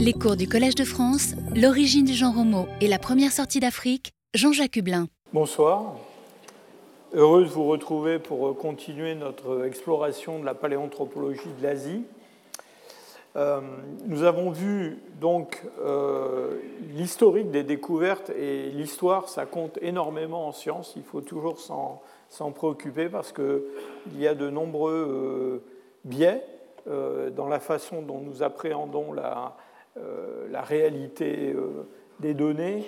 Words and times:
Les 0.00 0.12
cours 0.12 0.36
du 0.36 0.48
Collège 0.48 0.76
de 0.76 0.84
France, 0.84 1.34
l'origine 1.56 2.04
du 2.04 2.12
genre 2.12 2.38
Homo 2.38 2.68
et 2.80 2.86
la 2.86 3.00
première 3.00 3.32
sortie 3.32 3.58
d'Afrique, 3.58 4.12
Jean-Jacques 4.32 4.76
Hublin. 4.76 5.08
Bonsoir. 5.32 5.96
Heureux 7.12 7.42
de 7.42 7.48
vous 7.48 7.66
retrouver 7.66 8.20
pour 8.20 8.56
continuer 8.56 9.16
notre 9.16 9.64
exploration 9.64 10.38
de 10.38 10.44
la 10.44 10.54
paléanthropologie 10.54 11.48
de 11.58 11.64
l'Asie. 11.64 12.04
Euh, 13.34 13.60
nous 14.06 14.22
avons 14.22 14.52
vu 14.52 14.98
donc 15.20 15.64
euh, 15.80 16.58
l'historique 16.94 17.50
des 17.50 17.64
découvertes 17.64 18.30
et 18.30 18.70
l'histoire, 18.70 19.28
ça 19.28 19.46
compte 19.46 19.80
énormément 19.82 20.46
en 20.46 20.52
science. 20.52 20.92
Il 20.94 21.02
faut 21.02 21.22
toujours 21.22 21.58
s'en 21.58 22.52
préoccuper 22.52 23.08
parce 23.08 23.32
qu'il 23.32 23.62
y 24.16 24.28
a 24.28 24.36
de 24.36 24.48
nombreux 24.48 25.08
euh, 25.10 25.64
biais 26.04 26.44
dans 26.86 27.48
la 27.48 27.60
façon 27.60 28.00
dont 28.00 28.20
nous 28.20 28.42
appréhendons 28.42 29.12
la, 29.12 29.54
la 30.50 30.62
réalité 30.62 31.54
des 32.20 32.34
données 32.34 32.84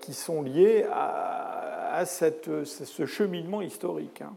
qui 0.00 0.14
sont 0.14 0.42
liées 0.42 0.86
à, 0.92 1.94
à 1.94 2.04
cette, 2.06 2.64
ce 2.64 3.06
cheminement 3.06 3.62
historique. 3.62 4.22
Hein 4.22 4.34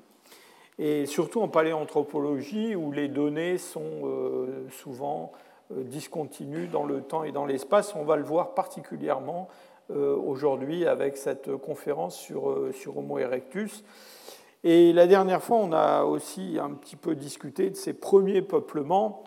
et 0.79 1.05
surtout 1.05 1.41
en 1.41 1.47
paléanthropologie 1.47 2.75
où 2.75 2.91
les 2.91 3.07
données 3.07 3.57
sont 3.57 4.01
euh, 4.03 4.67
souvent 4.69 5.31
euh, 5.71 5.83
discontinues 5.83 6.67
dans 6.67 6.83
le 6.83 7.01
temps 7.01 7.23
et 7.23 7.31
dans 7.31 7.45
l'espace. 7.45 7.95
On 7.95 8.03
va 8.03 8.15
le 8.15 8.23
voir 8.23 8.53
particulièrement 8.53 9.47
euh, 9.91 10.15
aujourd'hui 10.15 10.85
avec 10.85 11.17
cette 11.17 11.55
conférence 11.57 12.15
sur, 12.15 12.57
sur 12.73 12.97
Homo 12.97 13.19
erectus. 13.19 13.83
Et 14.63 14.93
la 14.93 15.07
dernière 15.07 15.43
fois, 15.43 15.57
on 15.57 15.73
a 15.73 16.03
aussi 16.03 16.57
un 16.59 16.71
petit 16.71 16.95
peu 16.95 17.15
discuté 17.15 17.69
de 17.69 17.75
ces 17.75 17.93
premiers 17.93 18.41
peuplements. 18.41 19.23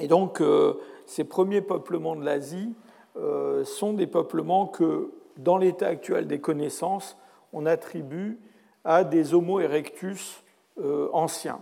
Et 0.00 0.08
donc, 0.08 0.42
ces 1.06 1.24
premiers 1.24 1.62
peuplements 1.62 2.16
de 2.16 2.24
l'Asie 2.24 2.74
sont 3.64 3.94
des 3.94 4.06
peuplements 4.06 4.66
que, 4.66 5.10
dans 5.38 5.56
l'état 5.56 5.86
actuel 5.86 6.26
des 6.26 6.38
connaissances, 6.38 7.16
on 7.52 7.64
attribue 7.64 8.38
à 8.84 9.02
des 9.02 9.34
Homo 9.34 9.60
erectus 9.60 10.44
euh, 10.78 11.08
ancien. 11.12 11.58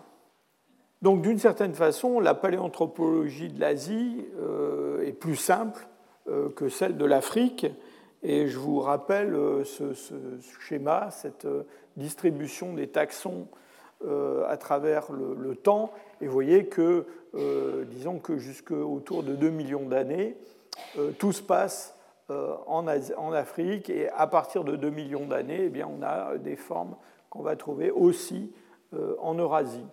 Donc 1.03 1.23
d'une 1.23 1.39
certaine 1.39 1.75
façon, 1.75 2.21
la 2.21 2.35
paléanthropologie 2.35 3.49
de 3.49 3.61
l'Asie 3.61 4.27
euh, 4.41 5.07
est 5.07 5.13
plus 5.13 5.37
simple 5.37 5.87
euh, 6.29 6.49
que 6.51 6.69
celle 6.69 6.97
de 6.97 7.05
l'Afrique. 7.05 7.67
Et 8.23 8.49
je 8.49 8.59
vous 8.59 8.81
rappelle 8.81 9.37
ce, 9.65 9.93
schéma, 10.67 11.11
cette 11.11 11.47
distribution 11.97 12.73
des 12.73 12.89
taxons 12.89 13.49
à 14.49 14.57
travers 14.57 15.13
le, 15.13 15.55
temps. 15.57 15.93
Et 16.23 16.27
vous 16.27 16.33
voyez 16.33 16.65
que, 16.65 17.05
disons 17.91 18.19
que 18.19 18.39
jusqu'autour 18.39 19.23
de 19.23 19.35
2 19.35 19.51
millions 19.51 19.89
d'années, 19.89 20.37
tout 21.19 21.33
se 21.33 21.43
passe 21.43 21.97
en, 22.29 22.87
en, 22.87 23.33
Afrique. 23.33 23.91
Et 23.91 24.09
à 24.11 24.27
partir 24.27 24.65
de 24.65 24.77
2 24.77 24.91
millions 24.91 25.27
d'années, 25.27 25.65
eh 25.65 25.69
bien, 25.69 25.89
on 25.89 26.03
a 26.03 26.39
des 26.39 26.57
formes 26.57 26.97
qu'on 27.35 27.43
va 27.43 27.57
trouver 27.57 27.91
aussi 27.91 28.53
euh, 28.95 29.17
en 29.21 29.35
Eurasie. 29.35 29.87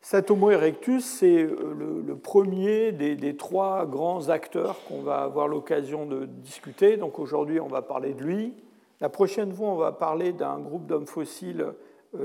Cet 0.00 0.30
Homo 0.30 0.50
erectus, 0.50 1.04
c'est 1.04 1.42
euh, 1.42 2.02
le, 2.06 2.16
premier 2.16 2.92
des, 2.92 3.36
trois 3.36 3.86
grands 3.86 4.28
acteurs 4.28 4.76
qu'on 4.86 5.02
va 5.02 5.18
avoir 5.18 5.48
l'occasion 5.48 6.06
de 6.06 6.26
discuter. 6.26 6.96
Donc 6.96 7.18
aujourd'hui, 7.18 7.58
on 7.58 7.68
va 7.68 7.82
parler 7.82 8.14
de 8.14 8.22
lui. 8.22 8.54
La 9.00 9.08
prochaine 9.08 9.52
fois, 9.52 9.68
on 9.68 9.76
va 9.76 9.92
parler 9.92 10.32
d'un 10.32 10.58
groupe 10.58 10.86
d'hommes 10.86 11.06
fossiles 11.06 11.62
euh, 11.62 11.72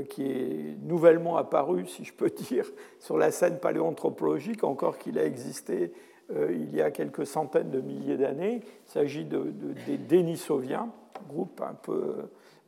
qui 0.10 0.24
est 0.24 0.78
nouvellement 0.84 1.38
apparu, 1.38 1.86
si 1.88 2.04
je 2.04 2.14
peux 2.14 2.30
dire, 2.50 2.66
sur 3.00 3.18
la 3.18 3.32
scène 3.32 3.60
paléoanthropologique, 3.60 4.64
encore 4.64 4.98
qu'il 4.98 5.18
a 5.20 5.26
existé 5.26 5.94
il 6.50 6.76
y 6.76 6.82
a 6.82 6.92
quelques 6.92 7.26
centaines 7.26 7.70
de 7.70 7.80
milliers 7.80 8.18
d'années. 8.18 8.60
Il 8.86 8.92
s'agit 8.92 9.24
des 9.24 9.98
Denisoviens, 9.98 10.90
groupe 11.30 11.62
un 11.62 11.74
peu 11.74 12.16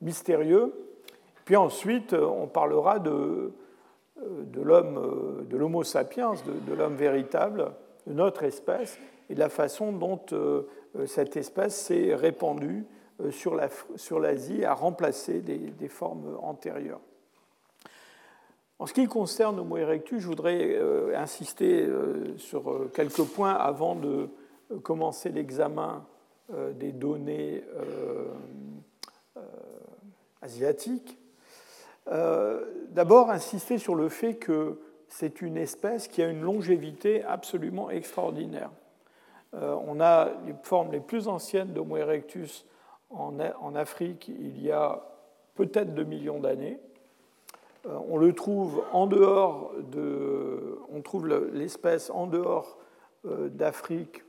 mystérieux. 0.02 0.74
Puis 1.44 1.58
ensuite, 1.58 2.14
on 2.14 2.48
parlera 2.48 3.00
de, 3.00 3.52
de 4.26 4.62
l'homme, 4.62 5.46
de 5.50 5.58
l'homo 5.58 5.84
sapiens, 5.84 6.34
de, 6.68 6.74
l'homme 6.74 6.96
véritable, 6.96 7.72
de 8.08 8.14
notre 8.14 8.44
espèce, 8.44 8.98
et 9.30 9.36
de 9.36 9.40
la 9.40 9.50
façon 9.50 9.92
dont 9.92 10.20
euh, 10.32 10.64
cette 11.06 11.38
espèce 11.38 11.76
s'est 11.76 12.16
répandue 12.16 12.86
euh, 13.22 13.32
sur, 13.32 13.56
la, 13.56 13.70
sur 13.96 14.20
l'Asie, 14.20 14.66
a 14.66 14.74
remplacé 14.74 15.42
des, 15.42 15.58
des, 15.58 15.88
formes 15.88 16.38
antérieures. 16.42 17.02
En 18.80 18.86
ce 18.86 18.94
qui 18.94 19.08
concerne 19.08 19.60
Homo 19.60 19.78
erectus, 19.78 20.22
je 20.22 20.28
voudrais 20.28 20.76
euh, 20.76 21.16
insister 21.18 21.88
sur 22.38 22.90
quelques 22.94 23.24
points 23.24 23.54
avant 23.54 23.96
de 23.96 24.30
commencer 24.84 25.30
l'examen 25.30 26.06
des 26.80 26.92
données 26.92 27.64
asiatiques. 30.42 31.18
Euh, 32.08 32.66
d'abord, 32.90 33.30
insister 33.30 33.78
sur 33.78 33.96
le 33.96 34.10
fait 34.10 34.36
que 34.36 34.80
c'est 35.08 35.42
une 35.42 35.58
espèce 35.58 36.08
qui 36.08 36.22
a 36.22 36.28
une 36.28 36.42
longévité 36.42 37.24
absolument 37.24 37.90
extraordinaire. 37.90 38.72
Euh, 39.54 39.76
on 39.88 40.00
a 40.00 40.30
les 40.46 40.54
formes 40.64 40.92
les 40.92 41.00
plus 41.00 41.28
anciennes 41.28 41.74
d'Homo 41.74 41.98
erectus 41.98 42.66
en, 43.10 43.40
Afrique 43.76 44.28
il 44.28 44.62
y 44.62 44.72
a 44.72 45.02
peut-être 45.56 45.96
2 45.96 46.04
millions 46.04 46.40
d'années. 46.40 46.80
Euh, 47.86 47.98
on 48.10 48.18
le 48.18 48.34
trouve 48.34 48.84
en 48.92 49.08
dehors 49.08 49.74
de, 49.92 50.80
on 50.92 51.02
trouve 51.02 51.28
l'espèce 51.28 52.10
en 52.10 52.28
dehors 52.28 52.78
d'Afrique 53.24 54.24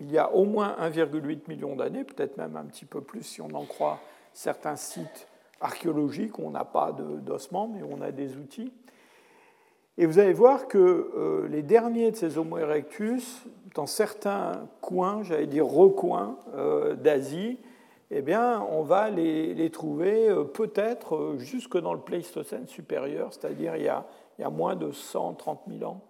il 0.00 0.10
y 0.10 0.18
a 0.18 0.32
au 0.32 0.44
moins 0.44 0.76
1,8 0.80 1.48
million 1.48 1.76
d'années, 1.76 2.04
peut-être 2.04 2.36
même 2.36 2.56
un 2.56 2.64
petit 2.64 2.84
peu 2.84 3.00
plus 3.00 3.22
si 3.22 3.40
on 3.40 3.50
en 3.54 3.64
croit 3.64 4.00
certains 4.32 4.76
sites 4.76 5.28
archéologique, 5.60 6.38
on 6.38 6.50
n'a 6.50 6.64
pas 6.64 6.92
d'ossements, 6.92 7.68
mais 7.68 7.82
on 7.88 8.00
a 8.00 8.10
des 8.10 8.36
outils. 8.36 8.72
Et 9.98 10.06
vous 10.06 10.18
allez 10.18 10.32
voir 10.32 10.66
que 10.68 10.78
euh, 10.78 11.46
les 11.48 11.62
derniers 11.62 12.10
de 12.10 12.16
ces 12.16 12.38
Homo 12.38 12.58
erectus, 12.58 13.44
dans 13.74 13.86
certains 13.86 14.66
coins, 14.80 15.22
j'allais 15.22 15.46
dire 15.46 15.66
recoins 15.66 16.36
euh, 16.54 16.94
d'Asie, 16.94 17.58
eh 18.14 18.22
bien, 18.22 18.64
on 18.70 18.82
va 18.82 19.10
les, 19.10 19.70
trouver 19.70 20.28
euh, 20.28 20.44
peut-être 20.44 21.36
jusque 21.38 21.78
dans 21.78 21.94
le 21.94 22.00
Pléistocène 22.00 22.66
supérieur, 22.66 23.32
c'est-à-dire 23.32 23.76
il, 23.76 23.84
y 23.84 23.88
a 23.88 24.50
moins 24.50 24.76
de 24.76 24.90
130 24.90 25.60
000 25.68 25.90
ans. 25.90 26.00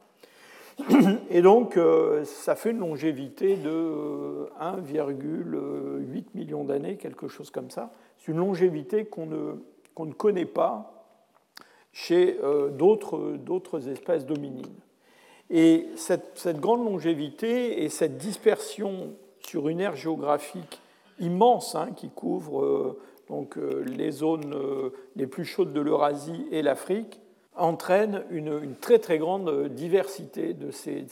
Et 1.30 1.42
donc, 1.42 1.78
ça 2.24 2.56
fait 2.56 2.70
une 2.70 2.78
longévité 2.78 3.56
de 3.56 4.48
1,8 4.58 6.24
million 6.34 6.64
d'années, 6.64 6.96
quelque 6.96 7.28
chose 7.28 7.50
comme 7.50 7.70
ça. 7.70 7.92
C'est 8.22 8.30
une 8.30 8.38
longévité 8.38 9.04
qu'on 9.04 9.26
ne, 9.26 10.12
connaît 10.12 10.46
pas 10.46 11.08
chez 11.92 12.38
euh, 12.42 12.68
d'autres 12.68 13.88
espèces 13.88 14.24
dominines. 14.26 14.74
Et 15.50 15.88
cette, 15.96 16.38
cette, 16.38 16.60
grande 16.60 16.84
longévité 16.84 17.82
et 17.82 17.88
cette 17.88 18.16
dispersion 18.16 19.14
sur 19.40 19.68
une 19.68 19.80
aire 19.80 19.96
géographique 19.96 20.80
immense 21.18 21.74
hein, 21.74 21.90
qui 21.94 22.10
couvre 22.10 22.62
euh, 22.62 23.00
donc, 23.28 23.56
euh, 23.56 23.84
les 23.86 24.10
zones 24.10 24.54
les 25.16 25.26
plus 25.26 25.44
chaudes 25.44 25.72
de 25.72 25.80
l'Eurasie 25.80 26.46
et 26.50 26.62
l'Afrique 26.62 27.20
entraîne 27.54 28.24
une, 28.30 28.74
très 28.80 28.98
très 28.98 29.18
grande 29.18 29.68
diversité 29.68 30.54
de 30.54 30.70
ces, 30.70 31.06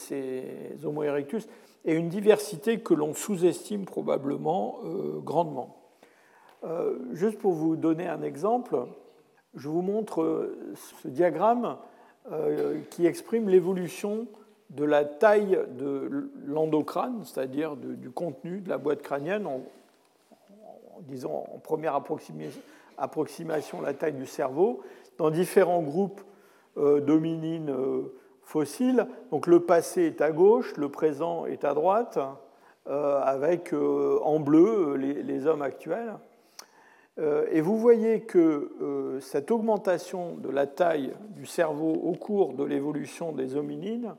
Homo 0.83 1.03
erectus 1.03 1.47
et 1.85 1.93
une 1.93 2.09
diversité 2.09 2.79
que 2.79 2.93
l'on 2.93 3.13
sous-estime 3.13 3.85
probablement 3.85 4.79
grandement. 5.23 5.81
Euh, 6.63 6.99
juste 7.13 7.39
pour 7.39 7.53
vous 7.53 7.75
donner 7.75 8.07
un 8.07 8.21
exemple, 8.21 8.85
je 9.55 9.67
vous 9.67 9.81
montre 9.81 10.21
euh, 10.21 10.73
ce 11.01 11.07
diagramme 11.07 11.77
euh, 12.31 12.79
qui 12.91 13.07
exprime 13.07 13.49
l'évolution 13.49 14.27
de 14.69 14.85
la 14.85 15.03
taille 15.03 15.59
de 15.77 16.29
l'endocrâne, 16.45 17.23
c'est-à-dire 17.25 17.75
du 17.75 18.09
contenu 18.09 18.61
de 18.61 18.69
la 18.69 18.77
boîte 18.77 19.01
crânienne, 19.01 19.45
en, 19.47 19.63
disant 21.01 21.45
en 21.53 21.59
première 21.59 21.95
approximation 21.95 23.81
la 23.81 23.93
taille 23.93 24.13
du 24.13 24.25
cerveau, 24.25 24.81
dans 25.17 25.29
différents 25.29 25.81
groupes 25.81 26.21
d'hominines 26.77 27.73
fossiles. 28.43 29.07
Donc 29.29 29.45
le 29.45 29.59
passé 29.59 30.03
est 30.03 30.21
à 30.21 30.31
gauche, 30.31 30.75
le 30.77 30.89
présent 30.89 31.45
est 31.45 31.63
à 31.65 31.73
droite, 31.73 32.17
avec 32.85 33.73
en 33.73 34.39
bleu 34.39 34.95
les 34.95 35.47
hommes 35.47 35.61
actuels. 35.61 36.13
Euh, 37.19 37.45
et 37.51 37.61
vous 37.61 37.77
voyez 37.77 38.21
que 38.21 38.71
euh, 38.81 39.19
cette 39.19 39.51
augmentation 39.51 40.35
de 40.35 40.49
la 40.49 40.65
taille 40.65 41.13
du 41.29 41.45
cerveau 41.45 41.93
au 41.93 42.13
cours 42.13 42.53
de 42.53 42.63
l'évolution 42.63 43.31
des 43.31 43.55
hominines, 43.55 44.15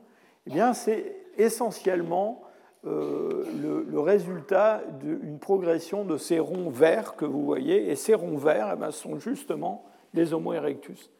eh 0.46 0.60
c'est 0.74 1.16
essentiellement 1.38 2.42
euh, 2.86 3.44
le, 3.88 4.00
résultat 4.00 4.82
d'une 5.00 5.38
progression 5.38 6.04
de 6.04 6.16
ces 6.16 6.40
ronds 6.40 6.70
verts 6.70 7.14
que 7.14 7.24
vous 7.24 7.44
voyez. 7.44 7.90
Et 7.90 7.96
ces 7.96 8.14
ronds 8.14 8.36
verts 8.36 8.76
eh 8.76 8.90
sont 8.92 9.18
justement 9.18 9.84
les 10.14 10.34
Homo 10.34 10.52
erectus. 10.52 11.10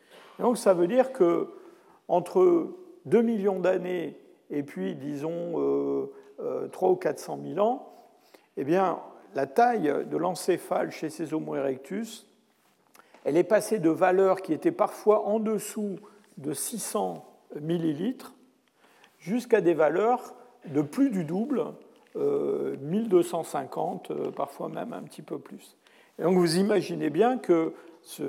donc 0.40 0.58
ça 0.58 0.74
veut 0.74 0.88
dire 0.88 1.12
que 1.12 1.48
entre 2.08 2.68
2 3.06 3.22
millions 3.22 3.60
d'années 3.60 4.18
et 4.50 4.62
puis, 4.62 4.94
disons, 4.96 6.08
3 6.72 6.90
ou 6.90 6.96
400 6.96 7.38
000 7.54 7.66
ans, 7.66 7.94
eh 8.56 8.64
bien, 8.64 8.98
la 9.34 9.46
taille 9.46 10.04
de 10.04 10.16
l'encéphale 10.16 10.90
chez 10.90 11.08
ces 11.08 11.32
Homo 11.32 11.54
erectus, 11.56 12.26
elle 13.24 13.36
est 13.36 13.44
passée 13.44 13.78
de 13.78 13.90
valeurs 13.90 14.42
qui 14.42 14.52
étaient 14.52 14.72
parfois 14.72 15.26
en 15.26 15.38
dessous 15.38 15.96
de 16.38 16.52
600 16.52 17.24
millilitres 17.60 18.34
jusqu'à 19.18 19.60
des 19.60 19.74
valeurs 19.74 20.34
de 20.66 20.82
plus 20.82 21.10
du 21.10 21.24
double, 21.24 21.64
1250, 22.14 24.10
euh, 24.10 24.14
euh, 24.14 24.30
parfois 24.30 24.68
même 24.68 24.92
un 24.92 25.02
petit 25.02 25.22
peu 25.22 25.38
plus. 25.38 25.76
Et 26.18 26.22
donc 26.22 26.36
vous 26.36 26.58
imaginez 26.58 27.10
bien 27.10 27.38
que 27.38 27.72
ce, 28.02 28.24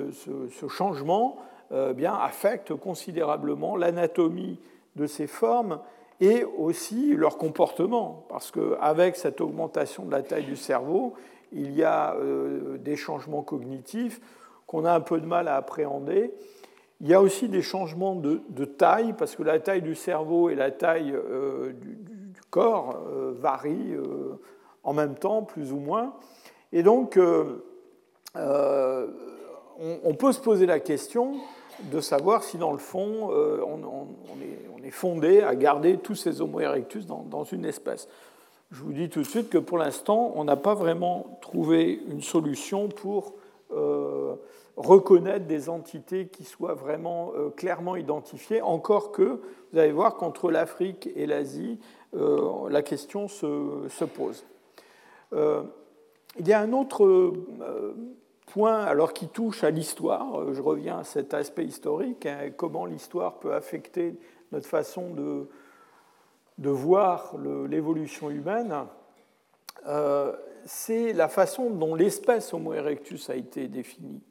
changement 0.68 1.36
euh, 1.72 1.92
bien, 1.92 2.14
affecte 2.14 2.74
considérablement 2.74 3.76
l'anatomie 3.76 4.58
de 4.96 5.06
ces 5.06 5.26
formes 5.26 5.80
et 6.20 6.44
aussi 6.44 7.14
leur 7.14 7.36
comportement, 7.36 8.24
parce 8.28 8.52
qu'avec 8.52 9.16
cette 9.16 9.40
augmentation 9.40 10.04
de 10.04 10.12
la 10.12 10.22
taille 10.22 10.44
du 10.44 10.56
cerveau, 10.56 11.14
il 11.52 11.72
y 11.72 11.82
a 11.82 12.16
des 12.78 12.96
changements 12.96 13.42
cognitifs 13.42 14.20
qu'on 14.66 14.84
a 14.84 14.92
un 14.92 15.00
peu 15.00 15.20
de 15.20 15.26
mal 15.26 15.48
à 15.48 15.56
appréhender. 15.56 16.32
Il 17.00 17.08
y 17.08 17.14
a 17.14 17.20
aussi 17.20 17.48
des 17.48 17.62
changements 17.62 18.14
de, 18.14 18.64
taille, 18.64 19.12
parce 19.12 19.34
que 19.34 19.42
la 19.42 19.58
taille 19.58 19.82
du 19.82 19.96
cerveau 19.96 20.50
et 20.50 20.54
la 20.54 20.70
taille 20.70 21.12
du, 21.80 22.13
corps 22.54 23.00
euh, 23.08 23.32
varie 23.36 23.94
euh, 23.94 24.38
en 24.84 24.92
même 24.92 25.16
temps, 25.16 25.42
plus 25.42 25.72
ou 25.72 25.78
moins. 25.78 26.14
Et 26.72 26.84
donc, 26.84 27.16
euh, 27.16 27.58
on, 28.36 30.14
peut 30.14 30.30
se 30.30 30.38
poser 30.38 30.64
la 30.64 30.78
question 30.78 31.34
de 31.90 32.00
savoir 32.00 32.44
si, 32.44 32.56
dans 32.56 32.70
le 32.70 32.78
fond, 32.78 33.30
on, 33.30 34.84
est, 34.84 34.90
fondé 34.90 35.40
à 35.40 35.56
garder 35.56 35.96
tous 35.96 36.14
ces 36.14 36.40
Homo 36.40 36.60
erectus 36.60 37.06
dans, 37.06 37.44
une 37.44 37.64
espèce. 37.64 38.08
Je 38.70 38.82
vous 38.82 38.92
dis 38.92 39.08
tout 39.08 39.20
de 39.20 39.26
suite 39.26 39.50
que 39.50 39.58
pour 39.58 39.78
l'instant, 39.78 40.32
on 40.36 40.44
n'a 40.44 40.56
pas 40.56 40.74
vraiment 40.74 41.38
trouvé 41.40 42.00
une 42.08 42.22
solution 42.22 42.88
pour 42.88 43.34
reconnaître 44.76 45.46
des 45.46 45.68
entités 45.68 46.28
qui 46.28 46.44
soient 46.44 46.74
vraiment 46.74 47.32
clairement 47.56 47.96
identifiées, 47.96 48.60
encore 48.62 49.10
que, 49.10 49.40
vous 49.72 49.78
allez 49.78 49.92
voir 49.92 50.16
qu'entre 50.16 50.50
l'Afrique 50.50 51.08
et 51.16 51.26
l'Asie, 51.26 51.80
euh, 52.14 52.68
la 52.70 52.82
question 52.82 53.28
se, 53.28 54.04
pose. 54.04 54.44
Euh, 55.32 55.62
il 56.38 56.46
y 56.46 56.52
a 56.52 56.60
un 56.60 56.72
autre 56.72 57.04
euh, 57.04 57.94
point 58.46 58.84
alors 58.84 59.12
qui 59.12 59.28
touche 59.28 59.64
à 59.64 59.70
l'histoire. 59.70 60.52
Je 60.52 60.62
reviens 60.62 60.98
à 60.98 61.04
cet 61.04 61.34
aspect 61.34 61.64
historique, 61.64 62.26
hein, 62.26 62.50
comment 62.56 62.86
l'histoire 62.86 63.38
peut 63.38 63.54
affecter 63.54 64.16
notre 64.52 64.66
façon 64.66 65.10
de, 65.10 65.48
de 66.58 66.70
voir 66.70 67.36
l'évolution 67.68 68.30
humaine. 68.30 68.74
c'est 70.66 71.12
la 71.12 71.28
façon 71.28 71.70
dont 71.70 71.94
l'espèce 71.94 72.54
Homo 72.54 72.72
erectus 72.72 73.28
a 73.28 73.34
été 73.34 73.66
définie. 73.66 74.22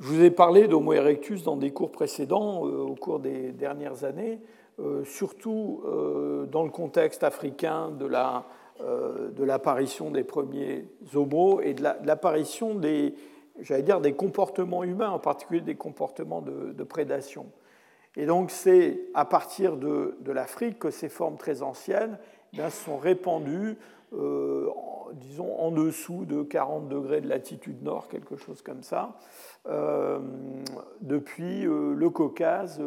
Je 0.00 0.06
vous 0.06 0.22
ai 0.22 0.30
parlé 0.30 0.68
d'Homo 0.68 0.92
erectus 0.92 1.42
dans 1.42 1.56
des 1.56 1.72
cours 1.72 1.92
précédents 1.92 2.60
au 2.62 2.94
cours 2.94 3.18
des 3.18 3.52
dernières 3.52 4.04
années. 4.04 4.40
Euh, 4.78 5.04
surtout 5.04 5.82
euh, 5.86 6.44
dans 6.44 6.62
le 6.62 6.68
contexte 6.68 7.24
africain 7.24 7.90
de 7.90 8.04
la 8.04 8.44
euh, 8.82 9.30
de 9.30 9.42
l'apparition 9.42 10.10
des 10.10 10.22
premiers 10.22 10.84
homos 11.14 11.62
et 11.62 11.72
de 11.72 11.82
l'apparition 11.82 12.74
des, 12.74 13.14
j'allais 13.58 13.82
dire, 13.82 14.02
des 14.02 14.12
comportements 14.12 14.84
humains, 14.84 15.08
en 15.08 15.18
particulier 15.18 15.62
des 15.62 15.76
comportements 15.76 16.42
de, 16.42 16.84
prédation. 16.84 17.46
Et 18.16 18.26
donc 18.26 18.50
c'est 18.50 19.00
à 19.14 19.24
partir 19.24 19.78
de, 19.78 20.18
de 20.20 20.30
l'Afrique 20.30 20.78
que 20.78 20.90
ces 20.90 21.08
formes 21.08 21.38
très 21.38 21.62
anciennes 21.62 22.18
eh 22.52 22.68
sont 22.68 22.98
répandues, 22.98 23.78
disons, 24.12 25.58
en 25.58 25.70
dessous 25.70 26.26
de 26.26 26.42
40 26.42 26.90
degrés 26.90 27.22
de 27.22 27.28
latitude 27.28 27.82
nord, 27.82 28.08
quelque 28.08 28.36
chose 28.36 28.60
comme 28.60 28.82
ça, 28.82 29.16
depuis 31.00 31.62
le 31.62 32.10
Caucase 32.10 32.78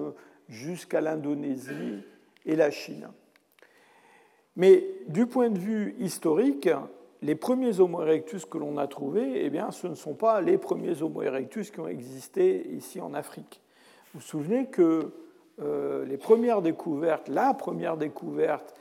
jusqu'à 0.49 0.99
l'Indonésie 0.99 2.03
et 2.45 2.55
la 2.55 2.71
Chine. 2.71 3.09
Mais 4.55 4.83
du 5.07 5.25
point 5.25 5.49
de 5.49 5.59
vue 5.59 5.95
historique, 5.99 6.69
les 7.21 7.35
premiers 7.35 7.79
Homo 7.79 8.01
erectus 8.01 8.45
que 8.45 8.57
l'on 8.57 8.77
a 8.77 8.87
trouvés, 8.87 9.45
eh 9.45 9.49
bien, 9.49 9.71
ce 9.71 9.87
ne 9.87 9.95
sont 9.95 10.15
pas 10.15 10.41
les 10.41 10.57
premiers 10.57 11.01
Homo 11.01 11.21
erectus 11.21 11.71
qui 11.71 11.79
ont 11.79 11.87
existé 11.87 12.67
ici 12.71 12.99
en 12.99 13.13
Afrique. 13.13 13.61
Vous 14.13 14.19
vous 14.19 14.25
souvenez 14.25 14.67
que 14.67 15.11
euh, 15.61 16.05
les 16.05 16.17
premières 16.17 16.61
découvertes, 16.61 17.27
la 17.27 17.53
première 17.53 17.97
découverte 17.97 18.73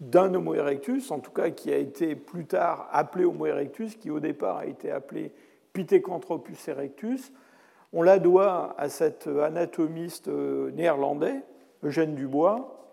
d'un 0.00 0.34
Homo 0.34 0.54
erectus, 0.54 1.10
en 1.10 1.20
tout 1.20 1.30
cas 1.30 1.50
qui 1.50 1.72
a 1.72 1.76
été 1.76 2.16
plus 2.16 2.46
tard 2.46 2.88
appelé 2.92 3.24
Homo 3.24 3.46
erectus, 3.46 3.96
qui 3.96 4.10
au 4.10 4.20
départ 4.20 4.58
a 4.58 4.66
été 4.66 4.90
appelé 4.90 5.32
Pithecanthropus 5.72 6.68
erectus, 6.68 7.32
on 7.94 8.02
la 8.02 8.18
doit 8.18 8.74
à 8.76 8.88
cet 8.88 9.28
anatomiste 9.28 10.28
euh, 10.28 10.70
néerlandais, 10.72 11.40
Eugène 11.84 12.16
Dubois, 12.16 12.88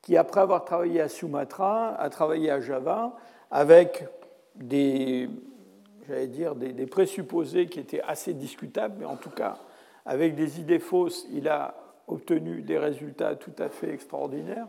qui, 0.00 0.16
après 0.16 0.40
avoir 0.40 0.64
travaillé 0.64 1.02
à 1.02 1.08
Sumatra, 1.08 1.94
a 1.94 2.08
travaillé 2.08 2.50
à 2.50 2.60
Java 2.60 3.14
avec 3.50 4.06
des, 4.54 5.28
dire, 6.28 6.54
des, 6.54 6.86
présupposés 6.86 7.66
qui 7.66 7.80
étaient 7.80 8.00
assez 8.00 8.32
discutables, 8.32 8.96
mais 8.98 9.04
en 9.04 9.16
tout 9.16 9.30
cas, 9.30 9.58
avec 10.06 10.34
des 10.34 10.58
idées 10.58 10.78
fausses, 10.78 11.26
il 11.30 11.46
a 11.46 11.74
obtenu 12.06 12.62
des 12.62 12.78
résultats 12.78 13.36
tout 13.36 13.52
à 13.58 13.68
fait 13.68 13.92
extraordinaires, 13.92 14.68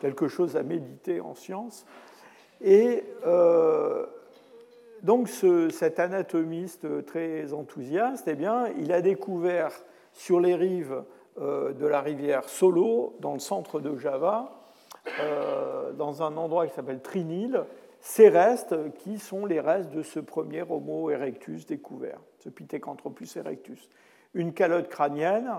quelque 0.00 0.28
chose 0.28 0.56
à 0.56 0.62
méditer 0.62 1.20
en 1.20 1.34
science. 1.34 1.84
Et 2.60 3.02
euh, 3.26 4.06
donc 5.02 5.28
cet 5.28 5.98
anatomiste 5.98 7.04
très 7.06 7.52
enthousiaste, 7.52 8.28
eh 8.28 8.34
bien, 8.34 8.68
il 8.78 8.92
a 8.92 9.00
découvert 9.00 9.72
sur 10.12 10.40
les 10.40 10.54
rives 10.54 11.02
euh, 11.40 11.72
de 11.72 11.86
la 11.86 12.00
rivière 12.00 12.48
Solo, 12.48 13.16
dans 13.20 13.32
le 13.32 13.38
centre 13.38 13.80
de 13.80 13.96
Java, 13.96 14.60
euh, 15.20 15.92
dans 15.92 16.22
un 16.22 16.36
endroit 16.36 16.66
qui 16.66 16.74
s'appelle 16.74 17.00
Trinil, 17.00 17.64
ces 18.00 18.28
restes 18.28 18.74
qui 18.94 19.18
sont 19.18 19.46
les 19.46 19.60
restes 19.60 19.90
de 19.90 20.02
ce 20.02 20.20
premier 20.20 20.62
Homo 20.62 21.10
erectus 21.10 21.66
découvert, 21.66 22.18
ce 22.38 22.48
Pithecanthropus 22.48 23.36
erectus. 23.36 23.88
Une 24.34 24.52
calotte 24.52 24.88
crânienne, 24.88 25.50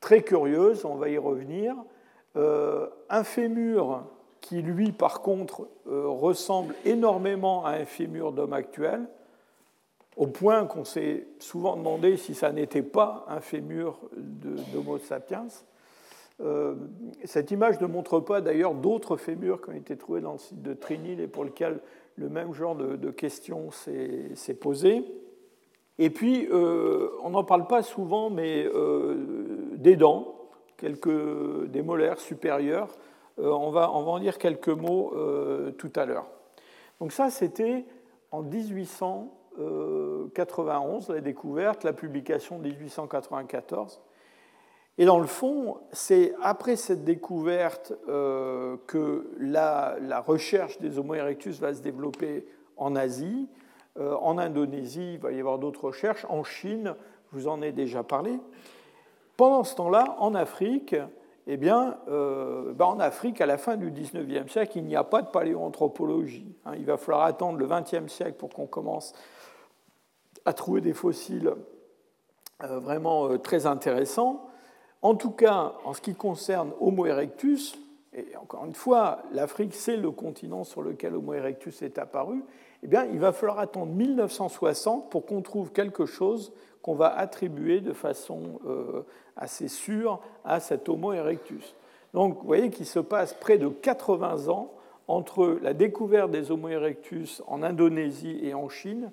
très 0.00 0.22
curieuse, 0.22 0.84
on 0.84 0.96
va 0.96 1.08
y 1.08 1.18
revenir, 1.18 1.74
euh, 2.36 2.88
un 3.08 3.24
fémur 3.24 4.04
qui 4.40 4.62
lui, 4.62 4.92
par 4.92 5.20
contre, 5.20 5.68
euh, 5.86 6.06
ressemble 6.08 6.74
énormément 6.84 7.64
à 7.64 7.72
un 7.72 7.84
fémur 7.84 8.32
d'homme 8.32 8.52
actuel, 8.52 9.06
au 10.16 10.26
point 10.26 10.66
qu'on 10.66 10.84
s'est 10.84 11.26
souvent 11.38 11.76
demandé 11.76 12.16
si 12.16 12.34
ça 12.34 12.52
n'était 12.52 12.82
pas 12.82 13.24
un 13.28 13.40
fémur 13.40 13.98
d'Homo 14.16 14.98
sapiens. 14.98 15.46
Euh, 16.40 16.74
cette 17.24 17.50
image 17.50 17.80
ne 17.80 17.86
montre 17.86 18.18
pas 18.20 18.40
d'ailleurs 18.40 18.74
d'autres 18.74 19.16
fémurs 19.16 19.60
qui 19.60 19.70
ont 19.70 19.74
été 19.74 19.96
trouvés 19.96 20.20
dans 20.20 20.32
le 20.32 20.38
site 20.38 20.62
de 20.62 20.74
Trinil 20.74 21.20
et 21.20 21.28
pour 21.28 21.44
lesquels 21.44 21.80
le 22.16 22.28
même 22.28 22.52
genre 22.52 22.74
de, 22.74 23.10
questions 23.10 23.70
s'est 23.70 24.54
posé. 24.54 25.04
Et 25.98 26.10
puis, 26.10 26.48
euh, 26.50 27.10
on 27.22 27.30
n'en 27.30 27.44
parle 27.44 27.66
pas 27.66 27.82
souvent, 27.82 28.30
mais 28.30 28.66
des 29.76 29.96
dents, 29.96 30.34
quelques, 30.76 31.66
des 31.68 31.82
molaires 31.82 32.18
supérieurs, 32.18 32.88
euh, 33.40 33.52
on, 33.52 33.70
va, 33.70 33.90
en 33.90 34.18
dire 34.18 34.38
quelques 34.38 34.68
mots 34.68 35.12
euh, 35.14 35.70
tout 35.72 35.92
à 35.96 36.04
l'heure. 36.04 36.26
Donc 37.00 37.10
ça, 37.12 37.30
c'était 37.30 37.84
en 38.30 38.42
1891, 38.42 41.08
la 41.08 41.20
découverte, 41.20 41.82
la 41.84 41.92
publication 41.92 42.56
en 42.56 42.60
1894. 42.60 44.00
Et 44.98 45.04
dans 45.06 45.18
le 45.18 45.26
fond, 45.26 45.78
c'est 45.92 46.34
après 46.42 46.76
cette 46.76 47.04
découverte 47.04 47.94
euh, 48.08 48.76
que 48.86 49.30
la, 49.38 49.96
recherche 50.26 50.78
des 50.78 50.98
Homo 50.98 51.14
erectus 51.14 51.58
va 51.58 51.72
se 51.72 51.80
développer 51.80 52.46
en 52.76 52.94
Asie, 52.96 53.48
en 53.98 54.36
Indonésie, 54.38 55.14
il 55.14 55.20
va 55.20 55.32
y 55.32 55.40
avoir 55.40 55.58
d'autres 55.58 55.86
recherches, 55.86 56.24
en 56.30 56.44
Chine, 56.44 56.94
je 57.30 57.38
vous 57.38 57.48
en 57.48 57.60
ai 57.60 57.72
déjà 57.72 58.04
parlé. 58.04 58.38
Pendant 59.36 59.64
ce 59.64 59.74
temps-là, 59.74 60.14
en 60.18 60.34
Afrique, 60.34 60.94
eh 61.52 61.56
bien, 61.56 61.98
euh, 62.06 62.72
ben, 62.72 62.84
en 62.84 63.00
Afrique, 63.00 63.40
à 63.40 63.46
la 63.46 63.58
fin 63.58 63.76
du 63.76 63.90
19e 63.90 64.48
siècle, 64.48 64.78
il 64.78 64.84
n'y 64.84 64.94
a 64.94 65.02
pas 65.02 65.20
de 65.20 65.26
paléoanthropologie. 65.26 66.54
Hein. 66.64 66.74
il 66.76 66.84
va 66.84 66.96
falloir 66.96 67.24
attendre 67.24 67.58
le 67.58 67.66
20e 67.66 68.06
siècle 68.06 68.34
pour 68.34 68.50
qu'on 68.50 68.68
commence 68.68 69.14
à 70.44 70.52
trouver 70.52 70.80
des 70.80 70.92
fossiles 70.92 71.52
euh, 72.62 72.78
vraiment 72.78 73.28
euh, 73.28 73.38
très 73.38 73.66
intéressants. 73.66 74.46
En 75.02 75.16
tout 75.16 75.32
cas, 75.32 75.72
en 75.84 75.92
ce 75.92 76.00
qui 76.00 76.14
concerne 76.14 76.70
Homo 76.78 77.06
erectus, 77.06 77.76
et 78.12 78.36
encore 78.36 78.64
une 78.64 78.74
fois, 78.74 79.22
l'Afrique, 79.32 79.74
c'est 79.74 79.96
le 79.96 80.12
continent 80.12 80.62
sur 80.62 80.82
lequel 80.82 81.16
Homo 81.16 81.34
erectus 81.34 81.82
est 81.82 81.98
apparu, 81.98 82.44
eh 82.84 82.86
bien, 82.86 83.06
il 83.06 83.18
va 83.18 83.32
falloir 83.32 83.58
attendre 83.58 83.92
1960 83.92 85.10
pour 85.10 85.26
qu'on 85.26 85.42
trouve 85.42 85.72
quelque 85.72 86.06
chose 86.06 86.52
qu'on 86.80 86.94
va 86.94 87.08
attribuer 87.08 87.80
de 87.80 87.92
façon 87.92 88.60
assez 89.40 89.68
sûre 89.68 90.20
à 90.44 90.60
cet 90.60 90.88
Homo 90.88 91.12
erectus. 91.12 91.74
Donc 92.14 92.38
vous 92.38 92.46
voyez 92.46 92.70
qu'il 92.70 92.86
se 92.86 92.98
passe 92.98 93.34
près 93.34 93.58
de 93.58 93.68
80 93.68 94.48
ans 94.48 94.72
entre 95.08 95.58
la 95.62 95.74
découverte 95.74 96.30
des 96.30 96.52
Homo 96.52 96.68
erectus 96.68 97.42
en 97.46 97.62
Indonésie 97.62 98.38
et 98.42 98.54
en 98.54 98.68
Chine 98.68 99.10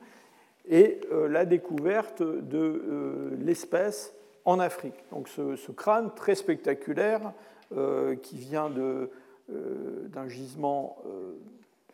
et 0.70 1.02
euh, 1.12 1.28
la 1.28 1.46
découverte 1.46 2.22
de 2.22 2.58
euh, 2.58 3.38
l'espèce 3.40 4.14
en 4.46 4.60
Afrique. 4.60 5.04
Donc 5.12 5.28
ce, 5.28 5.72
crâne 5.72 6.12
très 6.16 6.36
spectaculaire 6.36 7.34
euh, 7.76 8.16
qui 8.16 8.38
vient 8.38 8.70
d'un 8.70 10.28
gisement 10.28 10.98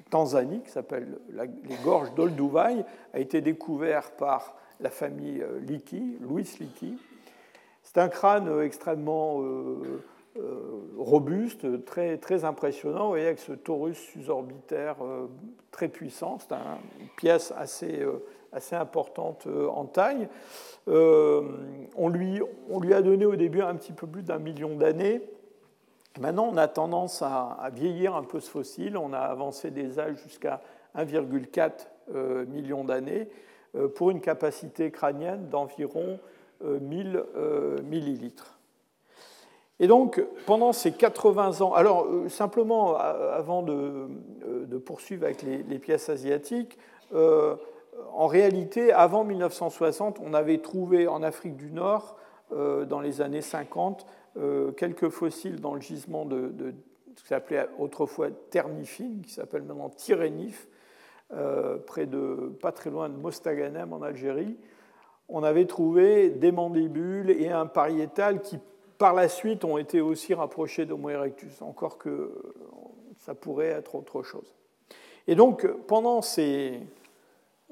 Tanzanie 0.10 0.62
qui 0.62 0.70
s'appelle 0.70 1.18
les 1.32 1.76
gorges 1.84 2.14
d'Olduvai 2.14 2.84
a 3.14 3.20
été 3.20 3.42
découvert 3.42 4.12
par 4.12 4.56
la 4.80 4.90
famille 4.90 5.44
Leakey, 5.62 6.18
Louis 6.22 6.48
Leakey. 6.60 6.94
C'est 7.94 8.02
un 8.02 8.10
crâne 8.10 8.62
extrêmement 8.62 9.44
euh, 10.40 10.90
robuste, 10.98 11.86
très, 11.86 12.18
très 12.18 12.44
impressionnant, 12.44 13.14
avec 13.14 13.38
ce 13.38 13.52
torus 13.52 14.00
susorbitaire 14.00 14.96
euh, 15.04 15.28
très 15.70 15.88
puissant. 15.90 16.40
C'est 16.40 16.56
une 16.56 17.08
pièce 17.18 17.54
assez, 17.56 18.02
euh, 18.02 18.26
assez 18.52 18.76
importante 18.76 19.48
en 19.48 19.86
taille. 19.86 20.28
on, 20.88 22.10
lui, 22.10 22.42
on 22.68 22.80
lui 22.80 22.96
a 22.96 23.04
donné 23.04 23.28
au 23.28 23.36
début 23.36 23.62
un 23.62 23.76
petit 23.76 23.94
peu 23.94 24.08
plus 24.08 24.24
d'un 24.24 24.40
million 24.40 24.76
d'années. 24.76 25.22
Maintenant, 26.20 26.50
on 26.52 26.58
a 26.58 26.68
tendance 26.68 27.22
à, 27.22 27.70
vieillir 27.72 28.16
un 28.16 28.24
peu 28.24 28.40
ce 28.40 28.50
fossile. 28.50 28.98
On 28.98 29.14
a 29.14 29.20
avancé 29.20 29.70
des 29.70 30.00
âges 30.00 30.18
jusqu'à 30.24 30.62
1,4 30.98 32.46
million 32.48 32.84
d'années 32.84 33.28
pour 33.96 34.10
une 34.10 34.22
capacité 34.22 34.90
crânienne 34.90 35.48
d'environ 35.50 36.20
1000 36.64 37.24
millilitres. 37.84 38.54
Et 39.80 39.88
donc, 39.88 40.24
pendant 40.46 40.72
ces 40.72 40.92
80 40.92 41.62
ans, 41.62 41.74
alors 41.74 42.06
euh, 42.06 42.30
simplement, 42.30 42.96
avant 42.96 43.66
euh, 43.68 44.08
de, 44.66 44.78
poursuivre 44.78 45.26
avec 45.26 45.42
les, 45.42 45.80
pièces 45.80 46.10
asiatiques, 46.10 46.78
euh, 47.14 47.56
en 48.14 48.28
réalité, 48.28 48.94
avant 48.94 49.24
1960, 49.24 50.22
on 50.24 50.34
avait 50.34 50.60
trouvé 50.60 51.08
en 51.08 51.24
Afrique 51.24 51.58
du 51.58 51.72
Nord, 51.72 52.18
dans 52.52 53.00
les 53.00 53.22
années 53.22 53.42
50, 53.42 54.06
quelques 54.78 55.10
fossiles 55.10 55.60
dans 55.60 55.74
le 55.74 55.82
gisement 55.82 56.24
de, 56.26 56.54
ce 57.16 57.24
qui 57.24 57.28
s'appelait 57.28 57.68
autrefois 57.80 58.30
Ternifine, 58.52 59.22
qui 59.24 59.32
s'appelle 59.32 59.64
maintenant 59.64 59.90
Tyrénif, 59.90 60.68
près 61.88 62.06
de, 62.06 62.54
pas 62.62 62.72
très 62.72 62.92
loin 62.92 63.10
de 63.10 63.16
Mostaganem 63.16 63.92
en 63.92 64.04
Algérie. 64.04 64.56
On 65.30 65.44
avait 65.44 65.66
trouvé 65.66 66.30
des 66.30 66.52
mandibules 66.52 67.32
et 67.32 67.50
un 67.50 67.66
pariétal 67.66 68.42
qui 68.42 68.60
par 68.98 69.14
la 69.14 69.28
suite 69.28 69.66
ont 69.66 69.78
été 69.78 70.02
aussi 70.02 70.34
rapprochés 70.34 70.86
d'Homo 70.86 71.10
erectus, 71.10 71.62
encore 71.62 71.98
que 71.98 72.32
ça 73.18 73.34
pourrait 73.34 73.68
être 73.68 73.96
autre 73.96 74.24
chose. 74.24 74.56
Et 75.28 75.36
donc, 75.36 75.68
pendant 75.88 76.22
ces, 76.22 76.80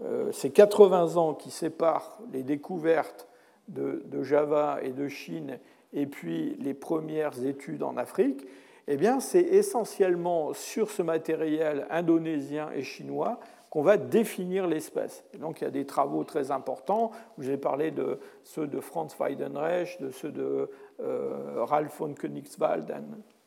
euh, 0.03 0.31
ces 0.31 0.51
80 0.51 1.17
ans 1.17 1.34
qui 1.34 1.51
séparent 1.51 2.20
les 2.31 2.43
découvertes 2.43 3.27
de, 3.67 4.24
Java 4.24 4.79
et 4.81 4.91
de 4.91 5.08
Chine 5.08 5.60
et 5.93 6.05
puis 6.05 6.55
les 6.60 6.74
premières 6.74 7.46
études 7.46 7.84
en 7.84 7.98
Afrique, 7.98 8.46
eh 8.88 8.98
bien, 8.98 9.20
c'est 9.20 9.41
essentiellement 9.41 10.53
sur 10.53 10.89
ce 10.89 11.01
matériel 11.01 11.88
indonésien 11.89 12.72
et 12.74 12.84
chinois 12.84 13.39
qu'on 13.72 13.82
va 13.82 13.96
définir 13.96 14.68
l'espèce. 14.68 15.24
Donc 15.40 15.62
il 15.62 15.63
y 15.63 15.68
a 15.68 15.72
des 15.72 15.86
travaux 15.86 16.25
très 16.25 16.51
importants. 16.51 17.12
J'ai 17.40 17.58
parlé 17.58 17.90
de 17.90 18.20
ceux 18.44 18.68
de 18.68 18.82
Franz 18.82 19.16
Weidenreich, 19.18 20.00
de 20.01 20.12
ceux 20.12 20.30
de 20.30 20.70
euh, 21.00 21.63
Ralph 21.63 21.98
von 21.98 22.13
Königswald 22.13 22.94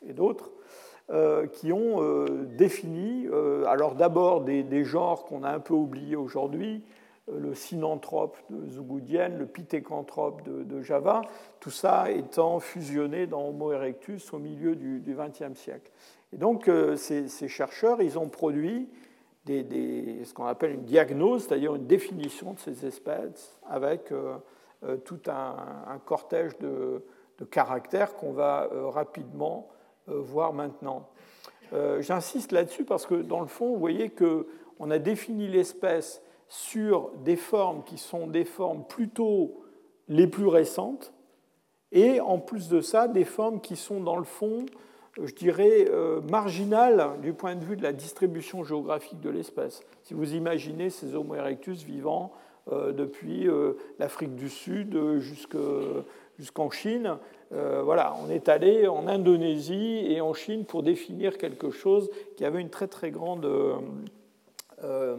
et 0.08 0.14
d'autres, 0.14 0.50
euh, 1.10 1.46
qui 1.46 1.74
ont 1.74 2.02
euh, 2.02 2.46
défini, 2.56 3.28
alors 3.66 3.94
d'abord 3.94 4.40
des, 4.40 4.84
genres 4.84 5.26
qu'on 5.26 5.44
a 5.44 5.50
un 5.50 5.60
peu 5.60 5.74
oubliés 5.74 6.16
aujourd'hui, 6.16 6.82
le 7.30 7.54
synanthrope 7.54 8.36
de 8.48 8.66
Zougoudienne, 8.70 9.38
le 9.38 9.46
pithécanthrope 9.46 10.42
de, 10.42 10.82
Java, 10.82 11.22
tout 11.60 11.70
ça 11.70 12.10
étant 12.10 12.60
fusionné 12.60 13.26
dans 13.26 13.46
Homo 13.48 13.72
erectus 13.72 14.32
au 14.32 14.38
milieu 14.38 14.74
du 14.74 15.02
XXe 15.06 15.58
siècle. 15.58 15.90
Et 16.32 16.38
donc 16.38 16.70
ces, 16.96 17.48
chercheurs, 17.48 18.02
ils 18.02 18.18
ont 18.18 18.28
produit 18.28 18.88
ce 19.46 20.32
qu'on 20.32 20.46
appelle 20.46 20.72
une 20.72 20.84
diagnose, 20.84 21.44
c'est-à-dire 21.44 21.74
une 21.74 21.86
définition 21.86 22.54
de 22.54 22.58
ces 22.58 22.86
espèces 22.86 23.58
avec 23.68 24.12
tout 25.04 25.20
un 25.26 25.98
cortège 26.04 26.56
de, 26.58 27.02
de 27.38 27.44
caractère 27.44 28.14
qu'on 28.14 28.32
va 28.32 28.68
euh, 28.72 28.88
rapidement 28.88 29.68
euh, 30.08 30.20
voir 30.20 30.52
maintenant. 30.52 31.08
Euh, 31.72 32.00
j'insiste 32.00 32.52
là-dessus 32.52 32.84
parce 32.84 33.06
que 33.06 33.14
dans 33.14 33.40
le 33.40 33.46
fond, 33.46 33.72
vous 33.72 33.78
voyez 33.78 34.10
qu'on 34.10 34.90
a 34.90 34.98
défini 34.98 35.48
l'espèce 35.48 36.22
sur 36.48 37.10
des 37.24 37.36
formes 37.36 37.82
qui 37.84 37.98
sont 37.98 38.26
des 38.26 38.44
formes 38.44 38.84
plutôt 38.86 39.64
les 40.08 40.26
plus 40.26 40.46
récentes, 40.46 41.12
et 41.90 42.20
en 42.20 42.38
plus 42.38 42.68
de 42.68 42.80
ça, 42.80 43.08
des 43.08 43.24
formes 43.24 43.60
qui 43.60 43.76
sont 43.76 44.00
dans 44.00 44.18
le 44.18 44.24
fond, 44.24 44.66
je 45.22 45.32
dirais, 45.32 45.86
marginales 46.30 47.10
du 47.22 47.32
point 47.32 47.54
de 47.54 47.64
vue 47.64 47.76
de 47.76 47.82
la 47.82 47.92
distribution 47.92 48.64
géographique 48.64 49.20
de 49.20 49.30
l'espèce. 49.30 49.82
Si 50.02 50.14
vous 50.14 50.34
imaginez 50.34 50.90
ces 50.90 51.14
Homo 51.14 51.34
erectus 51.34 51.82
vivant 51.84 52.32
depuis 52.70 53.46
l'Afrique 53.98 54.34
du 54.34 54.48
Sud 54.48 54.98
jusqu'à 55.18 55.58
jusqu'en 56.38 56.70
Chine. 56.70 57.18
Euh, 57.52 57.82
voilà, 57.84 58.16
on 58.22 58.30
est 58.30 58.48
allé 58.48 58.86
en 58.88 59.06
Indonésie 59.06 60.04
et 60.06 60.20
en 60.20 60.34
Chine 60.34 60.64
pour 60.64 60.82
définir 60.82 61.38
quelque 61.38 61.70
chose 61.70 62.10
qui 62.36 62.44
avait 62.44 62.60
une 62.60 62.70
très 62.70 62.88
très 62.88 63.10
grande 63.10 63.44
euh, 63.44 63.76
euh, 64.82 65.16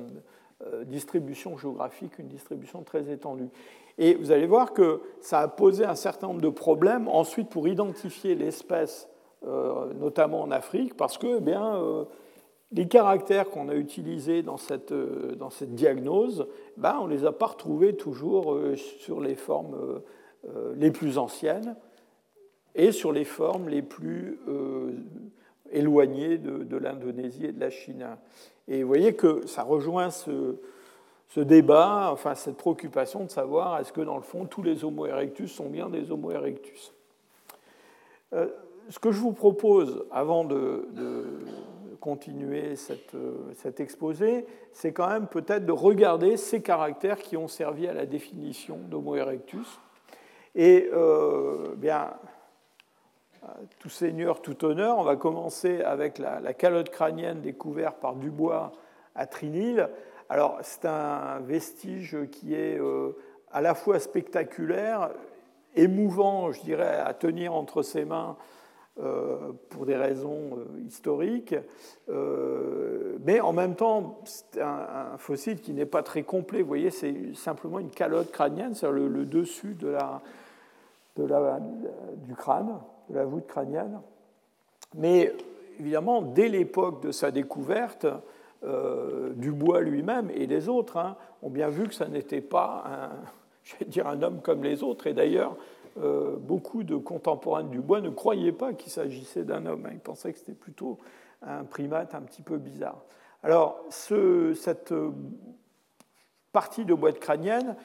distribution 0.86 1.58
géographique, 1.58 2.20
une 2.20 2.28
distribution 2.28 2.84
très 2.84 3.10
étendue. 3.12 3.50
Et 3.98 4.16
vous 4.16 4.32
allez 4.32 4.48
voir 4.48 4.74
que 4.74 5.02
ça 5.22 5.40
a 5.40 5.48
posé 5.48 5.86
un 5.86 5.96
certain 5.96 6.28
nombre 6.28 6.42
de 6.42 6.50
problèmes 6.50 7.08
ensuite 7.08 7.50
pour 7.50 7.68
identifier 7.68 8.36
l'espèce, 8.36 9.08
notamment 10.00 10.42
en 10.42 10.52
Afrique, 10.52 10.98
parce 10.98 11.18
que 11.18 11.38
eh 11.38 11.42
bien, 11.42 11.80
les 12.72 12.88
caractères 12.88 13.50
qu'on 13.50 13.70
a 13.70 13.76
utilisés 13.76 14.42
dans 14.42 14.58
cette, 14.58 14.94
dans 14.94 15.50
cette 15.50 15.76
diagnose, 15.76 16.48
ben, 16.78 16.98
on 17.00 17.08
ne 17.08 17.14
les 17.14 17.26
a 17.26 17.32
pas 17.32 17.48
retrouvés 17.48 17.96
toujours 17.96 18.60
sur 18.76 19.22
les 19.22 19.36
formes 19.36 20.02
euh, 20.54 20.74
les 20.78 20.92
plus 20.92 21.18
anciennes 21.18 21.76
et 22.76 22.92
sur 22.92 23.12
les 23.12 23.24
formes 23.24 23.68
les 23.68 23.82
plus 23.82 24.40
euh, 24.48 24.92
éloignées 25.72 26.38
de, 26.38 26.78
l'Indonésie 26.78 27.46
et 27.46 27.52
de 27.52 27.60
la 27.60 27.72
Chine. 27.72 28.06
Et 28.68 28.84
vous 28.84 28.88
voyez 28.88 29.16
que 29.16 29.48
ça 29.48 29.64
rejoint 29.64 30.12
ce, 30.12 30.56
débat, 31.36 32.10
enfin 32.12 32.36
cette 32.36 32.58
préoccupation 32.58 33.24
de 33.24 33.32
savoir 33.32 33.80
est-ce 33.80 33.92
que 33.92 34.02
dans 34.02 34.18
le 34.18 34.22
fond 34.22 34.46
tous 34.46 34.62
les 34.62 34.86
Homo 34.86 35.08
erectus 35.08 35.52
sont 35.52 35.70
bien 35.70 35.90
des 35.90 36.12
Homo 36.12 36.30
erectus? 36.32 36.94
Euh, 38.34 38.48
ce 38.90 39.00
que 39.00 39.12
je 39.12 39.20
vous 39.20 39.34
propose 39.34 40.06
avant 40.12 40.44
de, 40.44 40.88
continuer 42.00 42.76
cette, 42.76 43.16
cet 43.56 43.80
exposé, 43.80 44.46
c'est 44.74 44.94
quand 44.94 45.10
même 45.10 45.26
peut-être 45.26 45.66
de 45.66 45.72
regarder 45.72 46.38
ces 46.38 46.62
caractères 46.62 47.18
qui 47.18 47.36
ont 47.36 47.48
servi 47.48 47.88
à 47.88 47.94
la 47.94 48.06
définition 48.06 48.78
d'Homo 48.78 49.16
erectus 49.16 49.80
et 50.56 50.90
euh, 50.94 51.76
bien, 51.76 52.14
tout 53.80 53.90
seigneur, 53.90 54.42
tout 54.42 54.64
honneur, 54.64 54.98
on 54.98 55.04
va 55.04 55.18
commencer 55.18 55.82
avec 55.82 56.18
la, 56.18 56.54
calotte 56.54 56.90
crânienne 56.90 57.42
découverte 57.42 57.98
par 58.00 58.16
Dubois 58.16 58.72
à 59.16 59.28
Trinil. 59.28 59.90
Alors, 60.30 60.58
c'est 60.62 60.86
un 60.86 61.40
vestige 61.42 62.18
qui 62.32 62.56
est 62.56 62.80
euh, 62.80 63.12
à 63.52 63.62
la 63.62 63.76
fois 63.76 64.00
spectaculaire, 64.00 65.12
émouvant, 65.76 66.54
je 66.54 66.62
dirais, 66.62 67.02
à 67.06 67.14
tenir 67.14 67.54
entre 67.54 67.84
ses 67.84 68.06
mains 68.06 68.38
euh, 69.02 69.52
pour 69.70 69.86
des 69.86 69.96
raisons 69.96 70.60
historiques, 70.86 71.56
mais 72.08 73.40
en 73.42 73.54
même 73.54 73.76
temps, 73.76 74.20
c'est 74.26 74.62
un, 74.62 75.18
fossile 75.18 75.60
qui 75.60 75.74
n'est 75.74 75.86
pas 75.86 76.04
très 76.04 76.24
complet. 76.24 76.62
Vous 76.62 76.68
voyez, 76.68 76.92
c'est 76.92 77.34
simplement 77.34 77.80
une 77.80 77.90
calotte 77.90 78.32
crânienne, 78.32 78.76
c'est 78.76 78.90
le, 78.90 79.26
dessus 79.26 79.74
de 79.74 79.90
la, 79.90 80.22
de 81.18 81.26
la, 81.26 81.60
du 82.26 82.36
crâne, 82.36 82.80
de 83.10 83.16
la 83.16 83.26
voûte 83.26 83.48
crânienne. 83.48 84.00
Mais 84.96 85.34
évidemment, 85.80 86.22
dès 86.22 86.48
l'époque 86.48 87.02
de 87.02 87.12
sa 87.12 87.32
découverte, 87.32 88.08
euh, 88.64 89.34
Dubois 89.36 89.82
lui-même 89.82 90.32
et 90.34 90.48
les 90.48 90.70
autres 90.70 90.98
hein, 90.98 91.18
ont 91.44 91.50
bien 91.50 91.70
vu 91.70 91.88
que 91.88 91.94
ça 91.94 92.08
n'était 92.08 92.42
pas 92.42 92.84
un, 92.86 93.10
je 93.64 93.76
vais 93.78 93.86
dire, 93.86 94.08
un 94.08 94.22
homme 94.22 94.42
comme 94.42 94.64
les 94.64 94.84
autres. 94.84 95.08
Et 95.08 95.14
d'ailleurs, 95.14 95.56
euh, 95.98 96.36
beaucoup 96.38 96.84
de 96.84 96.96
contemporains 96.96 97.64
de 97.64 97.70
Dubois 97.70 98.02
ne 98.02 98.10
croyaient 98.10 98.52
pas 98.52 98.74
qu'il 98.74 98.92
s'agissait 98.92 99.44
d'un 99.44 99.66
homme. 99.66 99.86
Hein. 99.86 99.92
Ils 99.94 100.00
pensaient 100.00 100.34
que 100.34 100.40
c'était 100.40 100.54
plutôt 100.54 101.00
un 101.42 101.64
primate 101.64 102.16
un 102.16 102.22
petit 102.22 102.42
peu 102.42 102.58
bizarre. 102.58 103.02
Alors, 103.44 103.84
ce, 103.90 104.54
cette 104.54 104.94
partie 106.52 106.86
de 106.86 106.94
boîte 106.94 107.20
crânienne 107.20 107.76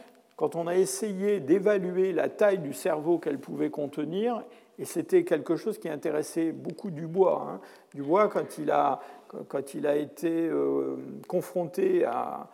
quand 0.41 0.57
on 0.57 0.67
a 0.67 0.75
essayé 0.75 1.39
d'évaluer 1.39 2.13
la 2.13 2.31
taille 2.31 2.61
du 2.61 2.73
cerveau 2.73 3.19
qu'elle 3.19 3.39
pouvait 3.39 3.69
contenir, 3.69 4.43
Et 4.79 4.87
c'était 4.87 5.23
quelque 5.23 5.55
chose 5.55 5.77
qui 5.77 5.91
intéressait 5.91 6.53
beaucoup 6.53 6.91
Dubois. 6.91 7.47
Hein. 7.47 7.61
Dubois, 7.95 8.29
quand 8.29 8.57
il 8.57 8.71
a, 8.71 9.01
quand 9.49 9.75
il 9.75 9.87
a 9.87 9.97
été 9.97 10.49
euh, 10.49 10.97
confronté 11.29 12.07
à, 12.07 12.49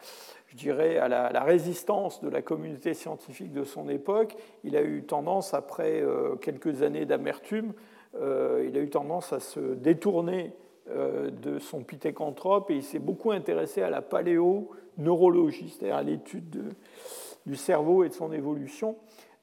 je 0.56 0.62
dirais, 0.62 0.96
à 0.96 1.08
la, 1.08 1.44
résistance 1.44 2.22
de 2.22 2.30
la 2.30 2.40
communauté 2.40 2.94
scientifique 2.94 3.52
de 3.52 3.62
son 3.62 3.90
époque, 3.90 4.36
il 4.64 4.74
a 4.74 4.82
eu 4.82 5.02
tendance, 5.02 5.52
après 5.52 6.00
euh, 6.00 6.36
quelques 6.36 6.82
années 6.82 7.04
d'amertume, 7.04 7.74
euh, 8.18 8.64
il 8.66 8.76
a 8.78 8.80
eu 8.80 8.88
tendance 8.88 9.32
à 9.32 9.40
se 9.40 9.60
détourner 9.74 10.52
de 10.88 11.58
son 11.58 11.82
pithécanthrope 11.82 12.70
et 12.70 12.76
il 12.76 12.82
s'est 12.84 13.00
beaucoup 13.00 13.32
intéressé 13.32 13.82
à 13.82 13.90
la 13.90 14.02
paléoneurologie, 14.02 15.68
c'est-à-dire 15.68 15.96
à, 15.96 16.02
l'étude 16.04 16.76
du 17.44 17.56
cerveau 17.56 18.04
et 18.04 18.08
de 18.08 18.14
son 18.14 18.32
évolution. 18.32 18.94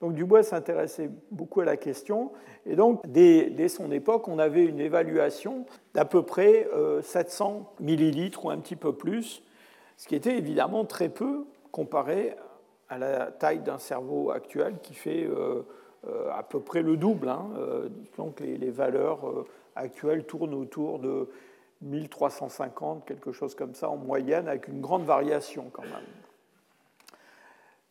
Donc 0.03 0.15
Dubois 0.15 0.43
s'intéressait 0.43 1.09
beaucoup 1.31 1.61
à 1.61 1.65
la 1.65 1.77
question. 1.77 2.31
Et 2.65 2.75
donc, 2.75 3.01
dès, 3.07 3.69
son 3.69 3.89
époque, 3.89 4.27
on 4.27 4.37
avait 4.37 4.65
une 4.65 4.81
évaluation 4.81 5.65
d'à 5.93 6.03
peu 6.03 6.23
près 6.23 6.67
700 7.01 7.71
euh, 7.79 7.83
millilitres 7.83 8.43
ou 8.45 8.49
un 8.49 8.57
petit 8.57 8.75
peu 8.75 8.93
plus, 8.93 9.43
ce 9.97 10.07
qui 10.07 10.15
était 10.15 10.37
évidemment 10.37 10.85
très 10.85 11.09
peu 11.09 11.45
comparé 11.71 12.35
à 12.89 12.97
la 12.97 13.31
taille 13.31 13.59
d'un 13.59 13.77
cerveau 13.77 14.31
actuel 14.31 14.75
qui 14.81 14.93
fait 14.93 15.25
euh, 15.25 15.63
euh, 16.07 16.29
à 16.31 16.43
peu 16.43 16.59
près 16.59 16.81
le 16.81 16.97
double. 16.97 17.29
Hein. 17.29 17.49
Donc 18.17 18.39
les, 18.39 18.71
valeurs 18.71 19.45
actuelles 19.75 20.25
tournent 20.25 20.53
autour 20.53 20.99
de 20.99 21.29
1350, 21.81 23.05
quelque 23.05 23.31
chose 23.31 23.55
comme 23.55 23.73
ça 23.73 23.89
en 23.89 23.97
moyenne, 23.97 24.47
avec 24.47 24.67
une 24.67 24.81
grande 24.81 25.03
variation 25.03 25.69
quand 25.71 25.83
même. 25.83 26.05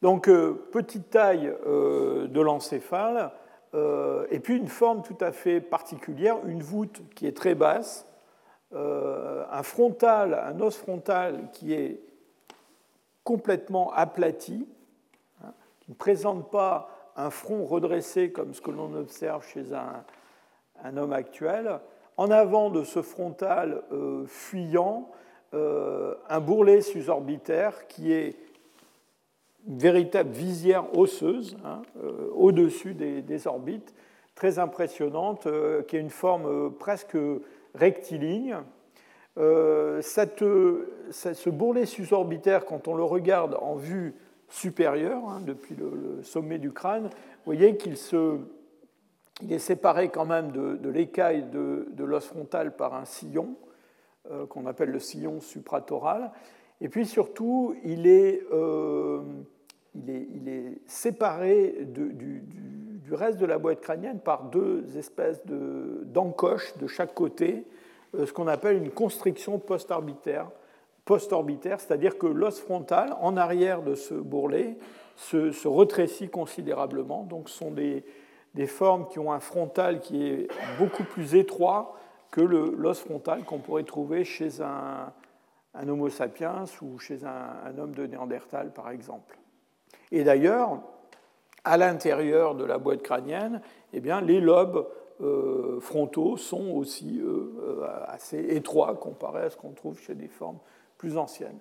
Donc, 0.03 0.29
euh, 0.29 0.69
petite 0.73 1.11
taille 1.11 1.53
euh, 1.65 2.27
de 2.27 2.41
l'encéphale, 2.41 3.31
euh, 3.75 4.27
et 4.31 4.41
puis 4.41 4.57
une 4.57 4.69
forme 4.69 5.03
tout 5.03 5.17
à 5.21 5.31
fait 5.31 5.61
particulière, 5.61 6.39
une 6.47 6.63
voûte 6.63 7.03
qui 7.15 7.27
est 7.27 7.37
très 7.37 7.55
basse, 7.55 8.07
un 8.75 9.63
frontal, 9.63 10.35
un 10.35 10.61
os 10.61 10.77
frontal 10.77 11.49
qui 11.53 11.75
est 11.75 12.01
complètement 13.25 13.93
aplati, 13.93 14.67
hein, 15.45 15.53
qui 15.81 15.91
ne 15.91 15.97
présente 15.97 16.51
pas 16.51 16.89
un 17.17 17.31
front 17.31 17.65
redressé 17.65 18.33
comme 18.33 18.55
ce 18.55 18.61
que 18.61 18.71
l'on 18.71 18.95
observe 18.95 19.47
chez 19.47 19.75
un, 19.75 20.97
homme 20.97 21.13
actuel. 21.13 21.81
En 22.17 22.31
avant 22.31 22.71
de 22.71 22.83
ce 22.83 23.03
frontal 23.03 23.83
fuyant, 24.27 25.11
un 25.53 26.41
bourrelet 26.41 26.81
susorbitaire 26.81 27.87
qui 27.87 28.13
est 28.13 28.37
une 29.67 29.79
véritable 29.79 30.31
visière 30.31 30.97
osseuse 30.97 31.57
hein, 31.65 31.83
euh, 32.03 32.29
au-dessus 32.35 32.95
des, 32.95 33.47
orbites, 33.47 33.95
très 34.35 34.59
impressionnante, 34.59 35.47
euh, 35.47 35.83
qui 35.83 35.97
a 35.97 36.01
une 36.01 36.11
forme 36.11 36.73
euh, 37.75 37.79
rectiligne. 37.79 38.57
Cette, 40.03 40.45
ce 41.11 41.51
bourrelet 41.51 41.87
susorbitaire, 41.87 42.65
quand 42.65 42.89
on 42.89 42.95
le 42.95 43.05
regarde 43.05 43.57
en 43.61 43.77
vue 43.77 44.15
supérieure, 44.49 45.27
hein, 45.29 45.41
depuis 45.41 45.75
le, 45.75 46.23
sommet 46.23 46.59
du 46.59 46.73
crâne, 46.73 47.05
vous 47.05 47.47
voyez 47.47 47.77
qu'il 47.77 47.97
se, 47.97 48.39
il 49.41 49.53
est 49.53 49.59
séparé 49.59 50.11
quand 50.11 50.27
même 50.27 50.53
de, 50.53 50.89
l'écaille 50.89 51.45
de, 51.45 51.89
de 51.93 52.05
l'os 52.05 52.27
frontal 52.27 52.77
par 52.77 52.95
un 52.95 53.05
sillon, 53.05 53.57
qu'on 54.49 54.67
appelle 54.67 54.91
le 54.91 55.01
sillon 55.01 55.41
supratoral. 55.41 56.31
Et 56.81 56.89
puis 56.89 57.07
surtout, 57.07 57.75
il 57.85 58.07
est, 58.07 58.43
il 59.95 60.49
est, 60.49 60.79
séparé 60.87 61.87
du, 61.87 62.43
reste 63.15 63.39
de 63.39 63.47
la 63.47 63.59
boîte 63.59 63.81
crânienne 63.81 64.21
par 64.21 64.45
deux 64.45 64.97
espèces 64.97 65.43
d'encoches 65.47 66.77
de, 66.79 66.87
chaque 66.87 67.15
côté, 67.15 67.67
euh, 68.15 68.27
ce 68.27 68.33
qu'on 68.33 68.49
appelle 68.49 68.77
une 68.77 68.91
constriction 68.91 69.59
post-orbitaire, 69.59 70.51
c'est-à-dire 71.07 72.19
que 72.19 72.27
l'os 72.27 72.61
frontal, 72.61 73.17
en 73.21 73.37
arrière 73.37 73.83
de 73.83 73.95
ce 73.95 74.15
bourrelet, 74.15 74.77
se, 75.17 75.51
se 75.51 75.69
retrécit 75.69 76.29
considérablement. 76.29 77.25
Donc 77.25 77.49
ce 77.49 77.59
sont 77.59 77.71
des, 77.71 78.05
formes 78.67 79.09
qui 79.09 79.19
ont 79.19 79.33
un 79.33 79.41
frontal 79.41 80.01
qui 80.01 80.27
est 80.27 80.49
beaucoup 80.79 81.05
plus 81.05 81.35
étroit 81.35 81.97
que 82.31 82.41
l'os 82.41 83.01
frontal 83.01 83.45
qu'on 83.45 83.59
pourrait 83.59 83.85
trouver 83.85 84.25
chez 84.25 84.61
un, 84.63 85.13
Homo 85.75 86.09
sapiens 86.09 86.65
ou 86.83 86.99
chez 86.99 87.25
un 87.25 87.79
homme 87.79 87.95
de 87.95 88.07
Néandertal, 88.07 88.73
par 88.73 88.91
exemple. 88.91 89.39
Et 90.11 90.25
d'ailleurs, 90.25 90.81
à 91.65 91.77
l'intérieur 91.77 92.55
de 92.55 92.65
la 92.65 92.79
boîte 92.79 93.03
crânienne, 93.03 93.61
eh 93.93 94.01
bien, 94.01 94.21
les 94.21 94.41
lobes 94.41 94.87
euh, 95.21 95.79
frontaux 95.81 96.37
sont 96.37 96.71
aussi 96.71 97.21
euh, 97.23 97.87
assez 98.07 98.39
étroits 98.57 98.95
comparés 98.97 99.45
à 99.45 99.51
ce 99.51 99.57
qu'on 99.57 99.71
trouve 99.71 99.99
chez 100.01 100.15
des 100.15 100.29
formes 100.29 100.59
plus 100.99 101.17
anciennes. 101.17 101.59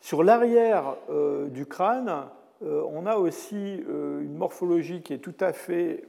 Sur 0.00 0.22
l'arrière 0.22 0.96
euh, 1.10 1.48
du 1.48 1.66
crâne, 1.66 2.24
on 2.60 3.06
a 3.06 3.14
aussi 3.14 3.84
une 3.86 4.34
morphologie 4.34 5.00
qui 5.02 5.12
est 5.12 5.18
tout 5.18 5.36
à 5.38 5.52
fait 5.52 6.02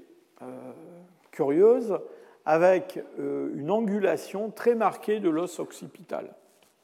curieuse, 1.30 2.00
avec 2.43 3.00
une 3.19 3.69
angulation 3.69 4.50
très 4.50 4.74
marquée 4.74 5.19
de 5.19 5.30
l'os 5.30 5.60
occipital. 5.60 6.34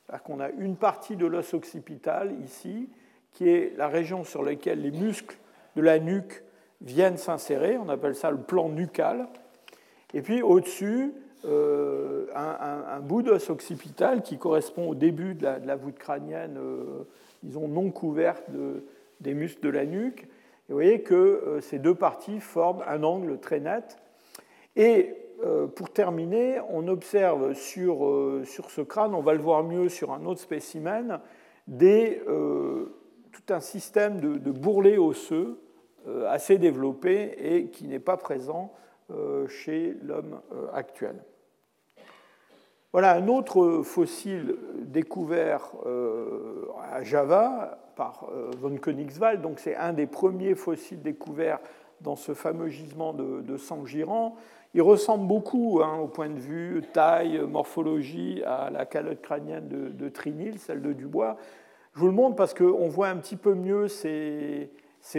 cest 0.07 0.21
qu'on 0.21 0.39
a 0.39 0.49
une 0.49 0.75
partie 0.75 1.15
de 1.15 1.25
l'os 1.25 1.55
occipital 1.55 2.35
ici 2.43 2.91
qui 3.31 3.49
est 3.49 3.75
la 3.75 3.87
région 3.87 4.23
sur 4.23 4.43
laquelle 4.43 4.83
les 4.83 4.91
muscles 4.91 5.35
de 5.75 5.81
la 5.81 5.99
nuque 5.99 6.43
viennent 6.81 7.17
s'insérer. 7.17 7.77
On 7.77 7.89
appelle 7.89 8.15
ça 8.15 8.31
le 8.31 8.37
plan 8.37 8.69
nucal. 8.69 9.27
Et 10.13 10.21
puis 10.21 10.41
au-dessus, 10.41 11.13
euh, 11.47 12.25
un, 12.33 12.99
bout 13.01 13.21
d'os 13.21 13.49
occipital 13.49 14.23
qui 14.23 14.37
correspond 14.37 14.89
au 14.89 14.95
début 14.95 15.35
de 15.35 15.45
la, 15.45 15.75
voûte 15.75 15.99
crânienne, 15.99 16.57
euh, 16.57 17.03
disons 17.43 17.67
non 17.67 17.91
couverte 17.91 18.45
des 19.19 19.33
muscles 19.33 19.61
de 19.61 19.69
la 19.69 19.85
nuque. 19.85 20.23
Et 20.23 20.69
vous 20.69 20.75
voyez 20.75 21.01
que 21.01 21.13
euh, 21.13 21.61
ces 21.61 21.77
deux 21.77 21.93
parties 21.93 22.39
forment 22.39 22.83
un 22.87 23.03
angle 23.03 23.39
très 23.39 23.59
net. 23.59 23.97
Et 24.75 25.15
pour 25.75 25.91
terminer, 25.91 26.61
on 26.69 26.87
observe 26.87 27.53
sur, 27.53 28.41
sur 28.45 28.71
ce 28.71 28.79
crâne, 28.79 29.13
on 29.13 29.21
va 29.21 29.33
le 29.33 29.41
voir 29.41 29.63
mieux 29.63 29.89
sur 29.89 30.13
un 30.13 30.25
autre 30.25 30.39
spécimen, 30.39 31.19
tout 33.35 33.53
un 33.53 33.59
système 33.59 34.21
de, 34.21 34.51
bourrelets 34.51 34.97
osseux 34.97 35.59
assez 36.27 36.57
développé 36.57 37.35
et 37.37 37.67
qui 37.67 37.87
n'est 37.87 37.99
pas 37.99 38.17
présent 38.17 38.71
euh, 39.11 39.47
chez 39.47 39.95
l'homme 40.01 40.39
euh, 40.51 40.67
actuel. 40.73 41.15
Voilà 42.91 43.13
un 43.13 43.27
autre 43.27 43.81
fossile 43.83 44.55
découvert 44.79 45.73
à 46.89 47.03
Java 47.03 47.77
par 47.97 48.25
von 48.57 48.77
Königswald. 48.77 49.41
Donc 49.41 49.59
c'est 49.59 49.75
un 49.75 49.91
des 49.91 50.07
premiers 50.07 50.55
fossiles 50.55 51.01
découverts 51.01 51.59
dans 51.99 52.15
ce 52.15 52.33
fameux 52.33 52.69
gisement 52.69 53.11
de, 53.11 53.41
de 53.41 53.57
Sangiran. 53.57 54.37
Il 54.73 54.81
ressemble 54.81 55.27
beaucoup 55.27 55.81
hein, 55.83 55.97
au 55.99 56.07
point 56.07 56.29
de 56.29 56.39
vue 56.39 56.83
taille, 56.93 57.41
morphologie 57.41 58.41
à 58.45 58.69
la 58.69 58.85
calotte 58.85 59.21
crânienne 59.21 59.67
de, 59.67 59.89
de 59.89 60.09
Trinil, 60.09 60.57
celle 60.57 60.81
de 60.81 60.93
Dubois. 60.93 61.35
Je 61.93 61.99
vous 61.99 62.07
le 62.07 62.13
montre 62.13 62.37
parce 62.37 62.53
qu'on 62.53 62.87
voit 62.87 63.09
un 63.09 63.17
petit 63.17 63.37
peu 63.37 63.55
mieux 63.55 63.89
ces, 63.89 64.69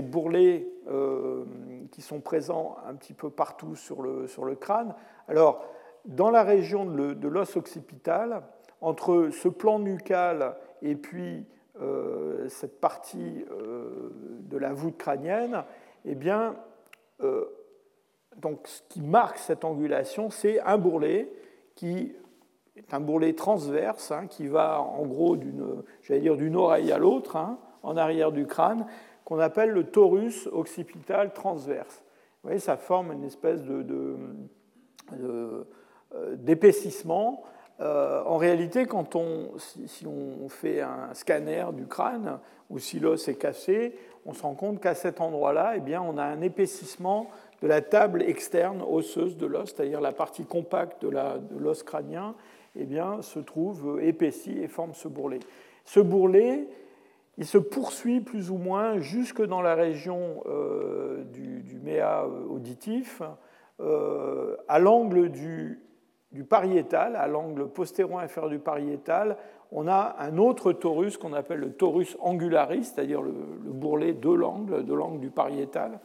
bourrelets 0.03 0.67
euh, 0.89 1.45
qui 1.93 2.03
sont 2.03 2.21
présents 2.21 2.77
un 2.89 2.95
petit 2.95 3.15
peu 3.15 3.31
partout 3.31 3.77
sur 3.77 4.03
le, 4.03 4.27
sur 4.27 4.45
le 4.45 4.57
crâne. 4.57 4.95
Alors, 5.29 5.65
dans 6.05 6.31
la 6.31 6.43
région 6.43 6.85
de 6.85 7.29
l'os 7.29 7.57
occipital, 7.57 8.43
entre 8.81 9.31
ce 9.31 9.49
plan 9.49 9.79
nucal 9.79 10.57
et 10.83 10.97
puis 10.97 11.47
euh, 11.81 12.49
cette 12.49 12.81
partie 12.81 13.45
euh, 13.51 14.11
de 14.41 14.59
la 14.59 14.73
voûte 14.73 14.97
crânienne, 14.97 15.63
eh 16.05 16.15
bien, 16.15 16.57
donc, 18.37 18.67
ce 18.69 18.83
qui 18.89 19.01
marque 19.01 19.39
cette 19.39 19.65
angulation, 19.65 20.31
c'est 20.31 20.61
un 20.61 20.77
bourrelet 20.77 21.33
qui 21.75 22.15
est 22.77 22.93
un 22.93 23.01
bourrelet 23.01 23.33
transverse 23.33 24.13
hein, 24.13 24.27
qui 24.27 24.47
va 24.47 24.81
en 24.81 25.07
gros 25.07 25.37
d'une, 25.37 25.83
d'une 26.09 26.57
oreille 26.57 26.93
à 26.93 26.99
l'autre, 26.99 27.37
hein, 27.37 27.59
en 27.83 27.97
arrière 27.97 28.33
du 28.33 28.47
crâne, 28.47 28.87
qu'on 29.27 29.41
appelle 29.41 29.71
le 29.71 29.85
torus 29.85 30.49
occipital 30.53 31.35
transverse. 31.35 32.05
Vous 32.43 32.49
voyez, 32.49 32.61
ça 32.61 32.77
forme 32.77 33.13
une 33.13 33.25
espèce 33.25 33.61
de, 33.61 34.17
euh, 35.13 35.65
d'épaississement. 36.37 37.43
Euh, 37.81 38.23
en 38.25 38.37
réalité, 38.37 38.87
quand 38.87 39.17
on, 39.17 39.51
si, 39.59 40.07
on 40.07 40.49
fait 40.49 40.81
un 40.81 41.13
scanner 41.13 41.67
du 41.73 41.87
crâne 41.87 42.39
ou 42.71 42.79
si 42.79 43.01
l'os 43.01 43.27
est 43.27 43.35
cassé, 43.35 43.99
on 44.27 44.33
se 44.33 44.43
rend 44.43 44.55
compte 44.55 44.81
qu'à 44.81 44.95
cet 44.95 45.21
endroit-là, 45.21 45.75
eh 45.77 45.81
bien, 45.81 46.01
on 46.01 46.19
a 46.19 46.25
un 46.25 46.41
épaississement 46.41 47.29
de 47.63 47.67
la 47.67 47.81
table 47.81 48.23
externe 48.23 48.81
osseuse 48.89 49.37
de 49.37 49.47
l'os, 49.47 49.75
c'est-à-dire 49.75 50.01
la 50.01 50.13
partie 50.13 50.45
compacte 50.45 51.03
de, 51.03 51.11
de 51.11 51.59
l'os 51.59 51.83
crânien, 51.83 52.37
eh 52.77 52.85
bien, 52.85 53.23
se 53.23 53.41
trouve 53.41 53.99
épaissi 54.01 54.57
et 54.57 54.69
forme 54.69 54.95
ce 54.95 55.09
bourrelet. 55.09 55.41
Ce 55.85 55.99
bourrelet, 55.99 56.69
il 57.39 57.47
se 57.47 57.59
poursuit 57.59 58.21
plus 58.21 58.51
ou 58.51 58.57
moins 58.57 58.99
jusque 58.99 59.43
dans 59.43 59.61
la 59.61 59.75
région 59.75 60.43
euh, 60.47 61.25
du, 61.25 61.79
méa 61.83 62.27
auditif, 62.49 63.23
à 64.69 64.79
l'angle 64.79 65.29
du, 65.29 65.79
pariétal, 66.49 67.15
à 67.15 67.27
l'angle 67.27 67.69
postéro-inférieur 67.69 68.51
du 68.51 68.59
pariétal, 68.59 69.37
on 69.71 69.87
a 69.87 70.17
un 70.19 70.39
autre 70.39 70.73
torus 70.73 71.19
qu'on 71.19 71.35
appelle 71.35 71.61
le 71.61 71.73
torus 71.73 72.17
angularis, 72.21 72.85
c'est-à-dire 72.85 73.21
le, 73.21 73.33
bourrelet 73.33 74.15
de 74.15 74.31
l'angle, 74.31 74.85
de 74.85 74.95
l'angle 74.95 75.21
du 75.21 75.31
pariétal, 75.31 76.01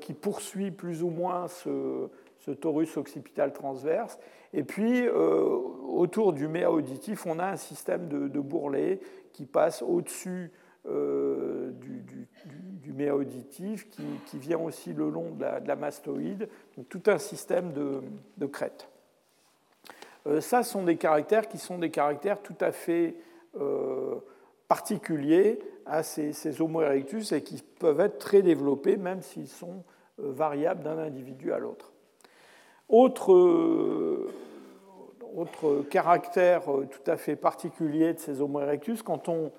qui 0.00 0.14
poursuit 0.14 0.72
plus 0.72 1.02
ou 1.02 1.10
moins 1.10 1.46
ce, 1.46 2.08
torus 2.60 2.96
occipital 2.96 3.52
transverse. 3.52 4.18
Et 4.56 4.62
puis, 4.62 5.06
euh, 5.06 5.58
autour 5.88 6.32
du 6.32 6.46
méa 6.46 6.70
auditif, 6.70 7.26
on 7.26 7.40
a 7.40 7.46
un 7.46 7.56
système 7.56 8.06
de, 8.06 8.28
de 8.28 8.40
bourrelets 8.40 9.00
qui 9.34 9.44
passe 9.44 9.82
au-dessus 9.82 10.50
euh, 10.86 11.72
du, 11.72 12.00
du, 12.00 13.10
auditif, 13.10 13.88
qui, 13.90 14.38
vient 14.38 14.58
aussi 14.58 14.92
le 14.92 15.10
long 15.10 15.32
de 15.32 15.44
la, 15.66 15.76
mastoïde, 15.76 16.48
donc 16.76 16.88
tout 16.88 17.02
un 17.06 17.18
système 17.18 17.72
de, 17.72 18.00
de 18.38 18.46
crête. 18.46 18.88
Euh, 20.26 20.40
ça 20.40 20.62
sont 20.62 20.84
des 20.84 20.96
caractères 20.96 21.48
qui 21.48 21.58
sont 21.58 21.78
des 21.78 21.90
caractères 21.90 22.40
tout 22.40 22.56
à 22.60 22.72
fait 22.72 23.16
particuliers 24.66 25.60
à 25.86 26.02
ces, 26.02 26.32
ces, 26.32 26.60
Homo 26.60 26.82
erectus 26.82 27.30
et 27.32 27.42
qui 27.42 27.62
peuvent 27.78 28.00
être 28.00 28.18
très 28.18 28.42
développés, 28.42 28.96
même 28.96 29.22
s'ils 29.22 29.48
sont 29.48 29.84
variables 30.18 30.82
d'un 30.82 30.98
individu 30.98 31.52
à 31.52 31.58
l'autre. 31.58 31.92
Autre, 32.88 34.28
autre, 35.36 35.84
caractère 35.90 36.62
tout 36.62 37.10
à 37.10 37.16
fait 37.16 37.36
particulier 37.36 38.14
de 38.14 38.18
ces 38.18 38.40
Homo 38.40 38.60
erectus, 38.60 39.02
quand 39.02 39.28
on, 39.28 39.52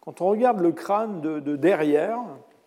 quand 0.00 0.20
on 0.20 0.26
regarde 0.26 0.60
le 0.60 0.72
crâne 0.72 1.20
de, 1.20 1.56
derrière, 1.56 2.18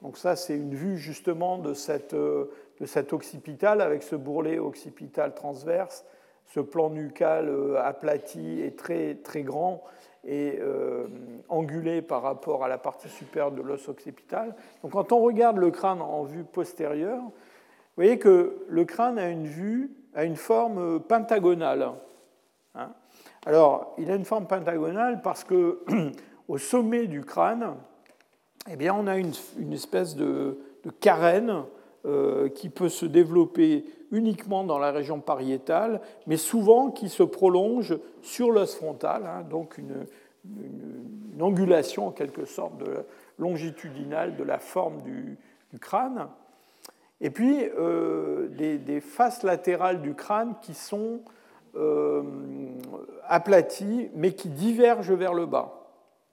donc 0.02 0.18
ça 0.18 0.36
c'est 0.36 0.56
une 0.56 0.76
vue 0.76 0.98
justement 0.98 1.58
de 1.58 1.74
cette, 1.74 2.16
de 2.16 2.86
cet 2.86 3.14
occipital 3.14 3.82
avec 3.82 4.04
ce 4.04 4.16
bourrelet 4.16 4.60
occipital 4.60 5.34
transverse, 5.34 6.06
ce 6.48 6.60
plan 6.60 6.90
nucal 6.90 7.48
euh, 7.50 7.82
aplati 7.82 8.62
et 8.62 8.72
très, 8.72 9.16
très 9.16 9.44
grand 9.44 9.84
et 10.26 10.58
euh, 10.60 11.08
angulé 11.48 12.02
par 12.02 12.22
rapport 12.22 12.64
à 12.64 12.68
la 12.68 12.78
partie 12.78 13.08
supérieure 13.08 13.52
de 13.52 13.62
l'os 13.62 13.88
occipital. 13.88 14.56
Donc 14.84 14.92
quand 14.92 15.12
on 15.12 15.20
regarde 15.20 15.58
le 15.58 15.72
crâne 15.72 16.02
en 16.02 16.24
vue 16.24 16.44
postérieure, 16.44 17.22
vous 17.22 18.04
voyez 18.04 18.18
que 18.18 18.66
le 18.68 18.86
crâne 18.86 19.18
a 19.18 19.30
une 19.30 19.46
vue 19.46 19.92
a 20.16 20.24
une 20.24 20.36
forme 20.36 21.00
pentagonale. 21.00 21.92
Hein. 22.76 22.92
Alors, 23.46 23.96
il 23.98 24.10
a 24.12 24.16
une 24.16 24.26
forme 24.26 24.48
pentagonale 24.48 25.22
parce 25.22 25.44
que 25.44 25.80
au 26.48 26.58
sommet 26.58 27.08
du 27.08 27.22
crâne, 27.22 27.76
eh 28.70 28.76
bien, 28.76 28.94
on 28.94 29.08
a 29.08 29.18
une, 29.18 29.34
espèce 29.74 30.16
de, 30.16 30.60
carène 31.00 31.64
euh, 32.06 32.50
qui 32.50 32.70
peut 32.70 32.90
se 32.90 33.06
développer 33.06 33.86
uniquement 34.12 34.64
dans 34.64 34.80
la 34.80 34.92
région 34.92 35.20
pariétale, 35.20 36.02
mais 36.28 36.38
souvent 36.38 36.92
qui 36.92 37.10
se 37.10 37.24
prolonge 37.24 37.98
sur 38.22 38.52
l'os 38.52 38.76
frontal, 38.76 39.26
hein, 39.26 39.44
donc 39.50 39.78
une, 39.78 40.06
angulation 41.42 42.08
en 42.08 42.12
quelque 42.12 42.44
sorte 42.44 42.74
longitudinale 43.38 44.36
de 44.36 44.44
la 44.44 44.60
forme 44.60 45.02
du 45.04 45.38
crâne. 45.80 46.28
Et 47.22 47.30
puis 47.30 47.66
euh, 47.78 48.48
des, 48.50 49.02
faces 49.02 49.44
latérales 49.44 50.02
du 50.02 50.14
crâne 50.14 50.56
qui 50.62 50.74
sont 50.74 51.22
euh, 51.76 52.24
mais 54.16 54.34
qui 54.34 54.50
divergent 54.50 55.14
vers 55.14 55.34
le 55.34 55.46
bas. 55.46 55.88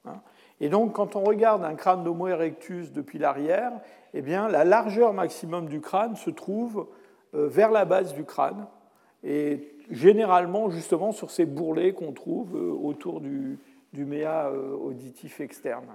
Hein. 0.04 0.20
Et 0.60 0.68
donc, 0.68 0.94
quand 0.94 1.16
on 1.16 1.24
regarde 1.24 1.64
un 1.64 1.74
crâne 1.74 2.04
d'Homo 2.04 2.28
erectus 2.28 2.92
depuis 2.92 3.18
l'arrière, 3.18 3.72
eh 4.14 4.22
bien, 4.22 4.48
la 4.48 4.64
largeur 4.64 5.12
maximum 5.12 5.66
du 5.68 5.80
crâne 5.80 6.16
se 6.16 6.30
trouve 6.30 6.86
euh, 7.34 7.48
vers 7.48 7.70
la 7.70 7.84
base 7.84 8.14
du 8.14 8.24
crâne, 8.24 8.66
et 9.22 9.74
généralement 9.90 10.70
justement 10.70 11.12
sur 11.12 11.30
ces 11.30 11.44
bourrelets 11.44 11.92
qu'on 11.92 12.12
trouve 12.12 12.54
autour 12.54 13.20
du, 13.20 13.58
du 13.92 14.04
méa 14.04 14.50
auditif 14.50 15.40
externe. 15.40 15.86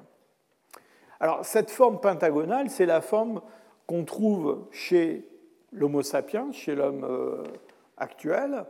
Alors, 1.21 1.45
cette 1.45 1.69
forme 1.69 1.99
pentagonale, 1.99 2.69
c'est 2.69 2.88
la 2.88 2.99
forme 2.99 3.41
qu'on 3.86 4.06
trouve 4.06 4.65
chez 4.71 5.23
l'Homo 5.71 6.01
sapiens, 6.01 6.51
chez 6.51 6.75
l'homme 6.75 7.04
euh, 7.04 7.43
actuel, 7.97 8.65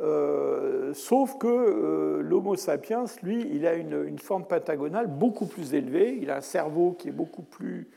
euh, 0.00 0.92
sauf 0.94 1.38
que 1.38 1.46
euh, 1.46 2.22
l'Homo 2.22 2.56
sapiens, 2.56 3.04
lui, 3.22 3.48
il 3.52 3.66
a 3.66 3.74
une, 3.74 4.18
forme 4.18 4.44
pentagonale 4.44 5.06
beaucoup 5.06 5.46
plus 5.46 5.74
élevée, 5.74 6.18
il 6.20 6.30
a 6.30 6.36
un 6.36 6.40
cerveau 6.40 6.92
qui 6.98 7.08
est 7.08 7.12
beaucoup 7.12 7.42
plus 7.42 7.88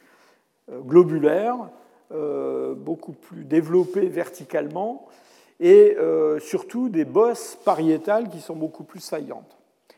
globulaire, 0.69 1.55
beaucoup 2.09 3.13
plus 3.13 3.45
développé 3.45 4.07
verticalement, 4.07 5.07
et 5.61 5.95
surtout 6.39 6.89
des 6.89 7.05
bosses 7.05 7.57
pariétales 7.63 8.27
qui 8.27 8.41
sont 8.41 8.55
beaucoup 8.55 8.83
plus 8.83 8.99
saillantes. 8.99 9.57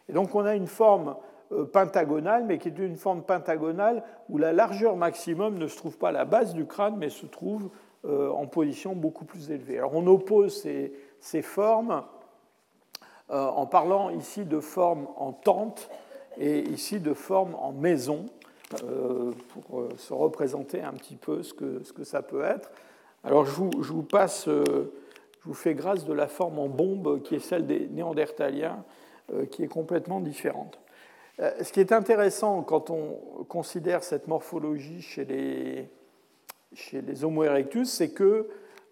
Et 0.09 0.13
donc 0.13 0.35
on 0.35 0.45
a 0.45 0.55
une 0.55 0.67
forme 0.67 1.15
euh, 1.51 1.65
pentagonale, 1.65 2.45
mais 2.45 2.59
qui 2.59 2.67
est 2.67 2.77
une 2.77 2.95
forme 2.95 3.23
pentagonale 3.23 4.03
où 4.29 4.37
la 4.37 4.53
largeur 4.53 4.95
maximum 4.95 5.57
ne 5.57 5.67
se 5.67 5.75
trouve 5.77 5.97
pas 5.97 6.09
à 6.09 6.11
la 6.11 6.25
base 6.25 6.53
du 6.53 6.67
crâne, 6.67 6.95
mais 6.99 7.09
se 7.09 7.25
trouve 7.25 7.69
euh, 8.05 8.29
en 8.29 8.45
position 8.45 8.93
beaucoup 8.93 9.25
plus 9.25 9.49
élevée. 9.49 9.79
Alors 9.79 9.95
on 9.95 10.05
oppose 10.05 10.61
ces, 10.61 10.93
formes 11.41 12.03
euh, 13.29 13.47
en 13.47 13.65
parlant 13.65 14.09
ici 14.09 14.45
de 14.45 14.59
forme 14.59 15.07
en 15.17 15.31
tente 15.31 15.89
et 16.37 16.59
ici 16.69 16.99
de 16.99 17.13
forme 17.13 17.55
en 17.55 17.71
maison, 17.71 18.25
pour 18.69 19.89
se 19.97 20.13
représenter 20.13 20.81
un 20.81 20.93
petit 20.93 21.15
peu 21.15 21.41
ce 21.41 21.53
que, 21.53 21.83
ce 21.83 21.91
que 21.91 22.03
ça 22.03 22.21
peut 22.21 22.43
être. 22.43 22.71
Alors 23.23 23.45
je 23.45 23.51
vous, 23.51 23.71
je 23.81 23.91
vous 23.91 24.03
passe, 24.03 24.45
je 24.47 25.43
vous 25.43 25.55
fais 25.55 25.73
grâce 25.73 26.05
de 26.05 26.13
la 26.13 26.27
forme 26.27 26.59
en 26.59 26.67
bombe 26.67 27.23
qui 27.23 27.35
est 27.35 27.39
celle 27.39 27.65
des 27.65 27.87
néandertaliens, 27.87 28.85
qui 29.51 29.63
est 29.63 29.67
complètement 29.67 30.21
différente. 30.21 30.79
Euh, 31.39 31.51
ce 31.63 31.71
qui 31.71 31.79
est 31.79 31.91
intéressant 31.91 32.61
quand 32.63 32.89
on 32.89 33.17
considère 33.47 34.03
cette 34.03 34.27
morphologie 34.27 35.01
chez 35.01 35.23
les, 35.23 35.89
chez 36.73 37.01
les 37.01 37.23
Homo 37.23 37.43
erectus, 37.43 37.89
c'est 37.89 38.09
que 38.09 38.49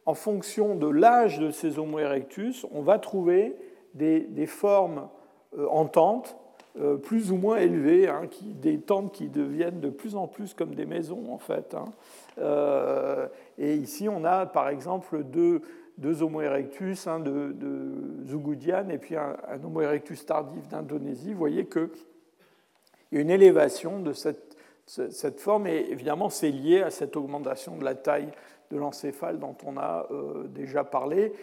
en 0.07 0.13
fonction 0.13 0.75
de 0.75 0.87
l'âge 0.87 1.37
de 1.37 1.51
ces 1.51 1.79
Homo 1.79 1.99
erectus, 1.99 2.65
on 2.71 2.81
va 2.81 2.97
trouver 2.97 3.55
des, 3.93 4.45
formes 4.45 5.09
euh, 5.57 5.67
en 5.69 5.85
tente 5.85 6.37
euh, 6.79 6.95
plus 6.95 7.31
ou 7.31 7.35
moins 7.35 7.57
élevées, 7.57 8.07
hein, 8.07 8.21
des 8.41 8.79
tentes 8.79 9.11
qui 9.11 9.27
deviennent 9.27 9.81
de 9.81 9.89
plus 9.89 10.15
en 10.15 10.27
plus 10.27 10.53
comme 10.53 10.73
des 10.75 10.85
maisons 10.85 11.25
en 11.29 11.37
fait. 11.37 11.75
Hein. 11.75 11.85
et 13.57 13.75
ici, 13.75 14.07
on 14.07 14.23
a 14.23 14.45
par 14.45 14.69
exemple 14.69 15.23
deux, 15.23 15.61
Homo 16.21 16.41
erectus, 16.41 17.05
un 17.05 17.19
de, 17.19 17.51
de 17.51 18.25
Zougoudian 18.27 18.87
et 18.89 18.97
puis 18.99 19.17
un, 19.17 19.35
un 19.49 19.61
Homo 19.61 19.81
erectus 19.81 20.25
tardif 20.25 20.69
d'Indonésie. 20.69 21.33
Vous 21.33 21.39
voyez 21.39 21.65
que 21.65 21.91
il 23.11 23.15
y 23.15 23.19
a 23.19 23.21
une 23.21 23.29
élévation 23.29 23.99
de 23.99 24.13
cette, 24.13 24.46
cette 24.87 25.41
forme, 25.41 25.67
et 25.67 25.85
évidemment, 25.89 26.29
c'est 26.29 26.49
lié 26.49 26.81
à 26.81 26.89
cette 26.89 27.17
augmentation 27.17 27.77
de 27.77 27.83
la 27.83 27.93
taille 27.93 28.31
de 28.71 28.77
l'encéphale 28.77 29.37
dont 29.39 29.55
on 29.65 29.77
a 29.77 30.07
euh, 30.11 30.47
déjà 30.47 30.83
parlé. 30.83 31.33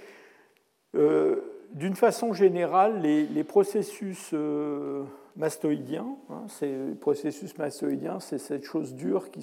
Euh, 0.94 1.40
d'une 1.72 1.96
façon 1.96 2.33
générale, 2.33 3.02
les, 3.02 3.44
processus 3.44 4.30
euh, 4.33 5.02
mastoïdiens, 5.37 6.07
hein, 6.30 6.44
ces 6.48 6.72
processus 7.00 7.57
mastoïdiens, 7.59 8.20
c'est 8.20 8.38
cette 8.38 8.64
chose 8.64 8.94
dure 8.94 9.30
qui, 9.30 9.40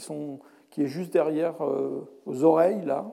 est 0.81 0.87
juste 0.87 1.11
derrière 1.11 1.55
aux 2.25 2.43
oreilles, 2.43 2.85
là, 2.85 3.05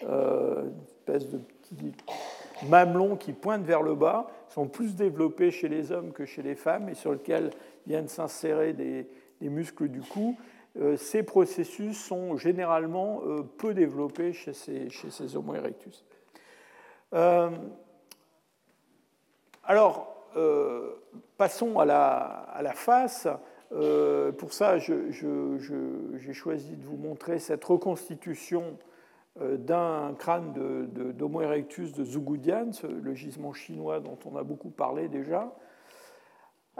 une 0.00 0.72
espèce 0.98 1.28
de 1.28 1.38
petit 1.38 1.92
mamelon 2.68 3.16
qui 3.16 3.32
pointe 3.32 3.62
vers 3.62 3.82
le 3.82 3.94
bas, 3.94 4.26
sont 4.48 4.68
plus 4.68 4.96
développés 4.96 5.50
chez 5.50 5.68
les 5.68 5.92
hommes 5.92 6.12
que 6.12 6.24
chez 6.24 6.42
les 6.42 6.54
femmes 6.54 6.88
et 6.88 6.94
sur 6.94 7.12
lesquels 7.12 7.50
viennent 7.86 8.08
s'insérer 8.08 8.72
des, 8.72 9.06
muscles 9.48 9.88
du 9.88 10.00
cou. 10.00 10.36
Euh, 10.80 10.96
ces 10.96 11.22
processus 11.22 12.02
sont 12.02 12.36
généralement 12.36 13.20
euh, 13.26 13.42
peu 13.42 13.74
développés 13.74 14.32
chez 14.32 14.54
ces, 14.54 15.36
Homo 15.36 15.54
erectus. 15.54 16.04
Euh, 17.12 17.50
alors, 19.64 20.08
passons 21.36 21.78
à 21.78 21.84
la, 21.84 22.72
face. 22.74 23.28
pour 24.38 24.52
ça, 24.52 24.78
j'ai 24.78 26.32
choisi 26.32 26.76
de 26.76 26.84
vous 26.84 26.96
montrer 26.96 27.38
cette 27.38 27.62
reconstitution 27.64 28.78
d'un 29.38 30.14
crâne 30.18 30.52
d'Homo 30.52 31.42
erectus 31.42 31.92
de 31.92 32.02
Zougoudian, 32.02 32.70
le 32.82 33.14
gisement 33.14 33.52
chinois 33.52 34.00
dont 34.00 34.18
on 34.24 34.36
a 34.36 34.42
beaucoup 34.42 34.70
parlé 34.70 35.08
déjà. 35.08 35.52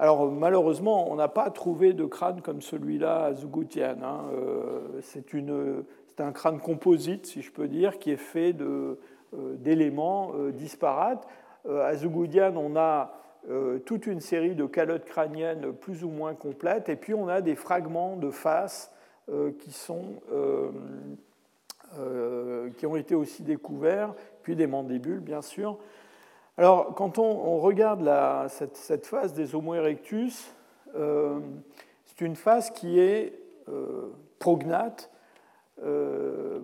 Alors 0.02 0.32
malheureusement, 0.32 1.12
on 1.12 1.14
n'a 1.14 1.28
pas 1.28 1.48
trouvé 1.50 1.92
de 1.92 2.04
crâne 2.06 2.40
comme 2.40 2.60
celui-là 2.60 3.26
à 3.26 3.34
Zugoutian. 3.34 3.98
Hein. 4.02 4.22
Euh, 4.34 5.00
c'est 5.00 6.20
un 6.20 6.32
crâne 6.32 6.58
composite, 6.58 7.24
si 7.26 7.40
je 7.40 7.52
peux 7.52 7.68
dire, 7.68 8.00
qui 8.00 8.10
est 8.10 8.16
fait 8.16 8.52
euh, 8.60 8.96
d'éléments 9.32 10.32
euh, 10.34 10.50
disparates. 10.50 11.24
à 11.68 11.94
Zugoutian, 11.94 12.56
on 12.56 12.74
a 12.74 13.12
toute 13.86 14.08
une 14.08 14.18
série 14.18 14.56
de 14.56 14.66
calottes 14.66 15.04
crâniennes 15.04 15.72
plus 15.72 16.02
ou 16.02 16.08
moins 16.08 16.34
complètes, 16.34 16.88
et 16.88 16.96
puis 16.96 17.14
on 17.14 17.28
a 17.28 17.40
des 17.40 17.54
fragments 17.54 18.16
de 18.16 18.30
face 18.30 18.92
qui, 19.58 19.72
sont, 19.72 20.20
qui 22.76 22.86
ont 22.86 22.94
été 22.94 23.16
aussi 23.16 23.42
découverts, 23.42 24.14
puis 24.42 24.54
des 24.54 24.68
mandibules, 24.68 25.18
bien 25.18 25.42
sûr. 25.42 25.78
Alors, 26.58 26.94
quand 26.94 27.18
on, 27.18 27.58
regarde 27.58 28.06
cette, 28.48 29.06
phase 29.06 29.32
des 29.32 29.54
Homo 29.54 29.74
erectus, 29.74 30.52
euh, 30.94 31.40
c'est 32.04 32.20
une 32.20 32.36
phase 32.36 32.70
qui 32.70 33.00
est 33.00 33.32
euh, 33.70 34.10
prognate. 34.38 35.10
Euh, 35.82 36.60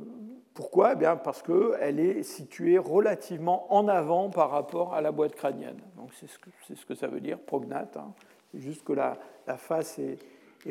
pourquoi? 0.52 0.92
Eh 0.92 0.96
bien 0.96 1.16
Parce 1.16 1.42
qu'elle 1.42 2.00
est 2.00 2.22
située 2.22 2.76
relativement 2.76 3.72
en 3.72 3.88
avant 3.88 4.28
par 4.28 4.50
rapport 4.50 4.92
à 4.92 5.00
la 5.00 5.10
boîte 5.10 5.34
crânienne. 5.34 5.80
Donc, 5.96 6.10
c'est 6.12 6.28
ce, 6.28 6.84
que 6.84 6.94
ça 6.94 7.06
veut 7.06 7.20
dire, 7.20 7.38
prognate. 7.38 7.96
Hein. 7.96 8.12
C'est 8.52 8.60
juste 8.60 8.84
que 8.84 8.92
la, 8.92 9.16
face 9.56 9.98
est, 9.98 10.18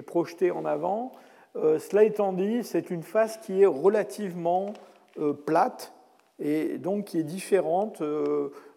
projetée 0.04 0.52
en 0.52 0.66
avant. 0.66 1.12
cela 1.56 2.04
étant 2.04 2.34
dit, 2.34 2.64
c'est 2.64 2.92
une 2.92 3.02
face 3.02 3.38
qui 3.38 3.64
est 3.64 3.66
relativement 3.66 4.74
plate 5.48 5.92
et 6.38 6.78
donc 6.78 7.06
qui 7.06 7.18
est 7.18 7.24
différente 7.24 8.04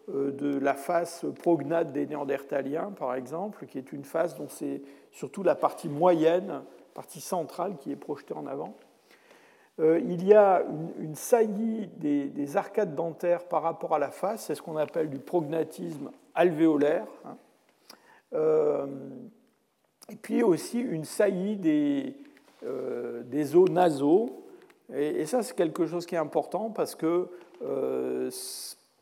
de 0.07 0.57
la 0.57 0.73
face 0.73 1.25
prognate 1.39 1.91
des 1.93 2.05
Néandertaliens, 2.05 2.91
par 2.97 3.15
exemple, 3.15 3.65
qui 3.65 3.77
est 3.77 3.91
une 3.91 4.03
face 4.03 4.35
dont 4.35 4.47
c'est 4.49 4.81
surtout 5.11 5.43
la 5.43 5.55
partie 5.55 5.89
moyenne, 5.89 6.63
partie 6.93 7.21
centrale, 7.21 7.77
qui 7.77 7.91
est 7.91 7.95
projetée 7.95 8.33
en 8.33 8.45
avant. 8.47 8.75
Euh, 9.79 9.99
il 10.03 10.25
y 10.25 10.33
a 10.33 10.63
une, 10.99 11.15
saillie 11.15 11.87
des, 11.97 12.57
arcades 12.57 12.93
dentaires 12.93 13.45
par 13.45 13.63
rapport 13.63 13.95
à 13.95 13.99
la 13.99 14.11
face, 14.11 14.45
c'est 14.45 14.55
ce 14.55 14.61
qu'on 14.61 14.77
appelle 14.77 15.09
du 15.09 15.19
prognatisme 15.19 16.11
alvéolaire. 16.35 17.07
Hein. 17.25 17.37
Euh, 18.33 18.85
et 20.09 20.15
puis 20.15 20.43
aussi 20.43 20.79
une 20.79 21.05
saillie 21.05 21.55
des, 21.55 22.15
des 23.25 23.55
os 23.55 23.69
nasaux. 23.69 24.45
Et 24.93 25.25
ça, 25.25 25.41
c'est 25.41 25.55
quelque 25.55 25.85
chose 25.85 26.05
qui 26.05 26.15
est 26.15 26.19
important 26.19 26.69
parce 26.69 26.95
que 26.95 27.29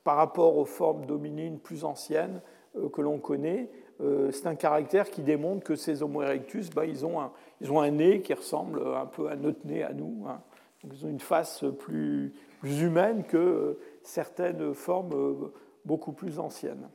par 0.10 0.18
rapport 0.18 0.58
aux 0.58 0.66
formes 0.66 1.06
dominines 1.06 1.60
plus 1.60 1.84
anciennes 1.84 2.42
euh, 2.76 2.90
que 2.90 3.00
l'on 3.00 3.20
connaît. 3.20 3.70
Euh, 4.02 4.32
c'est 4.32 4.48
un 4.48 4.56
caractère 4.56 5.12
qui 5.12 5.22
démontre 5.22 5.64
que 5.64 5.76
ces 5.76 6.02
Homo 6.02 6.24
erectus, 6.24 6.72
bah, 6.72 6.88
ils, 6.88 7.06
ont 7.06 7.22
un, 7.22 7.32
ils, 7.62 7.72
ont 7.72 7.80
un, 7.80 7.92
nez 7.92 8.22
qui 8.22 8.34
ressemble 8.34 8.82
un 8.98 9.06
peu 9.06 9.30
à 9.30 9.36
notre 9.36 9.68
nez 9.68 9.84
à 9.84 9.94
nous. 9.94 10.26
Hein. 10.28 10.42
ils 10.84 11.06
ont 11.06 11.10
une 11.10 11.20
face 11.20 11.64
plus, 11.78 12.34
plus, 12.60 12.82
humaine 12.82 13.24
que 13.24 13.78
certaines 14.02 14.74
formes 14.74 15.52
beaucoup 15.86 16.12
plus 16.12 16.40
anciennes. 16.40 16.90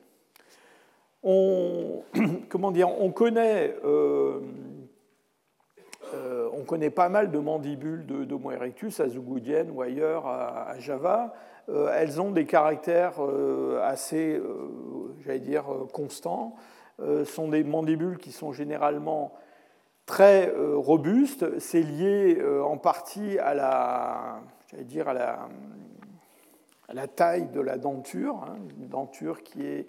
On, 1.22 2.02
comment 2.48 2.72
dire, 2.72 2.88
on 3.00 3.12
connaît, 3.12 3.76
euh, 3.84 4.40
on 6.52 6.64
connaît 6.64 6.90
pas 6.90 7.08
mal 7.08 7.30
de 7.30 7.38
mandibules 7.38 8.06
d'Homo 8.06 8.50
erectus 8.50 8.98
à 8.98 9.08
Zougoudienne 9.08 9.70
ou 9.70 9.82
ailleurs 9.82 10.26
à 10.26 10.76
Java. 10.80 11.32
Euh, 11.68 11.90
elles 11.96 12.20
ont 12.20 12.30
des 12.30 12.44
caractères 12.44 13.14
euh, 13.20 13.80
assez, 13.82 14.36
euh, 14.36 15.14
j'allais 15.24 15.40
dire, 15.40 15.64
constants. 15.92 16.56
sont 17.24 17.48
des 17.48 17.64
mandibules 17.64 18.18
qui 18.18 18.32
sont 18.32 18.52
généralement 18.52 19.32
très 20.06 20.52
robustes. 20.56 21.58
C'est 21.58 21.82
lié 21.82 22.40
en 22.62 22.76
partie 22.76 23.38
à 23.38 23.54
la, 23.54 24.40
dire, 24.82 25.08
à 25.08 25.14
la, 26.92 27.08
taille 27.08 27.48
de 27.48 27.60
la 27.60 27.78
denture, 27.78 28.44
hein, 28.46 28.56
une 28.78 28.88
denture 28.88 29.42
qui 29.42 29.66
est 29.66 29.86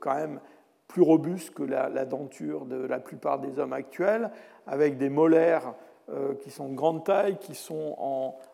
quand 0.00 0.14
même 0.14 0.40
plus 0.88 1.02
robuste 1.02 1.54
que 1.54 1.62
la, 1.62 2.04
denture 2.04 2.64
de 2.64 2.84
la 2.86 2.98
plupart 2.98 3.38
des 3.38 3.58
hommes 3.60 3.72
actuels, 3.72 4.30
avec 4.66 4.98
des 4.98 5.10
molaires 5.10 5.74
qui 6.42 6.50
sont 6.50 6.68
de 6.68 6.74
grande 6.74 7.04
taille, 7.04 7.38
qui 7.38 7.54
sont 7.54 7.96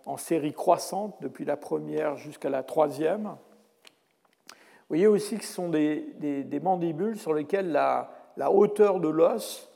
en, 0.07 0.17
série 0.17 0.53
croissante 0.53 1.17
depuis 1.21 1.45
la 1.45 1.57
première 1.57 2.17
jusqu'à 2.17 2.51
la 2.51 2.63
troisième. 2.63 3.37
Vous 4.91 4.97
voyez 4.97 5.07
aussi 5.07 5.39
que 5.39 5.45
ce 5.45 5.53
sont 5.53 5.69
des, 5.69 6.61
mandibules 6.63 7.17
sur 7.17 7.33
lesquelles 7.33 7.71
la, 7.71 8.11
hauteur 8.51 9.01
de 9.01 9.09
l'os 9.09 9.71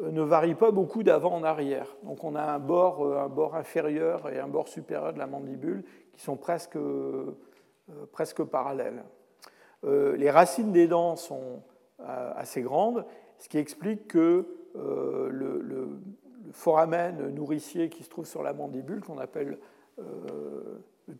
euh, 0.00 0.10
ne 0.10 0.20
varie 0.20 0.54
pas 0.54 0.70
beaucoup 0.70 1.02
d'avant 1.02 1.34
en 1.34 1.44
arrière. 1.44 1.86
Donc 2.02 2.24
on 2.24 2.34
a 2.34 2.42
un 2.42 2.58
bord, 2.58 3.04
euh, 3.04 3.24
un 3.24 3.28
bord 3.28 3.54
inférieur 3.54 4.28
et 4.30 4.38
un 4.38 4.48
bord 4.48 4.68
supérieur 4.68 5.12
de 5.12 5.18
la 5.18 5.26
mandibule 5.26 5.84
qui 6.12 6.20
sont 6.20 6.36
presque, 6.36 6.76
presque 8.12 8.42
parallèles. 8.44 9.02
les 9.82 10.30
racines 10.30 10.72
des 10.72 10.86
dents 10.86 11.16
sont 11.16 11.62
assez 11.98 12.60
grandes, 12.60 13.06
ce 13.38 13.48
qui 13.48 13.56
explique 13.56 14.08
que 14.08 14.46
le 14.74 15.88
foramen 16.52 17.30
nourricier 17.30 17.88
qui 17.88 18.02
se 18.02 18.08
trouve 18.08 18.26
sur 18.26 18.42
la 18.42 18.52
mandibule, 18.52 19.00
qu'on 19.00 19.18
appelle 19.18 19.58
euh, 19.98 20.78
le, 21.06 21.16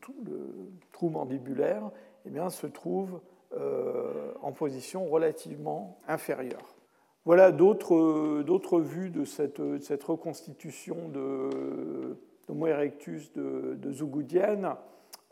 trou 0.92 1.08
mandibulaire, 1.08 1.90
eh 2.26 2.30
bien, 2.30 2.50
se 2.50 2.66
trouve 2.66 3.20
euh, 3.56 4.32
en 4.42 4.52
position 4.52 5.08
relativement 5.08 5.98
inférieure. 6.06 6.76
Voilà 7.24 7.52
d'autres 7.52 8.80
vues 8.80 9.10
de 9.10 9.24
cette, 9.24 9.60
cette 9.82 10.04
reconstitution 10.04 11.08
de 11.08 12.16
d'Homo 12.48 12.66
erectus 12.66 13.32
de, 13.32 13.76
de. 13.76 13.92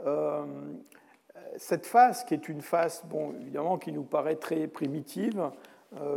Euh, 0.07 0.45
cette 1.57 1.87
face, 1.87 2.25
qui 2.25 2.35
est 2.35 2.49
une 2.49 2.61
face, 2.61 3.05
bon, 3.07 3.35
évidemment, 3.41 3.79
qui 3.79 3.93
nous 3.93 4.03
paraît 4.03 4.37
très 4.37 4.67
primitive, 4.67 5.51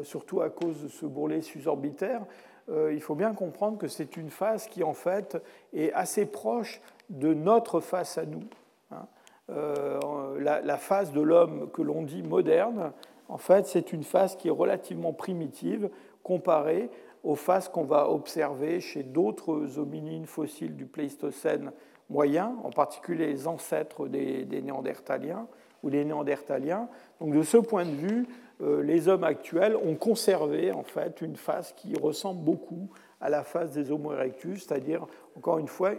surtout 0.04 0.42
à 0.42 0.50
cause 0.50 0.84
de 0.84 0.88
ce 0.90 1.06
bourrelet 1.06 1.42
susorbitaire, 1.42 2.26
euh, 2.72 2.94
il 2.94 3.02
faut 3.02 3.16
bien 3.16 3.34
comprendre 3.34 3.78
que 3.78 3.88
c'est 3.88 4.18
une 4.18 4.30
face 4.30 4.68
qui, 4.68 4.84
en 4.84 4.94
fait, 4.94 5.42
est 5.74 5.92
assez 5.94 6.26
proche 6.26 6.82
de 7.10 7.34
notre 7.34 7.80
face 7.80 8.18
à 8.18 8.26
nous. 8.26 8.44
Hein. 8.92 9.08
Euh, 9.50 10.00
la, 10.40 10.78
face 10.78 11.12
de 11.12 11.22
l'homme 11.22 11.70
que 11.72 11.82
l'on 11.82 12.04
dit 12.04 12.24
moderne, 12.24 12.94
en 13.28 13.38
fait, 13.38 13.68
c'est 13.68 13.92
une 13.92 14.04
face 14.04 14.36
qui 14.36 14.48
est 14.48 14.52
relativement 14.52 15.14
primitive 15.14 15.90
comparée 16.24 16.90
aux 17.24 17.36
faces 17.36 17.68
qu'on 17.68 17.84
va 17.84 18.10
observer 18.10 18.80
chez 18.80 19.04
d'autres 19.04 19.78
hominines 19.78 20.26
fossiles 20.26 20.76
du 20.76 20.86
Pléistocène 20.86 21.72
moyen, 22.10 22.56
en 22.64 22.72
particulier 22.72 23.28
les 23.28 23.48
ancêtres 23.48 24.08
des, 24.08 24.46
des 24.46 24.62
Néandertaliens 24.62 25.48
ou 25.84 25.90
les 25.90 26.06
Néandertaliens. 26.06 26.88
Donc, 27.20 27.34
de 27.34 27.44
ce 27.44 27.58
point 27.58 27.86
de 27.86 27.92
vue, 27.92 28.28
les 28.62 29.08
hommes 29.08 29.24
actuels 29.24 29.76
ont 29.76 29.96
conservé 29.96 30.72
en 30.72 30.84
fait 30.84 31.22
une 31.22 31.36
face 31.36 31.74
qui 31.74 31.96
ressemble 31.98 32.44
beaucoup 32.44 32.90
à 33.20 33.30
la 33.30 33.44
face 33.44 33.72
des 33.72 33.92
Homo 33.92 34.14
erectus, 34.14 34.66
c'est-à-dire 34.66 35.08
encore 35.36 35.58
une 35.58 35.68
fois, 35.68 35.92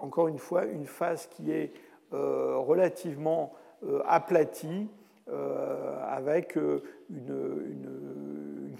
encore 0.00 0.28
une 0.28 0.38
fois, 0.38 0.64
une 0.64 0.86
face 0.86 1.26
qui 1.26 1.52
est 1.52 1.72
euh, 2.12 2.56
relativement 2.58 3.52
euh, 3.84 4.02
aplatie, 4.06 4.88
avec 6.08 6.56
une, 6.56 6.82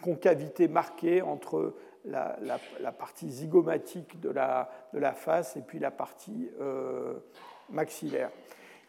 concavité 0.02 0.66
marquée 0.66 1.22
entre 1.22 1.74
la, 2.04 2.38
partie 2.98 3.30
zygomatique 3.30 4.18
de 4.20 4.30
la, 4.30 4.68
de 4.92 4.98
la, 4.98 5.12
face 5.12 5.56
et 5.56 5.60
puis 5.60 5.78
la 5.78 5.92
partie 5.92 6.50
maxillaire. 7.70 8.30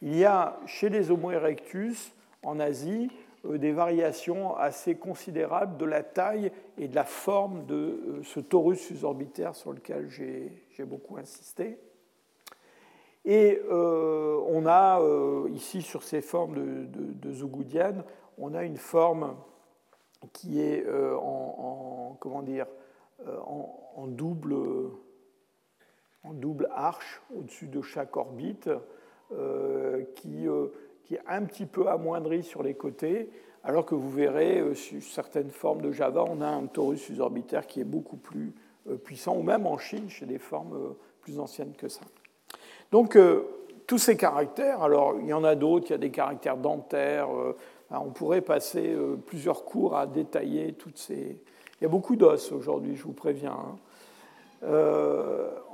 Il 0.01 0.17
y 0.17 0.25
a 0.25 0.57
chez 0.65 0.89
les 0.89 1.11
Homo 1.11 1.29
erectus 1.29 2.11
en 2.43 2.59
Asie 2.59 3.11
euh, 3.11 3.30
des 3.43 3.71
variations 3.71 4.55
assez 4.55 4.95
considérables 4.95 5.77
de 5.77 5.85
la 5.85 6.03
taille 6.03 6.51
et 6.77 6.87
de 6.87 6.95
la 6.95 7.03
forme 7.03 7.65
de 7.65 7.75
euh, 7.75 8.23
ce 8.23 8.39
torus 8.39 8.79
susorbitaire 8.79 9.55
sur 9.55 9.73
lequel 9.73 10.09
j'ai 10.09 10.85
beaucoup 10.85 11.17
insisté. 11.17 11.79
Et 13.25 13.61
euh, 13.69 14.39
on 14.47 14.65
a 14.65 14.99
ici 15.49 15.83
sur 15.83 16.01
ces 16.01 16.21
formes 16.21 16.55
de, 16.55 17.29
de, 17.29 18.03
on 18.37 18.53
a 18.55 18.63
une 18.63 18.77
forme 18.77 19.35
qui 20.33 20.59
est 20.59 20.83
en, 20.89 22.17
comment 22.19 22.41
dire, 22.41 22.65
en, 23.45 24.07
double, 24.07 24.55
en 26.23 26.33
double 26.33 26.67
arche 26.71 27.21
au-dessus 27.35 27.67
de 27.67 27.81
chaque 27.83 28.17
orbite, 28.17 28.69
qui 30.15 30.47
un 31.27 31.43
petit 31.43 31.65
peu 31.65 31.87
amoindri 31.87 32.43
sur 32.43 32.63
les 32.63 32.73
côtés, 32.73 33.29
alors 33.63 33.85
que 33.85 33.95
vous 33.95 34.09
verrez, 34.09 34.59
euh, 34.59 34.73
sur 34.73 35.01
certaines 35.03 35.51
formes 35.51 35.81
de 35.81 35.91
Java, 35.91 36.25
on 36.27 36.41
a 36.41 36.47
un 36.47 36.65
torus 36.65 37.01
susorbitaire 37.01 37.67
qui 37.67 37.79
est 37.79 37.85
beaucoup 37.85 38.17
plus 38.17 38.53
euh, 38.89 38.95
puissant, 38.95 39.35
ou 39.35 39.43
même 39.43 39.67
en 39.67 39.77
Chine, 39.77 40.09
chez 40.09 40.25
des 40.25 40.39
formes 40.39 40.73
euh, 40.73 40.97
plus 41.21 41.39
anciennes 41.39 41.73
que 41.77 41.87
ça. 41.87 42.01
Donc, 42.91 43.17
tous 43.87 43.97
ces 43.97 44.17
caractères, 44.17 44.83
alors 44.83 45.15
il 45.21 45.27
y 45.27 45.33
en 45.33 45.45
a 45.45 45.55
d'autres, 45.55 45.87
il 45.87 45.91
y 45.91 45.95
a 45.95 45.99
des 45.99 46.09
caractères 46.09 46.57
dentaires, 46.57 47.29
on 47.89 48.09
pourrait 48.09 48.41
passer 48.41 48.93
plusieurs 49.25 49.63
cours 49.63 49.95
à 49.95 50.07
détailler 50.07 50.73
toutes 50.73 50.97
ces... 50.97 51.41
Il 51.79 51.83
y 51.83 51.85
a 51.85 51.87
beaucoup 51.87 52.17
d'os 52.17 52.51
aujourd'hui, 52.51 52.97
je 52.97 53.03
vous 53.03 53.13
préviens. 53.13 53.57
Hein. 54.63 54.67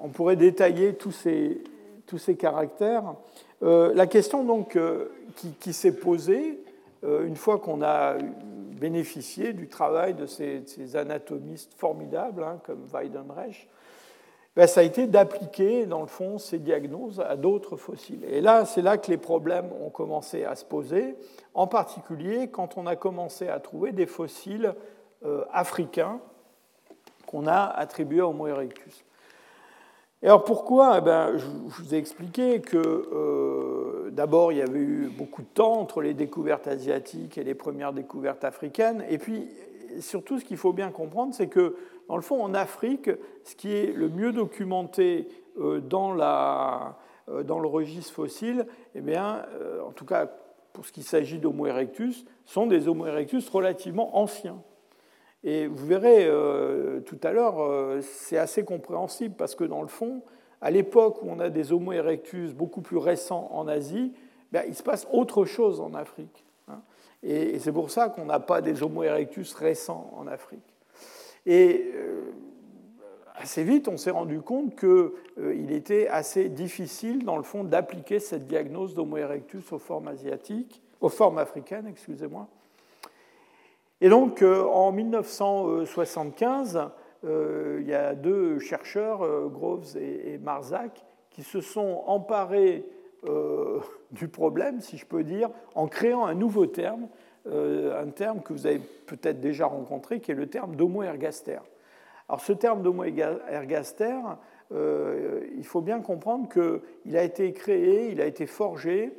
on 0.03 0.09
pourrait 0.09 0.35
détailler 0.35 0.93
tous 0.93 1.11
ces, 1.11 1.63
tous 2.07 2.17
ces 2.17 2.35
caractères. 2.35 3.13
la 3.61 4.07
question 4.07 4.43
donc 4.43 4.77
qui, 5.59 5.73
s'est 5.73 5.95
posée 5.95 6.59
euh, 7.03 7.25
une 7.27 7.35
fois 7.35 7.59
qu'on 7.59 7.81
a 7.81 8.15
bénéficié 8.79 9.53
du 9.53 9.67
travail 9.67 10.13
de 10.13 10.25
ces, 10.25 10.95
anatomistes 10.95 11.73
formidables 11.77 12.43
hein, 12.43 12.59
comme 12.65 12.85
Weidenreich, 12.91 13.67
ben, 14.55 14.65
ça 14.65 14.79
a 14.79 14.83
été 14.83 15.05
d'appliquer, 15.05 15.85
dans 15.85 16.01
le 16.01 16.07
fond, 16.07 16.39
ces 16.39 16.57
diagnoses 16.57 17.19
à 17.19 17.35
d'autres 17.35 17.77
fossiles. 17.77 18.25
Et 18.25 18.41
là, 18.41 18.65
c'est 18.65 18.81
là 18.81 18.97
que 18.97 19.11
les 19.11 19.17
problèmes 19.17 19.69
ont 19.83 19.91
commencé 19.91 20.43
à 20.43 20.55
se 20.55 20.65
poser, 20.65 21.15
en 21.53 21.67
particulier 21.67 22.47
quand 22.47 22.77
on 22.77 22.87
a 22.87 22.95
commencé 22.95 23.47
à 23.47 23.59
trouver 23.59 23.91
des 23.91 24.07
fossiles 24.07 24.73
euh, 25.23 25.45
africains 25.51 26.19
qu'on 27.27 27.45
a 27.45 27.65
attribués 27.65 28.21
à 28.21 28.27
Homo 28.27 28.47
erectus. 28.47 29.03
Alors 30.23 30.43
pourquoi? 30.43 30.97
Eh 30.97 31.01
ben, 31.01 31.37
Je 31.37 31.45
vous 31.45 31.93
ai 31.93 31.97
expliqué 31.99 32.59
que 32.59 32.77
euh, 32.77 34.09
d'abord 34.09 34.51
il 34.51 34.57
y 34.57 34.61
avait 34.61 34.79
eu 34.79 35.11
beaucoup 35.15 35.43
de 35.43 35.47
temps 35.47 35.73
entre 35.73 36.01
les 36.01 36.15
découvertes 36.15 36.67
asiatiques 36.67 37.37
et 37.37 37.43
les 37.43 37.53
premières 37.53 37.93
découvertes 37.93 38.43
africaines, 38.43 39.05
et 39.09 39.19
puis 39.19 39.47
surtout 39.99 40.39
ce 40.39 40.45
qu'il 40.45 40.57
faut 40.57 40.73
bien 40.73 40.89
comprendre, 40.89 41.35
c'est 41.35 41.47
que 41.47 41.75
dans 42.09 42.15
le 42.15 42.23
fond, 42.23 42.43
en 42.43 42.55
Afrique, 42.55 43.11
ce 43.43 43.55
qui 43.55 43.71
est 43.71 43.93
le 43.93 44.09
mieux 44.09 44.31
documenté 44.31 45.27
euh, 45.59 45.81
euh, 45.81 47.43
dans 47.43 47.59
le 47.59 47.67
registre 47.67 48.13
fossile, 48.13 48.65
eh 48.95 49.01
bien, 49.01 49.43
en 49.85 49.91
tout 49.91 50.05
cas 50.05 50.31
pour 50.73 50.85
ce 50.85 50.91
qui 50.91 51.03
s'agit 51.03 51.37
d'Homo 51.37 51.67
erectus, 51.67 52.25
sont 52.45 52.65
des 52.65 52.87
Homo 52.87 53.05
erectus 53.05 53.49
relativement 53.49 54.17
anciens. 54.17 54.61
Et 55.43 55.67
vous 55.67 55.85
verrez 55.85 56.29
tout 57.05 57.19
à 57.23 57.31
l'heure, 57.31 58.01
c'est 58.01 58.37
assez 58.37 58.63
compréhensible 58.63 59.35
parce 59.37 59.55
que 59.55 59.63
dans 59.63 59.81
le 59.81 59.87
fond, 59.87 60.23
à 60.61 60.71
l'époque 60.71 61.21
où 61.21 61.29
on 61.29 61.39
a 61.39 61.49
des 61.49 61.71
Homo 61.71 61.93
erectus 61.93 62.53
beaucoup 62.53 62.81
plus 62.81 62.97
récents 62.97 63.49
en 63.53 63.67
Asie, 63.67 64.13
ben, 64.51 64.63
il 64.67 64.75
se 64.75 64.83
passe 64.83 65.07
autre 65.11 65.45
chose 65.45 65.79
en 65.79 65.93
Afrique. 65.93 66.45
Hein. 66.67 66.81
Et 67.23 67.59
c'est 67.59 67.71
pour 67.71 67.91
ça 67.91 68.09
qu'on 68.09 68.25
n'a 68.25 68.39
pas 68.39 68.61
des 68.61 68.81
Homo 68.81 69.03
erectus 69.03 69.53
récents 69.53 70.11
en 70.17 70.27
Afrique. 70.27 70.75
Et 71.45 71.91
euh, 71.95 72.31
assez 73.35 73.63
vite, 73.63 73.87
on 73.87 73.97
s'est 73.97 74.11
rendu 74.11 74.41
compte 74.41 74.75
qu'il 74.75 75.11
euh, 75.39 75.69
était 75.69 76.07
assez 76.07 76.49
difficile, 76.49 77.23
dans 77.23 77.37
le 77.37 77.43
fond, 77.43 77.63
d'appliquer 77.63 78.19
cette 78.19 78.47
diagnose 78.47 78.93
d'Homo 78.93 79.17
erectus 79.17 79.71
aux 79.71 79.79
formes 79.79 80.07
asiatiques, 80.07 80.81
aux 81.01 81.09
formes 81.09 81.37
africaines, 81.37 81.87
excusez-moi. 81.87 82.47
Et 84.01 84.09
donc, 84.09 84.41
euh, 84.41 84.63
en 84.63 84.91
1975, 84.91 86.89
il 87.23 87.85
y 87.85 87.93
a 87.93 88.15
deux 88.15 88.59
chercheurs, 88.59 89.49
Groves 89.49 89.97
et 89.97 90.37
Marzac, 90.37 91.03
qui 91.29 91.43
se 91.43 91.61
sont 91.61 92.03
emparés 92.05 92.85
du 94.11 94.27
problème, 94.27 94.79
si 94.79 94.97
je 94.97 95.05
peux 95.05 95.23
dire, 95.23 95.49
en 95.75 95.87
créant 95.87 96.25
un 96.25 96.35
nouveau 96.35 96.67
terme 96.67 97.07
euh, 97.49 98.01
un 98.01 98.09
terme 98.09 98.41
que 98.41 98.51
vous 98.51 98.67
avez 98.67 98.79
peut-être 98.79 99.39
déjà 99.39 99.67
rencontré, 99.67 100.19
qui 100.19 100.31
est 100.31 100.35
le 100.35 100.47
terme 100.47 100.75
d'homo 100.75 101.03
ergaster. 101.03 101.59
Alors 102.27 102.41
ce 102.41 102.51
terme 102.51 102.81
d'homo 102.81 103.05
ergaster, 103.05 104.19
euh, 104.73 105.45
il 105.55 105.65
faut 105.65 105.79
bien 105.79 106.01
comprendre 106.01 106.49
qu'il 106.49 107.15
a 107.15 107.23
été 107.23 107.53
créé, 107.53 108.11
il 108.11 108.19
a 108.19 108.25
été 108.25 108.47
forgé 108.47 109.13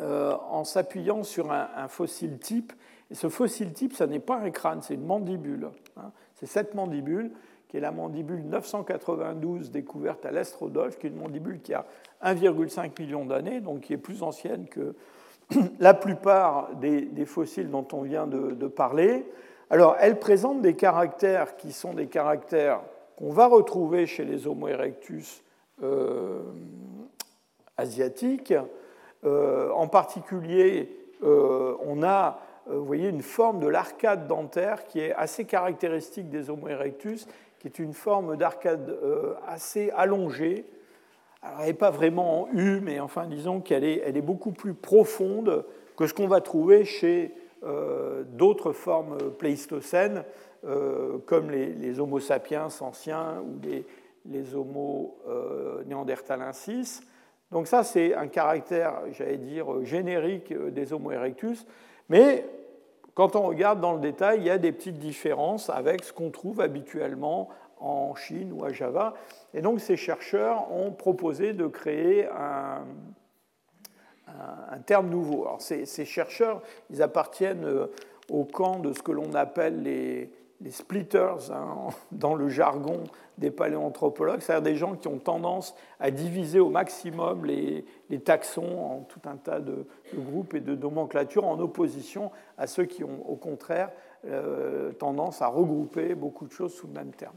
euh, 0.00 0.34
en 0.50 0.64
s'appuyant 0.64 1.22
sur 1.22 1.52
un, 1.52 1.86
fossile 1.86 2.38
type. 2.38 2.72
Ce 3.12 3.28
fossile 3.28 3.72
type, 3.72 3.94
ce 3.94 4.04
n'est 4.04 4.20
pas 4.20 4.38
un 4.38 4.50
crâne, 4.50 4.80
c'est 4.82 4.94
une 4.94 5.06
mandibule. 5.06 5.70
Hein. 5.96 6.10
C'est 6.34 6.46
cette 6.46 6.74
mandibule 6.74 7.30
qui 7.68 7.78
est 7.78 7.80
la 7.80 7.90
mandibule 7.90 8.42
992 8.44 9.70
découverte 9.70 10.26
à 10.26 10.30
l'Est 10.30 10.54
Rodolphe, 10.54 10.98
qui 10.98 11.06
est 11.06 11.10
une 11.10 11.16
mandibule 11.16 11.60
qui 11.62 11.72
a 11.72 11.86
1,5 12.22 13.00
million 13.00 13.24
d'années, 13.24 13.60
donc 13.60 13.80
qui 13.80 13.94
est 13.94 13.98
plus 13.98 14.22
ancienne 14.22 14.66
que 14.66 14.94
la 15.80 15.94
plupart 15.94 16.74
des, 16.76 17.24
fossiles 17.24 17.70
dont 17.70 17.86
on 17.92 18.02
vient 18.02 18.26
de, 18.26 18.66
parler. 18.66 19.26
Alors, 19.70 19.96
elles 20.00 20.18
présentent 20.18 20.60
des 20.60 20.74
caractères 20.74 21.56
qui 21.56 21.72
sont 21.72 21.94
des 21.94 22.08
caractères 22.08 22.82
qu'on 23.16 23.30
va 23.30 23.46
retrouver 23.46 24.06
chez 24.06 24.24
les 24.24 24.46
Homo 24.46 24.68
erectus 24.68 25.42
euh, 25.82 26.42
asiatiques. 27.78 28.54
Euh, 29.24 29.70
en 29.70 29.88
particulier, 29.88 30.94
euh, 31.22 31.74
on 31.86 32.02
a 32.02 32.40
vous 32.66 32.84
voyez, 32.84 33.08
une 33.08 33.22
forme 33.22 33.60
de 33.60 33.66
l'arcade 33.66 34.26
dentaire 34.26 34.84
qui 34.86 35.00
est 35.00 35.12
assez 35.14 35.44
caractéristique 35.44 36.30
des 36.30 36.50
Homo 36.50 36.68
erectus, 36.68 37.26
qui 37.58 37.68
est 37.68 37.78
une 37.78 37.92
forme 37.92 38.36
d'arcade 38.36 38.98
assez 39.46 39.90
allongée, 39.90 40.64
alors, 41.42 41.60
elle 41.60 41.66
n'est 41.66 41.74
pas 41.74 41.90
vraiment 41.90 42.42
en 42.42 42.48
U, 42.52 42.80
mais 42.80 43.00
enfin, 43.00 43.26
disons 43.26 43.60
qu'elle 43.60 43.84
est, 43.84 44.20
beaucoup 44.22 44.52
plus 44.52 44.74
profonde 44.74 45.64
que 45.96 46.06
ce 46.06 46.14
qu'on 46.14 46.28
va 46.28 46.40
trouver 46.40 46.84
chez 46.84 47.34
euh, 47.64 48.22
d'autres 48.24 48.72
formes 48.72 49.18
pléistocènes, 49.38 50.24
euh, 50.64 51.18
comme 51.26 51.50
les, 51.50 51.98
Homo 51.98 52.20
sapiens 52.20 52.68
anciens 52.80 53.42
ou 53.44 53.58
les, 53.60 53.84
les 54.24 54.54
Homo 54.54 55.18
euh, 55.28 55.82
néandertalensis. 55.84 57.02
Donc 57.50 57.66
ça, 57.66 57.82
c'est 57.82 58.14
un 58.14 58.28
caractère, 58.28 59.00
j'allais 59.10 59.36
dire, 59.36 59.84
générique 59.84 60.54
des 60.54 60.92
Homo 60.92 61.10
erectus. 61.10 61.66
Mais 62.08 62.46
quand 63.14 63.36
on 63.36 63.42
regarde 63.42 63.80
dans 63.80 63.92
le 63.92 64.00
détail, 64.00 64.38
il 64.40 64.44
y 64.44 64.50
a 64.50 64.58
des 64.58 64.72
petites 64.72 64.98
différences 64.98 65.70
avec 65.70 66.04
ce 66.04 66.12
qu'on 66.12 66.30
trouve 66.30 66.60
habituellement 66.60 67.48
en 67.78 68.14
Chine 68.14 68.52
ou 68.52 68.64
à 68.64 68.72
Java. 68.72 69.14
Et 69.54 69.60
donc 69.60 69.80
ces 69.80 69.96
chercheurs 69.96 70.72
ont 70.72 70.92
proposé 70.92 71.52
de 71.52 71.66
créer 71.66 72.26
un, 72.26 72.84
terme 74.86 75.10
nouveau. 75.10 75.42
Alors 75.42 75.60
ces, 75.60 76.04
chercheurs, 76.04 76.62
ils 76.90 77.02
appartiennent 77.02 77.66
euh, 77.66 77.86
au 78.30 78.44
camp 78.44 78.78
de 78.78 78.92
ce 78.92 79.02
que 79.02 79.12
l'on 79.12 79.34
appelle 79.34 79.82
les, 79.82 80.30
splitters 80.70 81.50
hein, 81.50 81.88
dans 82.12 82.34
le 82.34 82.48
jargon 82.48 83.04
des 83.38 83.50
paléanthropologues, 83.50 84.40
c'est-à-dire 84.40 84.72
des 84.72 84.76
gens 84.76 84.94
qui 84.94 85.08
ont 85.08 85.18
tendance 85.18 85.74
à 85.98 86.10
diviser 86.10 86.60
au 86.60 86.68
maximum 86.68 87.44
les, 87.44 87.84
taxons 88.24 88.78
en 88.78 89.00
tout 89.00 89.20
un 89.24 89.36
tas 89.36 89.60
de, 89.60 89.86
groupes 90.14 90.54
et 90.54 90.60
de 90.60 90.74
nomenclatures 90.74 91.46
en 91.46 91.58
opposition 91.58 92.30
à 92.58 92.66
ceux 92.66 92.84
qui 92.84 93.02
ont 93.04 93.28
au 93.28 93.36
contraire 93.36 93.90
euh, 94.26 94.92
tendance 94.92 95.42
à 95.42 95.48
regrouper 95.48 96.14
beaucoup 96.14 96.46
de 96.46 96.52
choses 96.52 96.74
sous 96.74 96.86
le 96.86 96.92
même 96.92 97.12
terme. 97.12 97.34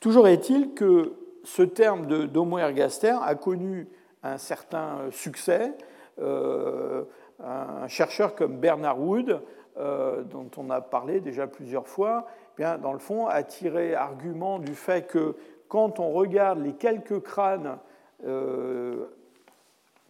Toujours 0.00 0.28
est-il 0.28 0.74
que 0.74 1.14
ce 1.44 1.62
terme 1.62 2.06
d'homo 2.26 2.58
ergaster 2.58 3.14
a 3.22 3.34
connu 3.36 3.88
un 4.22 4.36
certain 4.36 4.98
succès. 5.12 5.72
Euh, 6.18 7.04
un 7.42 7.88
chercheur 7.88 8.34
comme 8.34 8.58
Bernard 8.58 9.00
Wood, 9.00 9.40
euh, 9.78 10.22
dont 10.22 10.50
on 10.56 10.70
a 10.70 10.80
parlé 10.80 11.20
déjà 11.20 11.46
plusieurs 11.46 11.86
fois, 11.86 12.26
bien, 12.56 12.78
dans 12.78 12.92
le 12.92 12.98
fond, 12.98 13.26
a 13.26 13.42
tiré 13.42 13.94
argument 13.94 14.58
du 14.58 14.74
fait 14.74 15.06
que 15.06 15.36
quand 15.68 16.00
on 16.00 16.12
regarde 16.12 16.62
les 16.64 16.72
quelques 16.72 17.20
crânes 17.20 17.78
euh, 18.24 19.06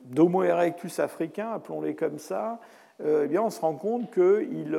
d'Homo 0.01 0.43
erectus 0.43 1.01
africains, 1.01 1.53
appelons-les 1.53 1.95
comme 1.95 2.19
ça, 2.19 2.61
eh 3.05 3.27
bien, 3.27 3.43
on 3.43 3.51
se 3.51 3.61
rend 3.61 3.75
compte 3.75 4.11
qu'ils 4.11 4.71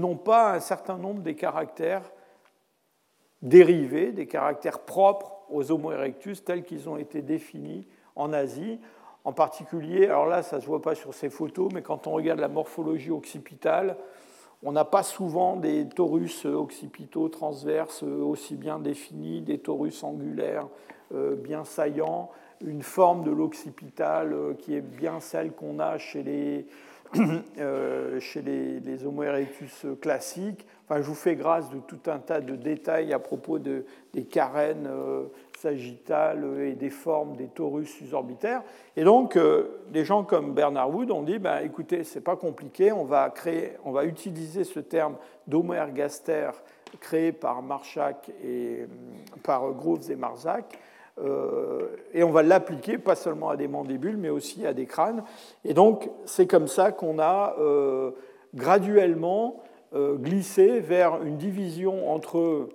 n'ont 0.00 0.16
pas 0.16 0.54
un 0.54 0.60
certain 0.60 0.96
nombre 0.96 1.20
des 1.20 1.34
caractères 1.34 2.10
dérivés, 3.42 4.12
des 4.12 4.26
caractères 4.26 4.80
propres 4.80 5.36
aux 5.50 5.70
Homo 5.70 5.92
erectus 5.92 6.44
tels 6.44 6.64
qu'ils 6.64 6.88
ont 6.88 6.96
été 6.96 7.22
définis 7.22 7.86
en 8.14 8.32
Asie. 8.32 8.80
En 9.24 9.32
particulier, 9.32 10.06
alors 10.06 10.26
là, 10.26 10.42
ça 10.42 10.56
ne 10.56 10.60
se 10.62 10.66
voit 10.66 10.82
pas 10.82 10.94
sur 10.94 11.12
ces 11.12 11.30
photos, 11.30 11.70
mais 11.72 11.82
quand 11.82 12.06
on 12.06 12.12
regarde 12.12 12.40
la 12.40 12.48
morphologie 12.48 13.10
occipitale, 13.10 13.96
on 14.62 14.72
n'a 14.72 14.84
pas 14.84 15.02
souvent 15.02 15.56
des 15.56 15.86
torus 15.88 16.44
occipitaux 16.46 17.28
transverses 17.28 18.02
aussi 18.02 18.56
bien 18.56 18.78
définis, 18.78 19.42
des 19.42 19.58
torus 19.58 20.02
angulaires 20.02 20.68
euh, 21.14 21.36
bien 21.36 21.64
saillants, 21.64 22.30
une 22.64 22.82
forme 22.82 23.22
de 23.22 23.30
l'occipital 23.30 24.32
euh, 24.32 24.54
qui 24.54 24.74
est 24.74 24.80
bien 24.80 25.20
celle 25.20 25.52
qu'on 25.52 25.78
a 25.78 25.98
chez 25.98 26.22
les, 26.22 26.58
euh, 26.58 26.64
chez 28.20 28.42
les, 28.42 29.06
Homo 29.06 29.22
erectus 29.22 29.86
classiques. 30.00 30.66
Enfin, 30.88 31.02
je 31.02 31.06
vous 31.06 31.14
fais 31.14 31.34
grâce 31.34 31.68
de 31.70 31.78
tout 31.78 31.98
un 32.06 32.18
tas 32.18 32.40
de 32.40 32.54
détails 32.54 33.12
à 33.12 33.18
propos 33.18 33.58
de, 33.58 33.84
des 34.12 34.24
carènes 34.24 34.86
euh, 34.88 35.24
sagittales 35.58 36.44
et 36.60 36.74
des 36.74 36.90
formes 36.90 37.36
des 37.36 37.48
torus 37.48 37.88
susorbitaires. 37.88 38.62
Et 38.96 39.02
donc, 39.02 39.36
euh, 39.36 39.80
des 39.90 40.04
gens 40.04 40.22
comme 40.22 40.54
Bernard 40.54 40.94
Wood 40.94 41.10
ont 41.10 41.22
dit 41.22 41.40
ben, 41.40 41.58
écoutez, 41.58 42.04
c'est 42.04 42.20
pas 42.20 42.36
compliqué, 42.36 42.92
on 42.92 43.04
va, 43.04 43.30
créer, 43.30 43.72
on 43.84 43.90
va 43.90 44.04
utiliser 44.04 44.62
ce 44.62 44.78
terme 44.78 45.16
d'Homo 45.48 45.74
ergaster 45.74 46.50
créé 47.00 47.32
par 47.32 47.62
Marchak 47.62 48.30
et 48.44 48.86
par 49.42 49.72
Groves 49.72 50.10
et 50.10 50.16
Marzac 50.16 50.64
euh, 50.74 50.95
et 52.12 52.22
on 52.22 52.30
va 52.30 52.42
l'appliquer 52.42 52.98
pas 52.98 53.14
seulement 53.14 53.48
à 53.48 53.56
des 53.56 53.68
mandibules, 53.68 54.16
mais 54.16 54.28
aussi 54.28 54.66
à 54.66 54.74
des 54.74 54.86
crânes. 54.86 55.22
Et 55.64 55.74
donc, 55.74 56.10
c'est 56.24 56.46
comme 56.46 56.68
ça 56.68 56.92
qu'on 56.92 57.18
a 57.18 57.56
euh, 57.58 58.10
graduellement 58.54 59.62
euh, 59.94 60.16
glissé 60.16 60.80
vers 60.80 61.22
une 61.22 61.36
division 61.36 62.10
entre 62.10 62.68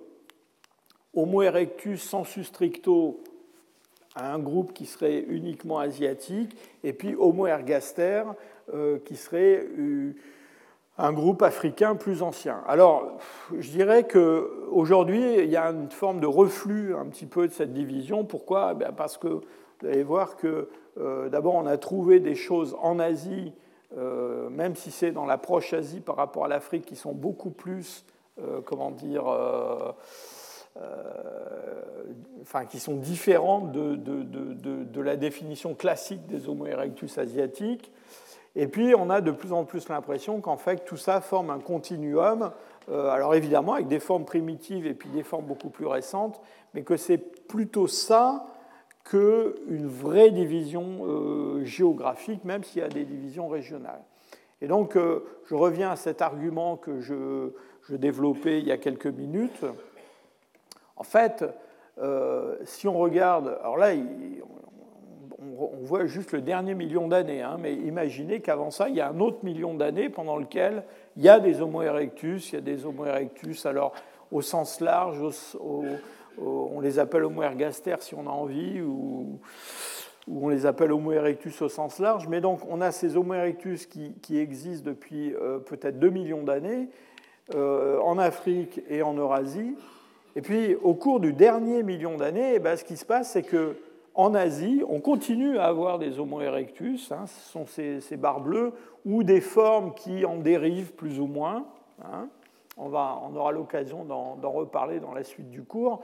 Homo 1.14 1.42
erectus 1.42 2.02
sensu 2.02 2.42
stricto, 2.42 3.22
un 4.16 4.38
groupe 4.38 4.72
qui 4.72 4.86
serait 4.86 5.24
uniquement 5.28 5.78
asiatique, 5.78 6.56
et 6.82 6.92
puis 6.92 7.14
Homo 7.14 7.46
ergaster, 7.46 8.24
qui 9.04 9.16
serait 9.16 9.66
un 10.98 11.12
groupe 11.12 11.42
africain 11.42 11.96
plus 11.96 12.22
ancien. 12.22 12.62
Alors, 12.68 13.18
je 13.58 13.70
dirais 13.70 14.06
qu'aujourd'hui, 14.06 15.36
il 15.38 15.50
y 15.50 15.56
a 15.56 15.70
une 15.70 15.90
forme 15.90 16.20
de 16.20 16.26
reflux 16.26 16.94
un 16.94 17.06
petit 17.06 17.26
peu 17.26 17.48
de 17.48 17.52
cette 17.52 17.72
division. 17.72 18.24
Pourquoi? 18.24 18.74
Eh 18.78 18.92
Parce 18.96 19.16
que 19.16 19.28
vous 19.28 19.88
allez 19.88 20.02
voir 20.02 20.36
que 20.36 20.68
euh, 20.98 21.28
d'abord, 21.28 21.54
on 21.54 21.66
a 21.66 21.78
trouvé 21.78 22.20
des 22.20 22.34
choses 22.34 22.76
en 22.80 22.98
Asie, 22.98 23.52
euh, 23.96 24.50
même 24.50 24.76
si 24.76 24.90
c'est 24.90 25.12
dans 25.12 25.24
l'approche 25.24 25.72
Asie 25.72 26.00
par 26.00 26.16
rapport 26.16 26.44
à 26.44 26.48
l'Afrique, 26.48 26.84
qui 26.84 26.96
sont 26.96 27.12
beaucoup 27.12 27.50
plus, 27.50 28.04
euh, 28.40 28.60
comment 28.64 28.90
dire, 28.90 29.24
enfin, 32.42 32.66
qui 32.66 32.78
sont 32.78 32.96
différentes 32.96 33.72
de, 33.72 33.96
de, 33.96 35.00
la 35.00 35.16
définition 35.16 35.74
classique 35.74 36.26
des 36.26 36.48
Homo 36.48 36.66
erectus 36.66 37.18
asiatiques. 37.18 37.90
Et 38.54 38.66
puis, 38.66 38.94
on 38.94 39.08
a 39.08 39.20
de 39.20 39.30
plus 39.30 39.52
en 39.52 39.64
plus 39.64 39.88
l'impression 39.88 40.40
qu'en 40.40 40.56
fait, 40.56 40.84
tout 40.84 40.98
ça 40.98 41.20
forme 41.20 41.50
un 41.50 41.58
continuum, 41.58 42.50
euh, 42.90 43.08
alors 43.08 43.34
évidemment 43.34 43.74
avec 43.74 43.88
des 43.88 44.00
formes 44.00 44.24
primitives 44.24 44.86
et 44.86 44.94
puis 44.94 45.08
des 45.08 45.22
formes 45.22 45.46
beaucoup 45.46 45.70
plus 45.70 45.86
récentes, 45.86 46.40
mais 46.74 46.82
que 46.82 46.96
c'est 46.96 47.18
plutôt 47.18 47.86
ça 47.86 48.46
qu'une 49.04 49.86
vraie 49.86 50.30
division 50.30 51.00
euh, 51.06 51.64
géographique, 51.64 52.44
même 52.44 52.62
s'il 52.62 52.82
y 52.82 52.84
a 52.84 52.88
des 52.88 53.04
divisions 53.04 53.48
régionales. 53.48 54.02
Et 54.60 54.68
donc, 54.68 54.96
euh, 54.96 55.24
je 55.46 55.54
reviens 55.54 55.90
à 55.90 55.96
cet 55.96 56.20
argument 56.20 56.76
que 56.76 57.00
je, 57.00 57.50
développais 57.88 58.58
il 58.58 58.66
y 58.66 58.72
a 58.72 58.78
quelques 58.78 59.06
minutes. 59.06 59.66
En 60.96 61.02
fait, 61.02 61.44
si 62.64 62.88
on 62.88 62.96
regarde, 62.96 63.58
alors 63.60 63.76
là, 63.76 63.92
on 65.58 65.84
voit 65.84 66.06
juste 66.06 66.32
le 66.32 66.40
dernier 66.40 66.74
million 66.74 67.08
d'années, 67.08 67.42
hein, 67.42 67.56
mais 67.58 67.74
imaginez 67.74 68.40
qu'avant 68.40 68.70
ça, 68.70 68.88
il 68.88 68.96
y 68.96 69.00
a 69.00 69.08
un 69.08 69.20
autre 69.20 69.44
million 69.44 69.74
d'années 69.74 70.08
pendant 70.08 70.36
lequel 70.36 70.84
il 71.16 71.22
y 71.22 71.28
a 71.28 71.40
des 71.40 71.60
Homo 71.60 71.82
erectus, 71.82 72.50
il 72.50 72.54
y 72.56 72.58
a 72.58 72.60
des 72.60 72.86
Homo 72.86 73.06
erectus, 73.06 73.66
alors 73.66 73.92
au 74.30 74.42
sens 74.42 74.80
large, 74.80 75.18
on 76.38 76.80
les 76.80 76.98
appelle 76.98 77.24
Homo 77.24 77.42
ergaster 77.42 77.96
si 78.00 78.14
on 78.14 78.26
a 78.26 78.30
envie, 78.30 78.80
ou, 78.80 79.40
on 80.30 80.48
les 80.48 80.66
appelle 80.66 80.92
Homo 80.92 81.12
erectus 81.12 81.60
au 81.62 81.68
sens 81.68 81.98
large, 81.98 82.28
mais 82.28 82.40
donc 82.40 82.60
on 82.68 82.80
a 82.80 82.92
ces 82.92 83.16
Homo 83.16 83.34
erectus 83.34 83.86
qui, 83.86 84.38
existent 84.38 84.88
depuis 84.90 85.34
euh, 85.34 85.58
peut-être 85.58 85.98
2 85.98 86.10
millions 86.10 86.44
d'années 86.44 86.88
euh, 87.54 87.98
en 88.00 88.18
Afrique 88.18 88.80
et 88.88 89.02
en 89.02 89.14
Eurasie, 89.14 89.76
et 90.36 90.40
puis 90.40 90.76
au 90.76 90.94
cours 90.94 91.20
du 91.20 91.32
dernier 91.32 91.82
million 91.82 92.16
d'années, 92.16 92.54
eh 92.54 92.58
ben, 92.58 92.76
ce 92.76 92.84
qui 92.84 92.96
se 92.96 93.04
passe, 93.04 93.32
c'est 93.32 93.42
que 93.42 93.76
en 94.14 94.34
Asie, 94.34 94.82
on 94.88 95.00
continue 95.00 95.58
à 95.58 95.64
avoir 95.64 95.98
des 95.98 96.18
Homo 96.18 96.40
erectus, 96.40 97.12
hein, 97.12 97.24
ce 97.26 97.50
sont 97.50 97.66
ces, 97.66 98.16
barres 98.16 98.40
bleues, 98.40 98.72
ou 99.04 99.22
des 99.22 99.40
formes 99.40 99.94
qui 99.94 100.24
en 100.24 100.36
dérivent 100.36 100.92
plus 100.92 101.18
ou 101.18 101.26
moins. 101.26 101.66
Hein. 102.04 102.28
On, 102.76 102.92
aura 102.92 103.52
l'occasion 103.52 104.04
d'en 104.04 104.50
reparler 104.50 105.00
dans 105.00 105.12
la 105.12 105.24
suite 105.24 105.50
du 105.50 105.62
cours. 105.62 106.02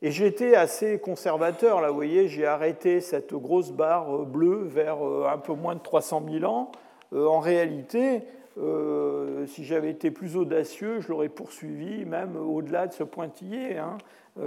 Et 0.00 0.12
j'étais 0.12 0.54
assez 0.54 1.00
conservateur, 1.00 1.80
là, 1.80 1.88
vous 1.88 1.96
voyez, 1.96 2.28
j'ai 2.28 2.46
arrêté 2.46 3.00
cette 3.00 3.34
grosse 3.34 3.72
barre 3.72 4.26
bleue 4.26 4.62
vers 4.62 5.04
euh, 5.04 5.26
un 5.28 5.38
peu 5.38 5.54
moins 5.54 5.74
de 5.74 5.80
300 5.80 6.22
000 6.30 6.44
ans. 6.44 6.70
Euh, 7.12 7.26
en 7.26 7.40
réalité, 7.40 8.22
euh, 8.58 9.44
si 9.46 9.64
j'avais 9.64 9.90
été 9.90 10.12
plus 10.12 10.36
audacieux, 10.36 11.00
je 11.00 11.08
l'aurais 11.08 11.28
poursuivi 11.28 12.04
même 12.04 12.36
au-delà 12.36 12.86
de 12.86 12.92
ce 12.92 13.02
pointillé, 13.02 13.76
hein, 13.78 13.98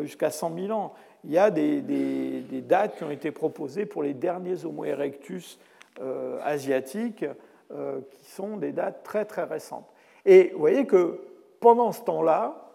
jusqu'à 0.03 0.31
100 0.31 0.55
000 0.55 0.71
ans 0.71 0.93
il 1.23 1.31
y 1.31 1.37
a 1.37 1.51
des, 1.51 2.61
dates 2.61 2.97
qui 2.97 3.03
ont 3.03 3.11
été 3.11 3.31
proposées 3.31 3.85
pour 3.85 4.03
les 4.03 4.13
derniers 4.13 4.65
Homo 4.65 4.85
erectus 4.85 5.59
euh, 6.01 6.39
asiatiques, 6.43 7.25
euh, 7.71 7.99
qui 8.11 8.25
sont 8.31 8.57
des 8.57 8.71
dates 8.71 9.03
très 9.03 9.25
très 9.25 9.43
récentes. 9.43 9.87
Et 10.25 10.49
vous 10.53 10.59
voyez 10.59 10.85
que 10.85 11.21
pendant 11.59 11.91
ce 11.91 12.01
temps-là, 12.01 12.71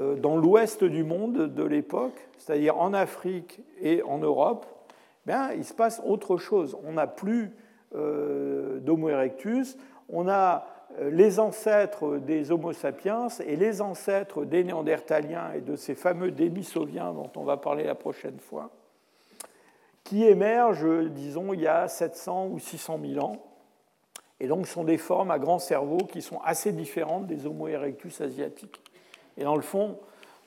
euh, 0.00 0.16
dans 0.16 0.36
l'ouest 0.36 0.84
du 0.84 1.04
monde 1.04 1.54
de 1.54 1.64
l'époque, 1.64 2.28
c'est-à-dire 2.36 2.78
en 2.78 2.92
Afrique 2.92 3.60
et 3.80 4.02
en 4.02 4.18
Europe, 4.18 4.66
bien, 5.26 5.52
il 5.52 5.64
se 5.64 5.74
passe 5.74 6.02
autre 6.04 6.36
chose. 6.36 6.76
On 6.84 6.92
n'a 6.92 7.06
plus 7.06 7.52
d'Homo 7.90 9.08
erectus, 9.08 9.78
on 10.10 10.28
a 10.28 10.66
les 11.00 11.38
ancêtres 11.38 12.16
des 12.16 12.50
Homo 12.50 12.72
sapiens 12.72 13.28
et 13.46 13.56
les 13.56 13.80
ancêtres 13.80 14.44
des 14.44 14.64
Néandertaliens 14.64 15.52
et 15.54 15.60
de 15.60 15.76
ces 15.76 15.94
fameux 15.94 16.30
Denisoviens 16.30 17.12
dont 17.12 17.30
on 17.36 17.44
va 17.44 17.56
parler 17.56 17.84
la 17.84 17.94
prochaine 17.94 18.38
fois, 18.38 18.70
qui 20.04 20.24
émergent, 20.24 21.10
disons, 21.10 21.52
il 21.52 21.60
y 21.60 21.66
a 21.66 21.86
700 21.86 22.48
ou 22.48 22.58
600 22.58 22.98
000 23.14 23.24
ans. 23.24 23.36
Et 24.40 24.46
donc, 24.46 24.66
sont 24.66 24.84
des 24.84 24.98
formes 24.98 25.30
à 25.30 25.38
grand 25.38 25.58
cerveau 25.58 25.98
qui 25.98 26.22
sont 26.22 26.40
assez 26.44 26.72
différentes 26.72 27.26
des 27.26 27.46
Homo 27.46 27.68
erectus 27.68 28.20
asiatiques. 28.20 28.80
Et 29.36 29.44
dans 29.44 29.56
le 29.56 29.62
fond, 29.62 29.98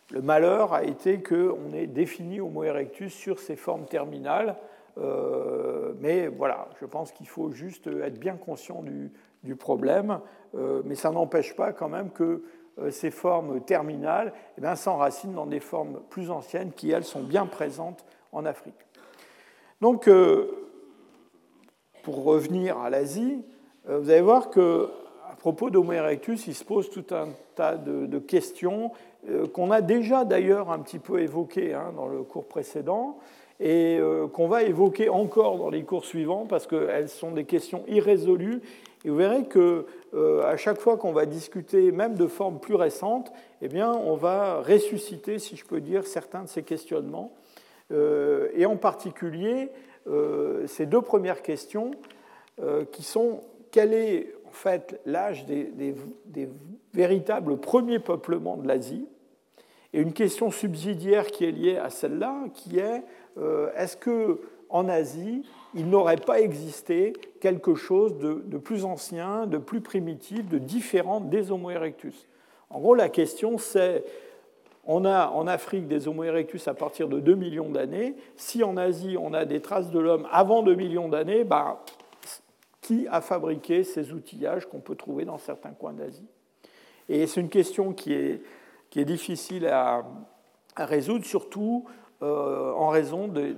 le 0.09 0.21
malheur 0.21 0.73
a 0.73 0.83
été 0.83 1.21
qu'on 1.21 1.71
ait 1.73 1.87
défini 1.87 2.41
Homo 2.41 2.63
erectus 2.63 3.13
sur 3.13 3.39
ces 3.39 3.55
formes 3.55 3.85
terminales. 3.85 4.55
Euh, 4.97 5.93
mais 5.99 6.27
voilà, 6.27 6.67
je 6.81 6.85
pense 6.85 7.11
qu'il 7.11 7.27
faut 7.27 7.51
juste 7.51 7.87
être 7.87 8.19
bien 8.19 8.35
conscient 8.35 8.81
du, 8.81 9.11
du 9.43 9.55
problème, 9.55 10.19
euh, 10.55 10.81
mais 10.85 10.95
ça 10.95 11.11
n'empêche 11.11 11.55
pas 11.55 11.71
quand 11.71 11.89
même 11.89 12.11
que 12.11 12.43
euh, 12.79 12.91
ces 12.91 13.11
formes 13.11 13.61
terminales 13.61 14.33
eh 14.57 14.75
s'enracinent 14.75 15.33
dans 15.33 15.45
des 15.45 15.59
formes 15.59 16.01
plus 16.09 16.29
anciennes 16.31 16.71
qui, 16.71 16.91
elles, 16.91 17.03
sont 17.03 17.23
bien 17.23 17.45
présentes 17.45 18.05
en 18.31 18.45
Afrique. 18.45 18.75
Donc, 19.81 20.07
euh, 20.07 20.67
pour 22.03 22.23
revenir 22.23 22.77
à 22.77 22.89
l'Asie, 22.89 23.43
vous 23.87 24.09
allez 24.09 24.21
voir 24.21 24.49
que 24.49 24.89
à 25.29 25.35
propos 25.35 25.69
d'Homo 25.69 25.93
erectus, 25.93 26.45
il 26.47 26.53
se 26.53 26.63
pose 26.63 26.89
tout 26.89 27.05
un 27.11 27.29
tas 27.55 27.75
de, 27.75 28.19
questions 28.19 28.91
qu'on 29.53 29.71
a 29.71 29.81
déjà 29.81 30.23
d'ailleurs 30.23 30.71
un 30.71 30.79
petit 30.79 30.99
peu 30.99 31.19
évoquées 31.19 31.73
hein, 31.73 31.93
dans 31.95 32.07
le 32.07 32.21
cours 32.21 32.47
précédent 32.47 33.17
et 33.59 33.99
qu'on 34.33 34.47
va 34.47 34.63
évoquer 34.63 35.09
encore 35.09 35.57
dans 35.57 35.69
les 35.69 35.83
cours 35.83 36.05
suivants 36.05 36.45
parce 36.47 36.67
qu'elles 36.67 37.09
sont 37.09 37.31
des 37.31 37.45
questions 37.45 37.83
irrésolues 37.87 38.61
et 39.03 39.09
vous 39.09 39.15
verrez 39.15 39.45
que 39.45 39.85
euh, 40.13 40.43
à 40.43 40.57
chaque 40.57 40.79
fois 40.79 40.97
qu'on 40.97 41.11
va 41.11 41.25
discuter, 41.25 41.91
même 41.91 42.15
de 42.15 42.27
formes 42.27 42.59
plus 42.59 42.75
récentes, 42.75 43.31
eh 43.61 43.67
bien, 43.67 43.91
on 43.91 44.15
va 44.15 44.61
ressusciter, 44.61 45.39
si 45.39 45.55
je 45.55 45.65
peux 45.65 45.81
dire, 45.81 46.05
certains 46.05 46.43
de 46.43 46.49
ces 46.49 46.63
questionnements. 46.63 47.33
Euh, 47.91 48.49
et 48.53 48.65
en 48.65 48.77
particulier, 48.77 49.69
euh, 50.07 50.67
ces 50.67 50.85
deux 50.85 51.01
premières 51.01 51.41
questions 51.41 51.91
qui 52.91 53.01
sont 53.01 53.41
quel 53.71 53.91
est 53.91 54.35
en 54.47 54.51
fait 54.51 55.01
l'âge 55.07 55.47
des, 55.47 55.95
véritables 56.93 57.57
premiers 57.57 57.97
peuplements 57.97 58.55
de 58.55 58.67
l'Asie? 58.67 59.07
Et 59.93 59.99
une 59.99 60.13
question 60.13 60.51
subsidiaire 60.51 61.25
qui 61.25 61.45
est 61.45 61.51
liée 61.51 61.77
à 61.77 61.89
celle-là, 61.89 62.35
qui 62.53 62.77
est 62.77 63.01
est-ce 63.75 63.97
que 63.97 64.41
en 64.71 64.89
Asie, 64.89 65.43
il 65.73 65.89
n'aurait 65.89 66.17
pas 66.17 66.41
existé 66.41 67.13
quelque 67.39 67.75
chose 67.75 68.17
de, 68.17 68.57
plus 68.57 68.85
ancien, 68.85 69.45
de 69.45 69.57
plus 69.57 69.81
primitif, 69.81 70.47
de 70.47 70.57
différent 70.57 71.21
des 71.21 71.51
Homo 71.51 71.69
erectus. 71.69 72.27
En 72.69 72.79
gros, 72.79 72.95
la 72.95 73.09
question 73.09 73.57
c'est, 73.57 74.03
on 74.85 75.05
a 75.05 75.29
en 75.29 75.47
Afrique 75.47 75.87
des 75.87 76.07
Homo 76.07 76.23
erectus 76.23 76.67
à 76.67 76.73
partir 76.73 77.07
de 77.07 77.19
2 77.19 77.35
millions 77.35 77.69
d'années. 77.69 78.15
Si 78.35 78.63
en 78.63 78.77
Asie, 78.77 79.17
on 79.19 79.33
a 79.33 79.45
des 79.45 79.61
traces 79.61 79.91
de 79.91 79.99
l'homme 79.99 80.27
avant 80.31 80.63
2 80.63 80.75
millions 80.75 81.09
d'années, 81.09 81.43
ben, 81.43 81.77
qui 82.81 83.07
a 83.09 83.21
fabriqué 83.21 83.83
ces 83.83 84.11
outillages 84.11 84.65
qu'on 84.65 84.79
peut 84.79 84.95
trouver 84.95 85.25
dans 85.25 85.37
certains 85.37 85.71
coins 85.71 85.93
d'Asie? 85.93 86.27
Et 87.09 87.27
c'est 87.27 87.41
une 87.41 87.49
question 87.49 87.93
qui 87.93 88.13
est, 88.13 88.41
difficile 88.93 89.67
à 89.67 90.03
résoudre, 90.75 91.25
surtout 91.25 91.85
euh, 92.23 92.71
en 92.73 92.89
raison 92.89 93.27
de, 93.27 93.51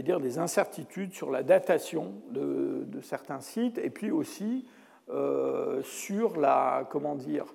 dire, 0.00 0.20
des 0.20 0.38
incertitudes 0.38 1.12
sur 1.12 1.32
la 1.32 1.42
datation 1.42 2.12
de, 2.30 2.84
certains 3.02 3.40
sites 3.40 3.78
et 3.78 3.90
puis 3.90 4.12
aussi 4.12 4.64
euh, 5.10 5.82
sur 5.82 6.38
la, 6.38 6.86
comment 6.90 7.16
dire, 7.16 7.46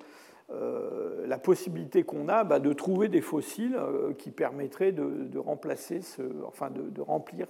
euh, 0.52 1.26
la 1.26 1.38
possibilité 1.38 2.04
qu'on 2.04 2.28
a 2.28 2.44
bah, 2.44 2.60
de 2.60 2.74
trouver 2.74 3.08
des 3.08 3.22
fossiles 3.22 3.80
qui 4.18 4.32
permettraient 4.32 4.92
de, 4.92 5.40
remplacer 5.40 6.02
ce, 6.02 6.22
enfin 6.46 6.70
de, 6.70 7.02
remplir 7.02 7.48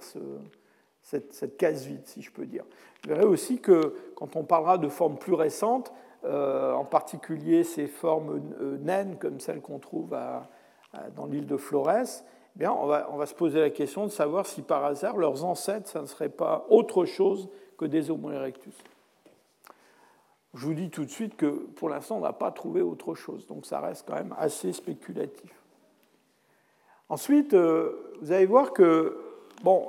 cette, 1.02 1.32
cette, 1.32 1.56
case 1.56 1.86
vide, 1.86 2.06
si 2.06 2.22
je 2.22 2.30
peux 2.30 2.46
dire. 2.46 2.64
Vous 3.02 3.12
verrez 3.12 3.26
aussi 3.26 3.58
que 3.58 3.96
quand 4.14 4.36
on 4.36 4.44
parlera 4.44 4.78
de 4.78 4.88
formes 4.88 5.18
plus 5.18 5.34
récentes, 5.34 5.92
en 6.22 6.84
particulier 6.84 7.64
ces 7.64 7.88
formes 7.88 8.40
naines 8.78 9.16
comme 9.18 9.40
celles 9.40 9.60
qu'on 9.60 9.80
trouve 9.80 10.16
dans 11.16 11.26
l'île 11.26 11.46
de 11.46 11.56
Flores, 11.56 12.22
On, 12.68 12.86
va, 12.86 13.26
se 13.26 13.34
poser 13.34 13.60
la 13.60 13.70
question 13.70 14.04
de 14.04 14.10
savoir 14.10 14.46
si 14.46 14.60
par 14.60 14.84
hasard 14.84 15.16
leurs 15.16 15.44
ancêtres, 15.44 15.88
ça 15.88 16.02
ne 16.02 16.06
serait 16.06 16.28
pas 16.28 16.66
autre 16.68 17.06
chose 17.06 17.48
que 17.78 17.86
des 17.86 18.10
Homo 18.10 18.30
erectus. 18.30 18.74
Je 20.54 20.66
vous 20.66 20.74
dis 20.74 20.90
tout 20.90 21.04
de 21.04 21.10
suite 21.10 21.36
que 21.36 21.46
pour 21.46 21.88
l'instant, 21.88 22.18
on 22.18 22.20
n'a 22.20 22.34
pas 22.34 22.50
trouvé 22.50 22.82
autre 22.82 23.14
chose, 23.14 23.46
donc 23.46 23.64
ça 23.64 23.80
reste 23.80 24.06
quand 24.06 24.16
même 24.16 24.34
assez 24.38 24.72
spéculatif. 24.72 25.50
Ensuite, 27.08 27.54
euh, 27.54 28.14
vous 28.20 28.32
allez 28.32 28.46
voir 28.46 28.72
que 28.72 29.16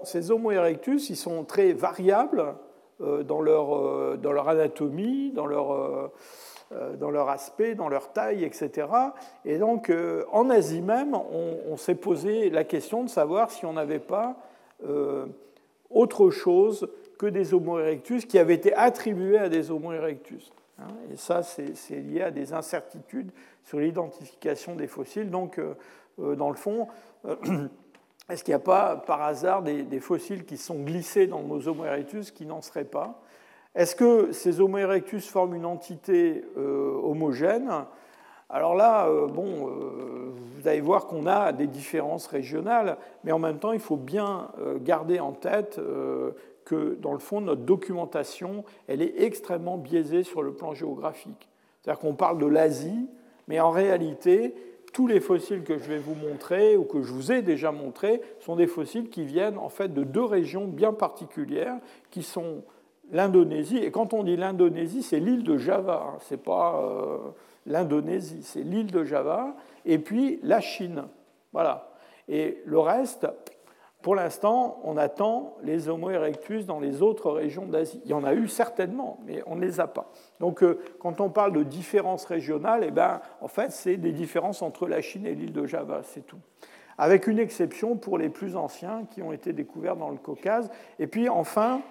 ces 0.04 0.32
Homo 0.32 0.52
erectus, 0.52 1.10
ils 1.10 1.18
sont 1.18 1.44
très 1.44 1.74
variables 1.74 2.56
dans, 3.00 3.42
leur, 3.42 4.18
dans 4.18 4.32
leur 4.32 4.50
anatomie, 4.50 5.32
dans 5.32 5.46
leur 5.46 6.12
dans 7.00 7.12
leur 7.12 7.30
aspect, 7.30 7.76
dans 7.76 7.90
leur 7.90 8.14
taille, 8.14 8.44
etc. 8.46 8.88
Et 9.44 9.58
donc, 9.58 9.92
en 10.32 10.50
Asie 10.50 10.82
même, 10.82 11.16
on, 11.16 11.76
s'est 11.76 11.96
posé 11.96 12.50
la 12.50 12.64
question 12.64 13.04
de 13.04 13.10
savoir 13.10 13.52
si 13.52 13.66
on 13.66 13.74
n'avait 13.74 14.00
pas 14.00 14.38
autre 15.90 16.30
chose 16.30 16.88
que 17.18 17.28
des 17.28 17.54
Homo 17.54 17.80
erectus 17.80 18.26
qui 18.26 18.40
avaient 18.40 18.56
été 18.56 18.74
attribués 18.74 19.38
à 19.38 19.50
des 19.50 19.70
Homo 19.70 19.92
erectus. 19.92 20.52
Hein. 20.80 20.88
Et 21.12 21.18
ça, 21.18 21.44
c'est 21.44 21.96
lié 21.96 22.24
à 22.24 22.32
des 22.32 22.54
incertitudes 22.54 23.32
sur 23.64 23.80
l'identification 23.80 24.76
des 24.76 24.88
fossiles. 24.88 25.30
Donc, 25.30 25.60
euh, 25.60 25.76
euh, 26.20 26.36
dans 26.36 26.50
le 26.50 26.56
fond, 26.56 26.88
euh, 27.26 27.36
est-ce 28.30 28.44
qu'il 28.44 28.54
n'y 28.54 28.56
a 28.56 28.60
pas 28.60 28.96
par 28.96 29.22
hasard 29.22 29.62
des, 29.62 30.00
fossiles 30.00 30.46
qui 30.46 30.58
sont 30.58 30.80
glissés 30.80 31.28
dans 31.28 31.44
nos 31.44 31.68
Homo 31.68 31.86
erectus 31.86 32.32
qui 32.32 32.46
n'en 32.46 32.62
seraient 32.62 32.86
pas? 32.86 33.22
Est-ce 33.74 33.96
que 33.96 34.32
ces 34.32 34.60
Homo 34.60 34.78
erectus 34.78 35.28
forment 35.28 35.56
une 35.56 35.66
entité 35.66 36.44
homogène? 36.58 37.70
Alors 38.50 38.76
là, 38.76 39.10
bon, 39.28 39.70
vous 40.36 40.68
allez 40.68 40.82
voir 40.82 41.08
qu'on 41.08 41.26
a 41.26 41.54
des 41.54 41.68
différences 41.68 42.28
régionales, 42.28 42.98
mais 43.24 43.32
en 43.32 43.40
même 43.40 43.60
temps, 43.60 43.72
il 43.72 43.80
faut 43.80 43.96
bien 43.96 44.50
garder 44.82 45.22
en 45.22 45.32
tête 45.32 45.80
que, 46.66 46.98
dans 47.00 47.14
le 47.14 47.20
fond, 47.20 47.40
notre 47.40 47.62
documentation, 47.62 48.66
elle 48.88 49.02
est 49.02 49.22
extrêmement 49.22 49.78
biaisée 49.78 50.24
sur 50.24 50.44
le 50.44 50.52
plan 50.52 50.74
géographique. 50.74 51.48
C'est-à-dire 51.82 52.00
qu'on 52.00 52.14
parle 52.14 52.40
de 52.40 52.46
l'Asie, 52.46 53.08
mais 53.48 53.62
en 53.62 53.72
réalité, 53.72 54.54
tous 54.92 55.08
les 55.08 55.22
fossiles 55.22 55.64
que 55.64 55.78
je 55.78 55.88
vais 55.88 55.98
vous 55.98 56.16
montrer 56.16 56.76
ou 56.76 56.84
que 56.84 57.02
je 57.02 57.14
vous 57.14 57.32
ai 57.32 57.42
déjà 57.42 57.72
montrés 57.72 58.22
sont 58.42 58.58
des 58.58 58.68
fossiles 58.68 59.10
qui 59.10 59.24
viennent 59.24 59.58
en 59.58 59.70
fait 59.70 59.94
de 59.94 60.04
deux 60.04 60.26
régions 60.26 60.68
bien 60.68 60.92
particulières 60.92 61.78
qui 62.10 62.24
sont 62.24 62.64
l'Indonésie 63.12 63.78
et 63.78 63.92
quand 63.92 64.14
on 64.14 64.24
dit 64.24 64.38
l'Indonésie, 64.38 65.04
c'est 65.04 65.20
l'île 65.20 65.44
de 65.44 65.58
Java, 65.58 66.04
hein. 66.06 66.18
c'est 66.22 66.42
pas 66.42 66.82
euh, 66.82 67.18
l'Indonésie, 67.66 68.44
c'est 68.44 68.64
l'île 68.64 68.92
de 68.92 69.04
Java 69.04 69.56
et 69.86 70.00
puis 70.00 70.40
la 70.44 70.62
Chine. 70.62 71.04
Voilà. 71.54 71.90
Et 72.28 72.62
le 72.66 72.80
reste, 72.80 73.28
pour 74.02 74.16
l'instant, 74.16 74.80
on 74.84 74.98
attend 74.98 75.58
les 75.62 75.88
Homo 75.88 76.10
erectus 76.10 76.66
dans 76.66 76.80
les 76.80 77.04
autres 77.04 77.30
régions 77.30 77.66
d'Asie. 77.66 78.02
Il 78.06 78.12
y 78.12 78.14
en 78.14 78.24
a 78.24 78.34
eu 78.34 78.48
certainement, 78.48 79.20
mais 79.26 79.44
on 79.46 79.56
ne 79.56 79.62
les 79.62 79.80
a 79.80 79.88
pas. 79.88 80.12
Donc, 80.40 80.64
euh, 80.64 80.80
quand 81.00 81.22
on 81.22 81.30
parle 81.30 81.54
de 81.54 81.62
différences 81.62 82.26
régionales, 82.26 82.84
eh 82.88 82.92
ben, 82.92 83.22
en 83.42 83.48
fait, 83.48 83.72
c'est 83.72 83.98
des 83.98 84.12
différences 84.12 84.64
entre 84.64 84.88
la 84.88 85.02
Chine 85.02 85.28
et 85.28 85.36
l'île 85.36 85.54
de 85.54 85.68
Java, 85.68 86.02
c'est 86.04 86.26
tout. 86.26 86.40
Avec 86.98 87.28
une 87.28 87.38
exception 87.38 87.96
pour 87.96 88.18
les 88.18 88.30
plus 88.30 88.56
anciens 88.56 89.06
qui 89.12 89.22
ont 89.22 89.34
été 89.34 89.54
découverts 89.54 89.98
dans 89.98 90.10
le 90.10 90.18
Caucase. 90.18 90.72
Et 90.98 91.06
puis, 91.06 91.30
enfin, 91.30 91.82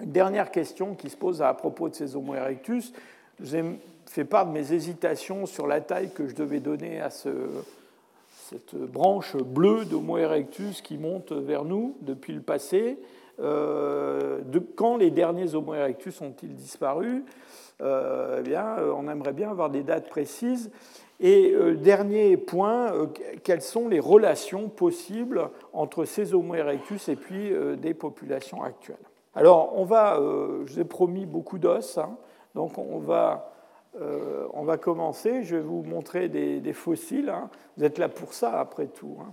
une 0.00 0.12
dernière 0.12 0.50
question 0.50 0.94
qui 0.94 1.10
se 1.10 1.16
pose 1.16 1.42
à 1.42 1.52
propos 1.54 1.88
de 1.88 1.94
ces 1.94 2.16
Homo 2.16 2.34
erectus. 2.34 2.92
Je 3.40 3.44
vous 3.44 3.56
ai 3.56 3.64
fait 4.06 4.24
part 4.24 4.46
de 4.46 4.52
mes 4.52 4.72
hésitations 4.72 5.46
sur 5.46 5.66
la 5.66 5.80
taille 5.80 6.10
que 6.10 6.28
je 6.28 6.34
devais 6.34 6.60
donner 6.60 7.00
à 7.00 7.10
ce, 7.10 7.30
cette 8.50 8.76
branche 8.76 9.36
bleue 9.36 9.84
d'Homo 9.84 10.18
erectus 10.18 10.80
qui 10.82 10.98
monte 10.98 11.32
vers 11.32 11.64
nous 11.64 11.96
depuis 12.02 12.32
le 12.32 12.40
passé. 12.40 12.98
Euh, 13.40 14.40
de, 14.42 14.58
quand 14.58 14.96
les 14.96 15.10
derniers 15.10 15.54
Homo 15.54 15.74
erectus 15.74 16.20
ont-ils 16.20 16.54
disparu? 16.54 17.24
Euh, 17.82 18.38
eh 18.40 18.42
bien, 18.42 18.78
euh, 18.78 18.92
On 18.96 19.08
aimerait 19.10 19.32
bien 19.32 19.50
avoir 19.50 19.70
des 19.70 19.82
dates 19.82 20.08
précises. 20.08 20.70
Et 21.18 21.54
dernier 21.76 22.36
point, 22.36 22.92
quelles 23.42 23.62
sont 23.62 23.88
les 23.88 24.00
relations 24.00 24.68
possibles 24.68 25.48
entre 25.72 26.04
ces 26.04 26.34
Homo 26.34 26.54
erectus 26.54 27.08
et 27.08 27.16
puis 27.16 27.52
des 27.78 27.94
populations 27.94 28.62
actuelles? 28.62 28.98
Alors, 29.36 29.78
on 29.78 29.84
va, 29.84 30.16
je 30.18 30.72
vous 30.72 30.80
ai 30.80 30.84
promis 30.84 31.26
beaucoup 31.26 31.58
d'os, 31.58 31.98
hein. 31.98 32.16
donc 32.54 32.78
on 32.78 32.98
va 32.98 33.52
euh, 34.00 34.46
on 34.52 34.64
va 34.64 34.76
commencer. 34.76 35.42
Je 35.42 35.56
vais 35.56 35.62
vous 35.62 35.82
montrer 35.82 36.28
des, 36.28 36.72
fossiles. 36.72 37.30
Hein. 37.30 37.50
Vous 37.76 37.84
êtes 37.84 37.98
là 37.98 38.08
pour 38.08 38.34
ça, 38.34 38.58
après 38.58 38.86
tout. 38.86 39.16
Hein. 39.20 39.32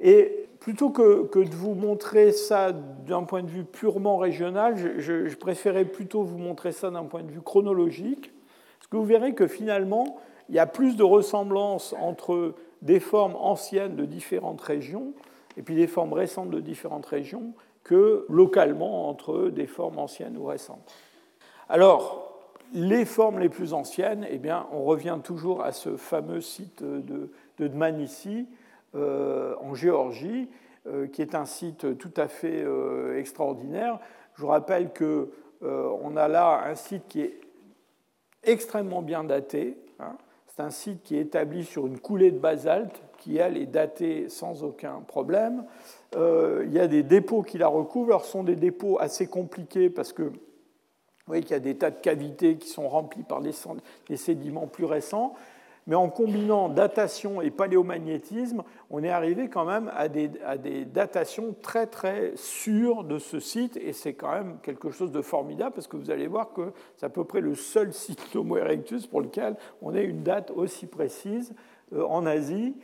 Et 0.00 0.48
plutôt 0.60 0.90
que, 0.90 1.30
de 1.32 1.54
vous 1.54 1.74
montrer 1.74 2.32
ça 2.32 2.72
d'un 2.72 3.24
point 3.24 3.42
de 3.42 3.48
vue 3.48 3.64
purement 3.64 4.18
régional, 4.18 4.76
je, 4.76 5.34
préférais 5.36 5.84
plutôt 5.84 6.22
vous 6.22 6.38
montrer 6.38 6.72
ça 6.72 6.90
d'un 6.90 7.04
point 7.04 7.22
de 7.22 7.30
vue 7.30 7.42
chronologique. 7.42 8.32
Parce 8.78 8.88
que 8.88 8.96
vous 8.96 9.04
verrez 9.04 9.34
que 9.34 9.46
finalement, 9.46 10.18
il 10.48 10.54
y 10.54 10.58
a 10.58 10.66
plus 10.66 10.96
de 10.96 11.04
ressemblances 11.04 11.94
entre 11.98 12.54
des 12.82 13.00
formes 13.00 13.36
anciennes 13.36 13.96
de 13.96 14.04
différentes 14.04 14.60
régions 14.60 15.14
et 15.56 15.62
puis 15.62 15.74
des 15.74 15.86
formes 15.86 16.12
récentes 16.12 16.50
de 16.50 16.60
différentes 16.60 17.06
régions 17.06 17.54
que 17.84 18.26
localement 18.28 19.08
entre 19.08 19.50
des 19.50 19.66
formes 19.66 19.98
anciennes 19.98 20.36
ou 20.36 20.46
récentes. 20.46 20.94
Alors, 21.68 22.24
les 22.72 23.04
formes 23.04 23.38
les 23.38 23.48
plus 23.48 23.72
anciennes, 23.72 24.26
eh 24.28 24.38
bien, 24.38 24.66
on 24.72 24.82
revient 24.84 25.18
toujours 25.22 25.62
à 25.62 25.70
ce 25.72 25.96
fameux 25.96 26.40
site 26.40 26.82
de, 26.82 27.30
de 27.58 27.68
Dmanisi 27.68 28.48
euh, 28.94 29.54
en 29.60 29.74
Géorgie, 29.74 30.48
euh, 30.86 31.06
qui 31.06 31.22
est 31.22 31.34
un 31.34 31.44
site 31.44 31.98
tout 31.98 32.12
à 32.16 32.26
fait 32.26 32.62
euh, 32.62 33.18
extraordinaire. 33.18 33.98
Je 34.34 34.42
vous 34.42 34.48
rappelle 34.48 34.92
qu'on 34.92 35.28
on 35.62 36.16
a 36.16 36.26
là 36.26 36.64
un 36.66 36.74
site 36.74 37.04
qui 37.08 37.20
est 37.20 37.40
extrêmement 38.42 39.02
bien 39.02 39.24
daté. 39.24 39.76
Hein. 40.00 40.16
C'est 40.48 40.62
un 40.62 40.70
site 40.70 41.02
qui 41.02 41.16
est 41.16 41.22
établi 41.22 41.64
sur 41.64 41.86
une 41.86 41.98
coulée 41.98 42.30
de 42.30 42.38
basalte 42.38 43.02
qui, 43.24 43.38
elle, 43.38 43.56
est 43.56 43.66
datée 43.66 44.28
sans 44.28 44.62
aucun 44.62 45.00
problème. 45.06 45.64
il 46.14 46.72
y 46.72 46.78
a 46.78 46.86
des 46.86 47.02
dépôts 47.02 47.42
qui 47.42 47.58
la 47.58 47.68
recouvrent. 47.68 48.10
Alors, 48.10 48.24
ce 48.24 48.32
sont 48.32 48.44
des 48.44 48.56
dépôts 48.56 48.98
assez 49.00 49.26
compliqués 49.26 49.88
parce 49.88 50.12
que 50.12 50.22
vous 50.22 50.32
voyez 51.26 51.42
qu'il 51.42 51.52
y 51.52 51.56
a 51.56 51.60
des 51.60 51.76
tas 51.76 51.90
de 51.90 52.00
cavités 52.00 52.56
qui 52.56 52.68
sont 52.68 52.86
remplies 52.86 53.22
par 53.22 53.40
des 53.40 54.16
sédiments 54.16 54.66
plus 54.66 54.84
récents. 54.84 55.34
Mais 55.86 55.96
en 55.96 56.08
combinant 56.08 56.70
datation 56.70 57.42
et 57.42 57.50
paléomagnétisme, 57.50 58.62
on 58.90 59.02
est 59.02 59.10
arrivé 59.10 59.48
quand 59.48 59.66
même 59.66 59.90
à 59.94 60.08
des, 60.08 60.28
datations 60.86 61.54
très 61.60 61.86
très 61.86 62.32
sûres 62.36 63.04
de 63.04 63.18
ce 63.18 63.38
site, 63.38 63.76
et 63.76 63.92
c'est 63.92 64.14
quand 64.14 64.32
même 64.32 64.58
quelque 64.62 64.90
chose 64.90 65.12
de 65.12 65.20
formidable, 65.20 65.72
parce 65.74 65.86
que 65.86 65.98
vous 65.98 66.10
allez 66.10 66.26
voir 66.26 66.54
que 66.54 66.72
c'est 66.96 67.04
à 67.04 67.10
peu 67.10 67.24
près 67.24 67.42
le 67.42 67.54
seul 67.54 67.92
site 67.92 68.32
d'Homo 68.32 68.56
erectus 68.56 69.06
pour 69.06 69.20
lequel 69.20 69.56
on 69.82 69.94
a 69.94 70.00
une 70.00 70.22
date 70.22 70.50
aussi 70.52 70.86
précise 70.86 71.54
euh, 71.92 72.04
en 72.06 72.24
Asie. 72.24 72.74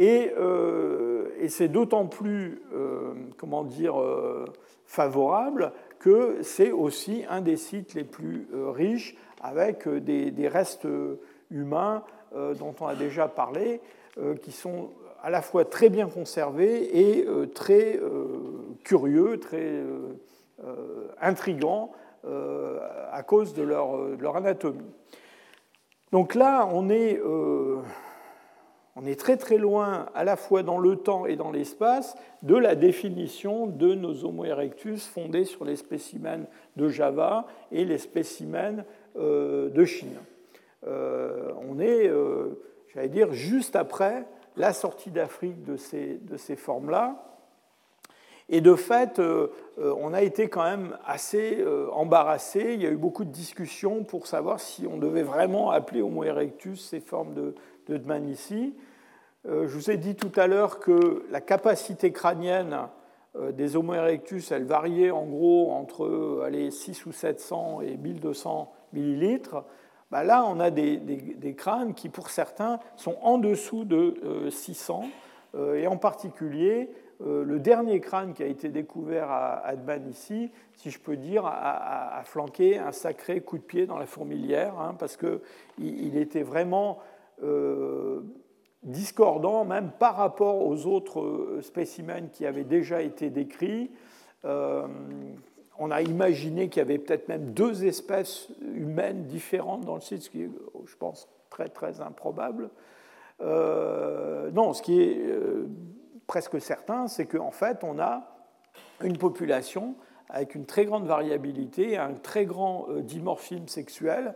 Et, 0.00 0.32
euh, 0.36 1.28
c'est 1.48 1.68
d'autant 1.68 2.06
plus, 2.06 2.60
euh, 2.74 3.12
comment 3.38 3.64
dire, 3.64 3.94
favorable 4.90 5.72
que 6.00 6.42
c'est 6.42 6.72
aussi 6.72 7.24
un 7.28 7.40
des 7.40 7.56
sites 7.56 7.94
les 7.94 8.02
plus 8.02 8.48
euh, 8.52 8.70
riches 8.70 9.16
avec 9.40 9.86
euh, 9.86 10.00
des, 10.00 10.48
restes 10.48 10.86
euh, 10.86 11.20
humains 11.52 12.02
dont 12.60 12.76
on 12.80 12.86
a 12.86 12.94
déjà 12.94 13.26
parlé, 13.26 13.80
qui 14.40 14.52
sont 14.52 14.90
à 15.20 15.30
la 15.30 15.42
fois 15.42 15.64
très 15.64 15.88
bien 15.88 16.08
conservés 16.08 17.16
et 17.16 17.26
très 17.56 17.98
curieux, 18.84 19.40
très 19.40 19.82
intrigants 21.20 21.90
à 22.22 23.24
cause 23.24 23.52
de 23.52 23.64
leur, 23.64 24.10
de 24.10 24.22
leur, 24.22 24.36
anatomie. 24.36 24.92
Donc 26.12 26.36
là, 26.36 26.68
on 26.72 26.88
est 26.88 27.20
on 28.96 29.06
est 29.06 29.18
très 29.18 29.36
très 29.36 29.56
loin, 29.56 30.06
à 30.14 30.24
la 30.24 30.36
fois 30.36 30.62
dans 30.62 30.78
le 30.78 30.96
temps 30.96 31.26
et 31.26 31.36
dans 31.36 31.52
l'espace, 31.52 32.16
de 32.42 32.56
la 32.56 32.74
définition 32.74 33.66
de 33.66 33.94
nos 33.94 34.24
Homo 34.24 34.44
erectus 34.44 35.06
fondés 35.06 35.44
sur 35.44 35.64
les 35.64 35.76
spécimens 35.76 36.46
de 36.76 36.88
Java 36.88 37.46
et 37.70 37.84
les 37.84 37.98
spécimens 37.98 38.84
euh, 39.16 39.70
de 39.70 39.84
Chine. 39.84 40.18
Euh, 40.86 41.52
on 41.68 41.78
est, 41.78 42.08
euh, 42.08 42.60
j'allais 42.92 43.08
dire, 43.08 43.32
juste 43.32 43.76
après 43.76 44.26
la 44.56 44.72
sortie 44.72 45.10
d'Afrique 45.10 45.62
de 45.62 45.76
ces, 45.76 46.18
de 46.22 46.36
ces 46.36 46.56
formes-là. 46.56 47.26
Et 48.52 48.60
de 48.60 48.74
fait, 48.74 49.22
on 49.78 50.12
a 50.12 50.22
été 50.22 50.48
quand 50.48 50.64
même 50.64 50.98
assez 51.06 51.64
embarrassé. 51.92 52.72
Il 52.74 52.82
y 52.82 52.86
a 52.88 52.90
eu 52.90 52.96
beaucoup 52.96 53.24
de 53.24 53.30
discussions 53.30 54.02
pour 54.02 54.26
savoir 54.26 54.58
si 54.58 54.88
on 54.88 54.98
devait 54.98 55.22
vraiment 55.22 55.70
appeler 55.70 56.02
Homo 56.02 56.24
erectus 56.24 56.80
ces 56.80 56.98
formes 56.98 57.32
de, 57.32 57.54
de 57.88 57.96
Dmanisi. 57.96 58.74
Euh, 59.48 59.66
je 59.66 59.74
vous 59.74 59.90
ai 59.90 59.96
dit 59.96 60.16
tout 60.16 60.32
à 60.36 60.46
l'heure 60.46 60.80
que 60.80 61.24
la 61.30 61.40
capacité 61.40 62.12
crânienne 62.12 62.76
euh, 63.36 63.52
des 63.52 63.76
Homo 63.76 63.94
erectus, 63.94 64.52
elle 64.52 64.64
variait 64.64 65.10
en 65.10 65.24
gros 65.24 65.72
entre 65.72 66.42
allez, 66.44 66.70
6 66.70 67.06
ou 67.06 67.12
700 67.12 67.80
et 67.82 67.96
1200 67.96 68.72
millilitres. 68.92 69.64
Bah 70.10 70.24
là, 70.24 70.44
on 70.44 70.58
a 70.58 70.70
des, 70.70 71.54
crânes 71.56 71.94
qui, 71.94 72.08
pour 72.08 72.30
certains, 72.30 72.80
sont 72.96 73.16
en 73.22 73.38
dessous 73.38 73.84
de 73.84 74.50
600. 74.50 75.04
Euh, 75.54 75.74
et 75.76 75.86
en 75.86 75.96
particulier, 75.96 76.90
le 77.22 77.58
dernier 77.58 78.00
crâne 78.00 78.32
qui 78.32 78.42
a 78.42 78.46
été 78.46 78.70
découvert 78.70 79.30
à, 79.30 79.64
Adban 79.66 80.08
ici, 80.08 80.50
si 80.72 80.90
je 80.90 80.98
peux 80.98 81.18
dire, 81.18 81.44
a, 81.44 82.22
flanqué 82.24 82.78
un 82.78 82.92
sacré 82.92 83.42
coup 83.42 83.58
de 83.58 83.62
pied 83.62 83.86
dans 83.86 83.98
la 83.98 84.06
fourmilière, 84.06 84.80
hein, 84.80 84.96
parce 84.98 85.18
qu'il 85.18 85.38
il 85.78 86.16
était 86.16 86.42
vraiment 86.42 86.98
discordant 88.82 89.64
même 89.64 89.90
par 89.98 90.16
rapport 90.16 90.66
aux 90.66 90.86
autres 90.86 91.20
euh, 91.20 91.60
spécimens 91.62 92.28
qui 92.32 92.46
avaient 92.46 92.64
déjà 92.64 93.02
été 93.02 93.30
décrits. 93.30 93.90
Euh, 94.44 94.86
on 95.78 95.90
a 95.90 96.02
imaginé 96.02 96.68
qu'il 96.68 96.80
y 96.80 96.84
avait 96.84 96.98
peut-être 96.98 97.28
même 97.28 97.52
deux 97.52 97.84
espèces 97.84 98.48
humaines 98.74 99.24
différentes 99.24 99.84
dans 99.84 99.94
le 99.94 100.00
site, 100.00 100.22
ce 100.22 100.30
qui 100.30 100.42
est, 100.42 100.50
je 100.86 100.96
pense, 100.96 101.28
très 101.48 101.68
très 101.68 102.00
improbable. 102.00 102.70
Euh, 103.40 104.50
non, 104.50 104.74
ce 104.74 104.82
qui 104.82 105.00
est 105.00 105.18
euh, 105.18 105.68
presque 106.26 106.60
certain, 106.60 107.08
c'est 107.08 107.26
qu'en 107.26 107.50
fait, 107.50 107.82
on 107.82 107.98
a 107.98 108.24
une 109.02 109.16
population 109.16 109.94
avec 110.28 110.54
une 110.54 110.66
très 110.66 110.84
grande 110.84 111.06
variabilité, 111.06 111.96
un 111.96 112.12
très 112.12 112.44
grand 112.44 112.86
euh, 112.90 113.00
dimorphisme 113.00 113.66
sexuel. 113.66 114.34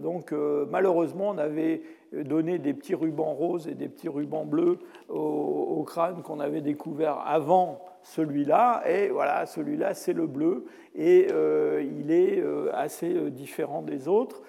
Donc, 0.00 0.32
malheureusement, 0.70 1.30
on 1.30 1.38
avait 1.38 1.82
donné 2.12 2.58
des 2.58 2.74
petits 2.74 2.94
rubans 2.94 3.32
roses 3.32 3.68
et 3.68 3.74
des 3.74 3.88
petits 3.88 4.08
rubans 4.08 4.44
bleus 4.44 4.78
au, 5.08 5.82
crâne 5.86 6.22
qu'on 6.22 6.40
avait 6.40 6.60
découvert 6.60 7.22
avant 7.26 7.80
celui-là, 8.02 8.82
et 8.86 9.08
voilà, 9.08 9.46
celui-là, 9.46 9.94
c'est 9.94 10.12
le 10.12 10.26
bleu, 10.26 10.66
et 10.94 11.28
il 11.98 12.10
est 12.10 12.42
assez 12.72 13.30
différent 13.30 13.82
des 13.82 14.08
autres. 14.08 14.42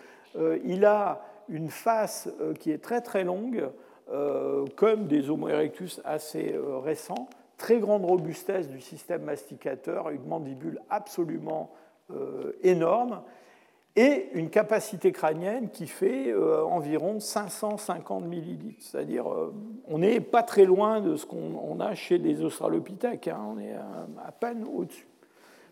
il 0.63 0.86
a 0.86 1.21
une 1.49 1.69
face 1.69 2.30
euh, 2.41 2.53
qui 2.53 2.71
est 2.71 2.78
très 2.82 3.01
très 3.01 3.24
longue, 3.24 3.69
euh, 4.11 4.65
comme 4.76 5.07
des 5.07 5.30
Homo 5.30 5.47
erectus 5.49 6.01
assez 6.03 6.53
euh, 6.53 6.78
récents, 6.80 7.30
très 7.57 7.80
grande 7.80 8.05
robustesse 8.05 8.69
du 8.69 8.82
système 8.82 9.24
masticateur, 9.24 10.09
une 10.09 10.26
mandibule 10.26 10.80
absolument 10.89 11.71
énorme, 12.61 13.21
et 13.96 14.30
une 14.34 14.50
capacité 14.50 15.12
crânienne 15.12 15.70
qui 15.70 15.86
fait 15.86 16.34
environ 16.34 17.20
550 17.20 18.26
millilitres. 18.26 18.84
C'est-à-dire, 18.84 19.26
on 19.88 20.00
n'est 20.00 20.20
pas 20.20 20.41
très 20.41 20.66
loin 20.66 21.00
de 21.00 21.16
ce 21.16 21.28
qu'on 21.28 21.80
a 21.80 21.94
chez 21.94 22.18
les 22.18 22.41
australopithèques, 22.41 23.28
hein. 23.28 23.39
on 23.48 23.60
est 23.60 23.76
à, 23.76 24.32
peine 24.32 24.66
au-dessus. 24.74 25.08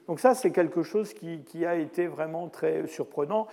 Donc 0.08 0.20
ça, 0.20 0.36
c'est 0.36 0.52
quelque 0.52 0.84
chose 0.84 1.16
qui, 1.16 1.66
a 1.66 1.76
été 1.76 2.06
vraiment 2.06 2.48
très 2.48 2.86
surprenant 2.86 3.48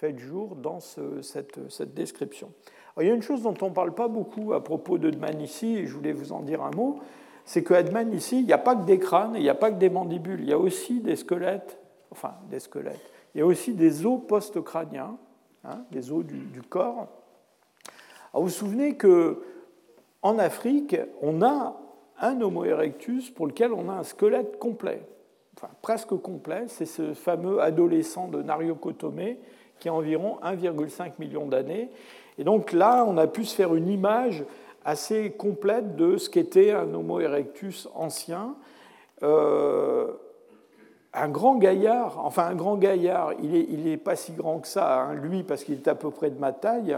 faite 0.00 0.18
jour 0.18 0.56
dans 0.56 0.80
cette, 0.80 1.94
description. 1.94 2.50
il 2.98 3.06
y 3.06 3.10
a 3.10 3.14
une 3.14 3.22
chose 3.22 3.42
dont 3.42 3.54
on 3.60 3.68
ne 3.68 3.74
parle 3.74 3.94
pas 3.94 4.08
beaucoup 4.08 4.54
à 4.54 4.64
propos 4.64 4.96
de 4.96 5.10
ici, 5.40 5.76
et 5.76 5.86
je 5.86 5.94
voulais 5.94 6.12
vous 6.12 6.32
en 6.32 6.40
dire 6.40 6.62
un 6.62 6.70
mot, 6.70 7.00
c'est 7.44 7.62
que 7.62 7.74
ici, 8.14 8.38
il 8.38 8.46
n'y 8.46 8.52
a 8.54 8.58
pas 8.58 8.76
que 8.76 8.84
des 8.84 8.98
crânes, 8.98 9.32
il 9.34 9.42
n'y 9.42 9.50
a 9.50 9.54
pas 9.54 9.70
que 9.70 9.78
des 9.78 9.90
mandibules, 9.90 10.40
il 10.40 10.48
y 10.48 10.54
a 10.54 10.58
aussi 10.58 11.00
des 11.00 11.16
squelettes 11.16 11.78
enfin 12.10 12.34
des 12.48 12.60
squelettes. 12.60 13.00
Il 13.34 13.38
y 13.38 13.40
a 13.42 13.46
aussi 13.46 13.74
des 13.74 14.04
os 14.06 14.20
post-crâniens, 14.26 15.16
hein, 15.64 15.84
des 15.90 16.10
os 16.10 16.24
du, 16.24 16.62
corps. 16.62 17.08
vous 18.34 18.42
vous 18.42 18.48
souvenez 18.48 18.96
qu'en 18.96 20.38
Afrique, 20.38 20.96
on 21.22 21.42
a 21.42 21.76
un 22.20 22.40
Homo 22.40 22.64
erectus 22.64 23.30
pour 23.30 23.46
lequel 23.46 23.72
on 23.72 23.88
a 23.88 23.94
un 23.94 24.02
squelette 24.02 24.58
complet, 24.58 25.06
enfin 25.56 25.72
presque 25.82 26.14
complet. 26.16 26.64
C'est 26.68 26.86
ce 26.86 27.14
fameux 27.14 27.60
adolescent 27.60 28.28
de 28.28 28.42
Nariokotomé 28.42 29.38
qui 29.80 29.88
a 29.88 29.94
environ 29.94 30.38
1,5 30.44 31.12
million 31.18 31.46
d'années. 31.46 31.90
Et 32.38 32.44
donc 32.44 32.72
là, 32.72 33.04
on 33.06 33.18
a 33.18 33.26
pu 33.26 33.44
se 33.44 33.54
faire 33.54 33.74
une 33.74 33.88
image 33.88 34.44
assez 34.84 35.30
complète 35.32 35.96
de 35.96 36.16
ce 36.16 36.30
qu'était 36.30 36.70
un 36.70 36.94
Homo 36.94 37.20
erectus 37.20 37.88
ancien. 37.94 38.54
Euh, 39.22 40.12
un 41.12 41.28
grand 41.28 41.56
gaillard, 41.56 42.24
enfin 42.24 42.46
un 42.46 42.54
grand 42.54 42.76
gaillard, 42.76 43.32
il 43.42 43.50
n'est 43.50 43.92
est 43.92 43.96
pas 43.96 44.14
si 44.14 44.32
grand 44.32 44.60
que 44.60 44.68
ça, 44.68 45.02
hein, 45.02 45.14
lui, 45.14 45.42
parce 45.42 45.64
qu'il 45.64 45.74
est 45.74 45.88
à 45.88 45.96
peu 45.96 46.10
près 46.10 46.30
de 46.30 46.38
ma 46.38 46.52
taille, 46.52 46.96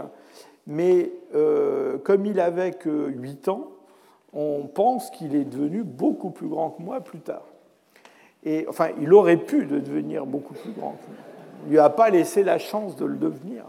mais 0.67 1.11
euh, 1.33 1.97
comme 1.97 2.25
il 2.25 2.39
avait 2.39 2.73
que 2.73 3.07
8 3.07 3.47
ans, 3.47 3.71
on 4.31 4.67
pense 4.67 5.09
qu'il 5.09 5.35
est 5.35 5.45
devenu 5.45 5.83
beaucoup 5.83 6.29
plus 6.29 6.47
grand 6.47 6.69
que 6.71 6.81
moi 6.81 7.01
plus 7.01 7.19
tard. 7.19 7.43
Et 8.43 8.65
enfin, 8.67 8.89
il 9.01 9.13
aurait 9.13 9.37
pu 9.37 9.65
devenir 9.65 10.25
beaucoup 10.25 10.53
plus 10.53 10.71
grand 10.71 10.91
que 10.91 11.07
moi. 11.07 11.32
Ne 11.65 11.69
lui 11.69 11.79
a 11.79 11.89
pas 11.89 12.09
laissé 12.09 12.43
la 12.43 12.57
chance 12.57 12.95
de 12.95 13.05
le 13.05 13.15
devenir. 13.15 13.65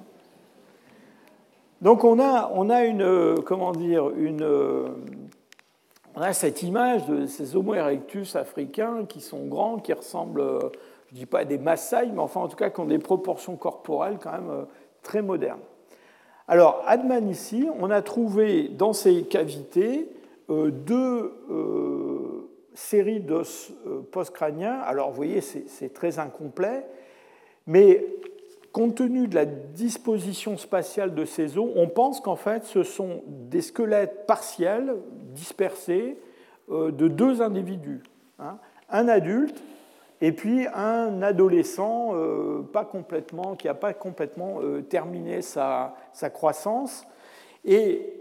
Donc 1.84 2.02
on 2.02 2.18
a, 2.18 2.50
on 2.54 2.70
a 2.70 2.84
une, 2.84 3.02
euh, 3.02 3.34
comment 3.44 3.72
dire, 3.72 4.08
une, 4.16 4.42
euh, 4.42 4.88
on 6.14 6.22
a 6.22 6.32
cette 6.32 6.62
image 6.62 7.06
de 7.06 7.26
ces 7.26 7.56
Homo 7.56 7.74
erectus 7.74 8.36
africains 8.36 9.04
qui 9.06 9.20
sont 9.20 9.44
grands, 9.44 9.76
qui 9.76 9.92
ressemblent, 9.92 10.40
euh, 10.40 10.60
je 11.08 11.14
ne 11.14 11.18
dis 11.18 11.26
pas 11.26 11.40
à 11.40 11.44
des 11.44 11.58
Maasai, 11.58 12.06
mais 12.06 12.20
enfin 12.20 12.40
en 12.40 12.48
tout 12.48 12.56
cas 12.56 12.70
qui 12.70 12.80
ont 12.80 12.86
des 12.86 12.98
proportions 12.98 13.56
corporelles 13.56 14.16
quand 14.18 14.32
même 14.32 14.66
très 15.02 15.20
modernes. 15.20 15.60
Alors, 16.48 16.82
à 16.86 16.96
ici, 16.96 17.68
on 17.78 17.90
a 17.90 18.00
trouvé 18.00 18.68
dans 18.68 18.94
ces 18.94 19.24
cavités 19.24 20.08
deux 20.48 21.32
séries 22.74 23.20
d'os 23.20 23.72
postcrâniens. 24.12 24.78
Alors, 24.80 25.08
vous 25.08 25.16
voyez, 25.16 25.40
c'est 25.40 25.94
très 25.94 26.18
incomplet, 26.18 26.84
mais 27.66 28.06
compte 28.72 28.96
tenu 28.96 29.28
de 29.28 29.34
la 29.34 29.44
disposition 29.46 30.56
spatiale 30.56 31.14
de 31.14 31.24
ces 31.24 31.58
os, 31.58 31.70
on 31.76 31.88
pense 31.88 32.20
qu'en 32.20 32.36
fait, 32.36 32.64
ce 32.64 32.82
sont 32.82 33.22
des 33.26 33.60
squelettes 33.60 34.26
partiels, 34.26 34.96
dispersés, 35.32 36.18
euh, 36.70 36.90
de 36.90 37.08
deux 37.08 37.42
individus. 37.42 38.02
Hein. 38.40 38.58
un 38.90 39.06
adulte 39.06 39.62
et 40.20 40.32
puis 40.32 40.66
un 40.74 41.22
adolescent 41.22 42.12
euh, 42.14 42.62
pas 42.62 42.84
complètement, 42.84 43.54
qui 43.54 43.66
n'a 43.66 43.74
pas 43.74 43.92
complètement 43.92 44.60
euh, 44.60 44.82
terminé 44.82 45.42
sa, 45.42 45.94
croissance. 46.32 47.06
Et 47.64 48.12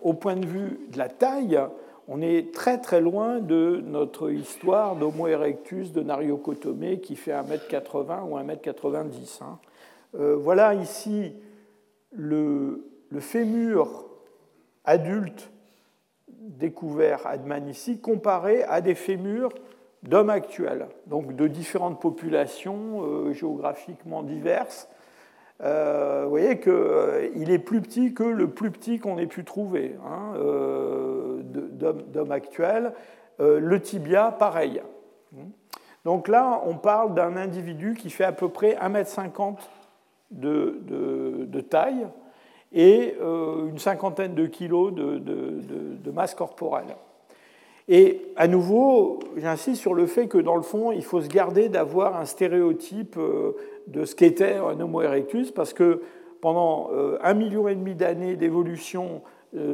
au 0.00 0.14
point 0.14 0.36
de 0.36 0.46
vue 0.46 0.80
de 0.90 0.96
la 0.98 1.08
taille, 1.08 1.60
on 2.12 2.20
est 2.20 2.52
très 2.52 2.78
très 2.78 3.00
loin 3.00 3.38
de 3.38 3.80
notre 3.86 4.32
histoire 4.32 4.96
d'Homo 4.96 5.28
erectus 5.28 5.92
de 5.92 6.02
Nariokotomé 6.02 6.98
qui 6.98 7.14
fait 7.14 7.30
1m80 7.30 8.28
ou 8.28 8.36
1m90. 8.36 9.42
Euh, 10.16 10.34
voilà 10.34 10.74
ici 10.74 11.32
le, 12.10 12.84
fémur 13.20 14.06
adulte 14.84 15.52
découvert 16.28 17.28
à 17.28 17.38
Dmanisi 17.38 18.00
comparé 18.00 18.64
à 18.64 18.80
des 18.80 18.96
fémurs 18.96 19.50
d'hommes 20.02 20.30
actuels, 20.30 20.88
donc 21.06 21.36
de 21.36 21.46
différentes 21.46 22.00
populations 22.00 23.04
euh, 23.04 23.32
géographiquement 23.32 24.24
diverses. 24.24 24.88
Euh, 25.62 26.22
vous 26.24 26.30
voyez 26.30 26.58
qu'il 26.58 27.50
est 27.50 27.58
plus 27.58 27.80
petit 27.80 28.14
que 28.14 28.22
le 28.22 28.48
plus 28.48 28.70
petit 28.70 28.98
qu'on 28.98 29.18
ait 29.18 29.26
pu 29.26 29.44
trouver 29.44 29.96
hein, 30.06 30.34
d'hommes 31.42 32.32
actuels. 32.32 32.92
le 33.38 33.80
tibia, 33.80 34.30
pareil. 34.38 34.82
Donc 36.04 36.28
là, 36.28 36.62
on 36.64 36.74
parle 36.74 37.14
d'un 37.14 37.36
individu 37.36 37.94
qui 37.94 38.10
fait 38.10 38.24
à 38.24 38.32
peu 38.32 38.48
près 38.48 38.76
1m50 38.76 39.56
de, 40.30 41.60
taille 41.68 42.06
et 42.72 43.16
euh, 43.20 43.68
une 43.68 43.78
cinquantaine 43.78 44.34
de 44.34 44.46
kilos 44.46 44.92
de, 44.94 46.10
masse 46.10 46.34
corporelle. 46.34 46.96
Et 47.88 48.22
à 48.36 48.46
nouveau, 48.46 49.18
j'insiste 49.36 49.80
sur 49.80 49.94
le 49.94 50.06
fait 50.06 50.28
que 50.28 50.38
dans 50.38 50.54
le 50.54 50.62
fond, 50.62 50.92
il 50.92 51.04
faut 51.04 51.20
se 51.20 51.28
garder 51.28 51.68
d'avoir 51.68 52.16
un 52.16 52.24
stéréotype 52.24 53.16
euh, 53.16 53.56
de 53.90 54.04
ce 54.04 54.14
qu'était 54.14 54.56
un 54.56 54.80
Homo 54.80 55.02
erectus, 55.02 55.50
parce 55.50 55.72
que 55.72 56.02
pendant 56.40 56.90
un 57.22 57.34
million 57.34 57.68
et 57.68 57.74
demi 57.74 57.94
d'années 57.94 58.36
d'évolution 58.36 59.20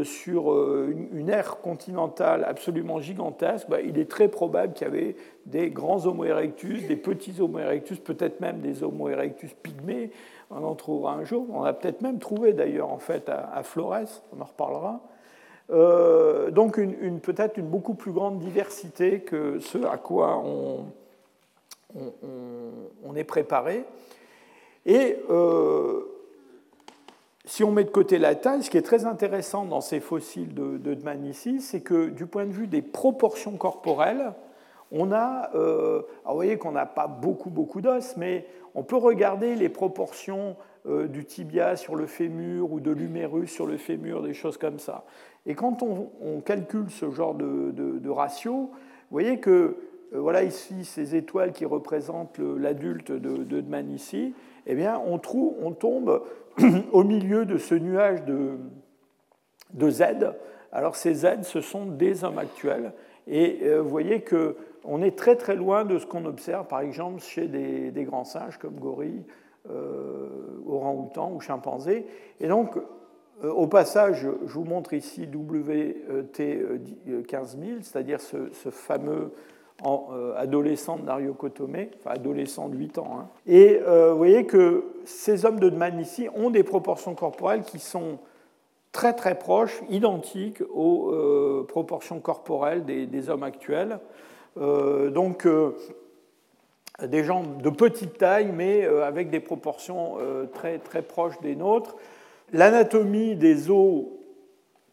sur 0.03 0.53
une 0.89 1.29
ère 1.29 1.59
continentale 1.59 2.45
absolument 2.45 2.99
gigantesque, 2.99 3.69
bah, 3.69 3.81
il 3.81 3.99
est 3.99 4.11
très 4.11 4.27
probable 4.27 4.73
qu'il 4.73 4.87
y 4.87 4.91
avait 4.91 5.17
des 5.45 5.71
grands 5.71 6.05
Homo 6.07 6.25
erectus, 6.25 6.89
des 6.89 6.97
petits 6.97 7.41
Homo 7.41 7.61
erectus, 7.61 8.01
peut-être 8.01 8.41
même 8.41 8.61
des 8.61 8.83
Homo 8.83 9.09
erectus 9.09 9.55
pygmées. 9.63 10.11
On 10.51 10.65
en 10.65 10.75
trouvera 10.75 11.15
un 11.15 11.25
jour. 11.25 11.47
On 11.53 11.63
a 11.65 11.73
peut-être 11.73 12.03
même 12.03 12.19
trouvé 12.19 12.53
d'ailleurs 12.53 12.91
en 12.91 12.99
fait 12.99 13.29
à, 13.29 13.63
Flores, 13.63 14.23
on 14.37 14.41
en 14.41 14.45
reparlera. 14.45 15.01
Euh, 15.71 16.51
donc 16.53 16.79
une, 16.79 17.19
peut-être 17.21 17.59
une 17.59 17.67
beaucoup 17.67 17.95
plus 17.95 18.13
grande 18.13 18.39
diversité 18.39 19.21
que 19.21 19.59
ce 19.59 19.79
à 19.79 19.97
quoi 19.97 20.41
on, 20.45 20.87
on, 21.95 23.15
est 23.15 23.25
préparé. 23.25 23.85
Et 24.85 25.19
euh, 25.31 26.03
si 27.45 27.65
on 27.65 27.71
met 27.71 27.85
de 27.85 27.91
côté 27.91 28.19
la 28.19 28.35
taille, 28.35 28.63
ce 28.63 28.71
qui 28.71 28.77
est 28.77 28.83
très 28.83 29.05
intéressant 29.05 29.65
dans 29.65 29.81
ces 29.81 30.01
fossiles 30.01 30.55
de, 30.55 30.79
de 30.79 30.95
Dmanisi, 30.95 31.61
c'est 31.61 31.81
que 31.81 32.09
du 32.09 32.27
point 32.27 32.45
de 32.45 32.53
vue 32.53 32.67
des 32.67 32.83
proportions 32.83 33.57
corporelles, 33.57 34.33
on 34.93 35.13
a, 35.13 35.51
euh, 35.55 36.03
vous 36.25 36.35
voyez 36.35 36.59
qu'on 36.59 36.73
n'a 36.73 36.87
pas 36.87 37.07
beaucoup, 37.07 37.51
beaucoup 37.51 37.81
d'os, 37.81 38.17
mais 38.17 38.47
on 38.75 38.83
peut 38.83 38.97
regarder 38.97 39.55
les 39.57 39.69
proportions 39.69 40.57
euh, 40.87 41.09
du 41.09 41.25
tibia 41.25 41.77
sur 41.77 41.97
le 41.97 42.07
fémur 42.07 42.73
ou 42.73 42.81
de 42.81 42.91
l'humérus 42.91 43.51
sur 43.51 43.67
le 43.67 43.77
fémur, 43.77 44.23
des 44.23 44.35
choses 44.35 44.59
comme 44.59 44.79
ça. 44.79 45.05
Et 45.47 45.55
quand 45.55 45.83
on, 45.83 46.41
calcule 46.41 46.91
ce 46.91 47.11
genre 47.11 47.35
de, 47.35 48.09
ratio, 48.09 48.53
vous 48.53 48.69
voyez 49.11 49.39
que, 49.39 49.77
voilà 50.13 50.43
ici 50.43 50.85
ces 50.85 51.15
étoiles 51.15 51.53
qui 51.53 51.65
représentent 51.65 52.39
l'adulte 52.39 53.13
de, 53.13 53.45
de 53.45 53.61
Dmanisi, 53.61 54.35
eh 54.67 54.75
bien 54.75 55.01
on, 55.07 55.19
trouve, 55.19 55.55
on 55.61 55.73
tombe 55.73 56.23
au 56.93 57.05
milieu 57.05 57.45
de 57.45 57.59
ce 57.59 57.75
nuage 57.75 58.25
de, 58.25 58.59
de 59.75 59.91
Z. 59.91 60.03
Alors 60.73 60.97
ces 60.97 61.15
Z, 61.15 61.43
ce 61.43 61.61
sont 61.61 61.87
des 61.87 62.25
hommes 62.25 62.39
actuels. 62.39 62.93
Et 63.29 63.69
vous 63.79 63.89
voyez 63.89 64.21
que 64.21 64.57
on 64.87 65.03
est 65.03 65.19
très 65.19 65.37
très 65.37 65.57
loin 65.57 65.85
de 65.85 65.99
ce 65.99 66.07
qu'on 66.07 66.25
observe 66.25 66.67
par 66.67 66.81
exemple 66.81 67.21
chez 67.21 67.49
des, 67.49 68.05
grands 68.05 68.25
singes 68.25 68.57
comme 68.59 68.79
gorilles, 68.79 69.27
euh, 69.69 70.29
orang-outans 70.67 71.33
ou 71.33 71.41
chimpanzés. 71.41 72.07
Et 72.41 72.49
donc, 72.49 72.79
euh, 73.43 73.51
au 73.51 73.67
passage, 73.67 74.27
je 74.47 74.53
vous 74.53 74.65
montre 74.65 74.95
ici 74.95 75.27
WT15000, 75.27 77.83
c'est-à-dire 77.83 78.21
ce, 78.21 78.49
fameux 78.71 79.33
adolescent 80.37 80.97
de 80.97 81.03
Dario 81.03 81.35
Kotome, 81.35 81.87
enfin 81.99 82.11
adolescent 82.11 82.69
de 82.69 82.77
8 82.77 82.99
ans. 82.99 83.19
Hein. 83.19 83.29
Et 83.47 83.81
euh, 83.87 84.13
vous 84.13 84.19
voyez 84.19 84.47
que 84.47 84.85
ces 85.05 85.45
hommes 85.45 85.61
de 85.61 85.69
Dman 85.69 86.01
ici 86.01 86.29
ont 86.35 86.51
des 86.51 86.63
proportions 86.63 87.15
corporelles 87.15 87.63
qui 87.63 87.79
sont 87.79 88.19
très 88.93 89.13
très 89.13 89.39
proches, 89.39 89.83
identiques 89.91 90.63
aux 90.75 91.65
proportions 91.69 92.19
corporelles 92.21 92.85
des 92.85 93.29
hommes 93.29 93.43
actuels. 93.43 93.99
Euh, 94.59 95.11
donc, 95.11 95.47
euh, 95.47 95.77
des 97.03 97.25
gens 97.25 97.43
de 97.43 97.71
petite 97.71 98.17
taille, 98.17 98.53
mais 98.55 98.85
euh, 98.85 99.05
avec 99.05 99.31
des 99.31 99.41
proportions 99.41 100.17
très, 100.55 100.79
très 100.79 101.03
proches 101.03 101.41
des 101.41 101.57
nôtres. 101.57 101.97
L'anatomie 102.53 103.37
des 103.37 103.71
os 103.71 104.05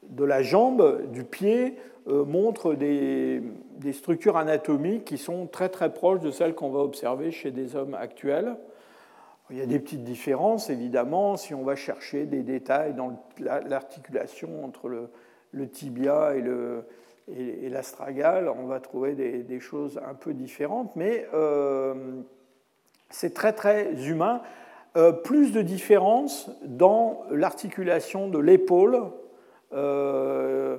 de 0.10 0.26
la 0.26 0.42
jambe, 0.42 1.10
du 1.12 1.24
pied, 1.24 1.76
montre 2.08 2.74
des, 2.74 3.42
structures 3.92 4.38
anatomiques 4.38 5.06
qui 5.06 5.18
sont 5.18 5.48
très 5.48 5.70
très 5.70 5.94
proches 5.94 6.20
de 6.20 6.32
celles 6.32 6.54
qu'on 6.54 6.70
va 6.70 6.80
observer 6.80 7.32
chez 7.32 7.52
des 7.52 7.76
hommes 7.76 7.94
actuels. 7.94 8.58
Il 9.50 9.58
y 9.58 9.62
a 9.62 9.66
des 9.66 9.80
petites 9.80 10.04
différences, 10.04 10.70
évidemment, 10.70 11.38
si 11.38 11.54
on 11.54 11.64
va 11.64 11.76
chercher 11.76 12.26
des 12.26 12.44
détails 12.44 12.94
dans 12.94 13.22
l'articulation 13.40 14.66
entre 14.66 14.90
le, 14.90 15.70
tibia 15.70 16.36
et 16.36 16.42
le, 16.42 16.86
l'astragale, 17.70 18.50
on 18.50 18.66
va 18.66 18.80
trouver 18.80 19.14
des, 19.14 19.60
choses 19.60 20.00
un 20.08 20.14
peu 20.14 20.34
différentes, 20.34 20.96
mais 20.96 21.28
euh, 21.34 21.94
c'est 23.10 23.34
très 23.34 23.54
très 23.54 23.94
humain. 24.08 24.42
Euh, 24.96 25.12
plus 25.12 25.52
de 25.52 25.64
différences 25.64 26.52
dans 26.64 27.24
l'articulation 27.32 28.28
de 28.28 28.38
l'épaule. 28.38 29.02
Euh, 29.74 30.78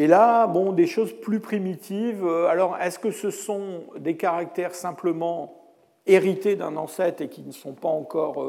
et 0.00 0.06
là, 0.06 0.46
bon, 0.46 0.72
des 0.72 0.86
choses 0.86 1.12
plus 1.12 1.40
primitives. 1.40 2.26
Alors, 2.48 2.76
est-ce 2.78 2.98
que 2.98 3.10
ce 3.10 3.30
sont 3.30 3.82
des 3.98 4.16
caractères 4.16 4.74
simplement 4.74 5.54
hérités 6.06 6.56
d'un 6.56 6.76
ancêtre 6.76 7.20
et 7.20 7.28
qui 7.28 7.42
ne 7.42 7.52
sont 7.52 7.72
pas 7.72 7.88
encore 7.88 8.42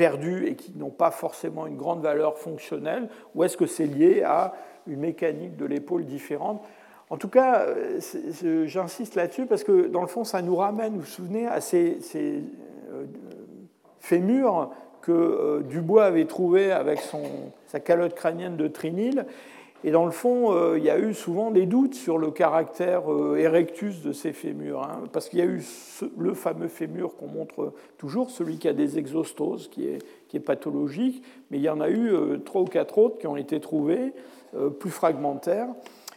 perdus 0.00 0.46
et 0.46 0.54
qui 0.54 0.72
n'ont 0.76 0.88
pas 0.88 1.10
forcément 1.10 1.66
une 1.66 1.76
grande 1.76 2.00
valeur 2.00 2.38
fonctionnelle, 2.38 3.10
ou 3.34 3.44
est-ce 3.44 3.58
que 3.58 3.66
c'est 3.66 3.84
lié 3.84 4.22
à 4.22 4.54
une 4.86 5.00
mécanique 5.00 5.58
de 5.58 5.66
l'épaule 5.66 6.06
différente? 6.06 6.62
En 7.10 7.18
tout 7.18 7.28
cas, 7.28 7.66
euh, 7.66 8.00
j'insiste 8.66 9.14
là-dessus 9.16 9.44
parce 9.44 9.62
que 9.62 9.88
dans 9.88 10.00
le 10.00 10.06
fond, 10.06 10.24
ça 10.24 10.40
nous 10.40 10.56
ramène, 10.56 10.94
vous 10.94 11.00
vous 11.00 11.06
souvenez, 11.06 11.46
à 11.46 11.60
ces, 11.60 11.98
euh, 12.16 13.04
fémurs 13.98 14.70
que 15.02 15.12
euh, 15.12 15.60
Dubois 15.60 16.04
avait 16.04 16.24
trouvé 16.24 16.72
avec 16.72 17.00
son, 17.00 17.22
sa 17.66 17.78
calotte 17.78 18.14
crânienne 18.14 18.56
de 18.56 18.68
trinil. 18.68 19.26
Et 19.82 19.90
dans 19.90 20.04
le 20.04 20.10
fond, 20.10 20.76
il 20.76 20.84
y 20.84 20.90
a 20.90 20.98
eu 20.98 21.14
souvent 21.14 21.50
des 21.50 21.64
doutes 21.64 21.94
sur 21.94 22.18
le 22.18 22.30
caractère 22.30 23.04
erectus 23.38 24.02
de 24.02 24.12
ces 24.12 24.32
fémurs, 24.34 24.82
hein, 24.82 25.04
parce 25.12 25.30
qu'il 25.30 25.38
y 25.38 25.42
a 25.42 25.46
eu 25.46 25.62
le 26.18 26.34
fameux 26.34 26.68
fémur 26.68 27.16
qu'on 27.16 27.28
montre 27.28 27.72
toujours, 27.96 28.30
celui 28.30 28.58
qui 28.58 28.68
a 28.68 28.74
des 28.74 28.98
exostoses, 28.98 29.68
qui 29.68 29.86
est, 29.86 30.38
pathologique, 30.40 31.22
mais 31.50 31.56
il 31.56 31.62
y 31.62 31.70
en 31.70 31.80
a 31.80 31.88
eu 31.88 32.12
trois 32.44 32.60
ou 32.60 32.66
quatre 32.66 32.98
autres 32.98 33.18
qui 33.18 33.26
ont 33.26 33.38
été 33.38 33.58
trouvés. 33.58 34.12
Euh, 34.56 34.68
plus 34.68 34.90
fragmentaire. 34.90 35.68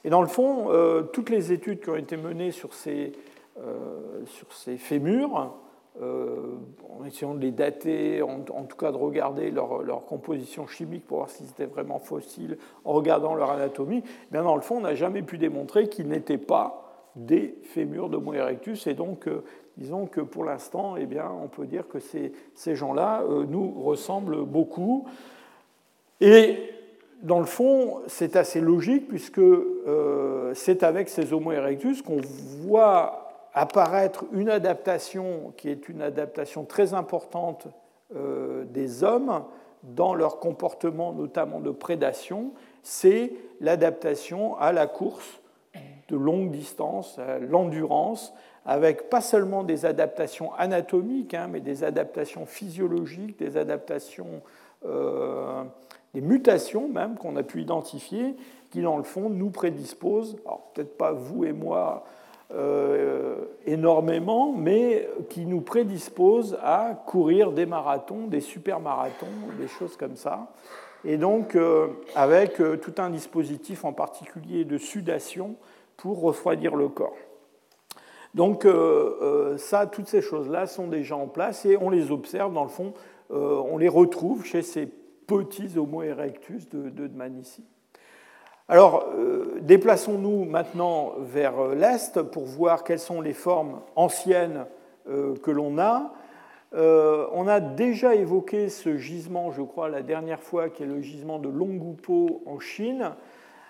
Et 0.03 0.09
dans 0.09 0.21
le 0.21 0.27
fond, 0.27 0.71
euh, 0.71 1.03
toutes 1.03 1.29
les 1.29 1.51
études 1.51 1.81
qui 1.81 1.89
ont 1.91 1.95
été 1.95 2.17
menées 2.17 2.49
sur 2.49 2.73
ces, 2.73 3.11
euh, 3.59 4.25
sur 4.25 4.51
ces 4.53 4.77
fémurs, 4.77 5.53
en 6.01 7.05
essayant 7.05 7.35
de 7.35 7.39
les 7.39 7.51
dater, 7.51 8.21
en, 8.21 8.41
tout 8.41 8.77
cas 8.77 8.91
de 8.91 8.97
regarder 8.97 9.51
leur, 9.51 10.05
composition 10.07 10.67
chimique 10.67 11.05
pour 11.05 11.17
voir 11.17 11.29
s'ils 11.29 11.49
étaient 11.49 11.65
vraiment 11.65 11.99
fossiles, 11.99 12.57
en 12.83 12.93
regardant 12.93 13.35
leur 13.35 13.51
anatomie, 13.51 14.03
eh 14.05 14.31
bien 14.31 14.43
dans 14.43 14.55
le 14.55 14.61
fond, 14.61 14.77
on 14.77 14.81
n'a 14.81 14.95
jamais 14.95 15.21
pu 15.21 15.37
démontrer 15.37 15.87
qu'ils 15.87 16.07
n'étaient 16.07 16.37
pas 16.37 17.11
des 17.15 17.55
fémurs 17.63 18.09
d'Homo 18.09 18.33
erectus. 18.33 18.87
Et 18.87 18.95
donc, 18.95 19.29
disons 19.77 20.07
que 20.07 20.21
pour 20.21 20.45
l'instant, 20.45 20.95
eh 20.97 21.05
bien, 21.05 21.29
on 21.43 21.47
peut 21.47 21.67
dire 21.67 21.87
que 21.87 21.99
ces, 21.99 22.33
ces 22.55 22.75
gens-là 22.75 23.23
nous 23.47 23.71
ressemblent 23.83 24.43
beaucoup. 24.45 25.05
Et 26.21 26.57
dans 27.23 27.39
le 27.39 27.45
fond, 27.45 28.01
c'est 28.07 28.35
assez 28.35 28.59
logique 28.59 29.07
puisque 29.07 29.39
euh, 29.39 30.51
c'est 30.53 30.83
avec 30.83 31.09
ces 31.09 31.33
Homo 31.33 31.53
erectus 31.53 32.01
qu'on 32.01 32.19
voit 32.61 33.22
apparaître 33.53 34.25
une 34.31 34.49
adaptation 34.49 35.53
qui 35.57 35.69
est 35.69 35.89
une 35.89 36.01
adaptation 36.01 36.65
très 36.65 36.93
importante 36.93 37.67
euh, 38.15 38.65
des 38.65 39.03
hommes 39.03 39.43
dans 39.83 40.15
leur 40.15 40.39
comportement, 40.39 41.11
notamment 41.13 41.59
de 41.59 41.71
prédation, 41.71 42.51
c'est 42.83 43.33
l'adaptation 43.59 44.57
à 44.57 44.71
la 44.71 44.87
course 44.87 45.41
de 46.07 46.15
longue 46.15 46.51
distance, 46.51 47.19
à 47.19 47.39
l'endurance, 47.39 48.33
avec 48.65 49.09
pas 49.09 49.21
seulement 49.21 49.63
des 49.63 49.85
adaptations 49.85 50.53
anatomiques, 50.53 51.33
hein, 51.33 51.47
mais 51.51 51.59
des 51.59 51.83
adaptations 51.83 52.45
physiologiques, 52.45 53.37
des 53.39 53.57
adaptations 53.57 54.41
euh, 54.85 55.63
des 56.13 56.21
mutations 56.21 56.87
même 56.87 57.17
qu'on 57.17 57.35
a 57.37 57.43
pu 57.43 57.61
identifier, 57.61 58.35
qui 58.69 58.81
dans 58.81 58.97
le 58.97 59.03
fond 59.03 59.29
nous 59.29 59.49
prédisposent, 59.49 60.37
alors 60.45 60.71
peut-être 60.73 60.97
pas 60.97 61.11
vous 61.11 61.43
et 61.45 61.53
moi 61.53 62.05
énormément, 63.65 64.53
mais 64.53 65.09
qui 65.29 65.45
nous 65.45 65.61
prédisposent 65.61 66.57
à 66.61 67.01
courir 67.05 67.51
des 67.51 67.65
marathons, 67.65 68.27
des 68.27 68.41
super 68.41 68.79
marathons, 68.79 69.27
des 69.59 69.67
choses 69.67 69.97
comme 69.97 70.15
ça. 70.15 70.51
Et 71.05 71.17
donc 71.17 71.55
euh, 71.55 71.87
avec 72.15 72.61
euh, 72.61 72.77
tout 72.77 72.93
un 72.97 73.09
dispositif 73.09 73.83
en 73.83 73.93
particulier 73.93 74.63
de 74.65 74.77
sudation 74.77 75.55
pour 75.97 76.21
refroidir 76.21 76.75
le 76.75 76.87
corps. 76.87 77.15
Donc 78.33 78.65
ça, 79.57 79.85
toutes 79.85 80.07
ces 80.07 80.23
choses-là 80.23 80.65
sont 80.65 80.87
déjà 80.87 81.15
en 81.15 81.27
place 81.27 81.65
et 81.65 81.77
on 81.77 81.91
les 81.91 82.09
observe 82.09 82.51
dans 82.51 82.63
le 82.63 82.69
fond, 82.69 82.95
on 83.29 83.77
les 83.77 83.87
retrouve 83.87 84.43
chez 84.43 84.63
ces 84.63 84.87
petits 84.87 85.77
Homo 85.77 86.01
erectus 86.01 86.67
de, 86.69 86.89
de 86.89 87.05
Dmanisi. 87.05 87.63
Alors, 88.69 89.09
euh, 89.17 89.59
déplaçons-nous 89.61 90.45
maintenant 90.45 91.15
vers 91.19 91.59
euh, 91.59 91.75
l'est 91.75 92.21
pour 92.21 92.45
voir 92.45 92.85
quelles 92.85 92.99
sont 92.99 93.19
les 93.19 93.33
formes 93.33 93.81
anciennes 93.97 94.65
euh, 95.09 95.35
que 95.35 95.51
l'on 95.51 95.77
a. 95.79 96.13
on 96.71 97.45
a 97.45 97.59
déjà 97.59 98.15
évoqué 98.15 98.69
ce 98.69 98.95
gisement, 98.95 99.51
je 99.51 99.61
crois, 99.61 99.89
la 99.89 100.01
dernière 100.01 100.41
fois, 100.41 100.69
qui 100.69 100.83
est 100.83 100.85
le 100.85 101.01
gisement 101.01 101.39
de 101.39 101.49
Longupo 101.49 102.41
en 102.45 102.59
Chine. 102.59 103.11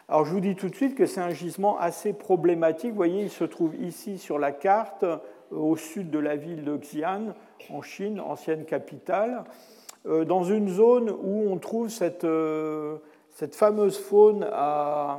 Alors, 0.08 0.26
je 0.26 0.32
vous 0.32 0.39
dis 0.39 0.56
tout 0.56 0.70
de 0.70 0.76
suite 0.76 0.94
que 0.94 1.08
c'est 1.08 1.22
un 1.22 1.32
gisement 1.32 1.80
assez 1.80 2.14
problématique. 2.14 2.91
Vous 2.91 2.96
voyez, 2.96 3.24
il 3.24 3.32
se 3.32 3.46
trouve 3.46 3.76
ici 3.82 4.20
sur 4.20 4.38
la 4.38 4.52
carte 4.52 5.06
au 5.50 5.76
sud 5.76 6.12
de 6.12 6.20
la 6.20 6.36
ville 6.36 6.64
de 6.64 6.78
Xi'an, 6.78 7.34
en 7.72 7.82
Chine, 7.82 8.20
ancienne 8.20 8.66
capitale, 8.66 9.44
dans 10.06 10.44
une 10.44 10.70
zone 10.70 11.10
où 11.10 11.50
on 11.50 11.58
trouve 11.58 11.89
cette, 11.89 12.26
cette 13.34 13.56
fameuse 13.56 13.98
faune 13.98 14.48
à, 14.52 15.18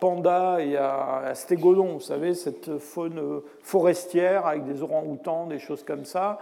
panda 0.00 0.62
et 0.62 0.76
à, 0.76 1.32
stégodon, 1.34 1.94
vous 1.94 2.00
savez, 2.00 2.34
cette 2.34 2.78
faune 2.78 3.42
forestière 3.62 4.46
avec 4.46 4.64
des 4.64 4.82
orangs-outans, 4.82 5.46
des 5.46 5.58
choses 5.58 5.84
comme 5.84 6.04
ça. 6.04 6.38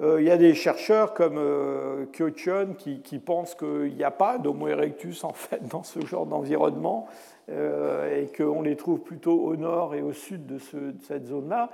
Euh, 0.00 0.20
il 0.20 0.26
y 0.26 0.30
a 0.30 0.36
des 0.36 0.54
chercheurs 0.54 1.14
comme 1.14 1.38
euh, 1.38 2.06
Kyo 2.12 2.30
Chun 2.30 2.74
qui, 2.76 3.18
pensent 3.18 3.54
qu'il 3.54 3.94
n'y 3.94 4.02
a 4.02 4.10
pas 4.10 4.38
d'Homo 4.38 4.66
erectus 4.68 5.22
en 5.22 5.32
fait 5.32 5.66
dans 5.70 5.84
ce 5.84 6.04
genre 6.04 6.26
d'environnement 6.26 7.06
euh, 7.50 8.22
et 8.22 8.26
qu'on 8.26 8.62
les 8.62 8.76
trouve 8.76 9.00
plutôt 9.00 9.40
au 9.40 9.56
nord 9.56 9.94
et 9.94 10.02
au 10.02 10.12
sud 10.12 10.46
de, 10.46 10.58
cette 10.58 11.26
zone-là. 11.26 11.70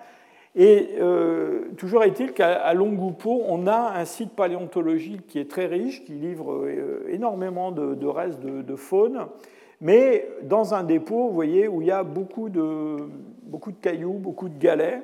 Et 0.56 0.96
toujours 1.76 2.02
est-il 2.02 2.32
qu'à 2.32 2.74
Longupo, 2.74 3.42
on 3.46 3.68
a 3.68 3.92
un 3.96 4.04
site 4.04 4.30
paléontologique 4.30 5.28
qui 5.28 5.38
est 5.38 5.48
très 5.48 5.66
riche, 5.66 6.04
qui 6.04 6.12
livre 6.12 6.66
énormément 7.08 7.70
de, 7.70 8.06
restes 8.06 8.40
de, 8.40 8.76
faune, 8.76 9.26
mais 9.80 10.28
dans 10.42 10.74
un 10.74 10.82
dépôt, 10.82 11.28
vous 11.28 11.34
voyez, 11.34 11.68
où 11.68 11.82
il 11.82 11.86
y 11.86 11.92
a 11.92 12.02
beaucoup 12.02 12.48
de, 12.48 12.96
beaucoup 13.44 13.70
de 13.70 13.76
cailloux, 13.76 14.14
beaucoup 14.14 14.48
de 14.48 14.58
galets. 14.58 15.02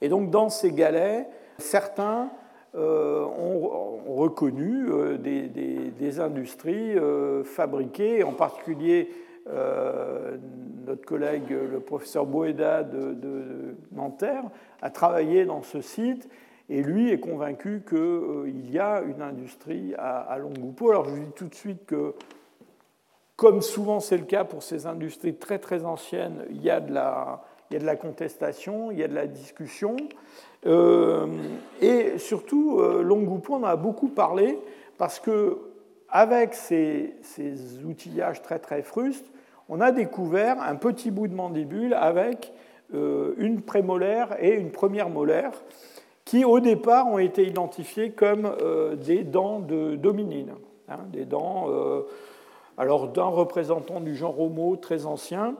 Et 0.00 0.08
donc 0.08 0.30
dans 0.30 0.48
ces 0.48 0.72
galets, 0.72 1.26
certains 1.58 2.30
euh, 2.76 3.24
ont, 3.24 3.88
reconnu 4.14 4.86
euh, 4.90 5.16
des, 5.16 6.20
industries 6.20 6.96
euh, 6.96 7.42
fabriquées, 7.42 8.22
en 8.22 8.32
particulier 8.32 9.08
notre 10.86 11.04
collègue 11.04 11.50
le 11.50 11.80
professeur 11.80 12.26
Boeda 12.26 12.82
de, 12.82 13.76
Nanterre 13.92 14.44
a 14.82 14.90
travaillé 14.90 15.44
dans 15.44 15.62
ce 15.62 15.80
site 15.80 16.28
et 16.68 16.82
lui 16.82 17.10
est 17.10 17.20
convaincu 17.20 17.82
qu'il 17.88 18.70
y 18.70 18.78
a 18.78 19.02
une 19.02 19.22
industrie 19.22 19.94
à, 19.98 20.18
à 20.18 20.38
Longupo. 20.38 20.90
Alors 20.90 21.04
je 21.04 21.10
vous 21.10 21.24
dis 21.24 21.32
tout 21.32 21.48
de 21.48 21.54
suite 21.54 21.84
que, 21.86 22.14
comme 23.36 23.60
souvent 23.60 24.00
c'est 24.00 24.18
le 24.18 24.24
cas 24.24 24.44
pour 24.44 24.62
ces 24.62 24.86
industries 24.86 25.34
très 25.34 25.58
très 25.58 25.84
anciennes, 25.84 26.44
il 26.50 26.62
y 26.62 26.70
a 26.70 26.80
de 26.80 26.92
la, 26.92 27.42
il 27.70 27.74
y 27.74 27.76
a 27.76 27.80
de 27.80 27.86
la 27.86 27.96
contestation, 27.96 28.90
il 28.90 28.98
y 28.98 29.04
a 29.04 29.08
de 29.08 29.14
la 29.14 29.26
discussion. 29.28 29.96
Euh, 30.66 31.26
et 31.80 32.18
surtout, 32.18 32.80
euh, 32.80 33.02
Longupo 33.02 33.54
en 33.54 33.64
a 33.64 33.76
beaucoup 33.76 34.08
parlé 34.08 34.58
parce 34.98 35.20
que 35.20 35.58
avec 36.08 36.54
ces, 36.54 37.14
outillages 37.84 38.42
très 38.42 38.58
très 38.58 38.82
frustes, 38.82 39.30
on 39.70 39.80
a 39.80 39.92
découvert 39.92 40.60
un 40.60 40.76
petit 40.76 41.10
bout 41.10 41.28
de 41.28 41.34
mandibule 41.34 41.94
avec 41.94 42.52
euh, 42.92 43.32
une 43.38 43.62
prémolaire 43.62 44.36
et 44.38 44.50
une 44.50 44.70
première 44.70 45.08
molaire 45.08 45.52
qui 46.26 46.44
au 46.44 46.60
départ 46.60 47.08
ont 47.08 47.18
été 47.18 47.46
identifiés 47.46 48.10
comme 48.10 48.54
des 49.02 49.24
dents 49.24 49.58
de 49.58 49.96
dominine, 49.96 50.52
hein, 50.88 50.98
des 51.12 51.24
dents 51.24 51.66
alors 52.78 53.08
d'un 53.08 53.24
représentant 53.24 54.00
du 54.00 54.14
genre 54.14 54.38
Homo 54.38 54.76
très 54.76 55.06
ancien. 55.06 55.54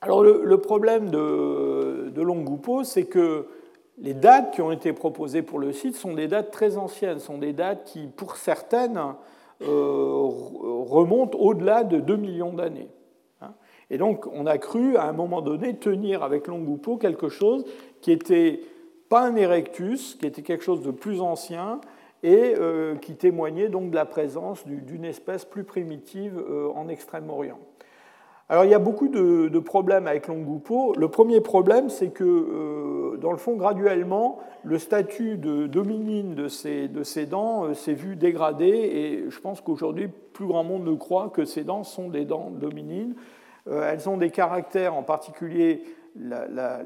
Alors 0.00 0.22
le, 0.22 0.58
problème 0.58 1.10
de, 1.10 2.10
de 2.14 2.84
c'est 2.84 3.04
que 3.04 3.46
les 3.98 4.14
dates 4.14 4.52
qui 4.52 4.60
ont 4.60 4.72
été 4.72 4.92
proposées 4.92 5.42
pour 5.42 5.58
le 5.58 5.72
site 5.72 5.96
sont 5.96 6.14
des 6.14 6.28
dates 6.28 6.50
très 6.50 6.76
anciennes, 6.76 7.18
sont 7.18 7.38
des 7.38 7.52
dates 7.52 7.84
qui, 7.84 8.06
pour 8.08 8.36
certaines, 8.36 9.00
euh, 9.62 10.28
remontent 10.86 11.38
au-delà 11.38 11.82
de 11.82 11.98
2 11.98 12.16
millions 12.16 12.52
d'années. 12.52 12.88
Et 13.90 13.98
donc, 13.98 14.26
on 14.32 14.46
a 14.46 14.58
cru, 14.58 14.96
à 14.96 15.04
un 15.04 15.12
moment 15.12 15.42
donné, 15.42 15.76
tenir 15.76 16.22
avec 16.22 16.48
Longupo 16.48 16.96
quelque 16.96 17.28
chose 17.28 17.64
qui 18.00 18.10
n'était 18.10 18.60
pas 19.08 19.22
un 19.22 19.36
erectus, 19.36 20.16
qui 20.16 20.26
était 20.26 20.42
quelque 20.42 20.64
chose 20.64 20.82
de 20.82 20.90
plus 20.90 21.20
ancien, 21.20 21.80
et 22.22 22.54
euh, 22.58 22.96
qui 22.96 23.14
témoignait 23.14 23.68
donc 23.68 23.90
de 23.90 23.94
la 23.94 24.04
présence 24.06 24.66
d'une 24.66 25.04
espèce 25.04 25.44
plus 25.44 25.64
primitive 25.64 26.36
euh, 26.36 26.68
en 26.74 26.88
Extrême-Orient. 26.88 27.58
Alors 28.48 28.64
il 28.64 28.70
y 28.70 28.74
a 28.74 28.78
beaucoup 28.78 29.08
de, 29.08 29.58
problèmes 29.58 30.06
avec 30.06 30.28
Longupo. 30.28 30.94
Le 30.96 31.08
premier 31.08 31.40
problème, 31.40 31.88
c'est 31.88 32.10
que, 32.10 32.24
euh, 32.24 33.16
dans 33.18 33.32
le 33.32 33.38
fond, 33.38 33.56
graduellement, 33.56 34.38
le 34.64 34.78
statut 34.78 35.36
de 35.36 35.66
dominine 35.66 36.34
de 36.34 36.48
ces, 36.48 36.88
de 36.88 37.02
ces 37.02 37.26
dents 37.26 37.74
s'est 37.74 37.94
vu 37.94 38.16
dégradé, 38.16 38.66
et 38.66 39.30
je 39.30 39.40
pense 39.40 39.60
qu'aujourd'hui, 39.60 40.08
plus 40.32 40.46
grand 40.46 40.64
monde 40.64 40.84
ne 40.84 40.94
croit 40.94 41.30
que 41.30 41.44
ces 41.44 41.64
dents 41.64 41.84
sont 41.84 42.08
des 42.08 42.24
dents 42.24 42.50
dominines. 42.50 43.14
Euh, 43.68 43.90
elles 43.90 44.08
ont 44.08 44.16
des 44.16 44.30
caractères, 44.30 44.94
en 44.94 45.02
particulier 45.02 45.82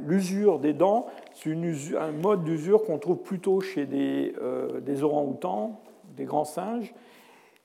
l'usure 0.00 0.58
des 0.58 0.72
dents, 0.72 1.06
c'est 1.34 1.52
un 1.96 2.10
mode 2.10 2.42
d'usure 2.42 2.82
qu'on 2.82 2.98
trouve 2.98 3.18
plutôt 3.18 3.60
chez 3.60 3.86
des, 3.86 4.34
des 4.82 5.04
orang-outans, 5.04 5.80
des 6.16 6.24
grands 6.24 6.44
singes, 6.44 6.92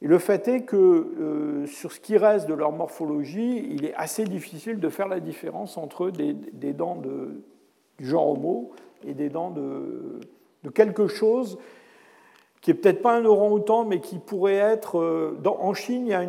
et 0.02 0.08
le 0.08 0.20
fait 0.20 0.48
est 0.48 0.62
que 0.62 0.76
euh, 0.76 1.66
sur 1.68 1.92
ce 1.92 2.00
qui 2.00 2.18
reste 2.18 2.48
de 2.48 2.54
leur 2.54 2.72
morphologie, 2.72 3.66
il 3.72 3.86
est 3.86 3.94
assez 3.96 4.26
difficile 4.26 4.80
de 4.80 4.90
faire 4.90 5.08
la 5.08 5.20
différence 5.20 5.78
entre 5.78 6.10
des, 6.10 6.34
dents 6.74 6.96
de, 6.96 7.42
du 7.98 8.06
genre 8.06 8.30
Homo 8.30 8.72
et 9.08 9.14
des 9.14 9.30
dents 9.30 9.52
de, 9.52 10.20
quelque 10.74 11.08
chose 11.08 11.58
qui 12.62 12.72
n'est 12.72 12.78
peut-être 12.78 13.02
pas 13.02 13.16
un 13.16 13.26
orang-outan, 13.26 13.86
mais 13.86 14.00
qui 14.00 14.20
pourrait 14.20 14.56
être... 14.56 15.00
Euh, 15.00 15.40
en 15.44 15.74
Chine, 15.74 16.08
il 16.08 16.10
y 16.10 16.14
a 16.14 16.20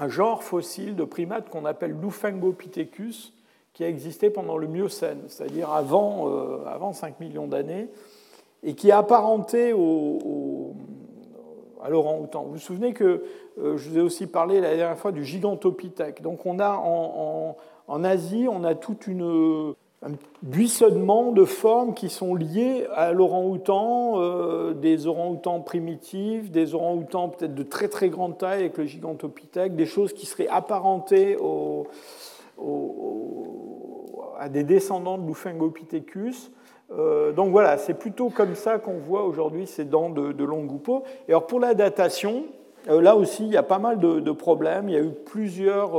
un 0.00 0.08
genre 0.08 0.42
fossile 0.42 0.96
de 0.96 1.04
primate 1.04 1.48
qu'on 1.48 1.64
appelle 1.64 1.96
Lufengopithecus, 2.00 3.32
qui 3.72 3.84
a 3.84 3.88
existé 3.88 4.30
pendant 4.30 4.56
le 4.56 4.66
Miocène, 4.66 5.22
c'est-à-dire 5.28 5.70
avant, 5.70 6.28
euh, 6.28 6.64
avant 6.66 6.92
5 6.92 7.20
millions 7.20 7.46
d'années, 7.46 7.88
et 8.62 8.74
qui 8.74 8.88
est 8.88 8.92
apparenté 8.92 9.72
au 9.72 10.74
à 11.82 11.90
l'orang-outan. 11.90 12.44
Vous 12.44 12.52
vous 12.52 12.58
souvenez 12.58 12.92
que 12.92 13.22
euh, 13.58 13.76
je 13.76 13.88
vous 13.88 13.98
ai 13.98 14.00
aussi 14.00 14.26
parlé 14.26 14.60
la 14.60 14.76
dernière 14.76 14.98
fois 14.98 15.12
du 15.12 15.24
gigantopithèque. 15.24 16.22
Donc 16.22 16.46
on 16.46 16.58
a 16.58 16.70
en, 16.70 18.04
Asie, 18.04 18.46
on 18.50 18.64
a 18.64 18.74
tout 18.74 18.96
une, 19.06 19.74
un 20.02 20.12
buissonnement 20.42 21.32
de 21.32 21.44
formes 21.44 21.92
qui 21.92 22.08
sont 22.08 22.34
liées 22.34 22.86
à 22.94 23.12
l'orang-outan, 23.12 24.20
euh, 24.20 24.72
des 24.72 25.08
orang-outans 25.08 25.60
primitifs, 25.60 26.50
des 26.50 26.74
orang-outans 26.74 27.30
peut-être 27.30 27.54
de 27.54 27.62
très 27.64 27.88
très 27.88 28.08
grande 28.08 28.38
taille 28.38 28.60
avec 28.60 28.78
le 28.78 28.84
gigantopithèque, 28.84 29.74
des 29.74 29.86
choses 29.86 30.12
qui 30.12 30.26
seraient 30.26 30.48
apparentées 30.48 31.36
à 34.38 34.48
des 34.48 34.62
descendants 34.62 35.18
de 35.18 35.26
Lufengopithecus. 35.26 36.52
Euh, 36.90 37.32
donc 37.32 37.50
voilà, 37.50 37.76
c'est 37.76 37.94
plutôt 37.94 38.30
comme 38.30 38.54
ça 38.54 38.78
qu'on 38.78 38.98
voit 38.98 39.24
aujourd'hui 39.24 39.66
ces 39.66 39.84
dents 39.84 40.10
de, 40.10 40.32
de 40.32 40.44
Longupo. 40.44 41.02
Et 41.26 41.32
alors 41.32 41.46
pour 41.46 41.60
la 41.60 41.74
datation, 41.74 42.44
euh, 42.88 43.02
là 43.02 43.16
aussi, 43.16 43.44
il 43.44 43.52
y 43.52 43.56
a 43.56 43.62
pas 43.62 43.78
mal 43.78 43.98
de, 43.98 44.30
problèmes. 44.30 44.88
Il 44.88 44.94
y 44.94 44.96
a 44.96 45.02
eu 45.02 45.12
plusieurs 45.12 45.90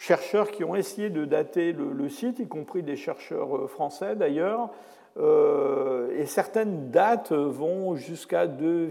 chercheurs 0.00 0.50
qui 0.50 0.64
ont 0.64 0.74
essayé 0.74 1.10
de 1.10 1.24
dater 1.24 1.72
le, 1.72 2.08
site, 2.08 2.38
y 2.38 2.48
compris 2.48 2.82
des 2.82 2.96
chercheurs 2.96 3.68
français 3.70 4.16
d'ailleurs. 4.16 4.70
et 5.18 6.24
certaines 6.24 6.90
dates 6.90 7.32
vont 7.32 7.96
jusqu'à 7.96 8.46
2, 8.46 8.88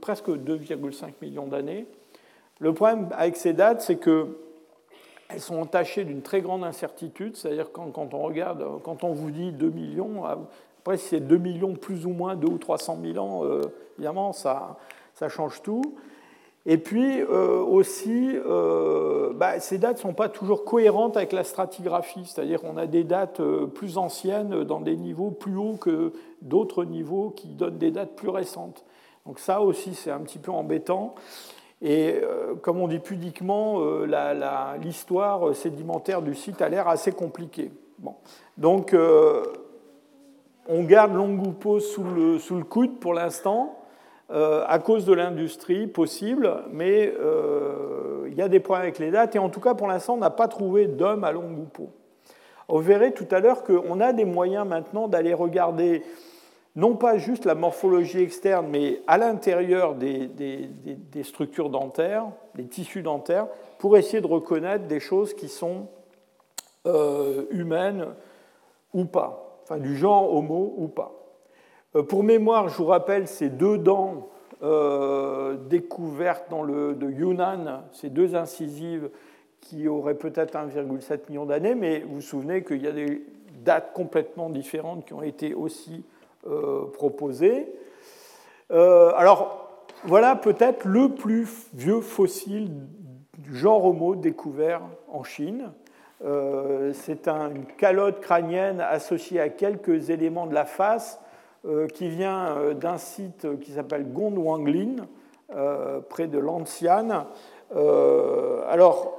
presque 0.00 0.28
2,5 0.28 1.12
millions 1.22 1.46
d'années. 1.46 1.86
Le 2.58 2.74
problème 2.74 3.08
avec 3.12 3.36
ces 3.36 3.52
dates, 3.52 3.80
c'est 3.80 3.96
que 3.96 4.36
elles 5.32 5.40
sont 5.40 5.60
entachées 5.60 6.04
d'une 6.04 6.22
très 6.22 6.40
grande 6.40 6.64
incertitude, 6.64 7.36
c'est-à-dire 7.36 7.70
quand, 7.72 7.90
quand, 7.92 8.14
on 8.14 8.22
regarde, 8.22 8.64
quand 8.82 9.04
on 9.04 9.12
vous 9.12 9.30
dit 9.30 9.52
2 9.52 9.70
millions, 9.70 10.24
après 10.24 10.96
si 10.96 11.08
c'est 11.08 11.20
2 11.20 11.36
millions 11.36 11.74
plus 11.74 12.06
ou 12.06 12.10
moins 12.10 12.36
2 12.36 12.48
ou 12.48 12.58
300 12.58 12.98
000 13.02 13.18
ans, 13.18 13.44
euh, 13.44 13.60
évidemment 13.96 14.32
ça, 14.32 14.76
change 15.28 15.62
tout. 15.62 15.96
Et 16.66 16.76
puis 16.76 17.20
euh, 17.20 17.58
aussi, 17.60 18.30
euh, 18.46 19.32
bah, 19.34 19.60
ces 19.60 19.78
dates 19.78 19.96
ne 19.96 20.02
sont 20.02 20.12
pas 20.12 20.28
toujours 20.28 20.64
cohérentes 20.64 21.16
avec 21.16 21.32
la 21.32 21.44
stratigraphie, 21.44 22.26
c'est-à-dire 22.26 22.60
qu'on 22.60 22.76
a 22.76 22.86
des 22.86 23.04
dates 23.04 23.40
plus 23.74 23.96
anciennes 23.96 24.64
dans 24.64 24.80
des 24.80 24.96
niveaux 24.96 25.30
plus 25.30 25.56
hauts 25.56 25.76
que 25.80 26.12
d'autres 26.42 26.84
niveaux 26.84 27.30
qui 27.30 27.48
donnent 27.48 27.78
des 27.78 27.90
dates 27.90 28.14
plus 28.14 28.28
récentes. 28.28 28.84
Donc 29.26 29.38
ça 29.38 29.62
aussi 29.62 29.94
c'est 29.94 30.10
un 30.10 30.20
petit 30.20 30.38
peu 30.38 30.50
embêtant. 30.50 31.14
Et 31.82 32.20
euh, 32.22 32.54
comme 32.56 32.80
on 32.80 32.88
dit 32.88 32.98
pudiquement, 32.98 33.80
euh, 33.80 34.76
l'histoire 34.82 35.54
sédimentaire 35.54 36.20
du 36.20 36.34
site 36.34 36.60
a 36.60 36.68
l'air 36.68 36.88
assez 36.88 37.12
compliquée. 37.12 37.70
Bon. 37.98 38.14
Donc, 38.58 38.92
euh, 38.92 39.42
on 40.68 40.84
garde 40.84 41.14
le, 41.14 41.80
sous 42.38 42.56
le 42.56 42.64
coude 42.64 42.98
pour 42.98 43.14
l'instant, 43.14 43.79
à 44.32 44.78
cause 44.78 45.04
de 45.04 45.12
l'industrie 45.12 45.86
possible, 45.86 46.62
mais 46.70 47.12
il 48.26 48.34
y 48.34 48.42
a 48.42 48.48
des 48.48 48.60
problèmes 48.60 48.84
avec 48.84 48.98
les 48.98 49.10
dates, 49.10 49.34
et 49.34 49.38
en 49.38 49.48
tout 49.48 49.60
cas, 49.60 49.74
pour 49.74 49.88
l'instant, 49.88 50.14
on 50.14 50.18
n'a 50.18 50.30
pas 50.30 50.48
trouvé 50.48 50.86
d'homme 50.86 51.24
à 51.24 51.32
Longupo. 51.32 51.90
Vous 52.68 52.78
verrez 52.78 53.12
tout 53.12 53.26
à 53.32 53.40
l'heure 53.40 53.64
qu'on 53.64 54.00
a 54.00 54.12
des 54.12 54.24
moyens 54.24 54.66
maintenant 54.66 55.08
d'aller 55.08 55.34
regarder 55.34 56.02
non 56.76 56.94
pas 56.94 57.18
juste 57.18 57.44
la 57.44 57.54
morphologie 57.54 58.20
externe, 58.20 58.68
mais 58.70 59.02
à 59.06 59.18
l'intérieur 59.18 59.94
des, 59.94 60.30
structures 61.24 61.68
dentaires, 61.68 62.28
des 62.54 62.66
tissus 62.66 63.02
dentaires, 63.02 63.48
pour 63.78 63.96
essayer 63.96 64.20
de 64.20 64.26
reconnaître 64.26 64.86
des 64.86 65.00
choses 65.00 65.34
qui 65.34 65.48
sont 65.48 65.88
euh, 66.86 67.46
humaines 67.50 68.06
ou 68.94 69.04
pas. 69.04 69.60
enfin 69.62 69.78
du 69.78 69.96
genre 69.96 70.32
Homo 70.32 70.74
ou 70.76 70.88
pas. 70.88 71.19
Pour 72.08 72.22
mémoire, 72.22 72.68
je 72.68 72.76
vous 72.76 72.86
rappelle 72.86 73.26
ces 73.26 73.48
deux 73.48 73.78
dents 73.78 74.28
découvertes 75.68 76.50
dans 76.50 76.62
le 76.62 76.94
de 76.94 77.10
Yunnan, 77.10 77.82
ces 77.92 78.10
deux 78.10 78.34
incisives 78.34 79.08
qui 79.60 79.88
auraient 79.88 80.14
peut-être 80.14 80.54
1,7 80.54 81.28
million 81.28 81.46
d'années, 81.46 81.74
mais 81.74 82.00
vous 82.00 82.16
vous 82.16 82.20
souvenez 82.20 82.62
qu'il 82.62 82.82
y 82.82 82.86
a 82.86 82.92
des 82.92 83.24
dates 83.64 83.92
complètement 83.94 84.50
différentes 84.50 85.06
qui 85.06 85.14
ont 85.14 85.22
été 85.22 85.54
aussi 85.54 86.04
proposées. 86.92 87.66
alors, 88.70 89.70
voilà 90.04 90.34
peut-être 90.34 90.86
le 90.86 91.10
plus 91.10 91.68
vieux 91.74 92.00
fossile 92.00 92.70
du 93.36 93.54
genre 93.54 93.84
Homo 93.84 94.14
découvert 94.14 94.80
en 95.08 95.24
Chine. 95.24 95.72
Euh, 96.24 96.92
c'est 96.94 97.28
une 97.28 97.66
calotte 97.76 98.20
crânienne 98.20 98.80
associée 98.80 99.40
à 99.40 99.48
quelques 99.48 100.08
éléments 100.10 100.46
de 100.46 100.54
la 100.54 100.64
face 100.64 101.18
euh, 101.18 101.29
qui 101.94 102.08
vient 102.08 102.56
euh, 102.56 102.74
d'un 102.74 102.98
site 102.98 103.60
qui 103.60 103.72
s'appelle 103.72 104.12
Gondwanglin, 104.12 105.06
près 106.08 106.28
de 106.28 106.38
Lancian. 106.38 107.26
alors, 108.68 109.16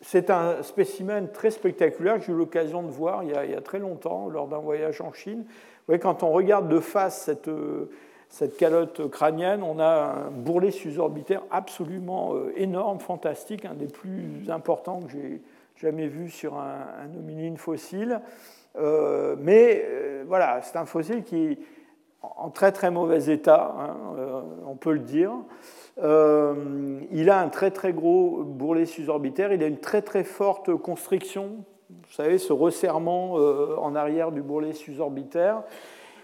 c'est 0.00 0.30
un 0.30 0.62
spécimen 0.62 1.32
très 1.32 1.50
spectaculaire 1.50 2.18
que 2.18 2.26
j'ai 2.26 2.32
eu 2.32 2.36
l'occasion 2.36 2.84
de 2.84 2.90
voir 2.90 3.24
il 3.24 3.30
y, 3.30 3.34
a, 3.34 3.60
très 3.60 3.80
longtemps 3.80 4.28
lors 4.28 4.46
d'un 4.46 4.58
voyage 4.58 5.00
en 5.00 5.12
Chine. 5.12 5.40
Vous 5.40 5.84
voyez, 5.88 5.98
quand 5.98 6.22
on 6.22 6.30
regarde 6.30 6.68
de 6.68 6.78
face 6.78 7.22
cette, 7.22 7.50
cette 8.28 8.56
calotte 8.56 9.08
crânienne, 9.08 9.62
on 9.62 9.78
a 9.78 10.26
un 10.26 10.30
bourrelet 10.30 10.70
susorbitaire 10.70 11.42
absolument 11.50 12.34
euh, 12.34 12.52
énorme, 12.56 12.98
fantastique, 13.00 13.64
un 13.64 13.74
des 13.74 13.86
plus 13.86 14.50
importants 14.50 15.00
que 15.00 15.10
j'ai 15.12 15.42
jamais 15.76 16.08
vu 16.08 16.30
sur 16.30 16.54
un, 16.54 17.08
hominine 17.18 17.56
fossile. 17.56 18.20
Euh, 18.78 19.36
mais 19.38 19.84
euh, 19.86 20.24
voilà, 20.26 20.60
c'est 20.62 20.76
un 20.76 20.86
fossile 20.86 21.22
qui 21.22 21.36
est 21.36 21.58
en 22.22 22.50
très 22.50 22.72
très 22.72 22.90
mauvais 22.90 23.32
état, 23.32 23.74
hein, 23.78 23.96
on 24.66 24.74
peut 24.74 24.92
le 24.92 24.98
dire. 24.98 25.30
il 25.98 27.30
a 27.30 27.40
un 27.40 27.48
très 27.48 27.70
très 27.70 27.92
gros 27.92 28.42
bourrelet 28.42 28.86
susorbitaire, 28.86 29.52
il 29.52 29.62
a 29.62 29.66
une 29.66 29.78
très 29.78 30.02
très 30.02 30.24
forte 30.24 30.74
constriction, 30.74 31.64
vous 31.88 32.12
savez, 32.12 32.38
ce 32.38 32.52
resserrement 32.52 33.34
en 33.34 33.94
arrière 33.94 34.32
du 34.32 34.42
bourrelet 34.42 34.72
susorbitaire. 34.72 35.62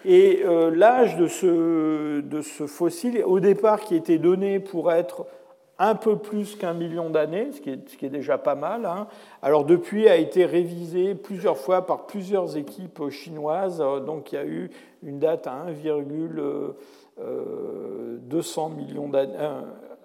Et 0.04 0.42
euh, 0.44 0.70
l'âge 0.74 1.16
de 1.16 1.28
ce, 1.28 2.20
de 2.20 2.40
ce, 2.42 2.66
fossile, 2.66 3.22
au 3.24 3.38
départ, 3.38 3.80
qui 3.80 3.94
était 3.94 4.18
donné 4.18 4.58
pour 4.58 4.90
être 4.90 5.26
un 5.82 5.94
peu 5.94 6.16
plus 6.16 6.56
qu'un 6.56 6.74
million 6.74 7.10
d'années, 7.10 7.50
ce, 7.52 7.60
qui 7.60 7.70
est 7.70 8.08
déjà 8.08 8.38
pas 8.38 8.54
mal, 8.54 8.86
hein. 8.86 9.08
alors 9.42 9.64
depuis 9.64 10.08
a 10.08 10.16
été 10.16 10.44
révisé 10.44 11.14
plusieurs 11.14 11.58
fois 11.58 11.86
par 11.86 12.06
plusieurs 12.06 12.56
équipes 12.56 13.10
chinoises. 13.10 13.78
Donc 14.06 14.32
il 14.32 14.36
y 14.36 14.38
a 14.38 14.46
eu 14.46 14.70
une 15.02 15.18
date 15.18 15.46
à 15.46 15.64
1,200 15.66 16.80
euh, 17.20 18.74
millions 18.74 19.08
d'années. 19.08 19.36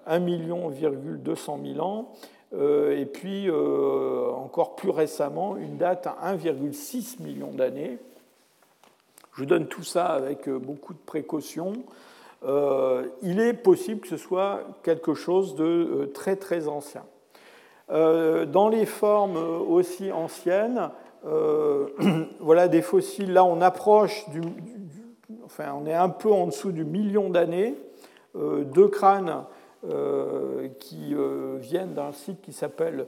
1 0.09 0.19
million 0.19 0.69
200 0.69 1.59
000 1.73 1.85
ans, 1.85 2.13
euh, 2.53 2.97
et 2.97 3.05
puis 3.05 3.49
encore 3.51 4.77
plus 4.77 4.89
récemment 4.89 5.57
une 5.57 5.77
date 5.77 6.07
à 6.07 6.33
1,6 6.33 7.21
million 7.21 7.51
d'années. 7.51 7.99
Je 9.37 9.43
donne 9.43 9.67
tout 9.67 9.83
ça 9.83 10.07
avec 10.07 10.49
euh, 10.49 10.57
beaucoup 10.57 10.93
de 10.93 10.99
précautions. 11.05 11.73
Euh, 12.43 13.07
il 13.21 13.39
est 13.39 13.53
possible 13.53 14.01
que 14.01 14.07
ce 14.07 14.17
soit 14.17 14.61
quelque 14.83 15.13
chose 15.13 15.55
de 15.55 15.63
euh, 15.65 16.11
très 16.13 16.35
très 16.35 16.67
ancien. 16.67 17.03
dans 17.89 18.69
les 18.69 18.85
formes 18.85 19.37
aussi 19.37 20.11
anciennes, 20.11 20.91
voilà 22.39 22.67
des 22.67 22.81
fossiles. 22.81 23.33
Là, 23.33 23.45
on 23.45 23.61
approche 23.61 24.25
enfin, 25.45 25.73
on 25.81 25.85
est 25.85 25.93
un 25.93 26.09
peu 26.09 26.31
en 26.31 26.47
dessous 26.47 26.71
du 26.71 26.83
million 26.83 27.29
d'années. 27.29 27.75
deux 28.35 28.89
crânes 28.89 29.45
qui 30.79 31.15
viennent 31.59 31.93
d'un 31.93 32.11
site 32.11 32.41
qui 32.41 32.51
s'appelle 32.51 33.07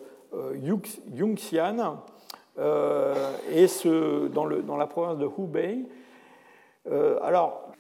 Yungxian 1.14 1.98
et 3.52 3.68
ce, 3.68 4.28
dans, 4.28 4.48
dans, 4.48 4.78
la 4.78 4.88
province 4.88 5.18
de 5.18 5.28
Hubei. 5.38 5.86
Euh, 6.92 7.20
alors, 7.22 7.72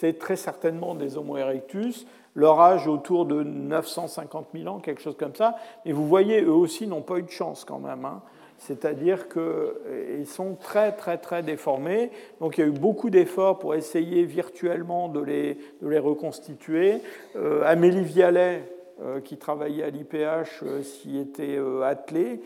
c'est 0.00 0.18
très 0.18 0.36
certainement 0.36 0.94
des 0.94 1.16
Homo 1.16 1.36
erectus. 1.36 2.06
Leur 2.34 2.60
âge 2.60 2.88
autour 2.88 3.26
de 3.26 3.44
950 3.44 4.48
000 4.54 4.66
ans, 4.66 4.80
quelque 4.80 5.00
chose 5.00 5.16
comme 5.16 5.36
ça. 5.36 5.56
Mais 5.84 5.92
vous 5.92 6.08
voyez, 6.08 6.42
eux 6.42 6.52
aussi 6.52 6.88
n'ont 6.88 7.02
pas 7.02 7.18
eu 7.18 7.22
de 7.22 7.30
chance 7.30 7.64
quand 7.64 7.78
même. 7.78 8.04
Hein. 8.04 8.20
C'est-à-dire 8.58 9.28
qu'ils 9.28 9.42
euh, 9.42 10.24
sont 10.24 10.56
très, 10.56 10.92
très, 10.92 11.18
très 11.18 11.44
déformés. 11.44 12.10
Donc 12.40 12.58
il 12.58 12.62
y 12.62 12.64
a 12.64 12.66
eu 12.66 12.72
beaucoup 12.72 13.08
d'efforts 13.08 13.60
pour 13.60 13.76
essayer 13.76 14.24
virtuellement 14.24 15.08
de 15.08 15.20
les, 15.20 15.58
de 15.80 15.88
les 15.88 15.98
reconstituer. 16.00 17.00
Euh, 17.36 17.62
Amélie 17.64 18.04
Vialet, 18.04 18.70
qui 19.24 19.36
travaillait 19.38 19.82
à 19.82 19.90
l'IPH, 19.90 20.62
s'y 20.82 21.18
était 21.18 21.58
attelée. 21.82 22.40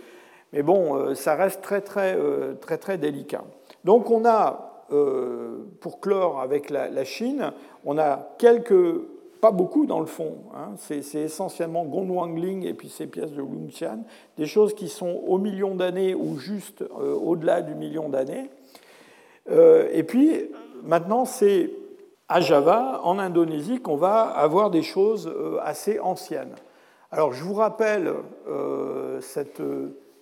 Mais 0.54 0.62
bon, 0.62 1.14
ça 1.14 1.34
reste 1.34 1.60
très, 1.60 1.82
très, 1.82 2.16
très, 2.62 2.78
très 2.78 2.96
délicat. 2.96 3.44
Donc 3.84 4.10
on 4.10 4.24
a 4.24 4.77
euh, 4.90 5.58
pour 5.80 6.00
clore 6.00 6.40
avec 6.40 6.70
la, 6.70 7.04
Chine, 7.04 7.52
on 7.84 7.98
a 7.98 8.30
quelques, 8.38 9.00
pas 9.40 9.50
beaucoup 9.50 9.86
dans 9.86 10.00
le 10.00 10.06
fond, 10.06 10.36
hein. 10.54 10.70
c'est 10.76 11.02
essentiellement 11.14 11.84
Gongwangling 11.84 12.66
et 12.66 12.74
puis 12.74 12.88
ces 12.88 13.06
pièces 13.06 13.32
de 13.32 13.42
Lungtian, 13.42 14.04
des 14.36 14.46
choses 14.46 14.74
qui 14.74 14.88
sont 14.88 15.22
au 15.26 15.38
million 15.38 15.74
d'années 15.74 16.14
ou 16.14 16.38
juste 16.38 16.82
euh, 16.82 17.14
au-delà 17.14 17.60
du 17.62 17.74
million 17.74 18.08
d'années. 18.08 18.50
Euh, 19.50 19.88
et 19.92 20.02
puis 20.04 20.50
maintenant, 20.82 21.24
c'est 21.24 21.70
à 22.28 22.40
Java, 22.40 23.00
en 23.04 23.18
Indonésie, 23.18 23.80
qu'on 23.80 23.96
va 23.96 24.22
avoir 24.22 24.70
des 24.70 24.82
choses 24.82 25.32
assez 25.62 25.98
anciennes. 25.98 26.54
Alors 27.10 27.32
je 27.32 27.42
vous 27.42 27.54
rappelle 27.54 28.12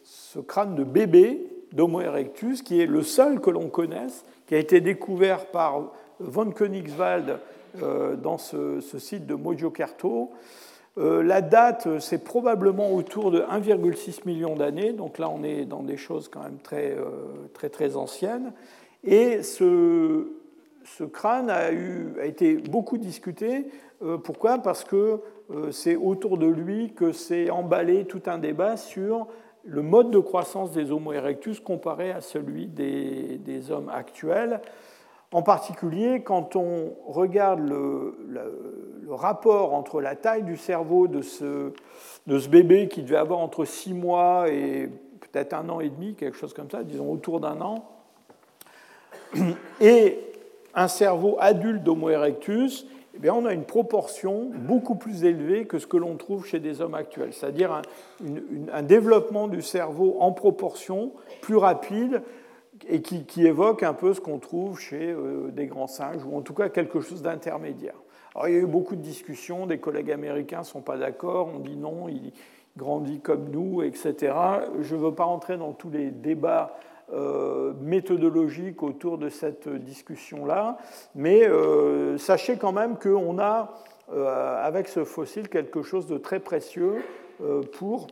ce 0.05 0.39
crâne 0.39 0.77
de 0.77 0.85
bébé 0.85 1.57
d'Homo 1.73 2.01
erectus, 2.01 2.63
qui 2.63 2.81
est 2.81 2.87
le 2.87 3.03
seul 3.03 3.41
que 3.41 3.51
l'on 3.51 3.69
connaisse, 3.69 4.25
qui 4.47 4.55
a 4.55 4.59
été 4.59 4.81
découvert 4.81 5.47
par 5.47 5.93
von 6.21 6.51
Königswald 6.51 7.39
euh, 7.83 8.17
dans 8.17 8.39
ce, 8.39 8.81
site 8.99 9.27
de 9.27 9.35
Mojokerto. 9.35 10.31
Euh, 10.99 11.23
la 11.23 11.43
date, 11.43 12.01
c'est 12.01 12.25
probablement 12.25 12.95
autour 12.95 13.31
de 13.31 13.41
1,6 13.41 14.21
million 14.25 14.57
d'années, 14.57 14.93
donc 14.93 15.19
là 15.19 15.29
on 15.29 15.43
est 15.43 15.67
dans 15.67 15.83
des 15.83 15.99
choses 15.99 16.29
quand 16.29 16.43
même 16.43 16.59
très 16.63 16.93
euh, 16.93 17.11
très, 17.53 17.69
très 17.69 17.97
anciennes. 17.97 18.53
Et 19.05 19.43
ce, 19.43 20.25
crâne 21.13 21.51
a, 21.51 21.71
été 22.25 22.57
beaucoup 22.57 22.97
discuté. 22.97 23.67
pourquoi? 24.25 24.59
Parce 24.59 24.85
que 24.85 25.21
c'est 25.71 25.97
autour 25.97 26.39
de 26.39 26.47
lui 26.47 26.93
que 26.93 27.13
s'est 27.13 27.51
emballé 27.51 28.05
tout 28.05 28.23
un 28.27 28.39
débat 28.39 28.77
sur 28.77 29.29
le 29.67 29.83
mode 29.83 30.11
de 30.11 30.19
croissance 30.19 30.71
des 30.71 30.93
Homo 30.93 31.13
erectus 31.13 31.61
comparé 31.61 32.13
à 32.13 32.21
celui 32.21 32.67
des, 32.67 33.71
hommes 33.71 33.89
actuels. 33.89 34.61
En 35.33 35.43
particulier, 35.43 36.23
quand 36.23 36.55
on 36.55 36.95
regarde 37.07 37.61
le, 37.61 38.15
rapport 39.09 39.75
entre 39.75 40.01
la 40.01 40.15
taille 40.15 40.43
du 40.43 40.57
cerveau 40.57 41.09
de 41.09 41.23
ce, 41.23 41.73
de 42.27 42.39
ce, 42.39 42.49
bébé 42.49 42.89
qui 42.89 43.03
devait 43.03 43.17
avoir 43.17 43.41
entre 43.41 43.65
6 43.65 43.95
mois 43.95 44.49
et 44.49 44.89
peut-être 45.21 45.55
un 45.55 45.69
an 45.69 45.81
et 45.81 45.89
demi, 45.89 46.15
quelque 46.15 46.37
chose 46.37 46.53
comme 46.53 46.71
ça, 46.71 46.83
disons 46.83 47.11
autour 47.11 47.41
d'un 47.41 47.61
an, 47.61 47.89
et 49.81 50.19
un 50.75 50.89
cerveau 50.89 51.37
adulte 51.41 51.83
d'Homo 51.83 52.11
erectus, 52.11 52.87
eh 53.25 53.31
on 53.31 53.45
a 53.45 53.53
une 53.53 53.65
proportion 53.65 54.51
beaucoup 54.55 54.95
plus 54.95 55.25
élevée 55.25 55.67
que 55.67 55.79
ce 55.79 55.87
que 55.87 55.97
l'on 55.97 56.17
trouve 56.17 56.47
chez 56.47 56.61
des 56.61 56.81
hommes 56.81 56.95
actuels, 56.95 57.33
c'est-à-dire 57.33 57.83
un, 58.73 58.83
développement 58.83 59.49
du 59.49 59.63
cerveau 59.63 60.17
en 60.21 60.33
proportion 60.33 61.13
plus 61.41 61.57
rapide 61.57 62.23
et 62.89 63.01
qui, 63.01 63.47
évoque 63.47 63.83
un 63.83 63.95
peu 63.95 64.13
ce 64.13 64.21
qu'on 64.21 64.39
trouve 64.39 64.79
chez 64.79 65.11
euh, 65.11 65.51
des 65.51 65.67
grands 65.67 65.87
singes, 65.87 66.25
ou 66.27 66.37
en 66.37 66.43
tout 66.43 66.53
cas 66.53 66.69
quelque 66.69 67.01
chose 67.01 67.23
d'intermédiaire. 67.23 67.95
Alors, 68.35 68.49
il 68.49 68.55
y 68.55 68.59
a 68.59 68.61
eu 68.61 68.67
beaucoup 68.67 68.97
de 68.97 69.01
discussions, 69.01 69.67
des 69.67 69.79
collègues 69.79 70.13
américains 70.13 70.59
ne 70.59 70.65
sont 70.65 70.83
pas 70.83 70.99
d'accord, 70.99 71.49
on 71.55 71.59
dit 71.59 71.77
non, 71.77 72.09
il 72.09 72.33
grandit 72.77 73.21
comme 73.21 73.51
nous, 73.51 73.83
etc. 73.83 74.35
Je 74.81 74.95
ne 74.95 75.01
veux 75.01 75.15
pas 75.15 75.25
entrer 75.25 75.57
dans 75.57 75.73
tous 75.73 75.91
les 75.91 76.11
débats 76.11 76.77
euh, 77.13 77.73
méthodologique 77.81 78.83
autour 78.83 79.17
de 79.17 79.29
cette 79.29 79.69
discussion-là, 79.69 80.77
mais 81.15 81.47
euh, 81.47 82.19
sachez 82.19 82.57
quand 82.57 82.73
même 82.73 82.99
qu'on 82.99 83.39
a, 83.39 83.75
euh, 84.13 84.67
avec 84.67 84.89
ce 84.89 85.05
fossile, 85.05 85.49
quelque 85.49 85.83
chose 85.83 86.09
de 86.09 86.19
très 86.19 86.41
précieux 86.41 86.97
pour, 87.79 88.09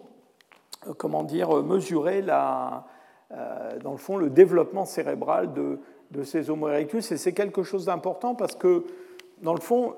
comment 0.97 1.25
dire, 1.25 1.65
mesurer 1.65 2.23
la, 2.23 2.85
dans 3.83 3.91
le 3.91 3.97
fond 3.97 4.17
le 4.17 4.31
développement 4.31 4.85
cérébral 4.85 5.53
de, 5.55 5.81
de 6.13 6.23
ces 6.23 6.49
Homo 6.49 6.69
erectus, 6.69 7.11
et 7.11 7.17
c'est 7.17 7.33
quelque 7.33 7.65
chose 7.65 7.87
d'important 7.87 8.37
parce 8.37 8.55
que, 8.55 8.85
dans 9.43 9.55
le 9.55 9.61
fond, 9.61 9.95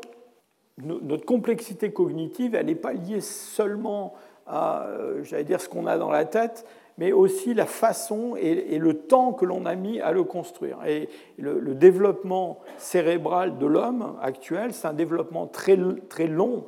notre 0.79 1.27
complexité 1.27 1.93
cognitive, 1.93 2.55
elle 2.55 2.67
n'est 2.67 2.75
pas 2.77 2.95
liée 2.95 3.21
seulement 3.21 4.15
à, 4.47 4.87
j'allais 5.23 5.45
dire, 5.45 5.61
ce 5.61 5.69
qu'on 5.69 5.87
a 5.87 5.99
dans 5.99 6.11
la 6.11 6.25
tête, 6.25 6.65
mais 6.99 7.13
aussi 7.13 7.55
la 7.55 7.67
façon 7.67 8.37
et, 8.37 8.79
le 8.79 8.95
temps 8.95 9.33
que 9.33 9.45
l'on 9.45 9.67
a 9.67 9.75
mis 9.75 10.01
à 10.01 10.13
le 10.13 10.25
construire. 10.25 10.79
Et 10.87 11.09
le, 11.39 11.75
développement 11.75 12.61
cérébral 12.79 13.59
de 13.59 13.67
l'homme 13.67 14.17
actuel, 14.23 14.73
c'est 14.73 14.89
un 14.89 14.95
développement 14.95 15.47
très, 15.47 15.79
très 16.09 16.27
long 16.27 16.67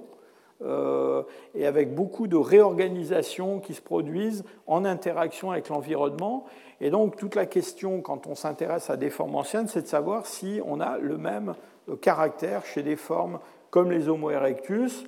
euh, 0.62 1.22
et 1.54 1.66
avec 1.66 1.94
beaucoup 1.94 2.26
de 2.26 2.36
réorganisations 2.36 3.60
qui 3.60 3.74
se 3.74 3.80
produisent 3.80 4.44
en 4.66 4.84
interaction 4.84 5.50
avec 5.50 5.68
l'environnement. 5.68 6.44
Et 6.80 6.90
donc 6.90 7.16
toute 7.16 7.34
la 7.34 7.46
question, 7.46 8.02
quand 8.02 8.26
on 8.26 8.34
s'intéresse 8.34 8.90
à 8.90 8.96
des 8.96 9.10
formes 9.10 9.34
anciennes, 9.34 9.68
c'est 9.68 9.82
de 9.82 9.86
savoir 9.86 10.26
si 10.26 10.60
on 10.66 10.80
a 10.80 10.98
le 10.98 11.16
même 11.16 11.54
caractère 12.02 12.66
chez 12.66 12.82
des 12.82 12.96
formes 12.96 13.38
comme 13.70 13.90
les 13.90 14.08
Homo 14.08 14.30
erectus. 14.30 15.04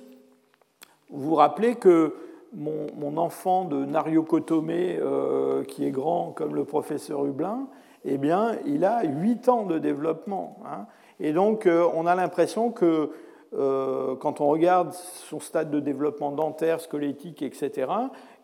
Vous 1.09 1.29
vous 1.29 1.35
rappelez 1.35 1.75
que 1.75 2.15
mon, 2.53 3.17
enfant 3.17 3.65
de 3.65 3.85
Nariokotomé, 3.85 4.97
euh, 4.99 5.63
qui 5.63 5.85
est 5.85 5.91
grand 5.91 6.31
comme 6.31 6.55
le 6.55 6.65
professeur 6.65 7.25
Hublin, 7.25 7.67
eh 8.03 8.17
bien, 8.17 8.57
il 8.65 8.83
a 8.83 9.03
8 9.03 9.49
ans 9.49 9.65
de 9.65 9.77
développement. 9.77 10.57
Hein. 10.65 10.85
Et 11.19 11.33
donc, 11.33 11.65
euh, 11.65 11.87
on 11.93 12.05
a 12.05 12.15
l'impression 12.15 12.71
que 12.71 13.11
euh, 13.53 14.15
quand 14.15 14.41
on 14.41 14.47
regarde 14.47 14.93
son 14.93 15.39
stade 15.39 15.69
de 15.69 15.79
développement 15.79 16.31
dentaire, 16.31 16.81
squelettique, 16.81 17.41
etc., 17.41 17.91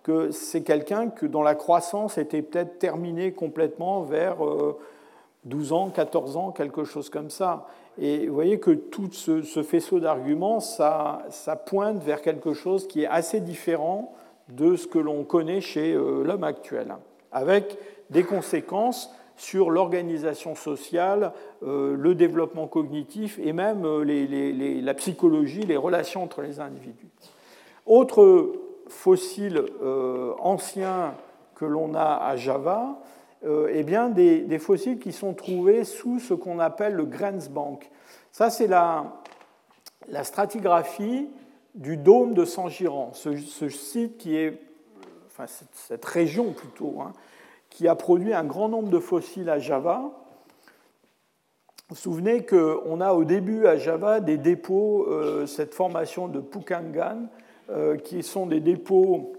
que 0.04 0.32
c'est 0.32 0.62
quelqu'un 0.62 1.12
dont 1.24 1.44
la 1.44 1.56
croissance 1.56 2.18
était 2.18 2.42
peut-être 2.42 2.80
terminée 2.80 3.34
complètement 3.34 4.04
vers 4.04 4.38
12 5.44 5.74
ans, 5.74 5.90
14 5.90 6.38
ans, 6.38 6.52
quelque 6.52 6.86
chose 6.86 7.10
comme 7.10 7.30
ça. 7.30 7.68
Et 8.00 8.28
vous 8.28 8.34
voyez 8.34 8.60
que 8.60 8.72
tout 8.72 9.10
ce, 9.12 9.42
faisceau 9.64 10.00
d'arguments, 10.00 10.60
ça, 10.60 11.26
pointe 11.66 12.04
vers 12.04 12.22
quelque 12.22 12.54
chose 12.54 12.88
qui 12.88 13.04
est 13.04 13.08
assez 13.08 13.40
différent 13.40 14.14
de 14.50 14.76
ce 14.76 14.88
que 14.88 15.00
l'on 15.00 15.24
connaît 15.24 15.62
chez 15.62 15.94
euh, 15.94 16.24
l'homme 16.24 16.44
actuel, 16.44 16.96
avec 17.32 17.78
des 18.10 18.24
conséquences 18.24 19.12
sur 19.36 19.72
l'organisation 19.72 20.56
sociale, 20.56 21.34
euh, 21.64 21.96
le 21.98 22.16
développement 22.16 22.68
cognitif 22.68 23.40
et 23.44 23.52
même 23.52 23.86
euh, 23.86 24.82
la 24.82 24.94
psychologie, 24.94 25.62
les 25.62 25.76
relations 25.78 26.24
entre 26.24 26.42
les 26.42 26.60
individus. 26.60 27.10
Autre 27.86 28.54
fossile 28.88 29.64
ancien 30.40 31.14
que 31.56 31.66
l'on 31.66 31.94
a 31.94 32.22
à 32.24 32.36
Java, 32.36 33.00
eh 33.44 33.84
bien, 33.84 34.10
des, 34.10 34.60
fossiles 34.60 35.00
qui 35.00 35.12
sont 35.12 35.34
trouvés 35.34 35.84
sous 35.84 36.20
ce 36.20 36.34
qu'on 36.34 36.60
appelle 36.60 36.94
le 36.94 37.06
Grenzbank. 37.06 37.90
Ça, 38.32 38.50
c'est 38.50 38.68
la, 38.68 39.14
stratigraphie 40.24 41.30
du 41.76 41.98
dôme 41.98 42.34
de 42.34 42.46
Sangiran, 42.46 43.12
ce, 43.14 43.70
site 43.70 44.18
qui 44.18 44.36
est, 44.36 44.60
enfin 45.28 45.46
cette 45.74 46.06
région 46.06 46.54
plutôt, 46.54 47.02
hein, 47.02 47.14
qui 47.70 47.88
a 47.88 47.96
produit 47.96 48.34
un 48.34 48.44
grand 48.44 48.70
nombre 48.70 48.90
de 48.90 49.00
fossiles 49.00 49.50
à 49.50 49.60
Java. 49.60 50.12
Vous 51.90 51.96
vous 51.96 51.96
souvenez 51.96 52.46
qu'on 52.46 53.00
a 53.00 53.14
au 53.14 53.24
début 53.24 53.66
à 53.68 53.78
Java 53.78 54.20
des 54.20 54.38
dépôts, 54.38 55.06
euh, 55.08 55.46
cette 55.46 55.74
formation 55.74 56.28
de 56.28 56.40
Pukangan, 56.40 57.28
euh, 57.70 57.98
qui 57.98 58.24
sont 58.24 58.46
des 58.46 58.60
dépôts 58.60 59.34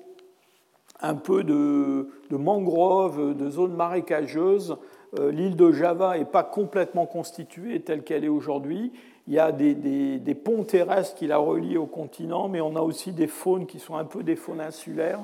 un 1.01 1.15
peu 1.15 1.45
de, 1.45 2.09
mangroves, 2.31 3.37
de 3.37 3.51
zones 3.51 3.75
marécageuses. 3.75 4.77
Euh, 5.19 5.31
l'île 5.31 5.57
de 5.57 5.73
Java 5.73 6.19
n'est 6.19 6.25
pas 6.25 6.43
complètement 6.43 7.07
constituée 7.07 7.81
telle 7.81 8.03
qu'elle 8.03 8.25
est 8.25 8.29
aujourd'hui. 8.29 8.93
Il 9.27 9.35
y 9.35 9.39
a 9.39 9.53
des, 9.53 10.35
ponts 10.35 10.65
terrestres 10.65 11.15
qui 11.15 11.27
la 11.27 11.39
relient 11.39 11.77
au 11.77 11.87
continent, 11.87 12.49
mais 12.49 12.61
on 12.61 12.77
a 12.77 12.81
aussi 12.81 13.13
des 13.13 13.27
faunes 13.27 13.67
qui 13.67 13.79
sont 13.79 13.97
un 13.97 14.05
peu 14.05 14.23
des 14.23 14.37
faunes 14.37 14.61
insulaires. 14.61 15.21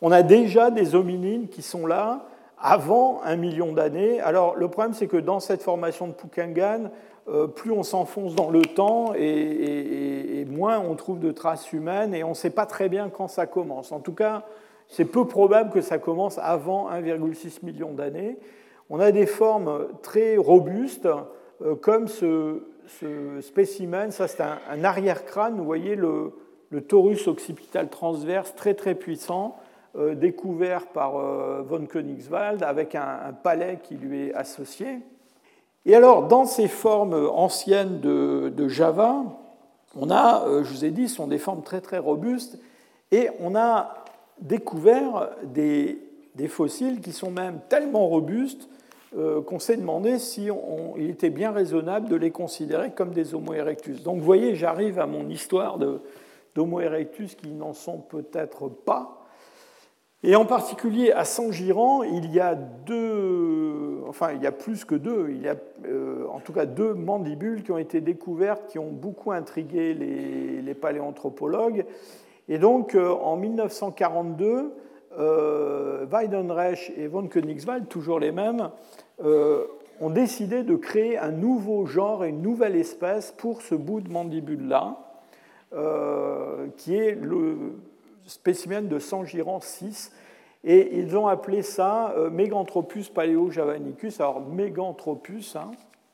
On 0.00 0.12
a 0.12 0.22
déjà 0.22 0.70
des 0.70 0.94
hominines 0.94 1.48
qui 1.48 1.62
sont 1.62 1.86
là 1.86 2.26
avant 2.58 3.20
un 3.24 3.36
million 3.36 3.72
d'années. 3.72 4.20
Alors 4.20 4.56
le 4.56 4.68
problème, 4.68 4.94
c'est 4.94 5.08
que 5.08 5.16
dans 5.16 5.40
cette 5.40 5.62
formation 5.62 6.06
de 6.06 6.12
Pukangan, 6.12 6.90
euh, 7.28 7.48
plus 7.48 7.72
on 7.72 7.82
s'enfonce 7.82 8.36
dans 8.36 8.50
le 8.50 8.62
temps 8.62 9.12
et, 9.16 10.40
et, 10.40 10.44
moins 10.44 10.78
on 10.78 10.94
trouve 10.94 11.18
de 11.18 11.32
traces 11.32 11.72
humaines 11.72 12.14
et 12.14 12.22
on 12.22 12.30
ne 12.30 12.34
sait 12.34 12.50
pas 12.50 12.66
très 12.66 12.88
bien 12.88 13.08
quand 13.08 13.26
ça 13.26 13.46
commence. 13.46 13.90
En 13.90 13.98
tout 13.98 14.12
cas, 14.12 14.44
c'est 14.88 15.04
peu 15.04 15.26
probable 15.26 15.70
que 15.70 15.80
ça 15.80 15.98
commence 15.98 16.38
avant 16.38 16.90
1,6 16.90 17.64
million 17.64 17.92
d'années. 17.92 18.38
On 18.88 19.00
a 19.00 19.10
des 19.10 19.26
formes 19.26 19.88
très 20.02 20.36
robustes, 20.36 21.08
euh, 21.62 21.74
comme 21.74 22.08
ce, 22.08 22.62
spécimen. 23.40 24.12
Ça, 24.12 24.28
c'est 24.28 24.42
un, 24.42 24.84
arrière-crâne. 24.84 25.56
Vous 25.56 25.64
voyez 25.64 25.96
le, 25.96 26.32
torus 26.86 27.26
occipital 27.26 27.88
transverse 27.88 28.54
très 28.54 28.74
très 28.74 28.94
puissant, 28.94 29.56
euh, 29.96 30.14
découvert 30.14 30.86
par 30.86 31.16
euh, 31.16 31.62
von 31.62 31.86
Königswald, 31.86 32.62
avec 32.62 32.94
un, 32.94 33.34
palais 33.42 33.80
qui 33.82 33.96
lui 33.96 34.28
est 34.28 34.34
associé. 34.34 35.00
Et 35.84 35.96
alors, 35.96 36.28
dans 36.28 36.44
ces 36.44 36.68
formes 36.68 37.28
anciennes 37.32 38.00
de, 38.00 38.52
de 38.54 38.68
Java, 38.68 39.24
on 39.98 40.10
a, 40.10 40.44
je 40.62 40.70
vous 40.70 40.84
ai 40.84 40.90
dit, 40.90 41.08
sont 41.08 41.26
des 41.26 41.38
formes 41.38 41.62
très 41.62 41.80
très 41.80 41.98
robustes, 41.98 42.58
et 43.10 43.30
on 43.40 43.56
a 43.56 43.95
découvert 44.40 45.30
des, 45.44 45.98
fossiles 46.48 47.00
qui 47.00 47.12
sont 47.12 47.30
même 47.30 47.60
tellement 47.68 48.06
robustes 48.08 48.68
euh, 49.16 49.40
qu'on 49.40 49.58
s'est 49.58 49.76
demandé 49.76 50.18
si 50.18 50.48
il 50.96 51.10
était 51.10 51.30
bien 51.30 51.50
raisonnable 51.50 52.08
de 52.08 52.16
les 52.16 52.30
considérer 52.30 52.90
comme 52.90 53.10
des 53.10 53.34
Homo 53.34 53.54
erectus. 53.54 54.02
Donc 54.02 54.18
vous 54.18 54.24
voyez, 54.24 54.54
j'arrive 54.54 54.98
à 54.98 55.06
mon 55.06 55.28
histoire 55.28 55.78
d'Homo 56.54 56.80
erectus 56.80 57.34
qui 57.34 57.50
n'en 57.50 57.72
sont 57.72 57.98
peut-être 57.98 58.68
pas. 58.68 59.22
Et 60.22 60.34
en 60.34 60.44
particulier 60.44 61.12
à 61.12 61.24
Saint-Giran, 61.24 62.02
il 62.02 62.32
y 62.32 62.40
a 62.40 62.54
deux, 62.54 64.00
enfin 64.08 64.32
il 64.32 64.42
y 64.42 64.46
a 64.46 64.52
plus 64.52 64.84
que 64.84 64.94
deux, 64.94 65.28
il 65.30 65.42
y 65.42 65.48
a 65.48 65.54
euh, 65.86 66.26
en 66.28 66.40
tout 66.40 66.52
cas 66.52 66.66
deux 66.66 66.94
mandibules 66.94 67.62
qui 67.62 67.70
ont 67.70 67.78
été 67.78 68.00
découvertes, 68.00 68.66
qui 68.66 68.78
ont 68.78 68.90
beaucoup 68.90 69.30
intrigué 69.30 69.94
les, 69.94 70.62
les 70.62 70.74
paléanthropologues 70.74 71.86
et 72.48 72.58
donc, 72.58 72.94
euh, 72.94 73.10
en 73.10 73.36
1942, 73.36 74.74
euh, 75.18 76.06
Weidenreich 76.10 76.92
et 76.96 77.08
von 77.08 77.26
Königswald, 77.26 77.88
toujours 77.88 78.20
les 78.20 78.32
mêmes, 78.32 78.70
euh, 79.24 79.64
ont 80.00 80.10
décidé 80.10 80.62
de 80.62 80.76
créer 80.76 81.18
un 81.18 81.32
nouveau 81.32 81.86
genre 81.86 82.24
et 82.24 82.28
une 82.28 82.42
nouvelle 82.42 82.76
espèce 82.76 83.32
pour 83.32 83.62
ce 83.62 83.74
bout 83.74 84.00
de 84.00 84.10
mandibule-là, 84.10 84.98
qui 86.76 86.94
est 86.94 87.14
le 87.14 87.56
spécimen 88.26 88.88
de 88.88 88.98
Sangiran 88.98 89.60
6. 89.60 90.12
Et 90.64 90.98
ils 90.98 91.16
ont 91.16 91.26
appelé 91.26 91.62
ça 91.62 92.14
Meganthropus 92.30 93.08
paleojavanicus. 93.08 94.20
Alors, 94.20 94.40
Meganthropus, 94.40 95.56
hein, 95.56 95.70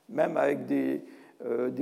même 0.09 0.37
avec 0.37 0.67
des 0.67 1.03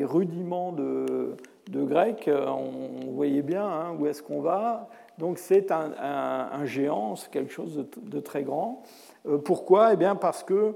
rudiments 0.05 0.73
de, 0.73 1.37
de 1.71 1.85
grec, 1.85 2.27
euh, 2.27 2.47
on 2.49 3.13
voyait 3.13 3.43
bien 3.43 3.65
hein, 3.65 3.97
où 3.99 4.07
est-ce 4.07 4.23
qu'on 4.23 4.41
va. 4.41 4.89
Donc 5.19 5.39
c'est 5.39 5.71
un, 5.71 6.65
géant, 6.65 7.15
c'est 7.15 7.31
quelque 7.31 7.53
chose 7.53 7.87
de, 7.97 8.21
très 8.21 8.43
grand. 8.43 8.83
Euh, 9.29 9.39
pourquoi? 9.39 9.93
Eh 9.93 9.97
bien 9.97 10.17
parce 10.17 10.43
que 10.43 10.75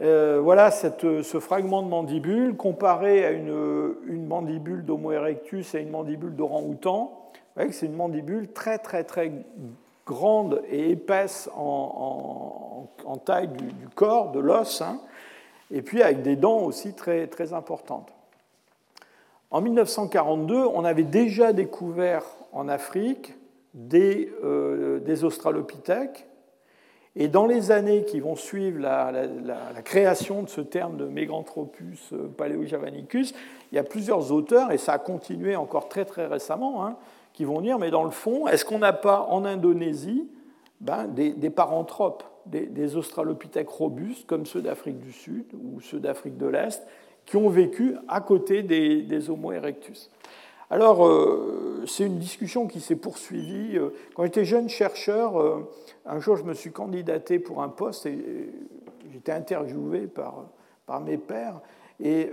euh, 0.00 0.40
voilà 0.42 0.70
ce 0.70 1.38
fragment 1.40 1.82
de 1.82 1.88
mandibule 1.88 2.56
comparé 2.56 3.24
à 3.24 3.30
une, 3.30 4.26
mandibule 4.26 4.84
d'Homo 4.84 5.12
erectus 5.12 5.74
et 5.74 5.80
une 5.80 5.90
mandibule 5.90 6.34
d'orang-outan. 6.36 7.30
C'est 7.70 7.86
une 7.86 7.96
mandibule 7.96 8.52
très 8.52 8.78
très 8.78 9.04
très 9.04 9.32
grande 10.06 10.62
et 10.68 10.90
épaisse 10.90 11.48
en, 11.56 12.88
taille 13.24 13.48
du, 13.48 13.88
corps, 13.94 14.32
de 14.32 14.40
l'os, 14.40 14.82
hein, 14.82 15.00
et 15.70 15.80
puis 15.80 16.02
avec 16.02 16.22
des 16.22 16.36
dents 16.36 16.58
aussi 16.58 16.92
très, 16.92 17.26
très 17.26 17.52
importantes. 17.52 18.12
En 19.54 19.60
1942, 19.60 20.66
on 20.66 20.84
avait 20.84 21.04
déjà 21.04 21.52
découvert 21.52 22.24
en 22.50 22.66
Afrique 22.66 23.34
des, 23.72 24.32
euh, 24.42 25.22
australopithèques. 25.22 26.26
Et 27.14 27.28
dans 27.28 27.46
les 27.46 27.70
années 27.70 28.04
qui 28.04 28.18
vont 28.18 28.34
suivre 28.34 28.80
la, 28.80 29.12
création 29.84 30.42
de 30.42 30.48
ce 30.48 30.60
terme 30.60 30.96
de 30.96 31.04
Meganthropus 31.04 32.12
euh, 32.12 32.26
paleojavanicus, 32.36 33.32
il 33.70 33.76
y 33.76 33.78
a 33.78 33.84
plusieurs 33.84 34.32
auteurs, 34.32 34.72
et 34.72 34.76
ça 34.76 34.94
a 34.94 34.98
continué 34.98 35.54
encore 35.54 35.88
très 35.88 36.04
très 36.04 36.26
récemment, 36.26 36.84
hein, 36.84 36.96
qui 37.32 37.44
vont 37.44 37.60
dire, 37.60 37.78
mais 37.78 37.92
dans 37.92 38.02
le 38.02 38.10
fond, 38.10 38.48
est-ce 38.48 38.64
qu'on 38.64 38.80
n'a 38.80 38.92
pas 38.92 39.20
en 39.30 39.44
Indonésie 39.44 40.28
ben, 40.80 41.06
des, 41.06 41.50
paranthropes, 41.50 42.24
des, 42.46 42.66
des 42.66 42.96
australopithèques 42.96 43.70
robustes 43.70 44.26
comme 44.26 44.46
ceux 44.46 44.62
d'Afrique 44.62 44.98
du 44.98 45.12
Sud 45.12 45.44
ou 45.54 45.80
ceux 45.80 46.00
d'Afrique 46.00 46.38
de 46.38 46.46
l'Est, 46.46 46.84
qui 47.26 47.36
ont 47.36 47.48
vécu 47.48 47.96
à 48.08 48.20
côté 48.20 48.62
des, 48.62 49.30
Homo 49.30 49.52
erectus. 49.52 50.10
Alors, 50.70 51.06
euh, 51.06 51.84
c'est 51.86 52.04
une 52.04 52.18
discussion 52.18 52.66
qui 52.66 52.80
s'est 52.80 52.96
poursuivie. 52.96 53.76
Euh, 53.76 53.90
quand 54.14 54.24
j'étais 54.24 54.44
jeune 54.44 54.68
chercheur, 54.68 55.40
euh, 55.40 55.70
un 56.06 56.18
jour, 56.20 56.36
je 56.36 56.42
me 56.42 56.54
suis 56.54 56.72
candidaté 56.72 57.38
pour 57.38 57.62
un 57.62 57.68
poste 57.68 58.06
et 58.06 58.50
j'étais 59.12 59.32
interviewé 59.32 60.06
par, 60.06 60.46
par 60.86 61.00
mes 61.00 61.18
pairs. 61.18 61.60
Et 62.00 62.28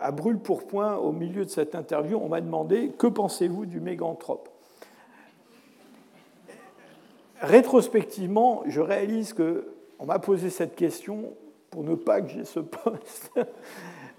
à 0.00 0.12
brûle-pourpoint, 0.12 0.98
au 0.98 1.10
milieu 1.10 1.44
de 1.44 1.50
cette 1.50 1.74
interview, 1.74 2.16
on 2.22 2.28
m'a 2.28 2.40
demandé 2.40 2.92
Que 2.96 3.08
pensez-vous 3.08 3.66
du 3.66 3.80
méganthrope? 3.80 4.48
Rétrospectivement, 7.40 8.62
je 8.66 8.80
réalise 8.80 9.34
qu'on 9.34 10.06
m'a 10.06 10.20
posé 10.20 10.48
cette 10.48 10.76
question 10.76 11.34
pour 11.70 11.82
ne 11.82 11.96
pas 11.96 12.20
que 12.20 12.28
j'ai 12.28 12.44
ce 12.44 12.60
poste. 12.60 13.32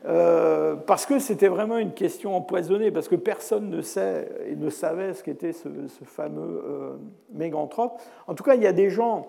Euh, 0.08 0.76
parce 0.76 1.06
que 1.06 1.18
c'était 1.18 1.48
vraiment 1.48 1.78
une 1.78 1.94
question 1.94 2.36
empoisonnée, 2.36 2.92
parce 2.92 3.08
que 3.08 3.16
personne 3.16 3.70
ne 3.70 3.82
sait 3.82 4.30
et 4.48 4.56
ne 4.56 4.70
savait 4.70 5.14
ce 5.14 5.24
qu'était 5.24 5.54
ce, 5.54 5.68
fameux 6.04 6.64
euh, 6.64 6.94
méganthrope. 7.34 8.00
En 8.28 8.36
tout 8.36 8.44
cas, 8.44 8.54
il 8.54 8.62
y 8.62 8.68
a 8.68 8.74
des 8.74 8.92
gens 8.92 9.26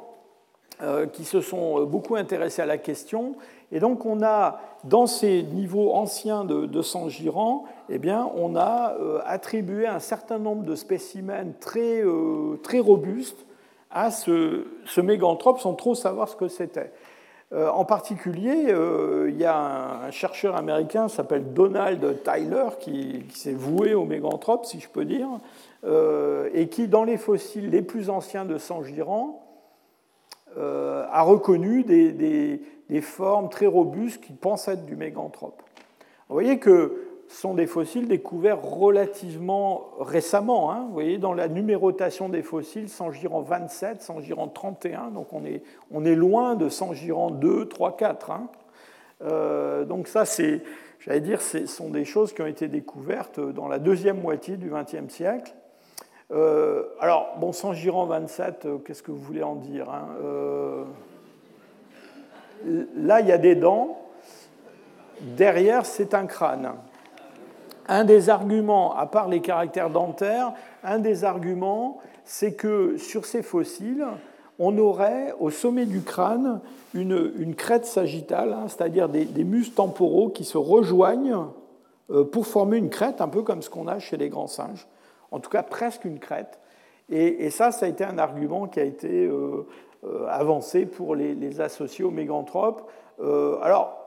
euh, 0.82 1.06
qui 1.06 1.24
se 1.24 1.40
sont 1.40 1.84
beaucoup 1.84 2.16
intéressés 2.16 2.60
à 2.60 2.66
la 2.66 2.76
question, 2.76 3.36
et 3.72 3.80
donc 3.80 4.04
on 4.04 4.22
a, 4.22 4.60
dans 4.84 5.06
ces 5.06 5.42
niveaux 5.44 5.94
anciens 5.94 6.44
de, 6.44 6.66
de 6.66 6.82
sang 6.82 7.08
girant, 7.08 7.64
eh 7.88 7.98
bien, 7.98 8.30
on 8.36 8.54
a 8.54 8.94
attribué 9.24 9.86
un 9.86 10.00
certain 10.00 10.38
nombre 10.38 10.64
de 10.64 10.74
spécimens 10.74 11.54
très, 11.58 12.04
très 12.62 12.80
robustes 12.80 13.46
à 13.90 14.10
ce, 14.10 14.66
ce 14.84 15.00
méganthrope 15.00 15.58
sans 15.58 15.72
trop 15.72 15.94
savoir 15.94 16.28
ce 16.28 16.36
que 16.36 16.48
c'était. 16.48 16.92
Euh, 17.52 17.68
en 17.68 17.84
particulier, 17.84 18.66
euh, 18.70 19.30
il 19.30 19.36
y 19.36 19.44
a 19.44 20.04
un, 20.06 20.10
chercheur 20.10 20.56
américain 20.56 21.08
s'appelle 21.08 21.52
Donald 21.52 22.22
Tyler, 22.24 22.66
qui, 22.80 23.24
s'est 23.34 23.52
voué 23.52 23.94
au 23.94 24.04
méganthrope, 24.04 24.64
si 24.64 24.80
je 24.80 24.88
peux 24.88 25.04
dire, 25.04 25.28
euh, 25.84 26.50
et 26.52 26.68
qui, 26.68 26.88
dans 26.88 27.04
les 27.04 27.16
fossiles 27.16 27.70
les 27.70 27.82
plus 27.82 28.10
anciens 28.10 28.44
de 28.44 28.58
sang 28.58 28.82
girant, 28.82 29.42
a 30.58 31.20
reconnu 31.20 31.84
des, 31.84 32.12
des, 32.88 33.00
formes 33.02 33.50
très 33.50 33.66
robustes 33.66 34.22
qui 34.22 34.32
pensent 34.32 34.68
être 34.68 34.86
du 34.86 34.96
méganthrope. 34.96 35.62
Vous 36.28 36.34
voyez 36.34 36.58
que 36.58 37.05
sont 37.28 37.54
des 37.54 37.66
fossiles 37.66 38.08
découverts 38.08 38.62
relativement 38.62 39.90
récemment. 40.00 40.72
Hein. 40.72 40.84
Vous 40.86 40.92
voyez, 40.92 41.18
dans 41.18 41.32
la 41.32 41.48
numérotation 41.48 42.28
des 42.28 42.42
fossiles, 42.42 42.88
Sangirant 42.88 43.42
27, 43.42 44.02
Sangirant 44.02 44.48
31, 44.48 45.10
donc 45.10 45.32
on 45.32 45.44
est, 45.44 46.14
loin 46.14 46.54
de 46.54 46.68
Sangirant 46.68 47.30
2, 47.30 47.66
3, 47.66 47.96
4. 47.96 48.30
donc 49.86 50.08
ça, 50.08 50.24
c'est, 50.24 50.62
j'allais 51.00 51.20
dire, 51.20 51.42
ce 51.42 51.66
sont 51.66 51.90
des 51.90 52.04
choses 52.04 52.32
qui 52.32 52.42
ont 52.42 52.46
été 52.46 52.68
découvertes 52.68 53.40
dans 53.40 53.68
la 53.68 53.78
deuxième 53.78 54.20
moitié 54.20 54.56
du 54.56 54.70
XXe 54.70 55.12
siècle. 55.12 55.54
Euh, 56.32 56.84
alors, 57.00 57.36
bon, 57.38 57.52
Sangirant 57.52 58.06
27, 58.06 58.66
euh, 58.66 58.78
qu'est-ce 58.78 59.02
que 59.02 59.12
vous 59.12 59.20
voulez 59.20 59.42
en 59.42 59.54
dire 59.54 59.88
hein 59.90 60.08
euh, 60.22 60.84
Là, 62.96 63.20
il 63.20 63.28
y 63.28 63.32
a 63.32 63.38
des 63.38 63.54
dents. 63.54 64.00
Derrière, 65.20 65.86
c'est 65.86 66.14
un 66.14 66.26
crâne 66.26 66.72
un 67.88 68.04
des 68.04 68.30
arguments, 68.30 68.96
à 68.96 69.06
part 69.06 69.28
les 69.28 69.40
caractères 69.40 69.90
dentaires, 69.90 70.52
un 70.82 70.98
des 70.98 71.24
arguments, 71.24 71.98
c'est 72.24 72.54
que 72.54 72.96
sur 72.96 73.24
ces 73.24 73.42
fossiles, 73.42 74.06
on 74.58 74.76
aurait 74.78 75.34
au 75.38 75.50
sommet 75.50 75.86
du 75.86 76.02
crâne 76.02 76.60
une, 76.94 77.54
crête 77.54 77.84
sagittale, 77.84 78.52
hein, 78.52 78.64
c'est-à-dire 78.68 79.08
des, 79.08 79.44
muscles 79.44 79.74
temporaux 79.74 80.30
qui 80.30 80.44
se 80.44 80.56
rejoignent 80.56 81.46
euh, 82.10 82.24
pour 82.24 82.46
former 82.46 82.78
une 82.78 82.90
crête, 82.90 83.20
un 83.20 83.28
peu 83.28 83.42
comme 83.42 83.62
ce 83.62 83.70
qu'on 83.70 83.86
a 83.86 83.98
chez 83.98 84.16
les 84.16 84.28
grands 84.28 84.46
singes, 84.46 84.86
en 85.30 85.40
tout 85.40 85.50
cas 85.50 85.62
presque 85.62 86.04
une 86.04 86.18
crête. 86.18 86.58
Et, 87.08 87.50
ça, 87.50 87.70
ça 87.70 87.86
a 87.86 87.88
été 87.88 88.02
un 88.02 88.18
argument 88.18 88.66
qui 88.66 88.80
a 88.80 88.84
été 88.84 89.26
euh, 89.26 89.66
euh, 90.04 90.26
avancé 90.28 90.86
pour 90.86 91.14
les, 91.14 91.34
les 91.34 91.60
associer 91.60 92.04
aux 92.04 92.10
méganthropes. 92.10 92.90
alors, 93.62 94.05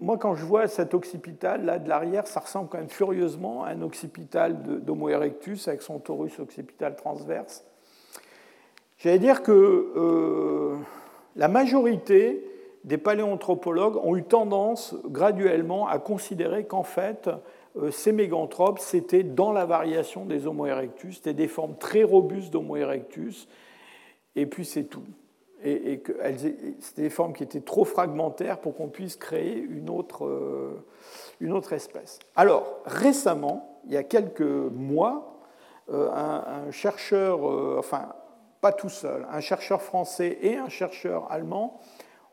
moi, 0.00 0.18
quand 0.18 0.34
je 0.34 0.44
vois 0.44 0.68
cet 0.68 0.92
occipital 0.92 1.64
là 1.64 1.78
de 1.78 1.88
l'arrière, 1.88 2.26
ça 2.26 2.40
ressemble 2.40 2.68
quand 2.68 2.78
même 2.78 2.90
furieusement 2.90 3.64
à 3.64 3.70
un 3.70 3.82
occipital 3.82 4.62
d'Homo 4.82 5.08
erectus 5.08 5.66
avec 5.66 5.82
son 5.82 5.98
torus 5.98 6.38
occipital 6.38 6.94
transverse. 6.94 7.64
J'allais 8.98 9.18
dire 9.18 9.42
que 9.42 9.52
euh, 9.96 10.76
la 11.36 11.48
majorité 11.48 12.44
des 12.84 12.98
paléanthropologues 12.98 13.96
ont 13.96 14.16
eu 14.16 14.24
tendance 14.24 14.94
graduellement 15.06 15.88
à 15.88 15.98
considérer 15.98 16.64
qu'en 16.64 16.82
fait, 16.82 17.30
euh, 17.76 17.90
ces 17.90 18.12
méganthropes, 18.12 18.78
c'était 18.78 19.22
dans 19.22 19.52
la 19.52 19.64
variation 19.64 20.26
des 20.26 20.46
Homo 20.46 20.66
erectus, 20.66 21.16
c'était 21.16 21.34
des 21.34 21.48
formes 21.48 21.76
très 21.76 22.02
robustes 22.02 22.52
d'Homo 22.52 22.76
erectus, 22.76 23.48
et 24.36 24.46
puis 24.46 24.64
c'est 24.64 24.84
tout 24.84 25.04
et, 25.64 25.98
que 26.00 26.12
c'était 26.80 27.02
des 27.02 27.10
formes 27.10 27.32
qui 27.32 27.42
étaient 27.42 27.60
trop 27.60 27.84
fragmentaires 27.84 28.58
pour 28.58 28.74
qu'on 28.74 28.88
puisse 28.88 29.16
créer 29.16 29.56
une 29.58 29.90
autre, 29.90 30.26
euh, 30.26 30.84
une 31.40 31.52
autre 31.52 31.72
espèce. 31.72 32.18
Alors, 32.36 32.80
récemment, 32.84 33.80
il 33.86 33.92
y 33.92 33.96
a 33.96 34.02
quelques 34.02 34.40
mois, 34.40 35.40
euh, 35.90 36.10
un, 36.10 36.70
chercheur, 36.70 37.48
euh, 37.48 37.76
enfin, 37.78 38.14
pas 38.60 38.72
tout 38.72 38.88
seul, 38.88 39.26
un 39.30 39.40
chercheur 39.40 39.82
français 39.82 40.38
et 40.42 40.56
un 40.56 40.68
chercheur 40.68 41.30
allemand 41.30 41.80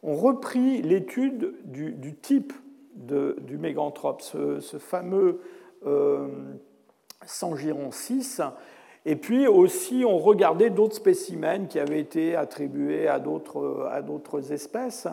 ont 0.04 0.16
repris 0.16 0.82
l'étude 0.82 1.56
du, 1.66 2.16
type 2.16 2.54
de, 2.96 3.36
du 3.42 3.58
méganthrope, 3.58 4.22
ce, 4.22 4.60
ce 4.60 4.78
fameux 4.78 5.42
Sangiron 7.26 7.92
6, 7.92 8.42
et 9.06 9.16
puis 9.16 9.48
aussi, 9.48 10.04
on 10.06 10.18
regardait 10.18 10.70
d'autres 10.70 10.96
spécimens 10.96 11.68
qui 11.68 11.80
avaient 11.80 12.00
été 12.00 12.36
attribués 12.36 13.08
à 13.08 13.20
d'autres 13.20 14.52
espèces. 14.52 15.08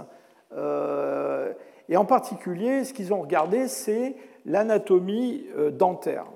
Euh, 0.53 1.53
et 1.89 1.97
en 1.97 2.05
particulier, 2.05 2.85
ce 2.85 2.93
qu'ils 2.93 3.15
ont 3.15 3.21
regardé, 3.21 3.69
c'est 3.69 4.17
l'anatomie 4.45 5.47
euh, 5.57 5.71
dentaire. 5.71 6.27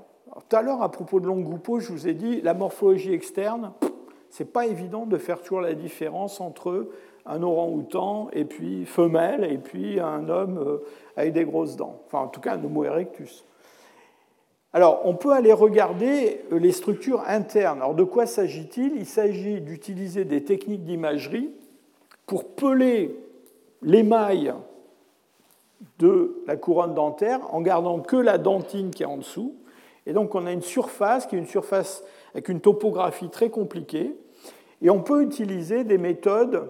tout 0.48 0.56
à 0.56 0.62
l'heure, 0.62 0.82
à 0.82 0.90
propos 0.90 1.20
de 1.20 1.26
Longoupo, 1.26 1.80
je 1.80 1.92
vous 1.92 2.06
ai 2.08 2.14
dit, 2.14 2.40
la 2.40 2.54
morphologie 2.54 3.12
externe, 3.12 3.72
c'est 4.30 4.52
pas 4.52 4.66
évident 4.66 5.06
de 5.06 5.18
faire 5.18 5.40
toujours 5.42 5.60
la 5.60 5.74
différence 5.74 6.40
entre 6.40 6.88
un 7.26 7.42
orang-outan 7.42 8.28
et 8.32 8.44
puis 8.44 8.86
femelle 8.86 9.44
et 9.44 9.58
puis 9.58 10.00
un 10.00 10.28
homme 10.28 10.58
euh, 10.58 10.78
avec 11.16 11.32
des 11.32 11.44
grosses 11.44 11.76
dents. 11.76 12.00
Enfin, 12.06 12.20
en 12.20 12.28
tout 12.28 12.40
cas, 12.40 12.54
un 12.54 12.64
Homo 12.64 12.84
erectus. 12.84 13.44
Alors, 14.72 15.02
on 15.04 15.14
peut 15.14 15.32
aller 15.32 15.52
regarder 15.52 16.42
euh, 16.52 16.58
les 16.58 16.70
structures 16.70 17.22
internes. 17.26 17.78
Alors, 17.78 17.94
de 17.94 18.04
quoi 18.04 18.26
s'agit-il? 18.26 18.92
Il, 18.96 19.06
s'agit 19.06 19.60
d'utiliser 19.60 20.24
des 20.24 20.44
techniques 20.44 20.84
d'imagerie 20.84 21.50
pour 22.26 22.54
peler 22.54 23.16
l'émail 23.82 24.54
de 25.98 26.42
la 26.46 26.56
couronne 26.56 26.94
dentaire 26.94 27.40
en 27.52 27.60
gardant 27.62 28.00
que 28.00 28.16
la 28.16 28.38
dentine 28.38 28.90
qui 28.90 29.02
est 29.02 29.06
en 29.06 29.16
dessous. 29.16 29.56
Et 30.06 30.12
donc, 30.12 30.34
on 30.36 30.46
a 30.46 30.52
une 30.52 30.62
surface 30.62 31.26
qui 31.26 31.34
est 31.34 31.38
une 31.38 31.46
surface 31.46 32.04
avec 32.32 32.48
une 32.48 32.60
topographie 32.60 33.28
très 33.28 33.50
compliquée. 33.50 34.14
Et 34.82 34.88
on 34.88 35.00
peut 35.00 35.22
utiliser 35.22 35.82
des 35.82 35.98
méthodes 35.98 36.68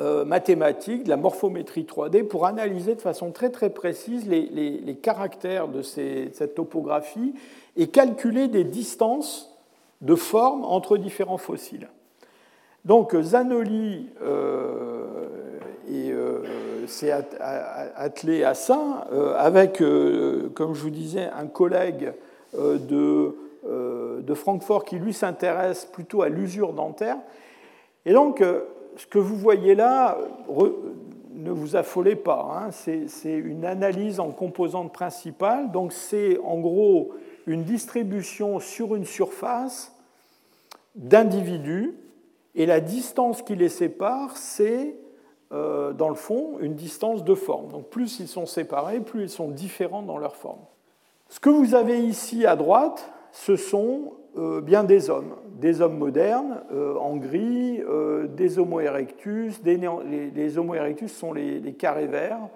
euh, 0.00 0.24
mathématiques, 0.24 1.04
de 1.04 1.10
la 1.10 1.18
morphométrie 1.18 1.82
3D, 1.82 2.24
pour 2.24 2.46
analyser 2.46 2.94
de 2.94 3.00
façon 3.02 3.30
très 3.30 3.50
très 3.50 3.68
précise 3.68 4.26
les, 4.26 4.96
caractères 5.02 5.68
de 5.68 5.82
cette 5.82 6.54
topographie 6.54 7.34
et 7.76 7.88
calculer 7.88 8.48
des 8.48 8.64
distances 8.64 9.54
de 10.00 10.14
forme 10.14 10.64
entre 10.64 10.96
différents 10.96 11.36
fossiles. 11.36 11.88
Donc 12.86 13.14
Zanoli 13.20 14.08
euh, 14.22 15.04
euh, 15.90 16.86
s'est 16.86 17.12
attelé 17.94 18.44
à 18.44 18.54
ça 18.54 19.06
avec, 19.36 19.82
comme 20.54 20.74
je 20.74 20.80
vous 20.80 20.90
disais, 20.90 21.28
un 21.38 21.48
collègue 21.48 22.14
de, 22.54 23.36
de 23.68 24.34
Francfort 24.34 24.86
qui 24.86 24.96
lui 24.96 25.12
s'intéresse 25.12 25.84
plutôt 25.84 26.22
à 26.22 26.30
l'usure 26.30 26.72
dentaire. 26.72 27.18
Et 28.06 28.14
donc 28.14 28.42
ce 28.96 29.06
que 29.06 29.18
vous 29.18 29.36
voyez 29.36 29.74
là, 29.74 30.18
ne 31.34 31.50
vous 31.50 31.76
affolez 31.76 32.16
pas, 32.16 32.50
hein. 32.54 32.70
c'est 32.70 33.32
une 33.32 33.64
analyse 33.64 34.20
en 34.20 34.30
composantes 34.30 34.92
principales, 34.92 35.70
donc 35.70 35.92
c'est 35.92 36.38
en 36.38 36.58
gros 36.60 37.12
une 37.46 37.64
distribution 37.64 38.60
sur 38.60 38.94
une 38.94 39.04
surface 39.04 39.92
d'individus, 40.94 41.94
et 42.54 42.66
la 42.66 42.80
distance 42.80 43.42
qui 43.42 43.56
les 43.56 43.70
sépare, 43.70 44.36
c'est 44.36 44.94
euh, 45.52 45.92
dans 45.92 46.08
le 46.08 46.14
fond 46.14 46.58
une 46.60 46.74
distance 46.74 47.24
de 47.24 47.34
forme. 47.34 47.68
Donc 47.68 47.88
plus 47.88 48.20
ils 48.20 48.28
sont 48.28 48.46
séparés, 48.46 49.00
plus 49.00 49.22
ils 49.22 49.30
sont 49.30 49.48
différents 49.48 50.02
dans 50.02 50.18
leur 50.18 50.36
forme. 50.36 50.60
Ce 51.28 51.40
que 51.40 51.50
vous 51.50 51.74
avez 51.74 51.98
ici 52.00 52.46
à 52.46 52.56
droite, 52.56 53.10
ce 53.32 53.56
sont 53.56 54.12
euh, 54.12 54.21
bien 54.34 54.84
des 54.84 55.10
hommes, 55.10 55.34
des 55.62 55.80
hommes 55.80 55.98
modernes 55.98 56.62
euh, 56.72 56.96
en 56.96 57.16
gris, 57.16 57.80
euh, 57.82 58.26
des 58.26 58.58
Homo 58.58 58.80
erectus, 58.80 59.60
les, 59.64 60.58
Homo 60.58 60.74
erectus 60.74 61.12
sont 61.12 61.32
les, 61.32 61.74
carrés 61.74 62.06
verts, 62.06 62.48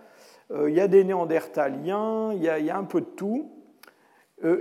il 0.50 0.74
y 0.74 0.80
a 0.80 0.86
des 0.86 1.02
néandertaliens, 1.02 2.32
il 2.32 2.42
y 2.42 2.48
a, 2.48 2.76
un 2.76 2.84
peu 2.84 3.00
de 3.00 3.06
tout. 3.06 3.50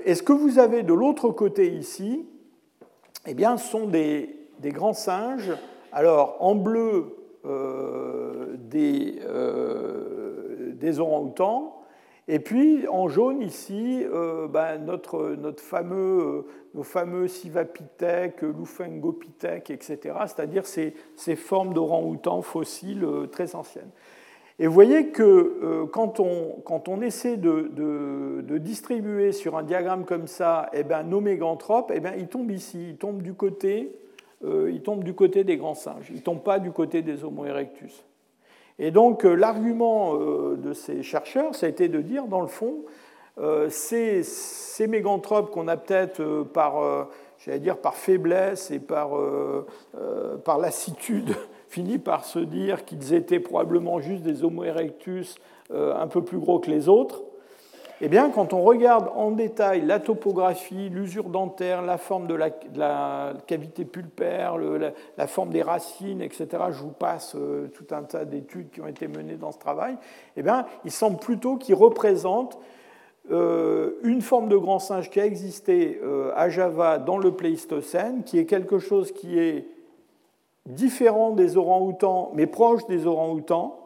et 0.03 0.15
ce 0.15 0.23
que 0.23 0.33
vous 0.33 0.57
avez 0.57 0.81
de 0.81 0.93
l'autre 0.93 1.29
côté 1.29 1.71
ici, 1.71 2.25
eh 3.27 3.35
bien, 3.35 3.57
sont 3.57 3.85
des, 3.85 4.35
grands 4.63 4.93
singes. 4.93 5.53
Alors, 5.91 6.37
en 6.39 6.55
bleu, 6.55 7.15
des, 8.57 9.19
des 10.73 10.99
orang-outans, 10.99 11.74
Et 12.27 12.39
puis 12.39 12.87
en 12.87 13.07
jaune 13.07 13.41
ici, 13.41 14.03
euh, 14.03 14.47
ben, 14.47 14.83
notre, 14.83 15.37
fameux, 15.57 16.19
euh, 16.19 16.41
nos 16.73 16.81
fameux 16.81 17.27
Sivapithèques, 17.27 18.41
Lufengopithèques, 18.41 19.69
etc., 19.69 20.15
c'est-à-dire 20.25 20.65
ces, 20.65 20.95
formes 21.35 21.73
d'orang-outan 21.73 22.41
fossiles 22.41 23.03
euh, 23.03 23.27
très 23.27 23.53
anciennes. 23.55 23.91
Et 24.57 24.67
vous 24.67 24.73
voyez 24.73 25.09
que 25.09 25.85
quand, 25.91 26.21
on, 26.21 26.61
quand, 26.63 26.87
on, 26.87 27.01
essaie 27.01 27.35
de, 27.35 28.41
distribuer 28.57 29.33
sur 29.33 29.57
un 29.57 29.63
diagramme 29.63 30.05
comme 30.05 30.27
ça 30.27 30.69
eh 30.71 30.83
ben, 30.83 31.03
nos 31.03 31.19
méganthropes, 31.19 31.91
eh 31.93 31.99
ben, 31.99 32.13
ils 32.17 32.29
tombent 32.29 32.51
ici, 32.51 32.91
ils 32.91 32.95
tombent 32.95 33.21
du 33.21 33.33
côté, 33.33 33.91
ils 34.45 34.81
tombent 34.81 35.03
du 35.03 35.13
côté 35.13 35.43
des 35.43 35.57
grands 35.57 35.73
singes, 35.73 36.07
ils 36.09 36.15
ne 36.15 36.21
tombent 36.21 36.41
pas 36.43 36.59
du 36.59 36.71
côté 36.71 37.01
des 37.01 37.25
Homo 37.25 37.45
erectus. 37.45 38.05
Et 38.79 38.91
donc 38.91 39.25
euh, 39.25 39.35
l'argument 39.35 40.15
euh, 40.15 40.55
de 40.57 40.73
ces 40.73 41.03
chercheurs, 41.03 41.55
ça 41.55 41.65
a 41.65 41.69
été 41.69 41.87
de 41.87 42.01
dire, 42.01 42.27
dans 42.27 42.41
le 42.41 42.47
fond, 42.47 42.83
euh, 43.37 43.69
ces, 43.69 44.23
ces 44.23 44.87
méganthropes 44.87 45.51
qu'on 45.51 45.67
a 45.67 45.77
peut-être 45.77 46.43
par 46.43 47.05
faiblesse 47.93 48.71
et 48.71 48.79
par, 48.79 49.11
par 50.43 50.57
lassitude, 50.57 51.35
fini 51.67 51.97
par 51.97 52.25
se 52.25 52.39
dire 52.39 52.85
qu'ils 52.85 53.13
étaient 53.13 53.39
probablement 53.39 53.99
juste 53.99 54.23
des 54.23 54.43
Homo 54.43 54.63
erectus 54.63 55.35
un 55.71 56.07
peu 56.07 56.23
plus 56.23 56.39
gros 56.39 56.59
que 56.59 56.69
les 56.69 56.89
autres, 56.89 57.23
eh 58.01 58.09
bien, 58.09 58.29
quand 58.29 58.51
on 58.51 58.61
regarde 58.61 59.09
en 59.15 59.31
détail 59.31 59.85
la 59.85 59.99
topographie, 59.99 60.89
l'usure 60.89 61.29
dentaire, 61.29 61.81
la 61.81 61.97
forme 61.97 62.27
de 62.27 62.35
la, 62.35 63.33
cavité 63.47 63.85
pulpaire, 63.85 64.57
la, 64.57 65.27
forme 65.27 65.51
des 65.51 65.61
racines, 65.61 66.21
etc., 66.21 66.47
je 66.71 66.79
vous 66.79 66.91
passe 66.91 67.35
euh, 67.35 67.67
tout 67.67 67.95
un 67.95 68.03
tas 68.03 68.25
d'études 68.25 68.69
qui 68.69 68.81
ont 68.81 68.87
été 68.87 69.07
menées 69.07 69.37
dans 69.37 69.53
ce 69.53 69.59
travail, 69.59 69.97
eh 70.35 70.43
bien, 70.43 70.65
il 70.83 70.91
semble 70.91 71.17
plutôt 71.17 71.55
qu'il 71.55 71.75
représente 71.75 72.59
euh, 73.31 73.93
une 74.03 74.21
forme 74.21 74.49
de 74.49 74.57
grand 74.57 74.79
singe 74.79 75.09
qui 75.09 75.19
a 75.19 75.25
existé 75.25 75.99
euh, 76.03 76.31
à 76.35 76.49
Java 76.49 76.97
dans 76.97 77.17
le 77.17 77.31
Pléistocène, 77.31 78.23
qui 78.23 78.37
est 78.37 78.45
quelque 78.45 78.77
chose 78.77 79.13
qui 79.13 79.39
est 79.39 79.67
différent 80.65 81.31
des 81.31 81.55
orang-outans, 81.57 82.31
mais 82.33 82.45
proche 82.45 82.85
des 82.87 83.07
orang-outans, 83.07 83.84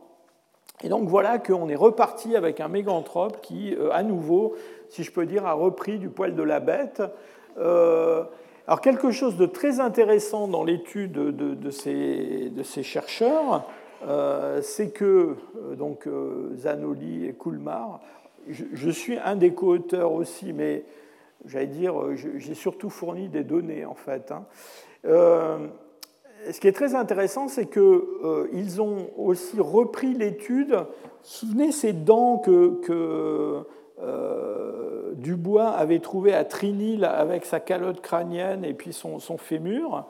et 0.84 0.89
donc 0.89 1.10
voilà 1.10 1.39
qu'on 1.39 1.68
est 1.68 1.76
reparti 1.76 2.35
avec 2.35 2.60
un 2.60 2.69
méganthrope 2.69 3.41
qui, 3.41 3.76
euh, 3.76 3.91
à 3.91 4.03
nouveau, 4.03 4.56
si 4.88 5.03
je 5.03 5.11
peux 5.11 5.26
dire, 5.26 5.45
a 5.45 5.53
repris 5.53 5.99
du 5.99 6.10
poil 6.10 6.35
de 6.35 6.43
la 6.43 6.60
bête. 6.60 7.01
Euh, 7.57 8.23
alors 8.68 8.81
quelque 8.81 9.11
chose 9.11 9.35
de 9.35 9.45
très 9.45 9.80
intéressant 9.80 10.47
dans 10.47 10.64
l'étude 10.64 11.11
de, 11.11 11.72
ces, 11.72 12.49
de, 12.49 12.64
ces, 12.64 12.84
chercheurs, 12.84 13.68
euh, 14.07 14.61
c'est 14.61 14.91
que 14.91 15.35
donc 15.76 16.07
Zanoli 16.56 17.26
et 17.26 17.34
Kulmar, 17.34 17.99
je, 18.47 18.89
suis 18.89 19.18
un 19.18 19.35
des 19.35 19.53
co-auteurs 19.53 20.14
aussi, 20.14 20.53
mais 20.53 20.85
j'allais 21.45 21.68
dire, 21.68 21.95
j'ai 22.15 22.53
surtout 22.53 22.89
fourni 22.89 23.27
des 23.27 23.43
données 23.43 23.85
en 23.85 23.95
fait. 23.95 24.31
Hein 24.31 24.45
ce 26.52 26.60
qui 26.60 26.68
est 26.68 26.74
très 26.74 26.95
intéressant, 26.95 27.48
c'est 27.48 27.66
qu'ils 27.66 27.82
euh, 27.82 28.80
ont 28.80 29.10
aussi 29.18 29.60
repris 29.60 30.14
l'étude. 30.14 30.78
Souvenez 31.22 31.72
ces 31.72 31.94
dents 31.94 32.38
que, 32.38 33.66
euh, 34.02 35.14
Dubois 35.16 35.70
avait 35.70 35.99
trouvées 35.99 36.34
à 36.34 36.45
Trinil 36.45 37.03
avec 37.03 37.45
sa 37.45 37.60
calotte 37.60 37.99
crânienne 38.02 38.64
et 38.64 38.74
puis 38.74 38.94
son, 38.94 39.20
fémur. 39.38 40.06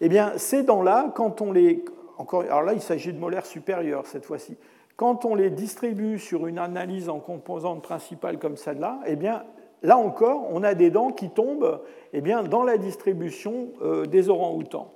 Eh 0.00 0.08
bien, 0.08 0.32
ces 0.36 0.62
dents-là, 0.62 1.12
quand 1.14 1.40
on 1.40 1.52
les. 1.52 1.84
Encore, 2.18 2.42
alors 2.42 2.62
là, 2.62 2.72
il 2.72 2.80
s'agit 2.80 3.12
de 3.12 3.18
molaires 3.18 3.46
supérieurs 3.46 4.06
cette 4.06 4.24
fois-ci. 4.24 4.56
Quand 4.96 5.24
on 5.24 5.34
les 5.34 5.50
distribue 5.50 6.18
sur 6.18 6.46
une 6.46 6.58
analyse 6.58 7.08
en 7.08 7.20
composantes 7.20 7.82
principales 7.82 8.38
comme 8.38 8.56
celle-là, 8.56 9.00
eh 9.06 9.16
bien, 9.16 9.44
là 9.82 9.96
encore, 9.96 10.48
on 10.50 10.62
a 10.62 10.74
des 10.74 10.90
dents 10.90 11.12
qui 11.12 11.30
tombent 11.30 11.80
eh 12.12 12.20
bien, 12.20 12.42
dans 12.42 12.64
la 12.64 12.76
distribution 12.76 13.68
euh, 13.82 14.04
des 14.04 14.28
orangs-outans. 14.28 14.92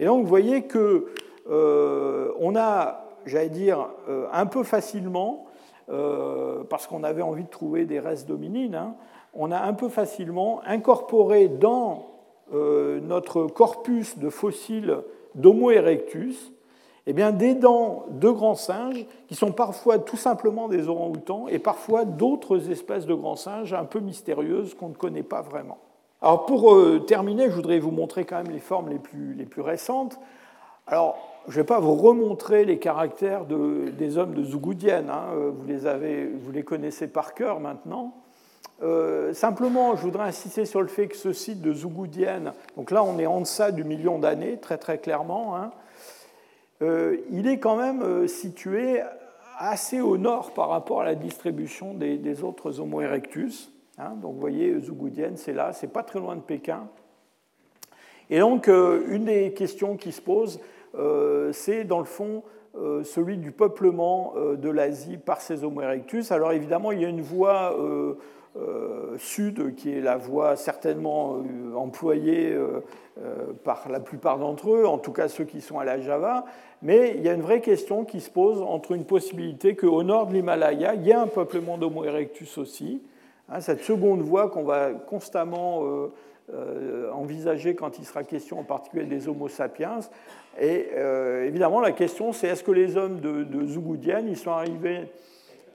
Et 0.00 0.04
donc, 0.04 0.22
vous 0.22 0.28
voyez 0.28 0.62
que 0.62 1.06
euh, 1.50 2.32
on 2.38 2.56
a, 2.56 3.04
j'allais 3.26 3.48
dire, 3.48 3.88
euh, 4.08 4.26
un 4.32 4.46
peu 4.46 4.62
facilement, 4.62 5.46
euh, 5.90 6.62
parce 6.68 6.86
qu'on 6.86 7.02
avait 7.04 7.22
envie 7.22 7.44
de 7.44 7.48
trouver 7.48 7.86
des 7.86 8.00
restes 8.00 8.28
dominines, 8.28 8.74
hein, 8.74 8.94
on 9.34 9.50
a 9.50 9.60
un 9.60 9.72
peu 9.72 9.88
facilement 9.88 10.60
incorporé 10.66 11.48
dans 11.48 12.06
notre 12.50 13.46
corpus 13.46 14.16
de 14.16 14.30
fossiles 14.30 15.00
d'Homo 15.34 15.70
erectus 15.70 16.50
eh 17.06 17.14
bien, 17.14 17.32
des 17.32 17.54
dents 17.54 18.04
de 18.10 18.30
grands 18.30 18.54
singes 18.54 19.06
qui 19.28 19.34
sont 19.34 19.52
parfois 19.52 19.98
tout 19.98 20.16
simplement 20.16 20.68
des 20.68 20.88
orang-outans 20.88 21.48
et 21.48 21.58
parfois 21.58 22.04
d'autres 22.04 22.70
espèces 22.70 23.06
de 23.06 23.14
grands 23.14 23.36
singes 23.36 23.72
un 23.72 23.84
peu 23.84 24.00
mystérieuses 24.00 24.74
qu'on 24.74 24.90
ne 24.90 24.94
connaît 24.94 25.22
pas 25.22 25.40
vraiment. 25.40 25.78
Alors 26.20 26.46
pour 26.46 26.74
euh, 26.74 26.98
terminer, 26.98 27.48
je 27.48 27.54
voudrais 27.54 27.78
vous 27.78 27.92
montrer 27.92 28.24
quand 28.24 28.42
même 28.42 28.52
les 28.52 28.58
formes 28.58 28.88
les 28.88 28.98
plus, 28.98 29.60
récentes. 29.60 30.18
Alors, 30.88 31.16
je 31.46 31.52
ne 31.52 31.62
vais 31.62 31.66
pas 31.66 31.78
vous 31.78 31.94
remontrer 31.94 32.64
les 32.64 32.78
caractères 32.78 33.44
de, 33.44 33.90
des 33.96 34.18
hommes 34.18 34.34
de 34.34 34.42
Zougoudienne, 34.42 35.10
hein. 35.10 35.26
Euh, 35.34 35.52
vous, 35.54 35.66
les 35.66 35.86
avez, 35.86 36.26
vous 36.26 36.50
les 36.50 36.64
connaissez 36.64 37.06
par 37.06 37.34
cœur 37.34 37.60
maintenant. 37.60 38.14
Euh, 38.82 39.32
simplement, 39.32 39.94
je 39.94 40.02
voudrais 40.02 40.24
insister 40.24 40.64
sur 40.64 40.82
le 40.82 40.88
fait 40.88 41.06
que 41.06 41.16
ce 41.16 41.32
site 41.32 41.60
de 41.60 41.72
Zougoudienne, 41.72 42.52
donc 42.76 42.90
là 42.90 43.02
on 43.04 43.18
est 43.18 43.26
en 43.26 43.40
deçà 43.40 43.70
du 43.70 43.84
million 43.84 44.18
d'années, 44.18 44.58
très 44.58 44.78
très 44.78 44.98
clairement, 44.98 45.56
hein, 45.56 45.70
il 46.80 47.48
est 47.48 47.58
quand 47.58 47.74
même 47.74 48.28
situé 48.28 49.02
assez 49.58 50.00
au 50.00 50.16
nord 50.16 50.52
par 50.54 50.68
rapport 50.68 51.00
à 51.00 51.04
la 51.04 51.16
distribution 51.16 51.92
des 51.92 52.44
autres 52.44 52.78
Homo 52.78 53.00
erectus. 53.00 53.72
Hein, 53.98 54.14
donc 54.22 54.34
vous 54.34 54.40
voyez, 54.40 54.78
Zougoudienne, 54.78 55.36
c'est 55.36 55.52
là, 55.52 55.72
c'est 55.72 55.92
pas 55.92 56.04
très 56.04 56.20
loin 56.20 56.36
de 56.36 56.40
Pékin. 56.40 56.88
Et 58.30 58.38
donc, 58.38 58.68
euh, 58.68 59.02
une 59.08 59.24
des 59.24 59.52
questions 59.52 59.96
qui 59.96 60.12
se 60.12 60.20
pose, 60.20 60.60
euh, 60.94 61.50
c'est 61.52 61.84
dans 61.84 61.98
le 61.98 62.04
fond 62.04 62.42
euh, 62.76 63.02
celui 63.02 63.38
du 63.38 63.50
peuplement 63.50 64.34
de 64.56 64.70
l'Asie 64.70 65.16
par 65.16 65.40
ces 65.40 65.64
Homo 65.64 65.80
erectus. 65.82 66.30
Alors 66.30 66.52
évidemment, 66.52 66.92
il 66.92 67.00
y 67.00 67.04
a 67.04 67.08
une 67.08 67.22
voie 67.22 67.76
sud 69.18 69.74
qui 69.76 69.92
est 69.92 70.00
la 70.00 70.16
voie 70.16 70.56
certainement 70.56 71.40
employée 71.76 72.56
par 73.62 73.88
la 73.88 74.00
plupart 74.00 74.38
d'entre 74.38 74.74
eux, 74.74 74.86
en 74.86 74.98
tout 74.98 75.12
cas 75.12 75.28
ceux 75.28 75.44
qui 75.44 75.60
sont 75.60 75.78
à 75.78 75.84
la 75.84 76.00
Java, 76.00 76.44
mais 76.82 77.14
il 77.16 77.22
y 77.22 77.28
a 77.28 77.34
une 77.34 77.42
vraie 77.42 77.60
question 77.60 78.04
qui 78.04 78.20
se 78.20 78.30
pose 78.30 78.60
entre 78.60 78.92
une 78.92 79.04
possibilité 79.04 79.76
qu'au 79.76 80.02
nord 80.02 80.26
de 80.26 80.34
l'Himalaya, 80.34 80.94
il 80.94 81.06
y 81.06 81.12
a 81.12 81.20
un 81.20 81.28
peuplement 81.28 81.78
d'Homo 81.78 82.04
erectus 82.04 82.58
aussi, 82.58 83.00
Hein, 83.50 83.60
cette 83.60 83.82
seconde 83.82 84.20
voie 84.20 84.50
qu'on 84.50 84.64
va 84.64 84.90
constamment 84.90 85.84
euh, 85.84 86.12
euh, 86.52 87.10
envisager 87.12 87.74
quand 87.74 87.98
il 87.98 88.04
sera 88.04 88.22
question 88.22 88.58
en 88.58 88.64
particulier 88.64 89.06
des 89.06 89.26
Homo 89.26 89.48
sapiens. 89.48 90.00
Et 90.60 90.88
euh, 90.94 91.46
évidemment, 91.46 91.80
la 91.80 91.92
question, 91.92 92.32
c'est 92.32 92.48
est-ce 92.48 92.62
que 92.62 92.72
les 92.72 92.96
hommes 92.98 93.20
de, 93.20 93.44
de 93.44 93.66
Zougoudienne, 93.66 94.28
ils 94.28 94.36
sont 94.36 94.50
arrivés 94.50 95.10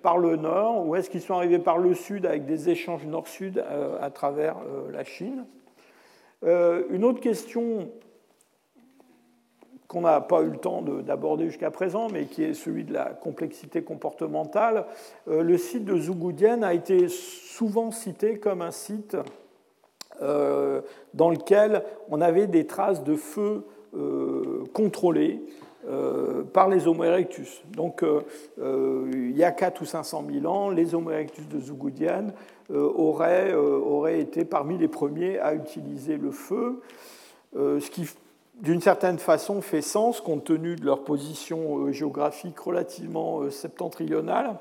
par 0.03 0.19
le 0.19 0.35
nord 0.35 0.85
ou 0.85 0.95
est-ce 0.95 1.09
qu'ils 1.09 1.21
sont 1.21 1.33
arrivés 1.33 1.59
par 1.59 1.77
le 1.77 1.95
sud 1.95 2.25
avec 2.25 2.45
des 2.45 2.69
échanges 2.69 3.05
nord-sud 3.05 3.63
à 4.01 4.09
travers 4.09 4.57
la 4.91 5.05
Chine? 5.05 5.45
Une 6.43 7.05
autre 7.05 7.21
question 7.21 7.87
qu'on 9.93 10.01
n'a 10.01 10.21
pas 10.21 10.41
eu 10.41 10.49
le 10.49 10.57
temps 10.57 10.81
d'aborder 10.81 11.45
jusqu'à 11.45 11.69
présent, 11.69 12.07
mais 12.11 12.25
qui 12.25 12.43
est 12.43 12.55
celui 12.55 12.83
de 12.83 12.91
la 12.91 13.05
complexité 13.05 13.83
comportementale. 13.83 14.87
Euh, 15.27 15.43
le 15.43 15.55
site 15.57 15.85
de 15.85 15.95
Zougoudienne 15.95 16.63
a 16.63 16.73
été 16.73 17.07
souvent 17.09 17.91
cité 17.91 18.39
comme 18.39 18.63
un 18.63 18.71
site 18.71 19.15
euh, 20.23 20.81
dans 21.13 21.29
lequel 21.29 21.83
on 22.09 22.21
avait 22.21 22.47
des 22.47 22.65
traces 22.65 23.03
de 23.03 23.15
feu 23.15 23.65
euh, 23.95 24.63
contrôlées 24.73 25.41
par 26.53 26.69
les 26.69 26.87
Homo 26.87 27.03
erectus. 27.03 27.61
Donc, 27.71 28.05
il 28.57 29.35
y 29.35 29.43
a 29.43 29.51
4 29.51 29.81
ou 29.81 29.85
500 29.85 30.23
000 30.31 30.45
ans, 30.45 30.69
les 30.69 30.95
Homo 30.95 31.11
erectus 31.11 31.45
de 31.49 31.59
Zougoudienne 31.59 32.31
auraient, 32.73 33.53
auraient, 33.53 34.21
été 34.21 34.45
parmi 34.45 34.77
les 34.77 34.87
premiers 34.87 35.39
à 35.39 35.53
utiliser 35.53 36.15
le 36.15 36.31
feu, 36.31 36.79
ce 37.53 37.89
qui 37.89 38.07
d'une 38.61 38.81
certaine 38.81 39.19
façon, 39.19 39.61
fait 39.61 39.81
sens 39.81 40.21
compte 40.21 40.45
tenu 40.45 40.75
de 40.75 40.85
leur 40.85 41.03
position 41.03 41.79
euh, 41.79 41.91
géographique 41.91 42.59
relativement 42.59 43.41
euh, 43.41 43.49
septentrionale. 43.49 44.57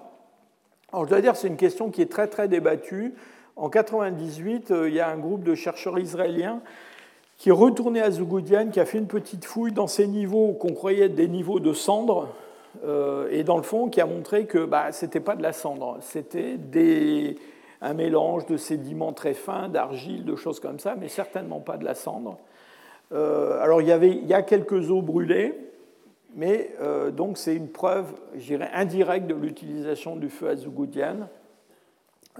Alors, 0.93 1.05
je 1.05 1.11
dois 1.11 1.21
dire, 1.21 1.37
c'est 1.37 1.49
une 1.49 1.57
question 1.57 1.91
qui 1.91 2.03
est 2.03 2.11
très 2.11 2.27
très 2.27 2.49
débattue. 2.49 3.15
En 3.57 3.69
1998, 3.69 4.71
euh, 4.71 4.89
il 4.89 4.95
y 4.95 5.01
a 5.01 5.09
un 5.09 5.19
groupe 5.19 5.43
de 5.43 5.55
chercheurs 5.55 5.99
israéliens 5.99 6.61
qui 7.37 7.51
est 7.51 7.53
retourné 7.53 8.01
à 8.01 8.11
Zougoudienne, 8.11 8.71
qui 8.71 8.81
a 8.81 8.87
fait 8.87 8.99
une 8.99 9.09
petite 9.09 9.45
fouille 9.45 9.73
dans 9.73 9.89
ces 9.89 10.07
niveaux 10.07 10.53
qu'on 10.53 10.73
croyait 10.73 11.07
être 11.07 11.15
des 11.15 11.29
niveaux 11.29 11.61
de 11.61 11.73
cendres, 11.73 12.29
et 13.31 13.43
dans 13.43 13.57
le 13.57 13.65
fond, 13.65 13.89
qui 13.89 14.01
a 14.01 14.07
montré 14.07 14.47
que 14.47 14.65
bah, 14.65 14.93
ce 14.93 15.05
n'était 15.05 15.21
pas 15.21 15.35
de 15.35 15.43
la 15.43 15.53
cendre, 15.53 15.99
c'était 16.01 16.57
un 17.81 17.95
mélange 17.95 18.47
de 18.47 18.57
sédiments 18.57 19.13
très 19.13 19.35
fins, 19.35 19.69
d'argile, 19.69 20.25
de 20.25 20.37
choses 20.37 20.61
comme 20.61 20.79
ça, 20.79 20.95
mais 20.95 21.09
certainement 21.09 21.59
pas 21.59 21.77
de 21.77 21.85
la 21.85 21.97
cendre. 21.97 22.39
Euh, 23.13 23.61
alors 23.63 23.83
il 23.83 23.89
y, 23.89 23.93
avait, 23.93 24.11
il 24.11 24.27
y 24.27 24.35
a 24.35 24.43
quelques 24.43 24.91
eaux 24.91 25.03
brûlées, 25.03 25.55
mais 26.35 26.75
euh, 26.81 27.11
donc 27.11 27.39
c'est 27.39 27.55
une 27.55 27.69
preuve, 27.69 28.07
je 28.37 28.55
indirecte 28.73 29.27
de 29.27 29.35
l'utilisation 29.35 30.17
du 30.17 30.31
feu 30.31 30.49
à 30.49 30.57
Zougoudienne. 30.57 31.29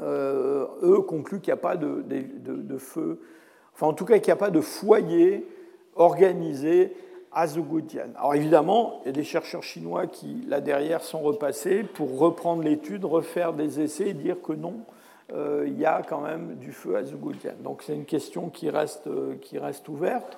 eux 0.01 1.01
concluent 1.07 1.41
qu'il 1.41 1.53
n'y 1.53 1.59
a 1.59 1.63
pas 1.63 1.77
de, 1.77 2.79
feu, 2.79 3.21
enfin 3.75 3.89
en 3.89 3.93
tout 3.93 4.05
cas 4.05 4.19
qu'il 4.19 4.29
n'y 4.29 4.33
a 4.33 4.37
pas 4.37 4.51
de 4.51 4.61
foyer 4.61 5.47
organisé 5.95 6.97
à 7.33 7.47
Zougoudian. 7.47 8.09
Alors 8.17 8.35
évidemment, 8.35 9.01
il 9.03 9.07
y 9.07 9.09
a 9.11 9.13
des 9.13 9.25
chercheurs 9.25 9.63
chinois 9.63 10.07
qui, 10.07 10.45
là 10.49 10.61
derrière, 10.61 11.03
sont 11.03 11.21
repassés 11.21 11.83
pour 11.83 12.19
reprendre 12.19 12.63
l'étude, 12.63 13.05
refaire 13.05 13.53
des 13.53 13.81
essais 13.81 14.11
et 14.11 14.15
dire 14.15 14.37
que 14.43 14.53
non, 14.53 14.85
euh, 15.35 15.65
il 15.67 15.79
y 15.79 15.87
a 15.87 16.03
quand 16.07 16.21
même 16.21 16.57
du 16.57 16.73
feu 16.73 16.97
à 16.97 17.05
Zougoudian. 17.05 17.55
Donc 17.63 17.83
c'est 17.83 17.95
une 17.95 18.05
question 18.05 18.51
qui 18.51 18.69
reste, 18.69 19.07
euh, 19.07 19.35
qui 19.41 19.59
reste 19.59 19.89
ouverte. 19.89 20.37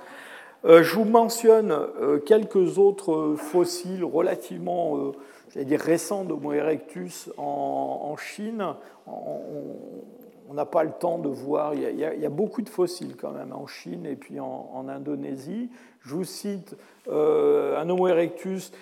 Euh, 0.65 0.83
je 0.83 0.95
vous 0.95 1.05
mentionne 1.05 1.77
quelques 2.25 2.79
autres 2.79 3.35
fossiles 3.37 4.05
relativement 4.05 5.13
dire 5.55 5.81
récents 5.81 6.25
d'Homo 6.25 6.53
erectus 6.53 7.29
en, 7.37 8.17
Chine. 8.17 8.65
on 9.07 10.55
n'a 10.55 10.65
pas 10.65 10.85
le 10.85 10.93
temps 10.93 11.19
de 11.19 11.29
voir, 11.29 11.75
il 11.75 11.99
y, 11.99 12.05
a, 12.05 12.31
beaucoup 12.31 12.63
de 12.63 12.69
fossiles 12.69 13.15
quand 13.17 13.33
même 13.33 13.53
en 13.53 13.67
Chine 13.67 14.07
et 14.07 14.17
puis 14.17 14.41
en, 14.41 14.87
Indonésie. 14.89 15.69
Je 16.01 16.15
vous 16.15 16.25
cite 16.25 16.77
un 17.11 17.89
Homo 17.91 18.09
erectus 18.09 18.73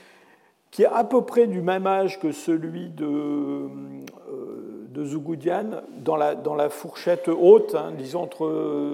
qui 0.70 0.82
est 0.84 0.86
à 0.86 1.05
peu 1.05 1.22
près 1.22 1.48
du 1.48 1.62
même 1.62 1.86
âge 1.86 2.20
que 2.20 2.32
celui 2.32 2.89
de, 2.89 3.68
de 4.93 5.05
Zougoudian 5.05 5.82
dans 5.98 6.16
la, 6.16 6.69
fourchette 6.69 7.28
haute, 7.28 7.74
hein, 7.74 7.93
disons 7.97 8.23
entre, 8.23 8.47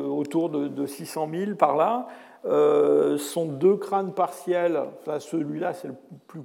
autour 0.08 0.48
de, 0.48 0.86
600 0.86 1.28
000 1.32 1.54
par 1.56 1.76
là, 1.76 2.06
euh, 2.44 3.18
sont 3.18 3.46
deux 3.46 3.76
crânes 3.76 4.12
partiels, 4.12 4.84
celui-là 5.18 5.72
c'est 5.74 5.88
le 5.88 5.94
plus 6.28 6.42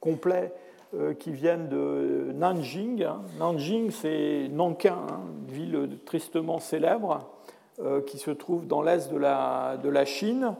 complet, 0.00 0.52
euh, 0.94 1.14
qui 1.14 1.32
viennent 1.32 1.68
de 1.68 2.32
Nanjing. 2.34 3.02
Hein. 3.02 3.22
Nanjing 3.38 3.90
c'est 3.90 4.48
Nankin, 4.52 4.98
hein, 5.08 5.20
une 5.48 5.54
ville 5.54 5.88
tristement 6.04 6.58
célèbre, 6.58 7.30
euh, 7.82 8.02
qui 8.02 8.18
se 8.18 8.30
trouve 8.30 8.66
dans 8.66 8.82
l'est 8.82 9.10
de 9.12 9.16
la, 9.16 10.04
Chine. 10.04 10.54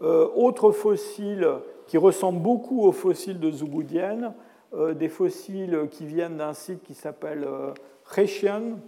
autre 0.00 0.70
fossile 0.72 1.48
qui 1.86 1.98
ressemble 1.98 2.40
beaucoup 2.40 2.86
aux 2.86 2.92
fossiles 2.92 3.40
de 3.40 3.50
Zougoudian, 3.50 4.22
euh, 4.22 4.28
des 4.72 5.08
fossiles 5.10 5.88
qui 5.90 6.06
viennent 6.06 6.38
d'un 6.38 6.54
site 6.54 6.82
qui 6.82 6.94
s'appelle 6.94 7.44
euh, 7.44 7.74
Hexian. 8.16 8.78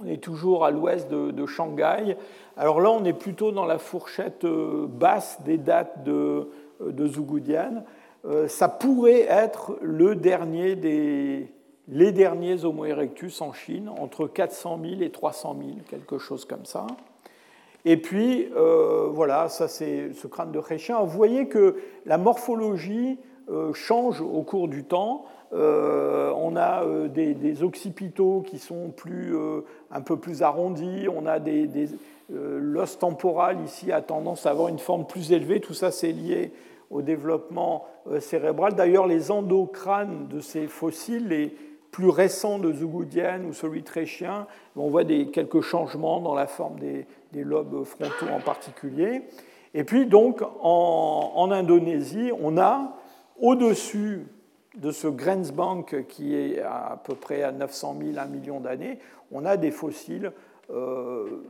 On 0.00 0.06
est 0.06 0.20
toujours 0.20 0.64
à 0.64 0.72
l'ouest 0.72 1.08
de, 1.08 1.46
Shanghai. 1.46 2.16
Alors 2.56 2.80
là, 2.80 2.90
on 2.90 3.04
est 3.04 3.12
plutôt 3.12 3.52
dans 3.52 3.64
la 3.64 3.78
fourchette 3.78 4.44
euh, 4.44 4.86
basse 4.88 5.40
des 5.44 5.56
dates 5.58 6.02
de, 6.02 6.48
de. 6.80 7.08
Ça 8.48 8.68
pourrait 8.68 9.26
être 9.28 9.78
le 9.82 10.16
dernier 10.16 10.74
des, 10.74 11.52
les 11.86 12.10
derniers 12.10 12.64
Homo 12.64 12.84
erectus 12.84 13.40
en 13.40 13.52
Chine, 13.52 13.88
entre 13.88 14.26
400 14.26 14.80
000 14.82 15.02
et 15.02 15.10
300 15.10 15.56
000, 15.60 15.70
quelque 15.88 16.18
chose 16.18 16.44
comme 16.44 16.64
ça. 16.64 16.86
Et 17.84 17.96
puis, 17.96 18.48
voilà, 19.12 19.48
ça 19.48 19.68
c'est 19.68 20.12
ce 20.12 20.26
crâne 20.26 20.52
de 20.52 20.60
Hexian. 20.70 21.04
Vous 21.04 21.16
voyez 21.16 21.46
que 21.46 21.76
la 22.06 22.18
morphologie 22.18 23.18
euh, 23.50 23.72
change 23.72 24.20
au 24.20 24.42
cours 24.42 24.68
du 24.68 24.84
temps. 24.84 25.24
Euh, 25.52 26.32
on 26.36 26.54
a 26.54 26.84
euh, 26.84 27.08
des, 27.08 27.62
occipitaux 27.62 28.42
qui 28.46 28.58
sont 28.58 28.90
plus, 28.90 29.34
un 29.90 30.00
peu 30.00 30.16
plus 30.16 30.42
arrondis, 30.42 31.06
on 31.08 31.26
a 31.26 31.38
des, 31.38 31.68
l'os 32.30 32.98
temporal 32.98 33.60
ici 33.64 33.92
a 33.92 34.00
tendance 34.00 34.46
à 34.46 34.50
avoir 34.50 34.68
une 34.68 34.78
forme 34.78 35.06
plus 35.06 35.32
élevée, 35.32 35.60
tout 35.60 35.74
ça 35.74 35.90
c'est 35.90 36.12
lié 36.12 36.52
au 36.90 37.02
développement 37.02 37.86
cérébral. 38.20 38.74
D'ailleurs, 38.74 39.06
les 39.06 39.30
endocrânes 39.30 40.28
de 40.28 40.40
ces 40.40 40.66
fossiles, 40.66 41.28
les 41.28 41.54
plus 41.90 42.08
récents 42.08 42.58
de 42.58 42.72
Zougoudian 42.72 43.44
ou 43.48 43.52
celui 43.52 43.82
tréchien, 43.82 44.46
on 44.76 44.88
voit 44.88 45.04
des, 45.04 45.26
quelques 45.26 45.60
changements 45.60 46.20
dans 46.20 46.34
la 46.34 46.46
forme 46.46 46.78
des, 46.78 47.06
lobes 47.34 47.84
frontaux 47.84 48.32
en 48.32 48.40
particulier. 48.40 49.22
Et 49.74 49.84
puis 49.84 50.06
donc 50.06 50.42
en 50.62 51.50
Indonésie, 51.50 52.30
on 52.40 52.56
a 52.56 52.94
au-dessus 53.42 54.26
de 54.76 54.90
ce 54.90 55.06
Grenzbank 55.08 56.06
qui 56.06 56.34
est 56.34 56.60
à 56.60 56.98
peu 57.04 57.14
près 57.14 57.42
à 57.42 57.52
900 57.52 57.96
000, 58.00 58.18
1 58.18 58.26
million 58.26 58.60
d'années, 58.60 58.98
on 59.30 59.44
a 59.44 59.58
des 59.58 59.70
fossiles 59.70 60.32
euh, 60.70 61.42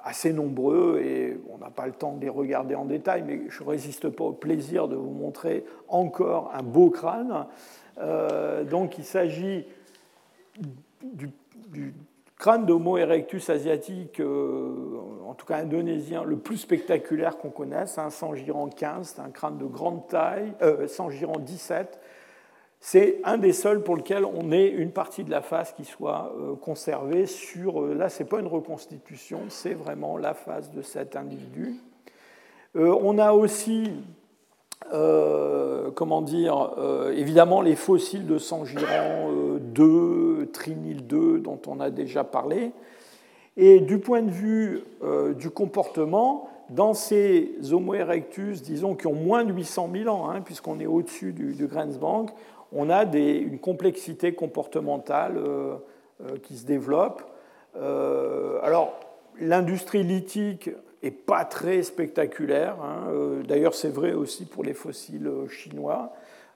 assez 0.00 0.32
nombreux 0.32 1.00
et 1.02 1.40
on 1.50 1.58
n'a 1.58 1.70
pas 1.70 1.86
le 1.86 1.92
temps 1.92 2.14
de 2.14 2.20
les 2.20 2.28
regarder 2.28 2.74
en 2.74 2.84
détail, 2.84 3.24
mais 3.26 3.40
je 3.48 3.64
ne 3.64 3.68
résiste 3.68 4.08
pas 4.10 4.24
au 4.24 4.32
plaisir 4.32 4.86
de 4.86 4.94
vous 4.94 5.10
montrer 5.10 5.64
encore 5.88 6.52
un 6.54 6.62
beau 6.62 6.90
crâne. 6.90 7.46
Euh, 7.98 8.62
donc 8.62 8.98
il 8.98 9.04
s'agit 9.04 9.66
du, 11.02 11.30
crâne 12.38 12.66
d'Homo 12.66 12.96
erectus 12.96 13.50
asiatique, 13.50 14.20
euh, 14.20 15.00
en 15.26 15.34
tout 15.34 15.44
cas 15.44 15.56
indonésien, 15.56 16.22
le 16.22 16.38
plus 16.38 16.56
spectaculaire 16.56 17.36
qu'on 17.36 17.50
connaisse, 17.50 17.98
hein, 17.98 18.10
Sangiran 18.10 18.68
15, 18.68 19.14
c'est 19.14 19.20
un 19.20 19.30
crâne 19.30 19.58
de 19.58 19.64
grande 19.64 20.06
taille, 20.06 20.52
euh, 20.62 20.86
Sangiran 20.86 21.38
17, 21.38 22.00
c'est 22.80 23.20
un 23.24 23.38
des 23.38 23.52
seuls 23.52 23.82
pour 23.82 23.96
lequel 23.96 24.24
on 24.24 24.52
ait 24.52 24.68
une 24.68 24.92
partie 24.92 25.24
de 25.24 25.30
la 25.30 25.42
face 25.42 25.72
qui 25.72 25.84
soit 25.84 26.32
euh, 26.38 26.54
conservée 26.54 27.26
sur. 27.26 27.82
Euh, 27.82 27.94
là, 27.94 28.08
ce 28.08 28.22
n'est 28.22 28.28
pas 28.28 28.38
une 28.38 28.46
reconstitution, 28.46 29.40
c'est 29.48 29.74
vraiment 29.74 30.16
la 30.16 30.32
face 30.32 30.70
de 30.70 30.80
cet 30.80 31.16
individu. 31.16 31.74
on 32.74 33.18
a 33.18 33.32
aussi 33.32 33.90
euh, 34.92 35.90
comment 35.90 36.22
dire, 36.22 36.74
euh, 36.78 37.12
évidemment 37.12 37.60
les 37.60 37.76
fossiles 37.76 38.26
de 38.26 38.38
Sangiran 38.38 39.28
2, 39.60 39.84
euh, 39.84 40.48
Trinil 40.52 41.06
2, 41.06 41.40
dont 41.40 41.60
on 41.66 41.80
a 41.80 41.90
déjà 41.90 42.24
parlé. 42.24 42.72
Et 43.56 43.80
du 43.80 43.98
point 43.98 44.22
de 44.22 44.30
vue 44.30 44.84
du 45.36 45.50
comportement, 45.50 46.48
dans 46.70 46.94
ces 46.94 47.56
Homo 47.72 47.94
erectus, 47.94 48.62
disons, 48.62 48.94
qui 48.94 49.08
ont 49.08 49.14
moins 49.14 49.44
de 49.44 49.52
800 49.52 49.90
000 49.92 50.14
ans, 50.14 50.30
hein, 50.30 50.42
puisqu'on 50.42 50.78
est 50.78 50.86
au-dessus 50.86 51.32
du, 51.32 51.54
du 51.54 51.66
Grenzbank, 51.66 52.30
on 52.72 52.88
a 52.88 53.04
des, 53.04 53.32
une 53.32 53.58
complexité 53.58 54.32
comportementale 54.32 55.40
qui 56.44 56.56
se 56.56 56.66
développe. 56.66 57.24
alors, 57.74 58.94
l'industrie 59.40 60.04
lithique 60.04 60.70
et 61.02 61.10
pas 61.10 61.44
très 61.44 61.82
spectaculaire. 61.82 62.76
Hein. 62.82 63.08
Euh, 63.10 63.42
d'ailleurs, 63.42 63.74
c'est 63.74 63.90
vrai 63.92 64.12
aussi 64.12 64.44
pour 64.46 64.64
les 64.64 64.74
fossiles 64.74 65.26
euh, 65.26 65.48
chinois. 65.48 66.12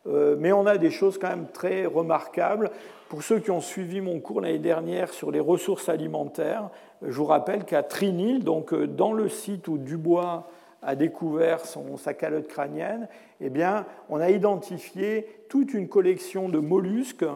Euh, 0.08 0.34
mais 0.38 0.52
on 0.52 0.66
a 0.66 0.78
des 0.78 0.90
choses 0.90 1.18
quand 1.18 1.28
même 1.28 1.46
très 1.52 1.86
remarquables. 1.86 2.70
Pour 3.08 3.22
ceux 3.22 3.38
qui 3.38 3.50
ont 3.50 3.60
suivi 3.60 4.00
mon 4.00 4.18
cours 4.18 4.40
l'année 4.40 4.58
dernière 4.58 5.12
sur 5.12 5.30
les 5.30 5.38
ressources 5.38 5.88
alimentaires, 5.88 6.70
je 7.02 7.12
vous 7.12 7.26
rappelle 7.26 7.64
qu'à 7.64 7.82
Trinil, 7.82 8.42
donc 8.42 8.74
dans 8.74 9.12
le 9.12 9.28
site 9.28 9.68
où 9.68 9.78
Dubois 9.78 10.48
a 10.82 10.96
découvert 10.96 11.64
son, 11.64 11.96
sa 11.96 12.14
calotte 12.14 12.48
crânienne, 12.48 13.06
eh 13.40 13.50
bien, 13.50 13.86
on 14.08 14.18
a 14.18 14.30
identifié 14.30 15.26
toute 15.48 15.74
une 15.74 15.88
collection 15.88 16.48
de 16.48 16.58
mollusques 16.58 17.26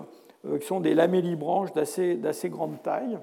qui 0.60 0.66
sont 0.66 0.80
des 0.80 0.94
lamellibranches 0.94 1.72
d'assez 1.72 2.48
grande 2.48 2.82
taille. 2.82 3.18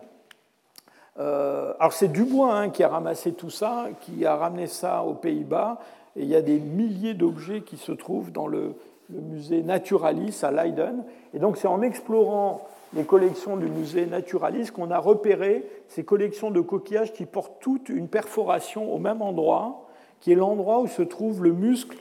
Euh, 1.19 1.73
alors 1.79 1.93
c'est 1.93 2.07
Dubois 2.07 2.55
hein, 2.55 2.69
qui 2.69 2.83
a 2.83 2.87
ramassé 2.87 3.33
tout 3.33 3.49
ça, 3.49 3.87
qui 4.01 4.25
a 4.25 4.35
ramené 4.35 4.67
ça 4.67 5.03
aux 5.03 5.13
Pays-Bas, 5.13 5.79
et 6.15 6.23
il 6.23 6.27
y 6.27 6.35
a 6.35 6.41
des 6.41 6.59
milliers 6.59 7.13
d'objets 7.13 7.61
qui 7.61 7.77
se 7.77 7.91
trouvent 7.91 8.31
dans 8.31 8.47
le, 8.47 8.73
musée 9.09 9.61
Naturalis 9.61 10.39
à 10.43 10.51
Leiden. 10.51 11.03
Et 11.33 11.39
donc 11.39 11.57
c'est 11.57 11.67
en 11.67 11.81
explorant 11.81 12.67
les 12.95 13.03
collections 13.03 13.57
du 13.57 13.67
musée 13.67 14.05
Naturalis 14.05 14.71
qu'on 14.71 14.91
a 14.91 14.99
repéré 14.99 15.67
ces 15.87 16.03
collections 16.03 16.51
de 16.51 16.61
coquillages 16.61 17.13
qui 17.13 17.25
portent 17.25 17.59
toutes 17.59 17.89
une 17.89 18.07
perforation 18.07 18.93
au 18.93 18.97
même 18.97 19.21
endroit, 19.21 19.87
qui 20.19 20.31
est 20.31 20.35
l'endroit 20.35 20.79
où 20.79 20.87
se 20.87 21.01
trouve 21.01 21.43
le 21.43 21.51
muscle 21.51 21.97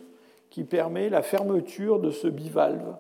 qui 0.49 0.65
permet 0.65 1.09
la 1.09 1.23
fermeture 1.23 1.99
de 1.99 2.11
ce 2.11 2.29
bivalve. 2.29 2.95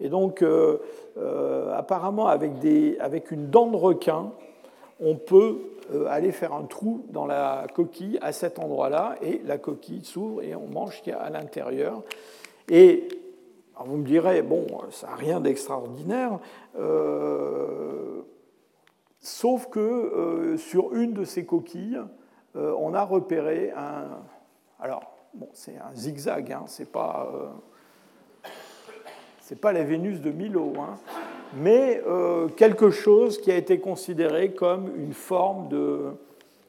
Et 0.00 0.08
donc, 0.08 0.42
euh, 0.42 0.78
euh, 1.16 1.74
apparemment, 1.76 2.26
avec, 2.26 3.30
une 3.30 3.48
dent 3.48 3.66
de 3.68 3.76
requin, 3.76 4.32
on 5.00 5.16
peut 5.16 5.58
euh, 5.92 6.06
aller 6.08 6.32
faire 6.32 6.52
un 6.52 6.64
trou 6.64 7.06
dans 7.10 7.26
la 7.26 7.66
coquille 7.74 8.18
à 8.22 8.32
cet 8.32 8.58
endroit-là, 8.58 9.16
et 9.22 9.40
la 9.44 9.58
coquille 9.58 10.04
s'ouvre 10.04 10.42
et 10.42 10.54
on 10.54 10.66
mange 10.66 10.96
ce 10.96 11.02
qu'il 11.02 11.12
y 11.12 11.16
a 11.16 11.20
à 11.20 11.30
l'intérieur. 11.30 12.02
Et 12.68 13.08
vous 13.78 13.96
me 13.96 14.04
direz, 14.04 14.42
bon, 14.42 14.66
ça 14.90 15.08
n'a 15.08 15.14
rien 15.14 15.40
d'extraordinaire, 15.40 16.40
euh, 16.78 18.22
sauf 19.20 19.68
que 19.68 19.80
euh, 19.80 20.56
sur 20.56 20.94
une 20.94 21.12
de 21.12 21.24
ces 21.24 21.44
coquilles, 21.44 22.00
on 22.54 22.94
a 22.94 23.02
repéré 23.02 23.70
un. 23.76 24.22
Alors, 24.80 25.12
bon, 25.34 25.50
c'est 25.52 25.76
un 25.76 25.94
zigzag, 25.94 26.50
hein, 26.50 26.64
c'est 26.68 26.90
pas. 26.90 27.30
pas 29.60 29.72
la 29.74 29.84
Vénus 29.84 30.22
de 30.22 30.30
Milo, 30.30 30.72
hein, 30.80 30.94
mais 31.54 32.02
euh, 32.06 32.48
quelque 32.48 32.90
chose 32.90 33.40
qui 33.40 33.50
a 33.50 33.56
été 33.56 33.80
considéré 33.80 34.52
comme 34.52 34.90
une 34.96 35.12
forme 35.12 35.68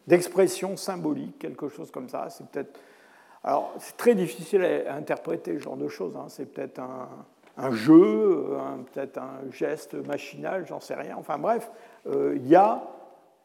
d'expression 0.08 0.78
symbolique, 0.78 1.40
quelque 1.40 1.70
chose 1.70 1.92
comme 1.92 2.10
ça. 2.10 2.28
C'est 2.30 2.48
peut-être. 2.48 2.80
Alors, 3.44 3.74
c'est 3.80 3.98
très 3.98 4.16
difficile 4.16 4.64
à 4.88 4.96
interpréter 4.96 5.58
ce 5.58 5.64
genre 5.64 5.78
de 5.78 5.88
choses. 5.88 6.16
Hein. 6.18 6.26
C'est 6.28 6.46
peut-être 6.46 6.80
un, 6.80 7.08
un 7.58 7.72
jeu, 7.72 8.46
peut-être 8.94 9.18
un 9.20 9.52
geste 9.52 9.94
machinal, 9.94 10.66
j'en 10.68 10.80
sais 10.80 10.96
rien. 10.96 11.16
Enfin 11.18 11.38
bref, 11.38 11.72
il 12.06 12.48
y 12.48 12.56
a 12.56 12.84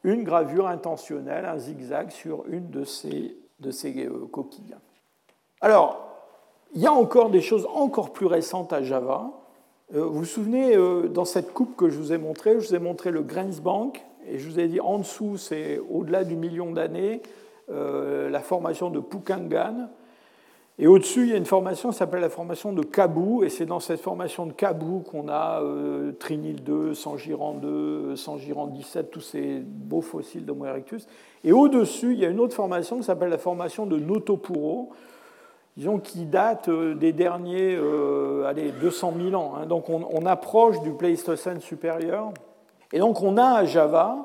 une 0.05 0.25
gravure 0.25 0.67
intentionnelle, 0.67 1.45
un 1.45 1.59
zigzag 1.59 2.11
sur 2.11 2.45
une 2.49 2.71
de 2.71 2.85
ces, 2.85 3.37
de 3.61 3.71
ces 3.71 4.09
coquilles. 4.31 4.77
Alors, 5.61 6.09
il 6.75 6.81
y 6.81 6.87
a 6.87 6.93
encore 6.93 7.31
des 7.31 7.41
choses 7.41 7.67
encore 7.73 8.13
plus 8.13 8.27
récentes 8.27 8.73
à 8.73 8.83
Java. 8.83 9.31
Vous 9.93 10.13
vous 10.13 10.25
souvenez, 10.25 10.77
dans 11.11 11.25
cette 11.27 11.53
coupe 11.53 11.77
que 11.77 11.91
je 11.91 11.99
vous 11.99 12.13
ai 12.13 12.19
montrée, 12.19 12.55
je 12.59 12.69
vous 12.69 12.75
ai 12.75 12.79
montré 12.79 13.11
le 13.11 13.23
Grenzbank, 13.23 14.03
et 14.27 14.39
je 14.39 14.49
vous 14.49 14.59
ai 14.59 14.67
dit 14.67 14.81
en 14.81 14.99
dessous, 14.99 15.37
c'est 15.37 15.81
au-delà 15.91 16.25
du 16.25 16.35
million 16.35 16.73
d'années, 16.73 17.21
la 17.69 18.41
formation 18.41 18.89
de 18.89 19.01
Pukangan, 19.01 19.89
et 20.79 20.87
au-dessus, 20.87 21.25
il 21.25 21.29
y 21.29 21.33
a 21.35 21.37
une 21.37 21.45
formation 21.45 21.91
qui 21.91 21.97
s'appelle 21.97 22.23
la 22.23 22.31
formation 22.31 22.73
de 22.73 22.83
Kabou, 22.83 23.45
et 23.45 23.51
c'est 23.51 23.67
dans 23.67 23.79
cette 23.79 24.01
formation 24.01 24.47
de 24.47 24.53
Kabou 24.53 25.01
qu'on 25.01 25.29
a 25.29 25.61
euh, 25.63 26.13
Trinil 26.13 26.65
2, 26.65 26.95
Sangiran 26.95 27.55
2, 27.55 28.17
Sangiran 28.17 28.69
17, 28.69 29.11
tous 29.11 29.21
ces 29.21 29.59
beaux 29.61 30.01
fossiles 30.01 30.47
d'Homo 30.47 30.65
erectus. 30.65 31.07
Et 31.45 31.53
au-dessus, 31.53 32.15
il 32.15 32.21
y 32.21 32.25
a 32.25 32.29
une 32.29 32.41
autre 32.41 32.55
formation 32.55 32.97
qui 32.97 33.03
s'appelle 33.03 33.29
la 33.29 33.39
formation 33.39 33.85
de 33.85 33.99
Notopuro, 33.99 34.91
disons, 35.77 35.99
qui 35.99 36.25
date 36.25 36.69
euh, 36.69 36.95
des 36.95 37.13
derniers 37.13 37.75
euh, 37.77 38.45
allez, 38.47 38.73
200 38.73 39.15
000 39.31 39.35
ans. 39.41 39.55
Hein. 39.57 39.67
Donc 39.67 39.89
on, 39.89 40.27
approche 40.27 40.81
du 40.81 40.91
Pléistocène 40.93 41.61
supérieur. 41.61 42.33
Et 42.93 42.99
donc 42.99 43.23
on 43.23 43.37
a 43.37 43.59
à 43.59 43.65
Java 43.65 44.25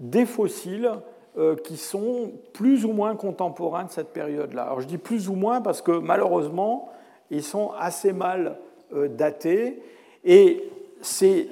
des 0.00 0.26
fossiles 0.26 0.90
euh, 1.38 1.56
qui 1.56 1.76
sont 1.76 2.32
plus 2.52 2.84
ou 2.84 2.92
moins 2.92 3.16
contemporains 3.16 3.84
de 3.84 3.90
cette 3.90 4.12
période-là. 4.12 4.64
Alors 4.64 4.80
je 4.80 4.86
dis 4.86 4.98
plus 4.98 5.28
ou 5.28 5.34
moins 5.34 5.60
parce 5.60 5.80
que 5.80 5.92
malheureusement, 5.92 6.90
ils 7.30 7.42
sont 7.42 7.72
assez 7.78 8.12
mal 8.12 8.58
datés 8.92 9.82
et 10.22 10.70
c'est 11.00 11.48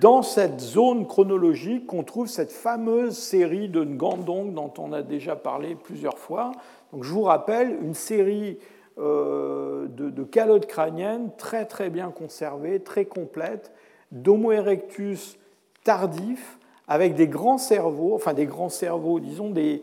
dans 0.00 0.22
cette 0.22 0.60
zone 0.60 1.06
chronologique 1.06 1.86
qu'on 1.86 2.04
trouve 2.04 2.28
cette 2.28 2.52
fameuse 2.52 3.16
série 3.16 3.68
de 3.68 3.84
Ngandong 3.84 4.54
dont 4.54 4.72
on 4.78 4.92
a 4.92 5.02
déjà 5.02 5.36
parlé 5.36 5.74
plusieurs 5.74 6.18
fois. 6.18 6.52
Donc 6.92 7.04
je 7.04 7.12
vous 7.12 7.22
rappelle 7.22 7.78
une 7.82 7.94
série 7.94 8.58
euh, 8.98 9.86
de, 9.88 10.22
calottes 10.22 10.66
crâniennes 10.66 11.30
très 11.38 11.64
très 11.64 11.90
bien 11.90 12.10
conservées, 12.10 12.80
très 12.80 13.06
complètes, 13.06 13.72
d'Homo 14.10 14.52
erectus 14.52 15.38
tardif, 15.82 16.58
avec 16.86 17.14
des 17.14 17.26
grands 17.26 17.58
cerveaux, 17.58 18.14
enfin 18.14 18.34
des 18.34 18.44
grands 18.44 18.68
cerveaux, 18.68 19.18
disons 19.18 19.50
des, 19.50 19.82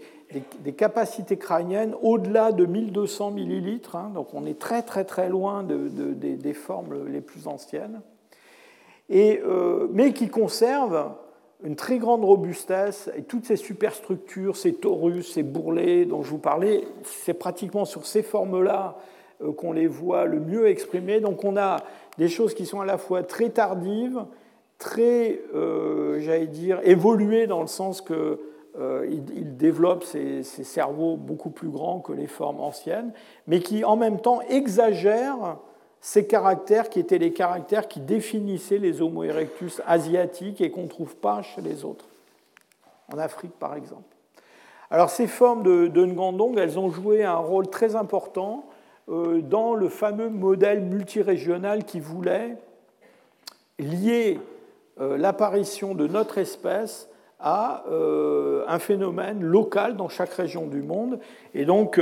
capacités 0.78 1.38
crâniennes 1.38 1.96
au-delà 2.04 2.52
de 2.52 2.66
1200 2.66 3.32
millilitres, 3.32 3.96
hein, 3.96 4.12
donc 4.14 4.34
on 4.36 4.46
est 4.46 4.60
très 4.60 4.84
très 4.84 5.04
très 5.04 5.28
loin 5.28 5.64
de, 5.64 5.88
des, 6.14 6.54
formes 6.54 7.08
les 7.08 7.22
plus 7.22 7.48
anciennes, 7.48 8.02
et, 9.10 9.42
euh, 9.44 9.88
mais 9.92 10.14
qui 10.14 10.30
conservent 10.30 11.12
une 11.64 11.76
très 11.76 11.98
grande 11.98 12.24
robustesse 12.24 13.10
et 13.18 13.24
toutes 13.24 13.46
ces 13.46 13.58
superstructures, 13.58 14.56
ces 14.56 14.74
torus, 14.74 15.34
ces 15.34 15.44
bourrelets 15.44 16.06
dont 16.06 16.24
je 16.24 16.30
vous 16.30 16.38
parlais, 16.38 16.88
c'est 17.04 17.34
pratiquement 17.34 17.86
sur 17.86 18.06
ces 18.06 18.24
formes-là 18.24 18.98
euh, 19.44 19.52
qu'on 19.52 19.74
les 19.74 19.88
voit 19.88 20.26
le 20.26 20.40
mieux 20.40 20.68
exprimées. 20.68 21.20
Donc 21.20 21.44
on 21.44 21.58
a 21.58 21.78
des 22.18 22.30
choses 22.30 22.54
qui 22.54 22.66
sont 22.66 22.82
à 22.82 22.86
la 22.86 22.98
fois 22.98 23.24
très 23.24 23.50
tardives, 23.50 24.24
très, 24.78 25.42
euh, 25.54 26.20
j'allais 26.20 26.48
dire, 26.48 26.80
évolué 26.84 27.46
dans 27.46 27.62
le 27.62 27.68
sens 27.68 28.02
qu'il 28.02 28.16
euh, 28.80 29.06
il 29.10 29.58
développe 29.58 30.06
ses, 30.06 30.44
cerveaux 30.44 31.18
beaucoup 31.18 31.50
plus 31.50 31.70
grands 31.70 32.00
que 32.00 32.14
les 32.14 32.28
formes 32.28 32.62
anciennes, 32.62 33.12
mais 33.48 33.60
qui 33.60 33.84
en 33.84 33.98
même 33.98 34.22
temps 34.22 34.40
exagère 34.50 35.58
ces 36.02 36.26
caractères 36.26 36.90
qui 36.90 37.00
étaient 37.00 37.18
les 37.18 37.34
caractères 37.34 37.88
qui 37.88 38.00
définissaient 38.00 38.78
les 38.78 39.02
Homo 39.02 39.24
erectus 39.24 39.82
asiatiques 39.86 40.62
et 40.62 40.72
qu'on 40.72 40.84
ne 40.84 40.88
trouve 40.88 41.16
pas 41.16 41.42
chez 41.42 41.62
les 41.62 41.84
autres, 41.84 42.06
en 43.14 43.18
Afrique 43.18 43.58
par 43.60 43.76
exemple. 43.76 44.16
Alors 44.92 45.10
ces 45.10 45.28
formes 45.28 45.64
de, 45.64 46.06
Ngandong, 46.06 46.58
elles 46.58 46.80
ont 46.80 46.90
joué 46.90 47.24
un 47.24 47.36
rôle 47.36 47.68
très 47.68 47.96
important 47.96 48.66
euh, 49.10 49.42
dans 49.42 49.76
le 49.76 49.90
fameux 49.90 50.30
modèle 50.30 50.82
multirégional 50.82 51.84
qui 51.84 52.00
voulait 52.00 52.58
lier 53.78 54.40
euh, 55.00 55.18
l'apparition 55.18 55.96
de 55.96 56.08
notre 56.08 56.38
espèce 56.38 57.08
à 57.40 57.86
euh, 57.90 58.66
un 58.68 58.80
phénomène 58.80 59.42
local 59.42 59.96
dans 59.96 60.10
chaque 60.10 60.34
région 60.34 60.68
du 60.68 60.82
monde. 60.82 61.20
Et 61.54 61.66
donc, 61.66 62.02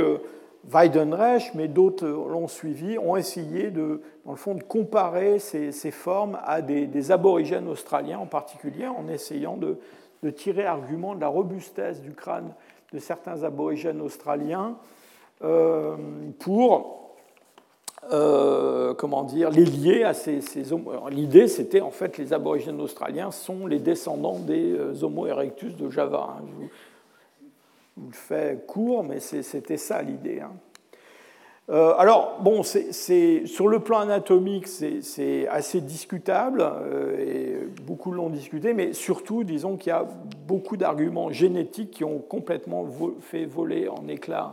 Weidenreich, 0.64 1.54
mais 1.54 1.68
d'autres 1.68 2.06
l'ont 2.06 2.48
suivi, 2.48 2.98
ont 2.98 3.16
essayé 3.16 3.70
de, 3.70 4.02
dans 4.24 4.32
le 4.32 4.36
fond, 4.36 4.54
de 4.54 4.62
comparer 4.62 5.38
ces, 5.38 5.72
formes 5.90 6.38
à 6.44 6.62
des, 6.62 7.10
aborigènes 7.10 7.68
australiens 7.68 8.18
en 8.18 8.26
particulier, 8.26 8.86
en 8.86 9.08
essayant 9.08 9.56
de, 9.56 9.78
tirer 10.30 10.66
argument 10.66 11.14
de 11.14 11.20
la 11.20 11.28
robustesse 11.28 12.00
du 12.02 12.12
crâne 12.12 12.52
de 12.92 12.98
certains 12.98 13.44
aborigènes 13.44 14.00
australiens 14.00 14.76
pour 16.40 16.98
euh, 18.12 18.94
comment 18.94 19.24
dire, 19.24 19.50
les 19.50 19.64
lier 19.64 20.04
à 20.04 20.14
ces, 20.14 20.72
Homo. 20.72 20.92
L'idée, 21.10 21.48
c'était 21.48 21.80
en 21.80 21.90
fait 21.90 22.16
les 22.16 22.32
aborigènes 22.32 22.80
australiens 22.80 23.30
sont 23.30 23.66
les 23.66 23.80
descendants 23.80 24.38
des 24.38 24.72
euh, 24.72 24.94
Homo 25.02 25.26
erectus 25.26 25.76
de 25.76 25.90
Java. 25.90 26.38
Hein. 26.38 26.68
Vous, 27.98 28.08
le 28.08 28.14
fais 28.14 28.58
court, 28.66 29.04
mais 29.04 29.20
c'était 29.20 29.76
ça 29.76 30.02
l'idée. 30.02 30.40
Hein. 30.40 30.52
Euh, 31.70 31.92
alors, 31.98 32.38
bon, 32.40 32.62
c'est, 32.62 33.46
sur 33.46 33.68
le 33.68 33.80
plan 33.80 33.98
anatomique, 33.98 34.66
c'est 34.66 35.48
assez 35.48 35.80
discutable, 35.80 36.64
et 37.18 37.58
beaucoup 37.82 38.12
l'ont 38.12 38.30
discuté, 38.30 38.72
mais 38.72 38.94
surtout, 38.94 39.44
disons 39.44 39.76
qu'il 39.76 39.90
y 39.90 39.92
a 39.92 40.06
beaucoup 40.46 40.76
d'arguments 40.76 41.30
génétiques 41.30 41.90
qui 41.90 42.04
ont 42.04 42.18
complètement 42.20 42.86
fait 43.20 43.44
voler 43.44 43.88
en 43.88 44.08
éclats 44.08 44.52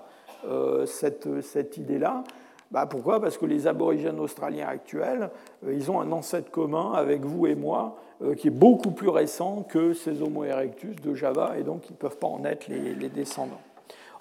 cette, 0.85 1.41
cette 1.41 1.77
idée-là. 1.77 2.23
Bah, 2.72 2.85
pourquoi? 2.88 3.22
Parce 3.22 3.38
que 3.38 3.45
les 3.45 3.67
aborigènes 3.67 4.19
australiens 4.19 4.67
actuels, 4.67 5.30
euh, 5.65 5.73
ils 5.73 5.91
ont 5.91 6.01
un 6.01 6.11
ancêtre 6.11 6.51
commun 6.51 6.91
avec 6.93 7.23
vous 7.23 7.47
et 7.47 7.55
moi 7.55 7.95
euh, 7.95 8.05
qui 8.37 8.47
est 8.47 8.51
beaucoup 8.51 8.91
plus 8.91 9.09
récent 9.09 9.63
que 9.63 9.93
ces 9.93 10.21
Homo 10.21 10.43
erectus 10.43 10.95
de 10.95 11.13
Java, 11.13 11.57
et 11.57 11.63
donc 11.63 11.89
ils 11.89 11.93
ne 11.93 11.97
peuvent 11.97 12.17
pas 12.17 12.27
en 12.27 12.45
être 12.45 12.67
les, 12.67 13.09
descendants. 13.09 13.61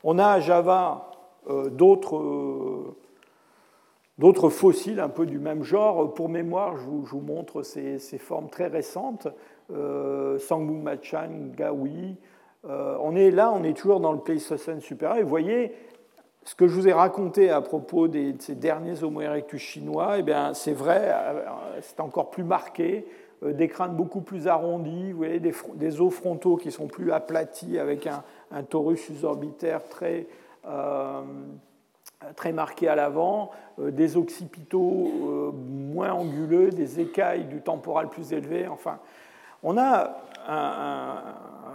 On 0.03 0.19
a 0.19 0.27
à 0.27 0.41
Java 0.41 1.11
euh, 1.49 1.71
d'autres 1.71 2.95
fossiles 4.51 5.01
un 5.01 5.09
peu 5.09 5.27
du 5.27 5.39
même 5.39 5.63
genre. 5.63 6.13
Pour 6.15 6.29
mémoire, 6.29 6.77
je 6.77 6.85
vous, 6.85 7.21
montre 7.21 7.63
ces, 7.63 7.99
formes 8.19 8.49
très 8.49 8.67
récentes. 8.67 9.29
Euh, 9.73 10.39
Machan, 10.51 11.31
Gawi. 11.57 12.17
on 12.65 13.17
est 13.17 13.31
là, 13.31 13.53
on 13.55 13.63
est 13.63 13.77
toujours 13.77 14.01
dans 14.01 14.13
le 14.13 14.21
Pléistocène 14.21 14.81
supérieur. 14.81 15.19
Et 15.19 15.23
vous 15.23 15.29
voyez, 15.29 15.73
ce 16.45 16.55
que 16.55 16.69
je 16.69 16.75
vous 16.75 16.87
ai 16.87 16.93
raconté 16.93 17.51
à 17.51 17.63
propos 17.63 18.07
de 18.07 18.35
ces 18.39 18.55
derniers 18.55 19.03
Homo 19.03 19.23
erectus 19.23 19.63
chinois, 19.63 20.19
eh 20.19 20.25
c'est 20.53 20.75
vrai, 20.75 21.11
euh, 21.11 21.43
c'est 21.81 22.01
encore 22.01 22.31
plus 22.31 22.45
marqué, 22.45 23.07
euh, 23.07 23.24
des 23.53 23.69
crânes 23.69 23.95
beaucoup 23.95 24.21
plus 24.21 24.49
arrondis, 24.49 25.13
vous 25.13 25.19
voyez, 25.19 25.41
des, 25.41 26.01
os 26.01 26.13
frontaux 26.13 26.57
qui 26.57 26.71
sont 26.71 26.87
plus 26.87 27.13
aplatis 27.13 27.79
avec 27.79 28.07
un, 28.07 28.23
torus 28.63 29.01
suborbitaire 29.01 29.87
très, 29.89 30.27
euh, 30.67 31.21
très 32.37 32.53
marqué 32.53 32.89
à 32.89 32.95
l'avant, 32.95 33.51
des 33.79 34.17
occipitaux 34.17 35.53
moins 35.53 36.13
anguleux, 36.13 36.71
des 36.71 37.01
écailles 37.01 37.45
du 37.45 37.61
temporal 37.61 38.09
plus 38.09 38.33
élevé. 38.33 38.69
Enfin, 38.69 38.99
on 39.65 39.77
a 39.77 40.19
un, 40.47 41.23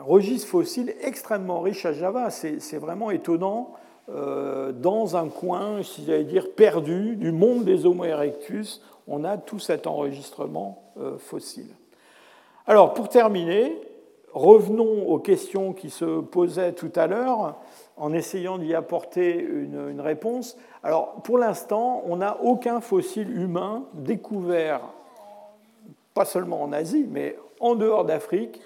registre 0.05 0.47
fossile 0.47 0.93
extrêmement 1.01 1.59
riche 1.59 1.85
à 1.85 1.93
Java. 1.93 2.29
C'est 2.29 2.77
vraiment 2.77 3.11
étonnant. 3.11 3.73
Euh, 4.09 4.71
dans 4.71 5.17
un 5.17 5.27
coin, 5.27 5.83
si 5.83 6.03
j'allais 6.05 6.23
dire, 6.23 6.51
perdu 6.55 7.15
du 7.15 7.31
monde 7.31 7.63
des 7.63 7.85
Homo 7.85 8.05
erectus, 8.05 8.81
on 9.07 9.23
a 9.23 9.37
tout 9.37 9.59
cet 9.59 9.85
enregistrement 9.85 10.88
euh, 10.99 11.17
fossile. 11.17 11.76
Alors, 12.67 12.93
pour 12.93 13.09
terminer, 13.09 13.80
revenons 14.34 15.07
aux 15.07 15.19
questions 15.19 15.73
qui 15.73 15.89
se 15.89 16.21
posaient 16.21 16.73
tout 16.73 16.91
à 16.95 17.07
l'heure 17.07 17.55
en 17.97 18.13
essayant 18.13 18.57
d'y 18.57 18.76
apporter 18.76 19.39
une, 19.39 19.89
une, 19.89 20.01
réponse. 20.01 20.57
Alors, 20.84 21.21
pour 21.23 21.38
l'instant, 21.38 22.03
on 22.05 22.17
n'a 22.17 22.41
aucun 22.41 22.81
fossile 22.81 23.38
humain 23.38 23.85
découvert, 23.93 24.81
pas 26.13 26.26
seulement 26.26 26.61
en 26.61 26.71
Asie, 26.71 27.07
mais 27.09 27.38
en 27.59 27.76
dehors 27.76 28.05
d'Afrique, 28.05 28.61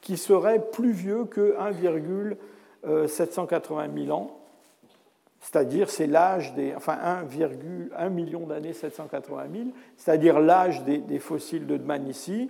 qui 0.00 0.16
serait 0.16 0.70
plus 0.70 0.92
vieux 0.92 1.24
que 1.24 1.56
1,780 1.58 3.88
000 3.94 4.16
ans 4.16 4.41
c'est-à-dire 5.42 5.90
c'est 5.90 6.06
l'âge 6.06 6.54
des, 6.54 6.72
enfin 6.76 6.96
1,1 7.28 8.08
million 8.10 8.46
d'années 8.46 8.72
780 8.72 9.42
000, 9.52 9.64
c'est-à-dire 9.96 10.38
l'âge 10.38 10.84
des, 10.84 11.18
fossiles 11.18 11.66
de 11.66 11.76
Dmanisi. 11.76 12.48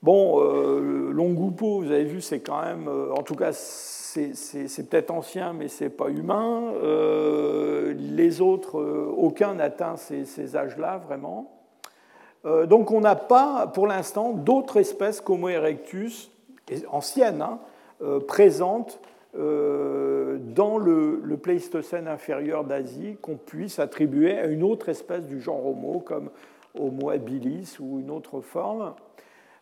Bon, 0.00 0.40
euh, 0.40 1.12
vous 1.12 1.90
avez 1.90 2.04
vu, 2.04 2.20
c'est 2.20 2.40
quand 2.40 2.62
même, 2.62 2.86
euh, 2.88 3.12
en 3.12 3.22
tout 3.22 3.34
cas, 3.34 3.52
c'est 3.52 4.88
peut-être 4.88 5.10
ancien, 5.10 5.52
mais 5.52 5.66
c'est 5.66 5.88
pas 5.88 6.08
humain. 6.08 6.72
Euh, 6.82 7.94
les 7.98 8.40
autres, 8.40 8.80
aucun 9.16 9.54
n'atteint 9.54 9.96
ces, 9.96 10.24
ces 10.24 10.56
âges-là 10.56 10.98
vraiment. 10.98 11.50
donc 12.44 12.90
on 12.90 13.00
n'a 13.00 13.16
pas 13.16 13.66
pour 13.66 13.86
l'instant 13.86 14.32
d'autres 14.32 14.76
espèces 14.76 15.20
qu'Homo 15.20 15.48
erectus 15.48 16.30
anciennes 16.90 17.42
hein, 17.42 17.58
présentes 18.28 19.00
dans 19.34 20.78
le, 20.78 21.20
le, 21.22 21.36
Pléistocène 21.38 22.06
inférieur 22.06 22.64
d'Asie 22.64 23.16
qu'on 23.22 23.36
puisse 23.36 23.78
attribuer 23.78 24.38
à 24.38 24.46
une 24.46 24.62
autre 24.62 24.90
espèce 24.90 25.26
du 25.26 25.40
genre 25.40 25.66
Homo, 25.66 26.00
comme 26.00 26.30
Homo 26.78 27.10
habilis 27.10 27.76
ou 27.80 28.00
une 28.00 28.10
autre 28.10 28.40
forme. 28.40 28.94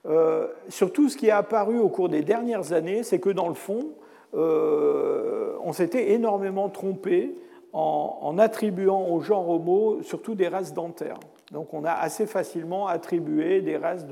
Euh, 0.06 0.46
surtout, 0.68 1.08
ce 1.08 1.16
qui 1.16 1.26
est 1.26 1.32
apparu 1.32 1.78
au 1.78 1.88
cours 1.88 2.08
des 2.08 2.22
dernières 2.22 2.72
années, 2.72 3.02
c'est 3.02 3.18
que 3.18 3.30
dans 3.30 3.48
le 3.48 3.54
fond, 3.54 3.90
euh, 4.34 5.56
on 5.62 5.72
s'était 5.72 6.12
énormément 6.12 6.68
trompé 6.68 7.36
en, 7.72 8.36
attribuant 8.38 9.08
au 9.08 9.20
genre 9.20 9.48
Homo 9.48 10.02
surtout 10.02 10.34
des 10.34 10.48
races 10.48 10.74
dentaires. 10.74 11.20
Donc 11.52 11.74
on 11.74 11.84
a 11.84 11.92
assez 11.92 12.26
facilement 12.26 12.86
attribué 12.86 13.60
des 13.60 13.76
races 13.76 14.06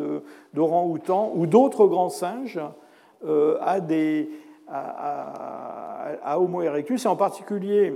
d'orang-outans 0.55 1.33
ou 1.35 1.47
d'autres 1.47 1.87
grands 1.87 2.09
singes 2.09 2.61
euh, 3.25 3.57
à, 3.61 3.81
des, 3.81 4.29
à, 4.71 6.39
Homo 6.39 6.63
erectus, 6.63 7.05
et 7.05 7.09
en 7.09 7.17
particulier 7.17 7.95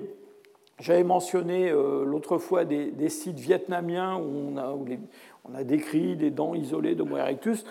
j'avais 0.79 1.05
mentionné 1.05 1.71
l'autre 1.71 2.39
fois 2.39 2.65
des, 2.65 3.09
sites 3.09 3.39
vietnamiens 3.39 4.17
où 4.17 4.55
on 4.57 5.55
a, 5.55 5.65
décrit 5.65 6.17
des 6.17 6.31
dents 6.31 6.55
isolées 6.55 6.95
d'Homo 6.95 7.19
erectus. 7.19 7.65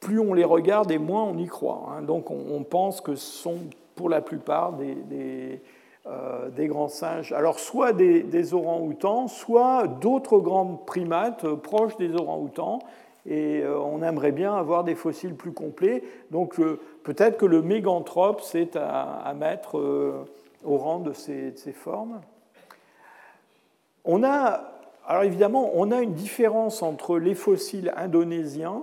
Plus 0.00 0.20
on 0.20 0.32
les 0.32 0.44
regarde 0.44 0.90
et 0.90 0.98
moins 0.98 1.24
on 1.24 1.36
y 1.38 1.46
croit. 1.46 1.90
Hein. 1.90 2.02
Donc 2.02 2.30
on, 2.30 2.62
pense 2.62 3.00
que 3.00 3.14
ce 3.14 3.42
sont 3.42 3.58
pour 3.96 4.08
la 4.08 4.20
plupart 4.20 4.74
des, 4.74 5.60
euh, 6.06 6.48
grands 6.68 6.88
singes. 6.88 7.32
Alors 7.32 7.58
soit 7.58 7.92
des, 7.92 8.54
orangs-outans, 8.54 9.26
soit 9.26 9.88
d'autres 9.88 10.38
grands 10.38 10.82
primates 10.86 11.44
euh, 11.44 11.56
proches 11.56 11.96
des 11.96 12.14
orangs-outans. 12.14 12.78
Et 13.26 13.60
euh, 13.60 13.78
on 13.78 14.02
aimerait 14.02 14.32
bien 14.32 14.54
avoir 14.54 14.84
des 14.84 14.94
fossiles 14.94 15.34
plus 15.34 15.52
complets. 15.52 16.04
Donc 16.30 16.60
peut-être 17.08 17.38
que 17.38 17.46
le 17.46 17.62
méganthrope, 17.62 18.42
c'est 18.42 18.76
à, 18.76 19.32
mettre 19.34 19.80
au 20.62 20.76
rang 20.76 20.98
de 20.98 21.14
ces, 21.14 21.72
formes. 21.72 22.20
On 24.04 24.22
a 24.22 24.74
alors 25.06 25.22
évidemment, 25.22 25.70
on 25.72 25.90
a 25.90 26.02
une 26.02 26.12
différence 26.12 26.82
entre 26.82 27.18
les 27.18 27.34
fossiles 27.34 27.94
indonésiens 27.96 28.82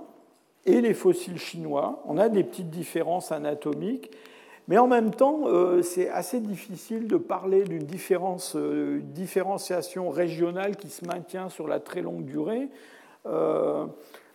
et 0.64 0.80
les 0.80 0.92
fossiles 0.92 1.38
chinois. 1.38 2.02
On 2.04 2.18
a 2.18 2.28
des 2.28 2.42
petites 2.42 2.70
différences 2.70 3.30
anatomiques, 3.30 4.10
mais 4.66 4.76
en 4.76 4.88
même 4.88 5.12
temps, 5.12 5.42
euh, 5.46 5.82
c'est 5.82 6.08
assez 6.08 6.40
difficile 6.40 7.06
de 7.06 7.16
parler 7.16 7.62
d'une 7.62 7.86
euh, 8.56 9.00
différenciation 9.04 10.10
régionale 10.10 10.74
qui 10.74 10.88
se 10.88 11.04
maintient 11.04 11.48
sur 11.48 11.68
la 11.68 11.78
très 11.78 12.02
longue 12.02 12.24
durée. 12.24 12.70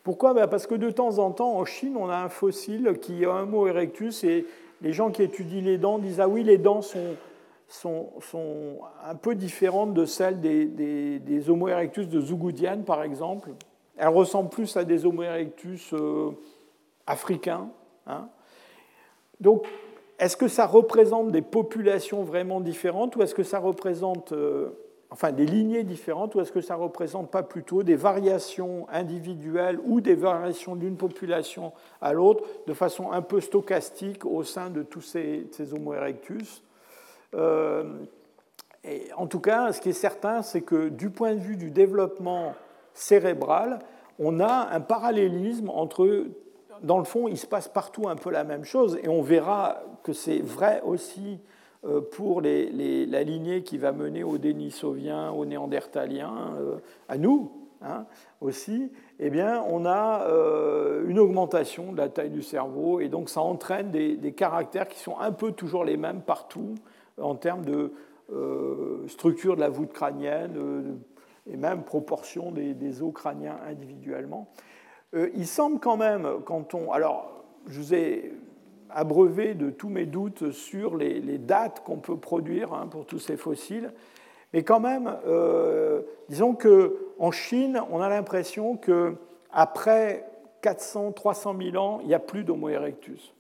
Pourquoi? 0.04 0.34
Ben, 0.34 0.48
Parce 0.48 0.68
que 0.68 0.76
de 0.76 0.90
temps 0.90 1.20
en 1.20 1.32
temps, 1.32 1.58
en 1.58 1.66
Chine, 1.66 1.96
on 1.98 2.10
a 2.10 2.18
un 2.18 2.30
fossile 2.30 2.98
qui 3.02 3.26
a 3.26 3.32
un 3.32 3.46
mot 3.46 3.68
erectus 3.68 4.24
et 4.24 4.46
les 4.82 4.94
gens 4.94 5.12
qui 5.12 5.24
étudient 5.24 5.62
les 5.62 5.78
dents 5.78 6.00
disent 6.00 6.20
Ah 6.20 6.28
oui, 6.28 6.44
les 6.44 6.58
dents 6.58 6.82
sont 6.82 7.16
sont, 7.72 8.80
un 9.04 9.16
peu 9.16 9.36
différentes 9.36 9.94
de 9.94 10.06
celles 10.06 10.40
des, 10.40 11.50
Homo 11.50 11.68
erectus 11.68 12.08
de 12.08 12.20
Zougoudiane, 12.20 12.84
par 12.84 13.04
exemple. 13.04 13.52
Elles 13.98 14.08
ressemblent 14.08 14.50
plus 14.50 14.76
à 14.78 14.84
des 14.84 15.06
Homo 15.06 15.24
erectus 15.24 15.94
euh, 15.94 16.32
africains. 17.08 17.70
Hein. 18.08 18.28
Donc, 19.40 19.66
est-ce 20.20 20.38
que 20.38 20.48
ça 20.48 20.66
représente 20.66 21.32
des 21.32 21.42
populations 21.42 22.24
vraiment 22.24 22.62
différentes 22.62 23.16
ou 23.16 23.24
est-ce 23.24 23.36
que 23.36 23.44
ça 23.44 23.60
représente, 23.60 24.34
euh, 24.34 24.70
enfin, 25.12 25.34
des 25.34 25.46
lignées 25.46 25.84
différentes 25.84 26.36
ou 26.36 26.40
est-ce 26.40 26.52
que 26.52 26.62
ça 26.62 26.76
représente 26.76 27.30
pas 27.30 27.44
plutôt 27.44 27.84
des 27.84 27.96
variations 27.96 28.88
individuelles 28.90 29.80
ou 29.86 30.00
des 30.00 30.16
variations 30.16 30.76
d'une 30.76 30.96
population 30.96 31.74
à 32.02 32.14
l'autre 32.14 32.46
de 32.66 32.74
façon 32.74 33.12
un 33.12 33.22
peu 33.22 33.42
stochastique 33.42 34.26
au 34.26 34.44
sein 34.44 34.70
de 34.70 34.84
tous 34.84 35.02
ces 35.02 35.74
Homo 35.74 35.94
erectus? 35.94 36.64
Euh, 37.36 37.84
en 39.16 39.28
tout 39.28 39.40
cas, 39.40 39.74
ce 39.74 39.82
qui 39.82 39.90
est 39.90 39.94
certain, 39.94 40.42
c'est 40.42 40.62
que 40.62 40.90
du 40.90 41.10
point 41.10 41.36
de 41.36 41.40
vue 41.40 41.58
du 41.58 41.70
développement 41.70 42.56
cérébral, 42.94 43.80
on 44.18 44.40
a 44.40 44.70
un 44.72 44.80
parallélisme 44.80 45.70
entre, 45.70 46.26
dans 46.82 46.98
le 46.98 47.04
fond, 47.04 47.28
il 47.28 47.38
se 47.38 47.46
passe 47.46 47.68
partout 47.68 48.08
un 48.08 48.16
peu 48.16 48.32
la 48.32 48.44
même 48.44 48.64
chose, 48.64 48.98
et 49.04 49.08
on 49.08 49.22
verra 49.22 49.84
que 50.04 50.14
c'est 50.14 50.40
vrai 50.40 50.82
aussi 50.84 51.40
euh, 51.86 52.02
pour 52.02 52.42
la 52.42 53.24
lignée 53.24 53.64
qui 53.64 53.78
va 53.78 53.92
mener 53.92 54.24
aux 54.24 54.38
Dénisoviens, 54.38 55.32
aux 55.32 55.46
Néandertaliens, 55.46 56.56
euh, 56.60 56.78
à 57.10 57.18
nous 57.18 57.52
hein, 57.82 58.06
aussi, 58.40 58.92
eh 59.20 59.30
bien, 59.30 59.64
on 59.68 59.86
a 59.86 60.28
une 61.06 61.20
augmentation 61.20 61.92
de 61.92 61.98
la 61.98 62.10
taille 62.10 62.30
du 62.30 62.42
cerveau, 62.42 63.00
et 63.00 63.10
donc 63.10 63.30
ça 63.30 63.42
entraîne 63.42 63.92
des 63.92 64.34
caractères 64.34 64.88
qui 64.88 65.00
sont 65.00 65.18
un 65.20 65.32
peu 65.32 65.52
toujours 65.52 65.86
les 65.86 65.98
mêmes 65.98 66.22
partout, 66.22 66.76
en 67.20 67.36
termes 67.36 67.66
de 67.66 67.92
euh, 68.34 69.06
structure 69.08 69.56
de 69.56 69.60
la 69.60 69.68
voûte 69.68 69.92
crânienne 69.92 70.54
euh, 70.56 71.52
et 71.52 71.58
même 71.58 71.84
proportion 71.84 72.52
des, 72.52 73.02
os 73.02 73.14
crâniens 73.14 73.58
individuellement. 73.68 74.48
Euh, 75.16 75.30
il 75.36 75.48
semble 75.48 75.80
quand 75.80 75.98
même, 75.98 76.26
quand 76.46 76.74
on. 76.74 76.94
Alors, 76.94 77.44
je 77.68 77.78
vous 77.78 77.94
ai 77.94 78.32
abreuvé 78.94 79.54
de 79.54 79.70
tous 79.70 79.90
mes 79.90 80.06
doutes 80.06 80.52
sur 80.52 80.96
les, 80.96 81.38
dates 81.38 81.84
qu'on 81.84 81.98
peut 81.98 82.18
produire 82.18 82.74
hein, 82.74 82.88
pour 82.90 83.06
tous 83.06 83.20
ces 83.20 83.38
fossiles, 83.38 83.92
mais 84.54 84.64
quand 84.64 84.82
même, 84.82 85.16
disons 86.28 86.56
qu'en 86.56 87.32
Chine, 87.32 87.82
on 87.90 88.02
a 88.02 88.10
l'impression 88.10 88.76
qu'après 88.76 90.26
400, 90.62 91.14
300 91.14 91.56
000 91.72 91.78
ans, 91.78 92.00
il 92.02 92.08
n'y 92.08 92.14
a 92.14 92.20
plus 92.20 92.44
d'Homo 92.44 92.70
erectus. 92.70 93.34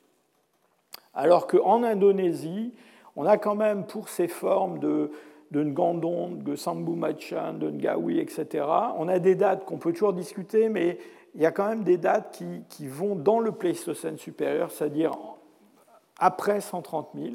Alors 1.13 1.47
qu'en 1.47 1.83
Indonésie, 1.83 2.73
on 3.15 3.25
a 3.25 3.37
quand 3.37 3.55
même 3.55 3.85
pour 3.85 4.09
ces 4.09 4.27
formes 4.27 4.79
de, 4.79 5.11
de 5.51 5.63
Ngandon, 5.63 6.31
de 6.31 6.55
Sambu 6.55 6.93
Machan, 6.93 7.53
de 7.53 7.69
Ngawi, 7.69 8.19
etc., 8.19 8.65
on 8.97 9.07
a 9.07 9.19
des 9.19 9.35
dates 9.35 9.65
qu'on 9.65 9.77
peut 9.77 9.91
toujours 9.91 10.13
discuter, 10.13 10.69
mais 10.69 10.97
il 11.35 11.41
y 11.41 11.45
a 11.45 11.51
quand 11.51 11.67
même 11.67 11.83
des 11.83 11.97
dates 11.97 12.31
qui, 12.31 12.63
qui 12.69 12.87
vont 12.87 13.15
dans 13.15 13.39
le 13.39 13.51
Pléistocène 13.51 14.17
supérieur, 14.17 14.71
c'est-à-dire 14.71 15.11
après 16.21 16.61
130 16.61 17.09
000. 17.15 17.27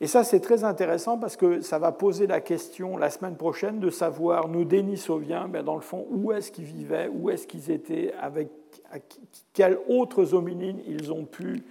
Et 0.00 0.06
ça, 0.06 0.22
c'est 0.22 0.40
très 0.40 0.64
intéressant 0.64 1.18
parce 1.18 1.36
que 1.36 1.60
ça 1.60 1.78
va 1.78 1.90
poser 1.92 2.26
la 2.26 2.40
question 2.40 2.96
la 2.96 3.10
semaine 3.10 3.36
prochaine 3.36 3.80
de 3.80 3.90
savoir, 3.90 4.48
nos 4.48 4.64
Denisoviens, 4.64 5.48
ben 5.48 5.64
dans 5.64 5.74
le 5.74 5.80
fond, 5.80 6.06
où 6.10 6.32
est-ce 6.32 6.52
qu'ils 6.52 6.64
vivaient, 6.64 7.08
où 7.12 7.30
est-ce 7.30 7.46
qu'ils 7.46 7.70
étaient, 7.70 8.14
avec 8.20 8.48
quels 9.52 9.78
autres 9.88 10.34
hominines 10.34 10.80
ils 10.86 11.12
ont 11.12 11.24
pu 11.24 11.64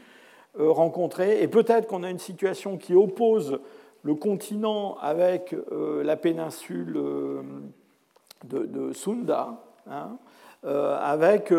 euh, 0.60 0.72
rencontrés. 0.72 1.42
Et 1.42 1.48
peut-être 1.48 1.88
qu'on 1.88 2.04
a 2.04 2.10
une 2.10 2.20
situation 2.20 2.78
qui 2.78 2.94
oppose 2.96 3.60
le 4.04 4.16
continent 4.16 4.98
avec 5.02 5.54
euh, 5.54 6.04
la 6.04 6.18
péninsule 6.18 6.98
euh, 6.98 7.42
de, 8.44 8.92
Sunda, 8.94 9.64
hein, 9.90 10.18
avec 10.64 11.54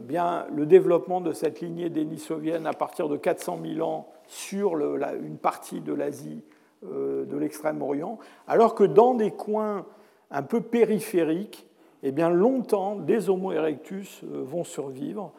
bien 0.00 0.46
le 0.54 0.66
développement 0.66 1.20
de 1.20 1.32
cette 1.32 1.60
lignée 1.60 1.90
dénisovienne 1.90 2.66
à 2.66 2.72
partir 2.72 3.08
de 3.08 3.16
400 3.16 3.58
000 3.74 3.88
ans 3.88 4.08
sur 4.26 4.76
une 4.76 5.38
partie 5.38 5.80
de 5.80 5.92
l'Asie 5.92 6.42
de 6.82 7.36
l'Extrême-Orient, 7.36 8.18
alors 8.46 8.74
que 8.74 8.84
dans 8.84 9.14
des 9.14 9.30
coins 9.30 9.86
un 10.30 10.42
peu 10.42 10.60
périphériques, 10.60 11.68
eh 12.02 12.10
bien, 12.10 12.30
longtemps, 12.30 12.96
des 12.96 13.30
Homo 13.30 13.52
erectus 13.52 14.22
vont 14.24 14.64
survivre. 14.64 15.32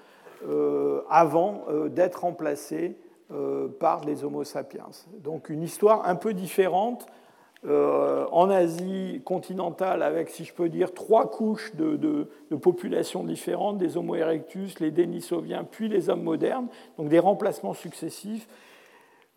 Euh, 0.48 1.02
avant 1.10 1.66
euh, 1.68 1.90
d'être 1.90 2.22
remplacés 2.22 2.96
euh, 3.30 3.68
par 3.68 4.06
les 4.06 4.24
Homo 4.24 4.46
sapiens. 4.46 4.88
Donc 5.18 5.50
une 5.50 5.64
histoire 5.64 6.08
un 6.08 6.16
peu 6.16 6.34
différente 6.34 7.08
en 7.68 8.50
Asie 8.50 9.22
continentale 9.26 10.02
avec, 10.02 10.30
si 10.30 10.46
je 10.46 10.54
peux 10.54 10.70
dire, 10.70 10.94
trois 10.94 11.30
couches 11.30 11.76
de, 11.76 12.30
populations 12.62 13.24
différentes, 13.24 13.78
des 13.78 13.98
Homo 13.98 14.16
erectus, 14.16 14.80
les 14.80 14.92
Denisoviens, 14.92 15.64
puis 15.64 15.90
les 15.90 16.10
hommes 16.10 16.24
modernes, 16.24 16.68
donc 16.98 17.10
des 17.10 17.20
remplacements 17.20 17.74
successifs. 17.74 18.48